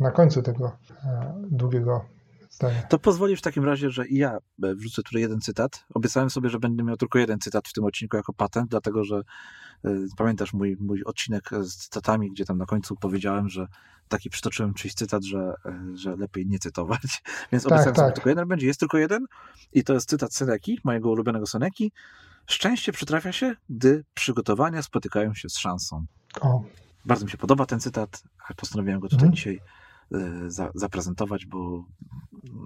na 0.00 0.10
końcu 0.10 0.42
tego 0.42 0.72
e, 1.04 1.34
długiego 1.50 2.04
zdanie. 2.50 2.82
To 2.88 2.98
pozwoli 2.98 3.36
w 3.36 3.42
takim 3.42 3.64
razie, 3.64 3.90
że 3.90 4.06
i 4.06 4.16
ja 4.16 4.38
e, 4.62 4.74
wrzucę 4.74 5.02
tutaj 5.02 5.22
jeden 5.22 5.40
cytat. 5.40 5.84
Obiecałem 5.94 6.30
sobie, 6.30 6.50
że 6.50 6.58
będę 6.58 6.82
miał 6.82 6.96
tylko 6.96 7.18
jeden 7.18 7.38
cytat 7.38 7.68
w 7.68 7.72
tym 7.72 7.84
odcinku 7.84 8.16
jako 8.16 8.32
patent, 8.32 8.70
dlatego 8.70 9.04
że 9.04 9.22
y, 9.86 10.06
pamiętasz 10.16 10.52
mój, 10.52 10.76
mój 10.80 11.04
odcinek 11.04 11.50
z 11.60 11.76
cytatami, 11.76 12.30
gdzie 12.30 12.44
tam 12.44 12.58
na 12.58 12.66
końcu 12.66 12.96
powiedziałem, 12.96 13.48
że 13.48 13.66
taki 14.08 14.30
przytoczyłem 14.30 14.74
czyjś 14.74 14.94
cytat, 14.94 15.24
że, 15.24 15.54
że 15.94 16.16
lepiej 16.16 16.46
nie 16.46 16.58
cytować. 16.58 17.22
Więc 17.52 17.64
tak, 17.64 17.72
obiecałem 17.72 17.94
tak. 17.94 18.04
sobie 18.04 18.12
tylko 18.12 18.28
jeden 18.28 18.48
będzie. 18.48 18.66
Jest 18.66 18.80
tylko 18.80 18.98
jeden 18.98 19.26
i 19.72 19.84
to 19.84 19.94
jest 19.94 20.08
cytat 20.08 20.34
Seneki, 20.34 20.78
mojego 20.84 21.10
ulubionego 21.10 21.46
Seneki. 21.46 21.92
Szczęście 22.46 22.92
przytrafia 22.92 23.32
się, 23.32 23.54
gdy 23.68 24.04
przygotowania 24.14 24.82
spotykają 24.82 25.34
się 25.34 25.48
z 25.48 25.58
szansą. 25.58 26.06
O. 26.40 26.62
Bardzo 27.04 27.24
mi 27.24 27.30
się 27.30 27.38
podoba 27.38 27.66
ten 27.66 27.80
cytat, 27.80 28.22
postanowiłem 28.56 29.00
go 29.00 29.08
tutaj 29.08 29.26
mhm. 29.26 29.36
dzisiaj 29.36 29.60
za, 30.46 30.70
zaprezentować, 30.74 31.46
bo 31.46 31.84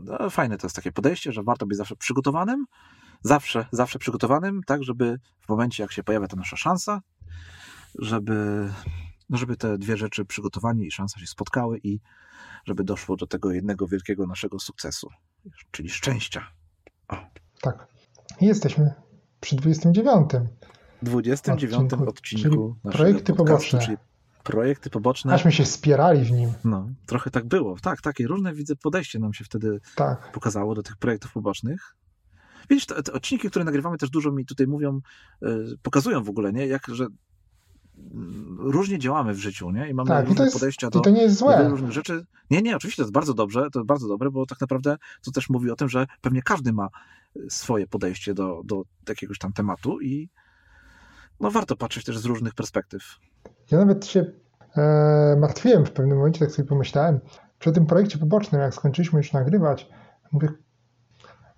no, 0.05 0.31
fajne 0.31 0.59
to 0.59 0.67
jest 0.67 0.77
takie 0.77 0.93
podejście, 0.93 1.33
że 1.33 1.43
warto 1.43 1.67
być 1.67 1.79
zawsze 1.79 1.97
przygotowanym, 1.97 2.67
zawsze, 3.23 3.67
zawsze 3.73 3.99
przygotowanym, 3.99 4.61
tak, 4.67 4.85
żeby 4.85 5.19
w 5.41 5.49
momencie, 5.49 5.83
jak 5.83 5.93
się 5.93 6.03
pojawia 6.03 6.29
ta 6.29 6.37
nasza 6.37 6.57
szansa, 6.57 7.01
żeby, 7.99 8.69
no 9.31 9.39
żeby 9.39 9.57
te 9.57 9.79
dwie 9.79 9.97
rzeczy, 9.97 10.25
przygotowanie 10.25 10.87
i 10.87 10.91
szansa 10.91 11.21
się 11.21 11.27
spotkały 11.27 11.79
i 11.83 12.01
żeby 12.65 12.85
doszło 12.85 13.17
do 13.17 13.27
tego 13.27 13.53
jednego 13.53 13.87
wielkiego 13.87 14.27
naszego 14.27 14.59
sukcesu, 14.59 15.09
czyli 15.71 15.91
szczęścia. 15.91 16.47
O. 17.09 17.17
Tak. 17.61 17.87
Jesteśmy 18.41 18.95
przy 19.41 19.57
29. 19.57 20.31
29 21.03 21.93
odcinku, 21.93 22.09
odcinku 22.09 22.77
projekty 22.83 23.35
poboczne. 23.35 23.79
Czyli 23.79 23.97
projekty 24.45 24.91
poboczne. 24.91 25.35
Aśmy 25.35 25.53
się 25.53 25.65
wspierali 25.65 26.25
w 26.25 26.31
nim. 26.31 26.53
No, 26.65 26.89
trochę 27.07 27.31
tak 27.31 27.47
było. 27.47 27.77
Tak, 27.83 28.01
takie 28.01 28.27
różne 28.27 28.55
widzę 28.55 28.77
podejście 28.77 29.19
nam 29.19 29.35
się 29.35 29.45
wtedy 29.45 29.81
tak. 29.95 30.33
pokazało 30.33 30.75
do 30.75 30.83
tych 30.83 30.97
projektów 30.97 31.33
pobocznych. 31.33 31.97
Widzisz, 32.71 32.87
te, 32.87 33.03
te, 33.03 33.13
odcinki, 33.13 33.51
które 33.51 33.65
nagrywamy, 33.65 33.99
też 33.99 34.11
dużo 34.11 34.33
mi 34.33 34.47
tutaj 34.47 34.67
mówią, 34.67 35.01
yy, 35.43 35.77
pokazują 35.83 36.23
w 36.23 36.29
ogóle, 36.29 36.53
nie? 36.53 36.67
Jak, 36.67 36.87
że 36.89 37.07
mm, 38.15 38.57
różnie 38.61 38.99
działamy 38.99 39.35
w 39.35 39.39
życiu, 39.39 39.71
nie? 39.71 39.91
I 39.91 39.95
mamy 39.95 40.09
tak, 40.09 40.29
różne 40.29 40.45
jest, 40.45 40.57
podejścia 40.57 40.91
do, 40.91 41.01
do 41.01 41.69
różnych 41.69 41.93
rzeczy. 41.93 42.27
Nie, 42.51 42.63
nie, 42.63 42.77
oczywiście 42.77 43.03
to 43.03 43.07
jest 43.07 43.15
bardzo 43.15 43.35
dobrze, 43.35 43.69
to 43.73 43.79
jest 43.79 43.89
bardzo 43.89 44.09
dobre, 44.09 44.31
bo 44.31 44.47
tak 44.47 44.61
naprawdę 44.61 44.97
to 45.25 45.31
też 45.31 45.51
mówi 45.51 45.71
o 45.71 45.77
tym, 45.77 45.89
że 45.89 46.07
pewnie 46.21 46.43
każdy 46.43 46.73
ma 46.73 46.89
swoje 47.49 47.87
podejście 47.87 48.35
do, 48.35 48.63
do 48.65 48.83
jakiegoś 49.09 49.39
tam 49.39 49.53
tematu 49.53 50.01
i 50.01 50.29
no 51.41 51.51
warto 51.51 51.77
patrzeć 51.77 52.05
też 52.05 52.19
z 52.19 52.25
różnych 52.25 52.55
perspektyw. 52.55 53.03
Ja 53.71 53.79
nawet 53.79 54.07
się 54.07 54.25
e, 54.77 55.37
martwiłem 55.41 55.87
w 55.87 55.93
pewnym 55.93 56.19
momencie, 56.19 56.41
tak 56.41 56.55
sobie 56.55 56.69
pomyślałem, 56.69 57.21
przy 57.59 57.73
tym 57.73 57.87
projekcie 57.87 58.19
pobocznym, 58.19 58.61
jak 58.61 58.75
skończyliśmy 58.75 59.19
już 59.19 59.33
nagrywać, 59.33 59.89
mówię, 60.33 60.49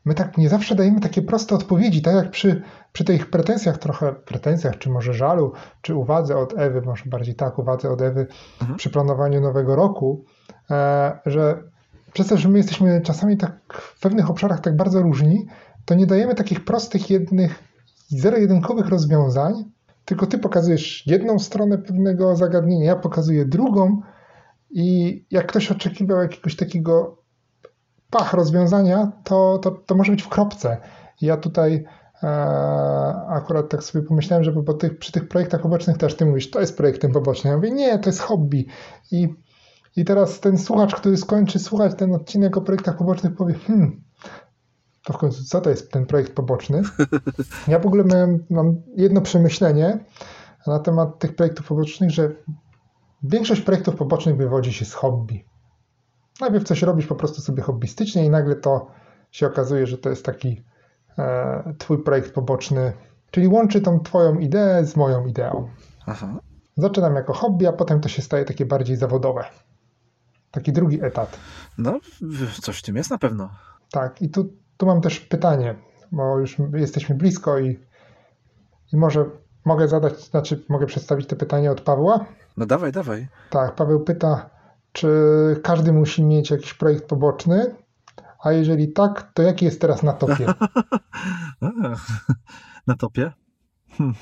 my 0.05 0.15
tak 0.15 0.39
nie 0.39 0.49
zawsze 0.49 0.75
dajemy 0.75 1.01
takie 1.01 1.23
proste 1.23 1.55
odpowiedzi, 1.55 2.03
tak 2.03 2.15
jak 2.15 2.31
przy, 2.31 2.63
przy 2.93 3.05
tych 3.05 3.31
pretensjach, 3.31 3.79
trochę 3.79 4.13
pretensjach, 4.13 4.79
czy 4.79 4.91
może 4.91 5.15
żalu, 5.15 5.53
czy 5.83 5.95
uwadze 5.95 6.37
od 6.37 6.59
Ewy, 6.59 6.83
może 6.83 7.05
bardziej 7.07 7.35
tak, 7.35 7.59
uwadze 7.59 7.91
od 7.91 8.03
Ewy 8.03 8.27
mhm. 8.61 8.79
przy 8.79 8.91
planowaniu 8.91 9.41
nowego 9.41 9.77
roku, 9.77 10.25
e, 10.71 11.19
że 11.27 11.63
przez 12.13 12.27
to, 12.27 12.37
że 12.37 12.49
my 12.49 12.59
jesteśmy 12.59 13.01
czasami 13.01 13.37
tak 13.37 13.53
w 13.73 14.01
pewnych 14.01 14.31
obszarach 14.31 14.61
tak 14.61 14.77
bardzo 14.77 15.03
różni, 15.03 15.47
to 15.85 15.95
nie 15.95 16.07
dajemy 16.07 16.35
takich 16.35 16.65
prostych, 16.65 17.11
jednych, 17.11 17.63
zero-jedynkowych 18.09 18.89
rozwiązań, 18.89 19.65
tylko 20.07 20.27
ty 20.27 20.39
pokazujesz 20.39 21.07
jedną 21.07 21.39
stronę 21.39 21.79
pewnego 21.79 22.37
zagadnienia, 22.37 22.87
ja 22.87 22.97
pokazuję 22.97 23.45
drugą 23.45 24.01
i 24.71 25.27
jak 25.31 25.47
ktoś 25.47 25.71
oczekiwał 25.71 26.23
jakiegoś 26.23 26.57
takiego 26.57 27.23
pach 28.11 28.33
rozwiązania, 28.33 29.13
to, 29.25 29.59
to, 29.59 29.71
to 29.71 29.95
może 29.95 30.13
być 30.13 30.23
w 30.23 30.29
kropce. 30.29 30.77
Ja 31.21 31.37
tutaj 31.37 31.85
e, 32.23 32.29
akurat 33.29 33.69
tak 33.69 33.83
sobie 33.83 34.05
pomyślałem, 34.05 34.45
że 34.45 34.53
po 34.53 34.75
tych, 34.75 34.99
przy 34.99 35.13
tych 35.13 35.29
projektach 35.29 35.63
pobocznych 35.63 35.99
też 35.99 36.17
ty 36.17 36.27
mówisz, 36.27 36.51
to 36.51 36.61
jest 36.61 36.77
projektem 36.77 37.13
pobocznym. 37.13 37.51
Ja 37.51 37.57
mówię, 37.57 37.71
nie, 37.71 37.99
to 37.99 38.09
jest 38.09 38.21
hobby. 38.21 38.67
I, 39.13 39.29
i 39.97 40.05
teraz 40.05 40.41
ten 40.41 40.59
słuchacz, 40.59 40.95
który 40.95 41.17
skończy 41.17 41.59
słuchać 41.59 41.93
ten 41.99 42.15
odcinek 42.15 42.57
o 42.57 42.61
projektach 42.61 42.97
pobocznych 42.97 43.37
powie, 43.37 43.55
hmm, 43.55 44.06
to 45.07 45.13
w 45.13 45.19
końcu 45.19 45.45
co 45.45 45.61
to 45.61 45.71
jest 45.71 45.93
ten 45.93 46.07
projekt 46.07 46.33
poboczny? 46.35 46.83
Ja 47.69 47.79
w 47.79 47.87
ogóle 47.87 48.05
miałem, 48.05 48.45
mam 48.51 48.83
jedno 48.97 49.21
przemyślenie 49.21 50.05
na 50.67 50.79
temat 50.79 51.19
tych 51.19 51.37
projektów 51.37 51.67
pobocznych, 51.69 52.11
że 52.11 52.33
większość 53.23 53.61
projektów 53.61 53.97
pobocznych 53.97 54.37
wywodzi 54.37 54.73
się 54.73 54.85
z 54.85 54.95
hobby. 54.95 55.45
Najpierw 56.41 56.65
coś 56.65 56.83
robisz 56.83 57.07
po 57.07 57.15
prostu 57.15 57.41
sobie 57.41 57.63
hobbystycznie 57.63 58.25
i 58.25 58.31
nagle 58.31 58.57
to 58.57 58.91
się 59.31 59.47
okazuje, 59.47 59.87
że 59.87 59.99
to 59.99 60.11
jest 60.11 60.25
taki 60.25 60.65
e, 61.19 61.75
twój 61.79 62.03
projekt 62.03 62.35
poboczny, 62.35 62.93
czyli 63.31 63.49
łączy 63.49 63.81
tą 63.81 64.01
twoją 64.01 64.39
ideę 64.39 64.87
z 64.87 64.97
moją 64.97 65.27
ideą. 65.27 65.69
Aha. 66.07 66.41
Zaczynam 66.77 67.15
jako 67.15 67.33
hobby, 67.33 67.67
a 67.67 67.73
potem 67.73 68.01
to 68.01 68.09
się 68.09 68.23
staje 68.23 68.45
takie 68.45 68.67
bardziej 68.67 68.97
zawodowe. 68.97 69.45
Taki 70.51 70.73
drugi 70.73 71.05
etap. 71.05 71.29
No, 71.79 72.01
coś 72.63 72.79
w 72.79 72.83
tym 72.83 72.97
jest 72.97 73.11
na 73.11 73.19
pewno. 73.19 73.51
Tak, 73.91 74.23
i 74.23 74.29
tu 74.29 74.66
tu 74.77 74.87
mam 74.87 75.01
też 75.01 75.21
pytanie, 75.21 75.75
bo 76.13 76.39
już 76.39 76.57
jesteśmy 76.75 77.15
blisko 77.15 77.59
i, 77.59 77.79
i 78.93 78.97
może 78.97 79.25
mogę 79.65 79.89
zadać, 79.89 80.21
znaczy 80.25 80.65
mogę 80.69 80.87
przedstawić 80.87 81.27
to 81.27 81.37
pytanie 81.37 81.71
od 81.71 81.81
Pawła? 81.81 82.25
No 82.57 82.67
dawaj, 82.67 82.93
dawaj. 82.93 83.29
Tak, 83.51 83.75
Paweł 83.75 84.01
pyta, 84.01 84.51
czy 84.93 85.11
każdy 85.63 85.93
musi 85.93 86.25
mieć 86.25 86.51
jakiś 86.51 86.75
projekt 86.75 87.09
poboczny, 87.09 87.75
a 88.43 88.53
jeżeli 88.53 88.93
tak, 88.93 89.33
to 89.35 89.43
jaki 89.43 89.65
jest 89.65 89.81
teraz 89.81 90.03
na 90.03 90.13
topie? 90.13 90.47
na 92.87 92.97
topie? 92.97 93.33
Hm. 93.91 94.15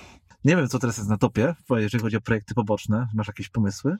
Nie 0.44 0.56
wiem, 0.56 0.68
co 0.68 0.78
teraz 0.78 0.96
jest 0.96 1.08
na 1.08 1.18
topie, 1.18 1.54
jeżeli 1.70 2.04
chodzi 2.04 2.16
o 2.16 2.20
projekty 2.20 2.54
poboczne. 2.54 3.08
Masz 3.14 3.28
jakieś 3.28 3.48
pomysły? 3.48 3.96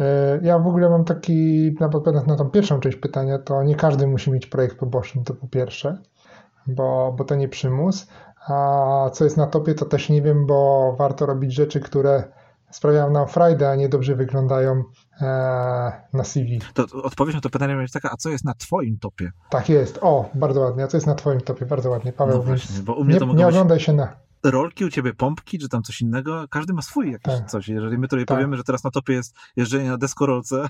E, 0.00 0.38
ja 0.42 0.58
w 0.58 0.66
ogóle 0.66 0.90
mam 0.90 1.04
taki, 1.04 1.70
na 1.80 1.86
odpowiadając 1.86 2.28
na 2.28 2.36
tą 2.36 2.50
pierwszą 2.50 2.80
część 2.80 2.96
pytania, 2.96 3.38
to 3.38 3.62
nie 3.62 3.74
każdy 3.74 4.06
musi 4.06 4.32
mieć 4.32 4.46
projekt 4.46 4.78
poboczny, 4.78 5.24
to 5.24 5.34
po 5.34 5.48
pierwsze, 5.48 5.98
bo, 6.66 7.14
bo 7.18 7.24
to 7.24 7.34
nie 7.34 7.48
przymus. 7.48 8.06
A 8.48 9.10
co 9.12 9.24
jest 9.24 9.36
na 9.36 9.46
topie, 9.46 9.74
to 9.74 9.84
też 9.84 10.08
nie 10.08 10.22
wiem, 10.22 10.46
bo 10.46 10.92
warto 10.98 11.26
robić 11.26 11.54
rzeczy, 11.54 11.80
które 11.80 12.24
sprawiają 12.70 13.10
nam 13.10 13.28
frajdę, 13.28 13.70
a 13.70 13.74
nie 13.74 13.88
dobrze 13.88 14.16
wyglądają 14.16 14.82
e, 15.20 15.26
na 16.12 16.24
CV. 16.24 16.60
To 16.74 16.84
odpowiedź 17.02 17.34
na 17.34 17.40
to 17.40 17.50
pytanie 17.50 17.74
jest 17.74 17.94
taka, 17.94 18.10
a 18.12 18.16
co 18.16 18.30
jest 18.30 18.44
na 18.44 18.54
twoim 18.54 18.98
topie? 18.98 19.30
Tak 19.50 19.68
jest. 19.68 19.98
O, 20.02 20.30
bardzo 20.34 20.60
ładnie. 20.60 20.84
A 20.84 20.86
co 20.86 20.96
jest 20.96 21.06
na 21.06 21.14
twoim 21.14 21.40
topie? 21.40 21.66
Bardzo 21.66 21.90
ładnie. 21.90 22.12
Paweł, 22.12 22.36
no 22.36 22.42
właśnie, 22.42 22.82
bo 22.82 22.94
u 22.94 23.04
mnie 23.04 23.14
nie, 23.14 23.20
to 23.20 23.26
nie 23.26 23.48
oglądaj 23.48 23.80
się 23.80 23.92
na 23.92 24.25
rolki, 24.50 24.84
u 24.84 24.90
ciebie 24.90 25.14
pompki, 25.14 25.58
czy 25.58 25.68
tam 25.68 25.82
coś 25.82 26.00
innego. 26.00 26.46
Każdy 26.50 26.72
ma 26.72 26.82
swój 26.82 27.12
jakiś 27.12 27.34
tak. 27.34 27.50
coś. 27.50 27.68
Jeżeli 27.68 27.98
my 27.98 28.08
tutaj 28.08 28.26
tak. 28.26 28.36
powiemy, 28.36 28.56
że 28.56 28.64
teraz 28.64 28.84
na 28.84 28.90
topie 28.90 29.12
jest 29.12 29.34
jeżdżenie 29.56 29.90
na 29.90 29.98
deskorolce, 29.98 30.66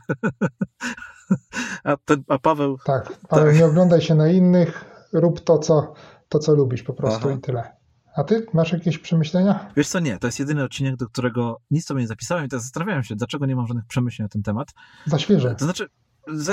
a, 1.84 1.96
ten, 2.04 2.24
a 2.28 2.38
Paweł... 2.38 2.78
Tak, 2.84 3.12
Paweł, 3.28 3.46
tak. 3.46 3.56
nie 3.56 3.66
oglądaj 3.66 4.00
się 4.00 4.14
na 4.14 4.28
innych, 4.28 4.84
rób 5.12 5.40
to, 5.40 5.58
co, 5.58 5.94
to, 6.28 6.38
co 6.38 6.54
lubisz 6.54 6.82
po 6.82 6.94
prostu 6.94 7.28
Aha. 7.28 7.38
i 7.38 7.40
tyle. 7.40 7.76
A 8.16 8.24
ty 8.24 8.46
masz 8.54 8.72
jakieś 8.72 8.98
przemyślenia? 8.98 9.70
Wiesz 9.76 9.88
co, 9.88 10.00
nie. 10.00 10.18
To 10.18 10.26
jest 10.26 10.38
jedyny 10.38 10.64
odcinek, 10.64 10.96
do 10.96 11.06
którego 11.06 11.60
nic 11.70 11.86
sobie 11.86 12.00
nie 12.00 12.06
zapisałem 12.06 12.44
i 12.44 12.48
teraz 12.48 12.62
zastanawiałem 12.62 13.04
się, 13.04 13.16
dlaczego 13.16 13.46
nie 13.46 13.56
mam 13.56 13.66
żadnych 13.66 13.86
przemyśleń 13.86 14.24
na 14.24 14.28
ten 14.28 14.42
temat. 14.42 14.68
Za 15.06 15.18
świeże. 15.18 15.54
To 15.54 15.64
znaczy, 15.64 15.88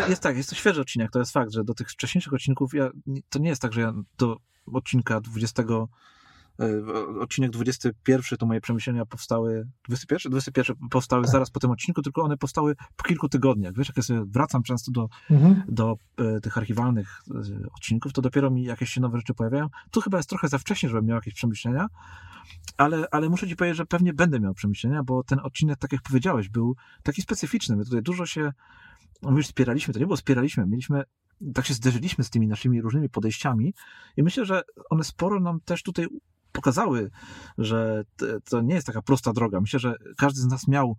jest 0.10 0.22
tak, 0.22 0.38
jest 0.38 0.50
to 0.50 0.56
świeży 0.56 0.82
odcinek, 0.82 1.12
to 1.12 1.20
jest 1.20 1.32
fakt, 1.32 1.52
że 1.52 1.64
do 1.64 1.74
tych 1.74 1.90
wcześniejszych 1.90 2.34
odcinków 2.34 2.74
ja, 2.74 2.90
to 3.30 3.40
nie 3.40 3.50
jest 3.50 3.62
tak, 3.62 3.74
że 3.74 3.82
ja 3.82 3.94
do 4.18 4.38
odcinka 4.74 5.22
20 5.22 5.64
E, 5.64 5.88
odcinek 7.20 7.52
21 7.52 8.38
to 8.38 8.46
moje 8.46 8.62
przemyślenia 8.62 9.06
powstały, 9.06 9.68
21? 9.88 10.32
21 10.32 10.76
powstały 10.90 11.24
tak. 11.24 11.32
zaraz 11.32 11.52
po 11.52 11.60
tym 11.60 11.72
odcinku, 11.72 12.02
tylko 12.02 12.24
one 12.24 12.38
powstały 12.38 12.76
po 12.96 13.04
kilku 13.04 13.30
tygodniach. 13.30 13.74
Wiesz, 13.78 13.88
jak 13.88 13.98
ja 13.98 14.04
sobie 14.04 14.24
wracam 14.28 14.64
często 14.64 14.92
do, 14.92 15.10
mhm. 15.30 15.64
do 15.68 15.96
e, 16.18 16.40
tych 16.40 16.58
archiwalnych 16.58 17.22
e, 17.32 17.68
odcinków, 17.76 18.14
to 18.14 18.22
dopiero 18.22 18.52
mi 18.52 18.64
jakieś 18.64 18.90
się 18.90 19.02
nowe 19.02 19.18
rzeczy 19.18 19.34
pojawiają. 19.34 19.68
Tu 19.92 20.02
chyba 20.02 20.18
jest 20.18 20.30
trochę 20.30 20.48
za 20.48 20.58
wcześnie, 20.58 20.90
żebym 20.90 21.06
miał 21.06 21.16
jakieś 21.16 21.34
przemyślenia, 21.34 21.88
ale, 22.78 23.06
ale 23.12 23.30
muszę 23.30 23.48
ci 23.48 23.56
powiedzieć, 23.56 23.78
że 23.78 23.86
pewnie 23.86 24.14
będę 24.14 24.40
miał 24.40 24.54
przemyślenia, 24.54 25.04
bo 25.04 25.24
ten 25.24 25.40
odcinek, 25.40 25.80
tak 25.80 25.92
jak 25.92 26.02
powiedziałeś, 26.02 26.50
był 26.50 26.76
taki 27.04 27.22
specyficzny. 27.22 27.76
My 27.76 27.86
tutaj 27.86 28.02
dużo 28.02 28.26
się, 28.26 28.52
no 29.22 29.32
już 29.32 29.46
wspieraliśmy, 29.46 29.94
to 29.94 30.00
nie 30.00 30.06
było 30.06 30.18
wspieraliśmy, 30.18 30.66
mieliśmy 30.66 31.04
tak 31.54 31.66
się 31.66 31.74
zderzyliśmy 31.74 32.24
z 32.24 32.30
tymi 32.30 32.48
naszymi 32.48 32.82
różnymi 32.82 33.10
podejściami 33.10 33.74
i 34.18 34.24
myślę, 34.24 34.46
że 34.46 34.62
one 34.90 35.04
sporo 35.04 35.40
nam 35.40 35.60
też 35.66 35.84
tutaj 35.84 36.08
pokazały, 36.54 37.12
że 37.58 38.04
to 38.50 38.62
nie 38.62 38.76
jest 38.76 38.88
taka 38.88 39.02
prosta 39.02 39.34
droga. 39.34 39.62
Myślę, 39.62 39.80
że 39.80 39.96
każdy 40.18 40.42
z 40.42 40.46
nas 40.46 40.68
miał 40.68 40.98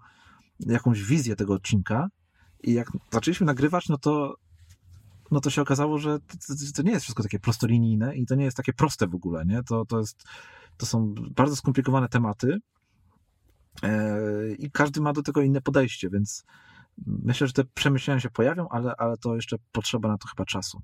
jakąś 0.61 1.03
wizję 1.03 1.37
tego 1.37 1.55
odcinka 1.55 2.09
i 2.63 2.73
jak 2.73 2.91
zaczęliśmy 3.13 3.47
nagrywać, 3.47 3.89
no 3.89 3.99
to 3.99 4.35
no 5.31 5.41
to 5.41 5.51
się 5.51 5.63
okazało, 5.63 5.99
że 5.99 6.19
to, 6.77 6.83
nie 6.83 6.93
jest 6.93 7.03
wszystko 7.03 7.23
takie 7.23 7.39
prostolinijne 7.39 8.17
i 8.17 8.27
to 8.27 8.35
nie 8.35 8.45
jest 8.45 8.57
takie 8.57 8.73
proste 8.73 9.07
w 9.07 9.15
ogóle, 9.15 9.45
nie? 9.45 9.63
To, 9.63 9.85
to, 9.85 9.99
jest, 9.99 10.25
to 10.77 10.87
są 10.87 11.15
bardzo 11.31 11.57
skomplikowane 11.57 12.09
tematy 12.09 12.59
e, 13.83 14.21
i 14.59 14.71
każdy 14.71 15.01
ma 15.01 15.13
do 15.13 15.23
tego 15.23 15.43
inne 15.43 15.61
podejście, 15.61 16.11
więc 16.11 16.45
Myślę, 17.07 17.47
że 17.47 17.53
te 17.53 17.65
przemyślenia 17.65 18.21
się 18.21 18.31
pojawią, 18.31 18.69
ale, 18.69 18.97
ale 18.97 19.17
to 19.17 19.35
jeszcze 19.37 19.57
potrzeba 19.73 20.09
na 20.09 20.19
to 20.19 20.29
chyba 20.29 20.45
czasu. 20.45 20.83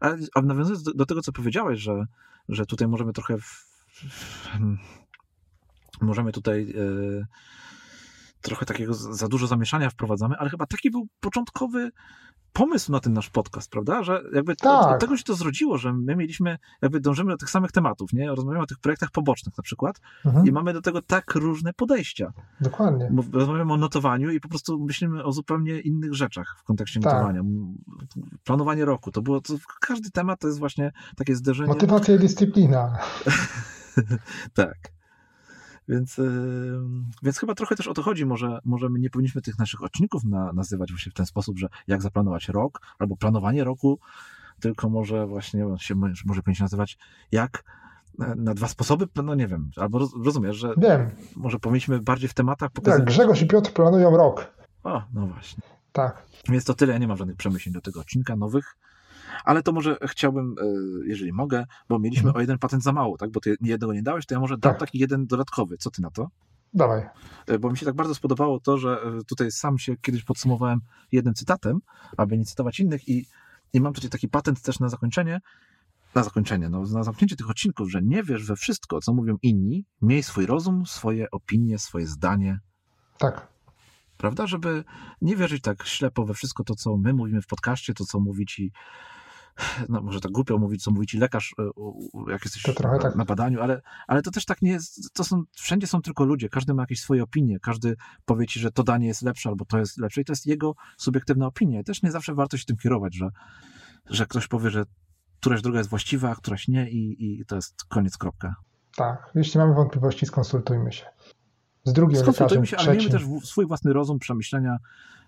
Ale, 0.00 0.18
a 0.34 0.42
nawiązując 0.42 0.82
do, 0.82 0.94
do 0.94 1.06
tego, 1.06 1.22
co 1.22 1.32
powiedziałeś, 1.32 1.80
że, 1.80 2.06
że 2.48 2.66
tutaj 2.66 2.88
możemy 2.88 3.12
trochę 3.12 3.36
możemy 6.00 6.32
tutaj 6.32 6.74
e, 6.78 7.26
trochę 8.40 8.66
takiego 8.66 8.94
za 8.94 9.28
dużo 9.28 9.46
zamieszania 9.46 9.90
wprowadzamy, 9.90 10.36
ale 10.38 10.50
chyba 10.50 10.66
taki 10.66 10.90
był 10.90 11.06
początkowy 11.20 11.90
pomysł 12.52 12.92
na 12.92 13.00
ten 13.00 13.12
nasz 13.12 13.30
podcast, 13.30 13.70
prawda? 13.70 14.02
Że 14.02 14.22
jakby 14.34 14.56
tak. 14.56 14.86
od, 14.86 14.94
od, 14.94 15.00
tego 15.00 15.16
się 15.16 15.24
to 15.24 15.34
zrodziło, 15.34 15.78
że 15.78 15.92
my 15.92 16.16
mieliśmy, 16.16 16.58
jakby 16.82 17.00
dążymy 17.00 17.30
do 17.32 17.36
tych 17.36 17.50
samych 17.50 17.72
tematów, 17.72 18.12
nie? 18.12 18.28
Rozmawiamy 18.28 18.64
o 18.64 18.66
tych 18.66 18.78
projektach 18.78 19.10
pobocznych 19.10 19.56
na 19.58 19.62
przykład 19.62 20.00
mhm. 20.24 20.46
i 20.46 20.52
mamy 20.52 20.72
do 20.72 20.82
tego 20.82 21.02
tak 21.02 21.34
różne 21.34 21.72
podejścia. 21.72 22.32
Dokładnie. 22.60 23.12
Rozmawiamy 23.32 23.72
o 23.72 23.76
notowaniu 23.76 24.30
i 24.30 24.40
po 24.40 24.48
prostu 24.48 24.80
myślimy 24.80 25.24
o 25.24 25.32
zupełnie 25.32 25.80
innych 25.80 26.14
rzeczach 26.14 26.56
w 26.58 26.64
kontekście 26.64 27.00
tak. 27.00 27.12
notowania. 27.12 27.42
Planowanie 28.44 28.84
roku, 28.84 29.10
to 29.10 29.22
było, 29.22 29.40
to, 29.40 29.54
każdy 29.80 30.10
temat 30.10 30.40
to 30.40 30.46
jest 30.46 30.58
właśnie 30.58 30.92
takie 31.16 31.36
zderzenie. 31.36 31.68
Motywacja 31.68 32.14
i 32.14 32.18
dyscyplina. 32.18 32.98
tak. 34.54 34.76
Więc, 35.88 36.20
więc 37.22 37.38
chyba 37.38 37.54
trochę 37.54 37.76
też 37.76 37.88
o 37.88 37.94
to 37.94 38.02
chodzi. 38.02 38.26
Może, 38.26 38.58
może 38.64 38.88
my 38.88 38.98
nie 38.98 39.10
powinniśmy 39.10 39.42
tych 39.42 39.58
naszych 39.58 39.82
odcinków 39.82 40.24
na, 40.24 40.52
nazywać 40.52 40.90
właśnie 40.92 41.12
w 41.12 41.14
ten 41.14 41.26
sposób, 41.26 41.58
że 41.58 41.68
jak 41.86 42.02
zaplanować 42.02 42.48
rok, 42.48 42.80
albo 42.98 43.16
planowanie 43.16 43.64
roku, 43.64 43.98
tylko 44.60 44.88
może 44.88 45.26
właśnie 45.26 45.64
się 45.78 45.94
może 46.24 46.42
powinien 46.42 46.62
nazywać 46.62 46.98
jak 47.32 47.64
e, 48.20 48.34
na 48.34 48.54
dwa 48.54 48.68
sposoby, 48.68 49.08
no 49.24 49.34
nie 49.34 49.46
wiem, 49.46 49.70
albo 49.76 50.08
rozumiesz, 50.24 50.56
że 50.56 50.74
wiem. 50.76 51.10
może 51.36 51.58
powinniśmy 51.58 52.00
bardziej 52.00 52.28
w 52.28 52.34
tematach 52.34 52.70
pokazać. 52.70 52.98
Tak, 52.98 53.06
Grzegorz 53.06 53.42
i 53.42 53.46
Piotr 53.46 53.72
planują 53.72 54.16
rok. 54.16 54.46
O, 54.84 55.02
no 55.14 55.26
właśnie. 55.26 55.62
Tak. 55.92 56.22
Więc 56.48 56.64
to 56.64 56.74
tyle, 56.74 56.92
ja 56.92 56.98
nie 56.98 57.08
mam 57.08 57.16
żadnych 57.16 57.36
przemyśleń 57.36 57.72
do 57.72 57.80
tego 57.80 58.00
odcinka 58.00 58.36
nowych. 58.36 58.76
Ale 59.44 59.62
to 59.62 59.72
może 59.72 59.96
chciałbym, 60.02 60.54
e, 60.60 60.64
jeżeli 61.08 61.32
mogę, 61.32 61.64
bo 61.88 61.98
mieliśmy 61.98 62.28
mhm. 62.28 62.36
o 62.36 62.40
jeden 62.40 62.58
patent 62.58 62.82
za 62.82 62.92
mało, 62.92 63.18
tak? 63.18 63.30
Bo 63.30 63.40
ty 63.40 63.56
jednego 63.60 63.92
nie 63.92 64.02
dałeś, 64.02 64.26
to 64.26 64.34
ja 64.34 64.40
może 64.40 64.58
dam 64.58 64.72
tak. 64.72 64.80
taki 64.80 64.98
jeden 64.98 65.26
dodatkowy. 65.26 65.78
Co 65.78 65.90
ty 65.90 66.02
na 66.02 66.10
to? 66.10 66.28
Dawaj. 66.74 67.08
E, 67.46 67.58
bo 67.58 67.70
mi 67.70 67.78
się 67.78 67.86
tak 67.86 67.94
bardzo 67.94 68.14
spodobało 68.14 68.60
to, 68.60 68.78
że 68.78 69.00
e, 69.02 69.24
tutaj 69.24 69.50
sam 69.50 69.78
się 69.78 69.96
kiedyś 69.96 70.24
podsumowałem 70.24 70.80
jednym 71.12 71.34
cytatem, 71.34 71.80
aby 72.16 72.38
nie 72.38 72.44
cytować 72.44 72.80
innych 72.80 73.08
i, 73.08 73.26
i 73.72 73.80
mam 73.80 73.92
tutaj 73.92 74.10
taki 74.10 74.28
patent 74.28 74.62
też 74.62 74.80
na 74.80 74.88
zakończenie, 74.88 75.40
na 76.14 76.22
zakończenie, 76.22 76.68
no, 76.68 76.82
na 76.82 77.02
zamknięcie 77.02 77.36
tych 77.36 77.50
odcinków, 77.50 77.90
że 77.90 78.02
nie 78.02 78.22
wiesz 78.22 78.46
we 78.46 78.56
wszystko, 78.56 79.00
co 79.00 79.12
mówią 79.12 79.36
inni, 79.42 79.84
miej 80.02 80.22
swój 80.22 80.46
rozum, 80.46 80.86
swoje 80.86 81.30
opinie, 81.30 81.78
swoje 81.78 82.06
zdanie. 82.06 82.60
Tak. 83.18 83.48
Prawda? 84.16 84.46
Żeby 84.46 84.84
nie 85.20 85.36
wierzyć 85.36 85.62
tak 85.62 85.86
ślepo 85.86 86.24
we 86.24 86.34
wszystko 86.34 86.64
to, 86.64 86.74
co 86.74 86.96
my 86.96 87.12
mówimy 87.12 87.42
w 87.42 87.46
podcaście, 87.46 87.94
to, 87.94 88.04
co 88.04 88.20
mówi 88.20 88.46
ci 88.46 88.72
no 89.88 90.02
może 90.02 90.20
tak 90.20 90.32
głupio 90.32 90.58
mówić, 90.58 90.82
co 90.82 90.90
mówi 90.90 91.06
ci 91.06 91.18
lekarz, 91.18 91.54
e, 91.58 91.62
jak 92.32 92.44
jesteś 92.44 92.66
na, 92.66 92.98
tak. 92.98 93.16
na 93.16 93.24
badaniu, 93.24 93.60
ale, 93.60 93.82
ale 94.06 94.22
to 94.22 94.30
też 94.30 94.44
tak 94.44 94.62
nie 94.62 94.70
jest, 94.70 95.14
to 95.14 95.24
są, 95.24 95.42
wszędzie 95.52 95.86
są 95.86 96.02
tylko 96.02 96.24
ludzie, 96.24 96.48
każdy 96.48 96.74
ma 96.74 96.82
jakieś 96.82 97.00
swoje 97.00 97.22
opinie, 97.22 97.58
każdy 97.60 97.96
powie 98.24 98.46
ci, 98.46 98.60
że 98.60 98.70
to 98.72 98.82
danie 98.82 99.06
jest 99.06 99.22
lepsze 99.22 99.48
albo 99.48 99.64
to 99.64 99.78
jest 99.78 99.98
lepsze 99.98 100.20
i 100.20 100.24
to 100.24 100.32
jest 100.32 100.46
jego 100.46 100.74
subiektywna 100.98 101.46
opinia. 101.46 101.82
Też 101.82 102.02
nie 102.02 102.10
zawsze 102.10 102.34
warto 102.34 102.56
się 102.56 102.64
tym 102.64 102.76
kierować, 102.76 103.14
że, 103.14 103.28
że 104.06 104.26
ktoś 104.26 104.48
powie, 104.48 104.70
że 104.70 104.84
któraś 105.40 105.62
droga 105.62 105.78
jest 105.78 105.90
właściwa, 105.90 106.30
a 106.30 106.34
któraś 106.34 106.68
nie 106.68 106.90
i, 106.90 107.40
i 107.40 107.46
to 107.46 107.56
jest 107.56 107.84
koniec, 107.84 108.18
kropka. 108.18 108.54
Tak, 108.96 109.30
jeśli 109.34 109.58
mamy 109.58 109.74
wątpliwości, 109.74 110.26
skonsultujmy 110.26 110.92
się. 110.92 111.06
Z 111.84 111.92
drugim 111.92 112.18
Skonsultujmy 112.18 112.66
się, 112.66 112.76
ale 112.76 112.86
trzecim. 112.96 113.12
miejmy 113.12 113.40
też 113.40 113.48
swój 113.48 113.66
własny 113.66 113.92
rozum, 113.92 114.18
przemyślenia, 114.18 114.76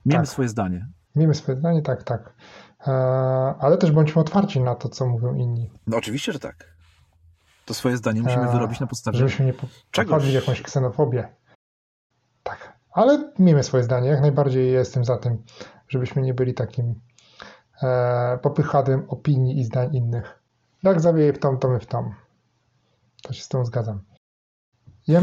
miejmy 0.07 0.25
tak. 0.25 0.33
swoje 0.33 0.49
zdanie. 0.49 0.89
Miejmy 1.17 1.35
swoje 1.35 1.59
zdanie, 1.59 1.83
tak, 1.83 2.03
tak. 2.03 2.35
E, 2.87 2.91
ale 3.59 3.79
też 3.79 3.91
bądźmy 3.93 4.21
otwarci 4.21 4.61
na 4.61 4.75
to, 4.75 4.89
co 4.89 5.07
mówią 5.07 5.35
inni. 5.35 5.71
No 5.87 5.97
oczywiście, 5.97 6.33
że 6.33 6.39
tak. 6.39 6.75
To 7.65 7.75
swoje 7.75 7.97
zdanie 7.97 8.23
musimy 8.23 8.49
e, 8.49 8.53
wyrobić 8.53 8.81
na 8.81 8.87
podstawie 8.87 9.19
Żebyśmy 9.19 9.47
nie 9.47 9.55
popadli 9.93 10.31
w 10.31 10.35
jakąś 10.35 10.63
ksenofobię. 10.63 11.29
Tak, 12.43 12.79
ale 12.93 13.33
miejmy 13.39 13.63
swoje 13.63 13.83
zdanie. 13.85 14.09
Jak 14.09 14.21
najbardziej 14.21 14.73
jestem 14.73 15.05
za 15.05 15.19
tym, 15.19 15.43
żebyśmy 15.89 16.23
nie 16.23 16.35
byli 16.35 16.55
takim 16.55 17.01
e, 17.83 18.39
popychadłem 18.43 19.05
opinii 19.09 19.61
i 19.61 19.65
zdań 19.65 19.97
innych. 19.97 20.43
Jak 20.83 21.01
zawieje 21.01 21.33
w 21.33 21.39
tom, 21.39 21.59
to 21.59 21.69
my 21.69 21.81
w 21.81 21.87
tom. 21.87 22.15
To 23.23 23.33
się 23.33 23.43
z 23.43 23.49
tą 23.49 23.65
zgadzam. 23.65 24.01
Ja 25.09 25.21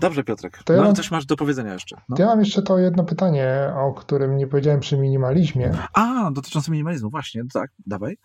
Dobrze, 0.00 0.24
Piotrek. 0.24 0.62
To 0.64 0.72
ja 0.72 0.78
no, 0.78 0.84
mam, 0.84 0.94
coś 0.94 1.10
masz 1.10 1.26
do 1.26 1.36
powiedzenia 1.36 1.72
jeszcze. 1.72 1.96
No. 2.08 2.16
Ja 2.18 2.26
mam 2.26 2.40
jeszcze 2.40 2.62
to 2.62 2.78
jedno 2.78 3.04
pytanie, 3.04 3.72
o 3.76 3.92
którym 3.92 4.36
nie 4.36 4.46
powiedziałem 4.46 4.80
przy 4.80 4.98
minimalizmie. 4.98 5.72
A, 5.94 6.30
dotyczące 6.30 6.70
minimalizmu, 6.70 7.10
właśnie. 7.10 7.42
Tak, 7.52 7.70
dawaj. 7.86 8.18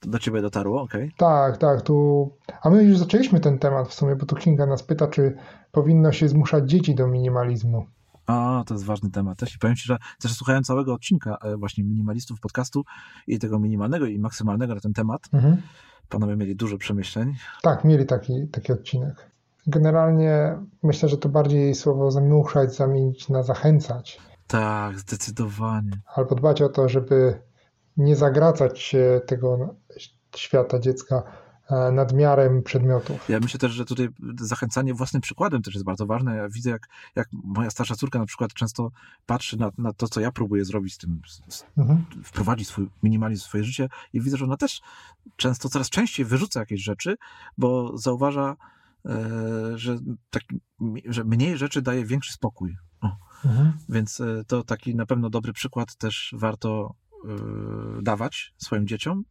To 0.00 0.10
do 0.10 0.18
ciebie 0.18 0.42
dotarło, 0.42 0.82
okej. 0.82 1.04
Okay. 1.04 1.16
Tak, 1.16 1.58
tak. 1.58 1.82
Tu... 1.82 2.30
A 2.62 2.70
my 2.70 2.84
już 2.84 2.98
zaczęliśmy 2.98 3.40
ten 3.40 3.58
temat 3.58 3.88
w 3.88 3.94
sumie, 3.94 4.16
bo 4.16 4.26
tu 4.26 4.36
Kinga 4.36 4.66
nas 4.66 4.82
pyta, 4.82 5.06
czy 5.06 5.36
powinno 5.72 6.12
się 6.12 6.28
zmuszać 6.28 6.70
dzieci 6.70 6.94
do 6.94 7.06
minimalizmu. 7.06 7.86
A, 8.26 8.64
to 8.66 8.74
jest 8.74 8.84
ważny 8.84 9.10
temat 9.10 9.38
też 9.38 9.54
i 9.54 9.58
powiem 9.58 9.76
Ci, 9.76 9.84
że 9.86 9.96
też 10.20 10.34
słuchałem 10.34 10.64
całego 10.64 10.94
odcinka 10.94 11.38
e, 11.42 11.56
właśnie 11.56 11.84
minimalistów 11.84 12.40
podcastu 12.40 12.84
i 13.26 13.38
tego 13.38 13.58
minimalnego 13.58 14.06
i 14.06 14.18
maksymalnego 14.18 14.74
na 14.74 14.80
ten 14.80 14.92
temat. 14.92 15.22
Mhm. 15.32 15.62
Panowie 16.08 16.36
mieli 16.36 16.56
dużo 16.56 16.78
przemyśleń. 16.78 17.34
Tak, 17.62 17.84
mieli 17.84 18.06
taki, 18.06 18.48
taki 18.52 18.72
odcinek. 18.72 19.33
Generalnie 19.66 20.58
myślę, 20.82 21.08
że 21.08 21.18
to 21.18 21.28
bardziej 21.28 21.74
słowo 21.74 22.10
zmuszać 22.10 22.74
zamienić 22.74 23.28
na 23.28 23.42
zachęcać. 23.42 24.20
Tak, 24.46 24.98
zdecydowanie. 24.98 26.00
Albo 26.14 26.34
dbać 26.34 26.62
o 26.62 26.68
to, 26.68 26.88
żeby 26.88 27.40
nie 27.96 28.16
zagracać 28.16 28.80
się 28.80 29.20
tego 29.26 29.74
świata 30.36 30.78
dziecka 30.78 31.22
e, 31.70 31.92
nadmiarem 31.92 32.62
przedmiotów. 32.62 33.28
Ja 33.28 33.40
myślę 33.40 33.60
też, 33.60 33.72
że 33.72 33.84
tutaj 33.84 34.08
zachęcanie 34.40 34.94
własnym 34.94 35.22
przykładem 35.22 35.62
też 35.62 35.74
jest 35.74 35.84
bardzo 35.84 36.06
ważne. 36.06 36.36
Ja 36.36 36.48
widzę, 36.48 36.70
jak, 36.70 36.88
jak 37.16 37.28
moja 37.32 37.70
starsza 37.70 37.94
córka 37.94 38.18
na 38.18 38.26
przykład 38.26 38.52
często 38.52 38.90
patrzy 39.26 39.58
na, 39.58 39.70
na 39.78 39.92
to, 39.92 40.08
co 40.08 40.20
ja 40.20 40.32
próbuję 40.32 40.64
zrobić 40.64 40.94
z 40.94 40.98
tym, 40.98 41.20
z, 41.48 41.64
mhm. 41.78 42.04
wprowadzić 42.24 42.68
swój 42.68 42.90
minimalizm 43.02 43.42
w 43.42 43.46
swoje 43.46 43.64
życie 43.64 43.88
i 44.12 44.20
widzę, 44.20 44.36
że 44.36 44.44
ona 44.44 44.56
też 44.56 44.82
często, 45.36 45.68
coraz 45.68 45.90
częściej 45.90 46.26
wyrzuca 46.26 46.60
jakieś 46.60 46.82
rzeczy, 46.82 47.16
bo 47.58 47.98
zauważa, 47.98 48.56
że, 49.74 49.98
tak, 50.30 50.42
że 51.04 51.24
mniej 51.24 51.58
rzeczy 51.58 51.82
daje 51.82 52.04
większy 52.04 52.32
spokój. 52.32 52.76
Mhm. 53.44 53.72
Więc 53.88 54.20
e, 54.20 54.44
to 54.46 54.64
taki 54.64 54.94
na 54.94 55.06
pewno 55.06 55.30
dobry 55.30 55.52
przykład 55.52 55.96
też 55.96 56.34
warto 56.38 56.94
e, 57.24 58.02
dawać 58.02 58.54
swoim 58.56 58.86
dzieciom. 58.86 59.24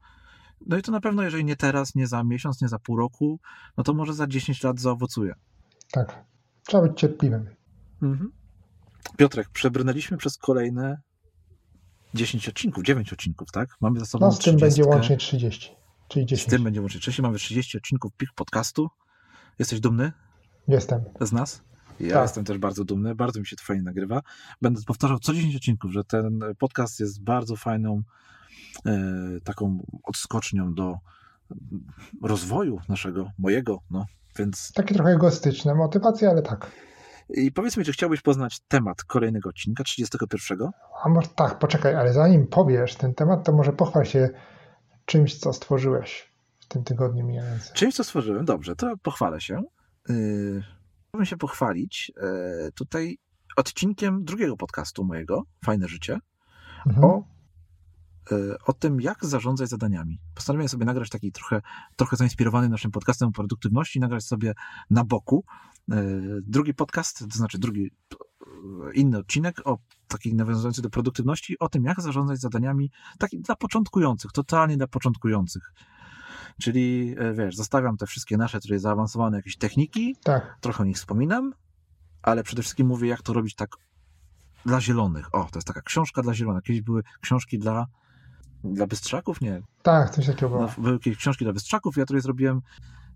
No 0.67 0.77
i 0.77 0.81
to 0.81 0.91
na 0.91 1.01
pewno, 1.01 1.23
jeżeli 1.23 1.45
nie 1.45 1.55
teraz, 1.55 1.95
nie 1.95 2.07
za 2.07 2.23
miesiąc, 2.23 2.61
nie 2.61 2.67
za 2.67 2.79
pół 2.79 2.97
roku, 2.97 3.39
no 3.77 3.83
to 3.83 3.93
może 3.93 4.13
za 4.13 4.27
10 4.27 4.63
lat 4.63 4.79
zaowocuje. 4.79 5.33
Tak. 5.91 6.25
Trzeba 6.67 6.87
być 6.87 6.99
cierpliwym. 6.99 7.49
Mhm. 8.01 8.31
Piotrek, 9.17 9.49
przebrnęliśmy 9.49 10.17
przez 10.17 10.37
kolejne 10.37 11.01
10 12.13 12.49
odcinków, 12.49 12.83
9 12.83 13.13
odcinków, 13.13 13.51
tak? 13.51 13.69
Mamy 13.81 13.99
za 13.99 14.05
sobą. 14.05 14.25
No, 14.25 14.31
z 14.31 14.39
tym 14.39 14.57
30. 14.57 14.59
będzie 14.59 14.95
łącznie 14.95 15.17
30. 15.17 15.75
Czyli 16.07 16.25
10. 16.25 16.47
Z 16.47 16.51
tym 16.51 16.63
będzie 16.63 16.81
łącznie 16.81 16.99
30. 16.99 17.21
Mamy 17.21 17.37
30 17.37 17.77
odcinków 17.77 18.11
PIK 18.17 18.29
podcastu. 18.35 18.89
Jesteś 19.59 19.79
dumny? 19.79 20.11
Jestem. 20.67 21.01
Z 21.21 21.31
nas? 21.31 21.61
Ja 21.99 22.13
tak. 22.13 22.21
jestem 22.21 22.43
też 22.45 22.57
bardzo 22.57 22.83
dumny, 22.83 23.15
bardzo 23.15 23.39
mi 23.39 23.47
się 23.47 23.55
to 23.55 23.63
fajnie 23.63 23.83
nagrywa. 23.83 24.21
Będę 24.61 24.81
powtarzał 24.87 25.19
co 25.19 25.33
10 25.33 25.55
odcinków, 25.55 25.91
że 25.91 26.03
ten 26.03 26.39
podcast 26.59 26.99
jest 26.99 27.23
bardzo 27.23 27.55
fajną 27.55 28.01
e, 28.85 28.91
taką 29.43 29.85
odskocznią 30.03 30.73
do 30.73 30.97
rozwoju 32.21 32.79
naszego, 32.89 33.31
mojego, 33.37 33.79
no, 33.91 34.05
więc... 34.37 34.71
Takie 34.71 34.95
trochę 34.95 35.11
egostyczne 35.11 35.75
motywacje, 35.75 36.29
ale 36.29 36.41
tak. 36.41 36.71
I 37.29 37.51
powiedz 37.51 37.77
mi, 37.77 37.85
czy 37.85 37.91
chciałbyś 37.91 38.21
poznać 38.21 38.59
temat 38.67 39.03
kolejnego 39.03 39.49
odcinka, 39.49 39.83
31? 39.83 40.69
A 41.03 41.09
może 41.09 41.27
tak, 41.27 41.59
poczekaj, 41.59 41.95
ale 41.95 42.13
zanim 42.13 42.47
powiesz 42.47 42.95
ten 42.95 43.13
temat, 43.13 43.45
to 43.45 43.51
może 43.51 43.73
pochwal 43.73 44.05
się 44.05 44.29
czymś, 45.05 45.39
co 45.39 45.53
stworzyłeś 45.53 46.32
tym 46.73 46.83
tygodniu 46.83 47.25
mijającym. 47.25 47.75
Czymś, 47.75 47.95
co 47.95 48.03
stworzyłem, 48.03 48.45
dobrze, 48.45 48.75
to 48.75 48.97
pochwalę 48.97 49.41
się. 49.41 49.61
Yy, 50.09 50.63
chciałbym 51.09 51.25
się 51.25 51.37
pochwalić 51.37 52.11
yy, 52.17 52.71
tutaj 52.71 53.17
odcinkiem 53.57 54.23
drugiego 54.23 54.57
podcastu 54.57 55.03
mojego, 55.03 55.43
Fajne 55.65 55.87
Życie, 55.87 56.19
mhm. 56.87 57.05
o, 57.05 57.23
yy, 58.31 58.57
o 58.65 58.73
tym, 58.73 59.01
jak 59.01 59.25
zarządzać 59.25 59.69
zadaniami. 59.69 60.19
Postanowiłem 60.35 60.69
sobie 60.69 60.85
nagrać 60.85 61.09
taki 61.09 61.31
trochę, 61.31 61.61
trochę 61.95 62.15
zainspirowany 62.15 62.69
naszym 62.69 62.91
podcastem 62.91 63.29
o 63.29 63.31
produktywności, 63.31 63.99
nagrać 63.99 64.23
sobie 64.23 64.53
na 64.89 65.03
boku 65.03 65.45
yy, 65.87 65.97
drugi 66.41 66.73
podcast, 66.73 67.19
to 67.19 67.37
znaczy 67.37 67.59
drugi 67.59 67.81
yy, 67.81 68.93
inny 68.93 69.17
odcinek 69.17 69.67
o 69.67 69.77
taki 70.07 70.35
nawiązujący 70.35 70.81
do 70.81 70.89
produktywności, 70.89 71.59
o 71.59 71.69
tym, 71.69 71.83
jak 71.83 72.01
zarządzać 72.01 72.39
zadaniami 72.39 72.91
taki 73.19 73.39
dla 73.39 73.55
początkujących, 73.55 74.31
totalnie 74.31 74.77
dla 74.77 74.87
początkujących. 74.87 75.73
Czyli 76.61 77.15
e, 77.17 77.33
wiesz, 77.33 77.55
zostawiam 77.55 77.97
te 77.97 78.05
wszystkie 78.05 78.37
nasze 78.37 78.59
tutaj 78.59 78.79
zaawansowane 78.79 79.37
jakieś 79.37 79.57
techniki, 79.57 80.15
tak. 80.23 80.57
trochę 80.61 80.83
o 80.83 80.85
nich 80.85 80.97
wspominam, 80.97 81.53
ale 82.21 82.43
przede 82.43 82.61
wszystkim 82.61 82.87
mówię, 82.87 83.09
jak 83.09 83.21
to 83.21 83.33
robić 83.33 83.55
tak 83.55 83.69
dla 84.65 84.81
zielonych. 84.81 85.35
O, 85.35 85.43
to 85.43 85.57
jest 85.57 85.67
taka 85.67 85.81
książka 85.81 86.21
dla 86.21 86.33
zielonych. 86.33 86.63
Kiedyś 86.63 86.81
były 86.81 87.03
książki 87.21 87.59
dla, 87.59 87.87
dla 88.63 88.87
bystrzaków? 88.87 89.41
Nie. 89.41 89.61
Tak, 89.81 90.09
coś 90.09 90.25
takiego 90.25 90.49
było. 90.49 90.61
No, 90.61 90.83
były 90.83 90.99
kiedyś 90.99 91.19
książki 91.19 91.45
dla 91.45 91.53
bystrzaków. 91.53 91.97
Ja 91.97 92.05
tutaj 92.05 92.21
zrobiłem 92.21 92.61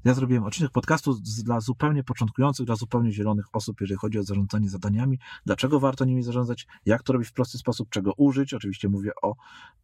ja 0.07 0.13
zrobiłem 0.13 0.43
odcinek 0.43 0.71
podcastu 0.71 1.15
dla 1.45 1.59
zupełnie 1.59 2.03
początkujących, 2.03 2.65
dla 2.65 2.75
zupełnie 2.75 3.11
zielonych 3.11 3.45
osób, 3.53 3.81
jeżeli 3.81 3.97
chodzi 3.97 4.19
o 4.19 4.23
zarządzanie 4.23 4.69
zadaniami, 4.69 5.19
dlaczego 5.45 5.79
warto 5.79 6.05
nimi 6.05 6.23
zarządzać, 6.23 6.67
jak 6.85 7.03
to 7.03 7.13
robić 7.13 7.29
w 7.29 7.33
prosty 7.33 7.57
sposób, 7.57 7.89
czego 7.89 8.13
użyć. 8.17 8.53
Oczywiście 8.53 8.89
mówię 8.89 9.11
o 9.21 9.35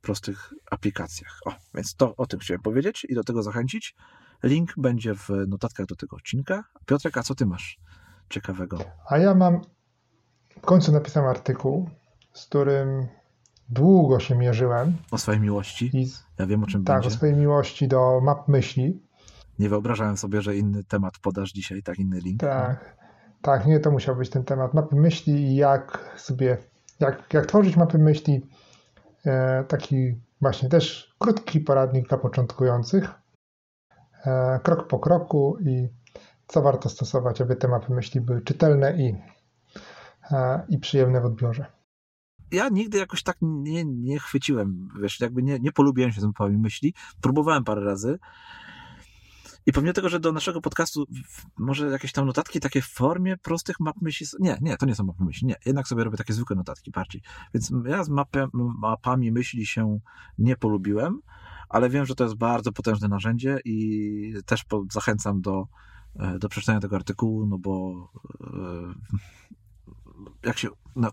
prostych 0.01 0.53
aplikacjach. 0.71 1.39
O, 1.45 1.51
więc 1.75 1.95
to 1.95 2.15
o 2.15 2.25
tym 2.25 2.39
chciałem 2.39 2.61
powiedzieć 2.61 3.05
i 3.09 3.15
do 3.15 3.23
tego 3.23 3.43
zachęcić. 3.43 3.95
Link 4.43 4.73
będzie 4.77 5.15
w 5.15 5.29
notatkach 5.47 5.85
do 5.85 5.95
tego 5.95 6.15
odcinka. 6.15 6.63
Piotrek, 6.85 7.17
a 7.17 7.23
co 7.23 7.35
ty 7.35 7.45
masz 7.45 7.79
ciekawego? 8.29 8.77
A 9.09 9.17
ja 9.17 9.35
mam 9.35 9.61
w 10.49 10.61
końcu 10.61 10.91
napisałem 10.91 11.29
artykuł, 11.29 11.89
z 12.33 12.45
którym 12.45 13.07
długo 13.69 14.19
się 14.19 14.35
mierzyłem. 14.35 14.97
O 15.11 15.17
swojej 15.17 15.41
miłości? 15.41 15.89
I, 15.93 16.07
ja 16.39 16.45
wiem, 16.45 16.63
o 16.63 16.67
czym 16.67 16.83
tak, 16.83 16.95
będzie. 16.95 17.09
Tak, 17.09 17.15
o 17.15 17.17
swojej 17.17 17.35
miłości 17.35 17.87
do 17.87 18.21
map 18.21 18.47
myśli. 18.47 19.03
Nie 19.59 19.69
wyobrażałem 19.69 20.17
sobie, 20.17 20.41
że 20.41 20.55
inny 20.55 20.84
temat 20.84 21.19
podasz 21.19 21.51
dzisiaj, 21.51 21.84
tak, 21.84 21.99
inny 21.99 22.19
link. 22.19 22.39
Tak, 22.39 22.97
tak, 23.41 23.65
nie, 23.65 23.80
to 23.80 23.91
musiał 23.91 24.15
być 24.15 24.30
ten 24.30 24.43
temat 24.43 24.73
mapy 24.73 24.95
myśli 24.95 25.34
i 25.34 25.55
jak 25.55 26.13
sobie, 26.17 26.57
jak, 26.99 27.34
jak 27.34 27.45
tworzyć 27.45 27.77
mapy 27.77 27.97
myśli. 27.97 28.47
E, 29.25 29.63
taki 29.63 30.15
właśnie 30.41 30.69
też 30.69 31.15
krótki 31.19 31.59
poradnik 31.59 32.09
dla 32.09 32.17
początkujących. 32.17 33.11
E, 34.25 34.59
krok 34.63 34.88
po 34.88 34.99
kroku 34.99 35.57
i 35.61 35.89
co 36.47 36.61
warto 36.61 36.89
stosować, 36.89 37.41
aby 37.41 37.55
te 37.55 37.67
mapy 37.67 37.93
myśli 37.93 38.21
były 38.21 38.41
czytelne 38.41 38.97
i, 38.97 39.15
e, 40.31 40.65
i 40.69 40.77
przyjemne 40.77 41.21
w 41.21 41.25
odbiorze. 41.25 41.65
Ja 42.51 42.69
nigdy 42.69 42.97
jakoś 42.97 43.23
tak 43.23 43.38
nie, 43.41 43.85
nie 43.85 44.19
chwyciłem, 44.19 44.89
wiesz, 45.01 45.19
jakby 45.19 45.43
nie, 45.43 45.59
nie 45.59 45.71
polubiłem 45.71 46.11
się 46.11 46.21
z 46.21 46.25
mapami 46.25 46.57
myśli. 46.57 46.93
Próbowałem 47.21 47.63
parę 47.63 47.81
razy, 47.84 48.19
i 49.65 49.72
pomimo 49.72 49.94
tego, 49.94 50.10
że 50.10 50.19
do 50.19 50.31
naszego 50.31 50.61
podcastu 50.61 51.06
może 51.57 51.88
jakieś 51.88 52.11
tam 52.11 52.26
notatki 52.26 52.60
takie 52.60 52.81
w 52.81 52.88
formie 52.88 53.38
prostych 53.38 53.80
map 53.80 53.95
myśli. 54.02 54.27
Nie, 54.40 54.57
nie, 54.61 54.77
to 54.77 54.85
nie 54.85 54.95
są 54.95 55.03
mapy 55.03 55.23
myśli. 55.23 55.48
Nie, 55.48 55.56
jednak 55.65 55.88
sobie 55.88 56.03
robię 56.03 56.18
takie 56.18 56.34
zwykłe 56.34 56.56
notatki 56.56 56.91
bardziej. 56.91 57.22
Więc 57.53 57.72
ja 57.85 58.03
z 58.03 58.10
mapy, 58.10 58.48
mapami 58.53 59.31
myśli 59.31 59.65
się 59.65 59.99
nie 60.38 60.56
polubiłem, 60.56 61.22
ale 61.69 61.90
wiem, 61.90 62.06
że 62.06 62.15
to 62.15 62.23
jest 62.23 62.35
bardzo 62.35 62.72
potężne 62.72 63.07
narzędzie 63.07 63.60
i 63.65 64.34
też 64.45 64.64
po, 64.64 64.84
zachęcam 64.91 65.41
do, 65.41 65.68
e, 66.15 66.40
do 66.40 66.49
przeczytania 66.49 66.80
tego 66.80 66.95
artykułu, 66.95 67.45
no 67.45 67.57
bo 67.57 67.94
e, 68.41 68.94
jak 70.44 70.57
się 70.57 70.68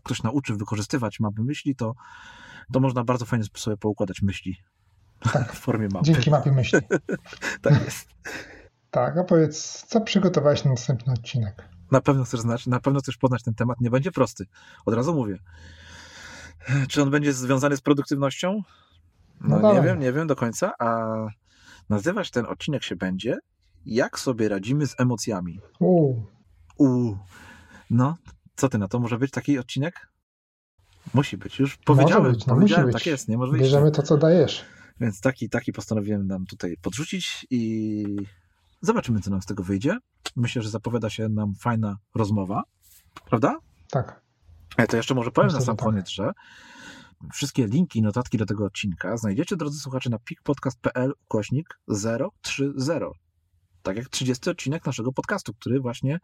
ktoś 0.05 0.23
nauczy 0.23 0.55
wykorzystywać 0.55 1.21
mapy 1.21 1.43
myśli, 1.43 1.77
to, 1.77 1.95
to 2.73 2.81
można 2.81 3.05
bardzo 3.05 3.25
fajnie 3.27 3.45
sobie 3.55 3.77
poukładać 3.77 4.23
myśli 4.23 4.57
tak, 5.33 5.53
w 5.57 5.59
formie 5.59 5.89
mapy. 5.93 6.05
Dzięki 6.05 6.31
mapie 6.31 6.53
myśli. 6.53 6.79
tak 7.63 7.85
jest. 7.85 8.09
Tak, 8.91 9.19
a 9.19 9.25
powiedz, 9.25 9.85
co 9.87 10.01
przygotowałeś 10.01 10.65
na 10.65 10.71
następny 10.71 11.13
odcinek? 11.13 11.69
Na 11.91 12.01
pewno 12.01 12.25
chcesz 12.25 12.41
znać, 12.41 12.67
na 12.67 12.81
pewno 12.81 13.01
chcesz 13.01 13.17
poznać 13.17 13.43
ten 13.43 13.55
temat. 13.55 13.81
Nie 13.81 13.91
będzie 13.91 14.13
prosty. 14.13 14.47
Od 14.87 14.95
razu 14.95 15.15
mówię. 15.15 15.39
Czy 16.89 17.03
on 17.03 17.11
będzie 17.11 17.33
związany 17.33 17.77
z 17.77 17.81
produktywnością? 17.81 18.63
No, 19.41 19.59
no 19.59 19.75
nie 19.75 19.83
wiem, 19.83 20.01
nie 20.01 20.13
wiem 20.13 20.27
do 20.27 20.37
końca, 20.37 20.73
a 20.79 21.17
nazywać 21.89 22.31
ten 22.31 22.47
odcinek 22.47 22.83
się 22.83 22.97
będzie 22.97 23.39
Jak 23.87 24.19
sobie 24.19 24.49
radzimy 24.49 24.87
z 24.87 25.01
emocjami. 25.01 25.61
U. 25.79 26.15
U. 26.79 27.17
No, 27.91 28.17
co 28.57 28.69
ty 28.69 28.79
na 28.79 28.89
to? 28.89 28.99
Może 28.99 29.19
być 29.19 29.31
taki 29.31 29.59
odcinek? 29.59 30.09
Musi 31.15 31.37
być. 31.37 31.59
Już 31.59 31.77
powiedziałem, 31.77 32.23
może 32.23 32.37
być, 32.37 32.47
no 32.47 32.55
powiedziałem 32.55 32.87
tak 32.87 32.95
być. 32.95 33.07
jest, 33.07 33.29
nie 33.29 33.39
może 33.39 33.53
Bierzemy 33.53 33.91
to, 33.91 34.03
co 34.03 34.17
dajesz. 34.17 34.65
Więc 35.01 35.21
taki, 35.21 35.49
taki 35.49 35.73
postanowiłem 35.73 36.27
nam 36.27 36.47
tutaj 36.47 36.77
podrzucić 36.83 37.47
i 37.51 38.05
zobaczymy, 38.81 39.21
co 39.21 39.31
nam 39.31 39.43
z 39.43 39.47
tego 39.47 39.63
wyjdzie. 39.63 39.99
Myślę, 40.37 40.63
że 40.63 40.71
zapowiada 40.71 41.11
się 41.11 41.29
nam 41.29 41.55
fajna 41.55 41.99
rozmowa, 42.15 42.63
prawda? 43.25 43.59
Tak. 43.91 44.23
Ja 44.79 44.87
to 44.87 44.97
jeszcze 44.97 45.15
może 45.15 45.31
powiem 45.31 45.47
Myślę, 45.47 45.61
na 45.61 45.67
sam 45.67 45.77
tak. 45.77 45.87
koniec, 45.87 46.09
że 46.09 46.33
wszystkie 47.33 47.67
linki 47.67 47.99
i 47.99 48.03
notatki 48.03 48.39
do 48.39 48.47
tego 48.47 48.65
odcinka 48.65 49.17
znajdziecie, 49.17 49.57
drodzy 49.57 49.81
słuchacze, 49.81 50.11
na 50.11 50.19
pikpodcast.pl 50.19 51.13
ukośnik 51.25 51.81
030. 52.43 52.91
Tak 53.83 53.97
jak 53.97 54.09
30 54.09 54.51
odcinek 54.51 54.87
naszego 54.87 55.13
podcastu, 55.13 55.55
który 55.55 55.81
właśnie, 55.81 56.21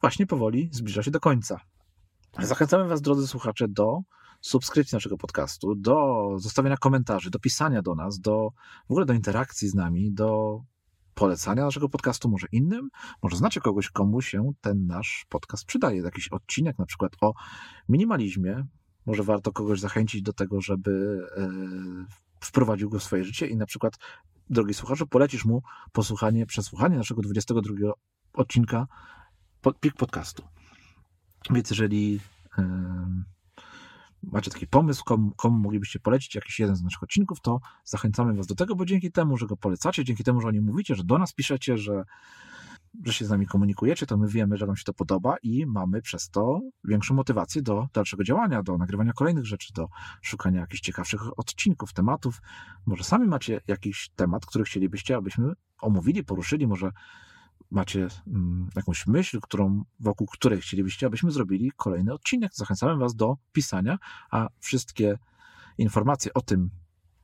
właśnie 0.00 0.26
powoli 0.26 0.68
zbliża 0.72 1.02
się 1.02 1.10
do 1.10 1.20
końca. 1.20 1.60
Zachęcamy 2.38 2.88
Was, 2.88 3.00
drodzy 3.00 3.26
słuchacze, 3.26 3.68
do 3.68 4.00
subskrypcji 4.44 4.96
naszego 4.96 5.18
podcastu, 5.18 5.74
do 5.74 6.28
zostawienia 6.36 6.76
komentarzy, 6.76 7.30
do 7.30 7.38
pisania 7.38 7.82
do 7.82 7.94
nas, 7.94 8.20
do 8.20 8.50
w 8.88 8.90
ogóle 8.90 9.06
do 9.06 9.12
interakcji 9.12 9.68
z 9.68 9.74
nami, 9.74 10.12
do 10.12 10.60
polecania 11.14 11.64
naszego 11.64 11.88
podcastu 11.88 12.28
może 12.28 12.46
innym, 12.52 12.88
może 13.22 13.36
znacie 13.36 13.60
kogoś, 13.60 13.90
komu 13.90 14.20
się 14.20 14.50
ten 14.60 14.86
nasz 14.86 15.26
podcast 15.28 15.64
przydaje. 15.64 16.02
Jakiś 16.02 16.28
odcinek 16.28 16.78
na 16.78 16.86
przykład 16.86 17.12
o 17.20 17.32
minimalizmie, 17.88 18.66
może 19.06 19.22
warto 19.22 19.52
kogoś 19.52 19.80
zachęcić 19.80 20.22
do 20.22 20.32
tego, 20.32 20.60
żeby 20.60 21.22
e, 21.36 21.48
wprowadził 22.40 22.90
go 22.90 22.98
w 22.98 23.02
swoje 23.02 23.24
życie 23.24 23.46
i 23.46 23.56
na 23.56 23.66
przykład, 23.66 23.94
drogi 24.50 24.74
słuchaczu, 24.74 25.06
polecisz 25.06 25.44
mu 25.44 25.62
posłuchanie, 25.92 26.46
przesłuchanie 26.46 26.96
naszego 26.96 27.22
22 27.22 27.92
odcinka 28.32 28.86
PIK 29.80 29.94
podcastu. 29.94 30.42
Więc 31.50 31.70
jeżeli 31.70 32.20
macie 34.32 34.50
taki 34.50 34.66
pomysł, 34.66 35.04
komu, 35.04 35.32
komu 35.36 35.58
moglibyście 35.58 36.00
polecić 36.00 36.34
jakiś 36.34 36.60
jeden 36.60 36.76
z 36.76 36.82
naszych 36.82 37.02
odcinków, 37.02 37.40
to 37.40 37.60
zachęcamy 37.84 38.34
Was 38.34 38.46
do 38.46 38.54
tego, 38.54 38.76
bo 38.76 38.84
dzięki 38.84 39.12
temu, 39.12 39.36
że 39.36 39.46
go 39.46 39.56
polecacie, 39.56 40.04
dzięki 40.04 40.24
temu, 40.24 40.40
że 40.40 40.48
o 40.48 40.50
nim 40.50 40.64
mówicie, 40.64 40.94
że 40.94 41.04
do 41.04 41.18
nas 41.18 41.32
piszecie, 41.32 41.78
że, 41.78 42.04
że 43.04 43.12
się 43.12 43.24
z 43.24 43.30
nami 43.30 43.46
komunikujecie, 43.46 44.06
to 44.06 44.16
my 44.16 44.28
wiemy, 44.28 44.56
że 44.56 44.66
Wam 44.66 44.76
się 44.76 44.84
to 44.84 44.94
podoba 44.94 45.36
i 45.42 45.66
mamy 45.66 46.02
przez 46.02 46.30
to 46.30 46.60
większą 46.84 47.14
motywację 47.14 47.62
do 47.62 47.88
dalszego 47.92 48.24
działania, 48.24 48.62
do 48.62 48.78
nagrywania 48.78 49.12
kolejnych 49.12 49.46
rzeczy, 49.46 49.72
do 49.72 49.88
szukania 50.22 50.60
jakichś 50.60 50.80
ciekawszych 50.80 51.38
odcinków, 51.38 51.92
tematów. 51.92 52.42
Może 52.86 53.04
sami 53.04 53.26
macie 53.26 53.60
jakiś 53.66 54.10
temat, 54.16 54.46
który 54.46 54.64
chcielibyście, 54.64 55.16
abyśmy 55.16 55.52
omówili, 55.80 56.24
poruszyli, 56.24 56.66
może 56.66 56.92
macie 57.74 58.08
mm, 58.26 58.68
jakąś 58.76 59.06
myśl, 59.06 59.40
którą, 59.40 59.84
wokół 60.00 60.26
której 60.26 60.60
chcielibyście, 60.60 61.06
abyśmy 61.06 61.30
zrobili 61.30 61.72
kolejny 61.76 62.12
odcinek. 62.12 62.54
Zachęcamy 62.54 62.96
Was 62.96 63.14
do 63.14 63.36
pisania, 63.52 63.98
a 64.30 64.48
wszystkie 64.60 65.18
informacje 65.78 66.34
o 66.34 66.40
tym, 66.40 66.70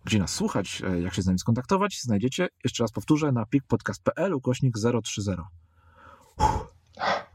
gdzie 0.05 0.19
nas 0.19 0.31
słuchać, 0.31 0.83
e, 0.87 1.01
jak 1.01 1.15
się 1.15 1.23
z 1.23 1.27
nami 1.27 1.39
skontaktować, 1.39 2.01
znajdziecie, 2.03 2.49
jeszcze 2.65 2.85
raz 2.85 2.93
powtórzę, 2.93 3.33
na 3.33 3.47
pikpodcast.pl 3.47 4.35
ukośnik 4.35 4.75
030. 5.03 5.43
Uff. 6.39 6.81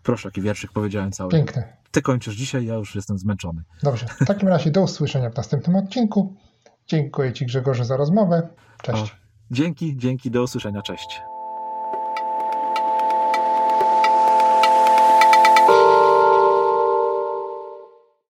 Proszę, 0.04 0.28
jaki 0.28 0.42
wierszyk 0.42 0.72
powiedziałem 0.72 1.12
cały. 1.12 1.32
Piękny. 1.32 1.64
Ty 1.92 2.02
kończysz 2.02 2.36
dzisiaj, 2.36 2.66
ja 2.66 2.76
już 2.76 2.96
jestem 2.96 3.18
zmęczony. 3.18 3.64
Dobrze, 3.84 4.06
w 4.22 4.26
takim 4.26 4.48
razie 4.50 4.72
do 4.72 4.82
usłyszenia 4.82 5.30
w 5.30 5.36
następnym 5.36 5.76
odcinku. 5.76 6.36
Dziękuję 6.88 7.34
Ci 7.34 7.46
Grzegorze 7.46 7.86
za 7.86 7.98
rozmowę. 7.98 8.50
Cześć. 8.82 9.12
O, 9.12 9.16
dzięki, 9.52 9.98
dzięki, 9.98 10.32
do 10.32 10.44
usłyszenia, 10.44 10.82
cześć. 10.82 11.22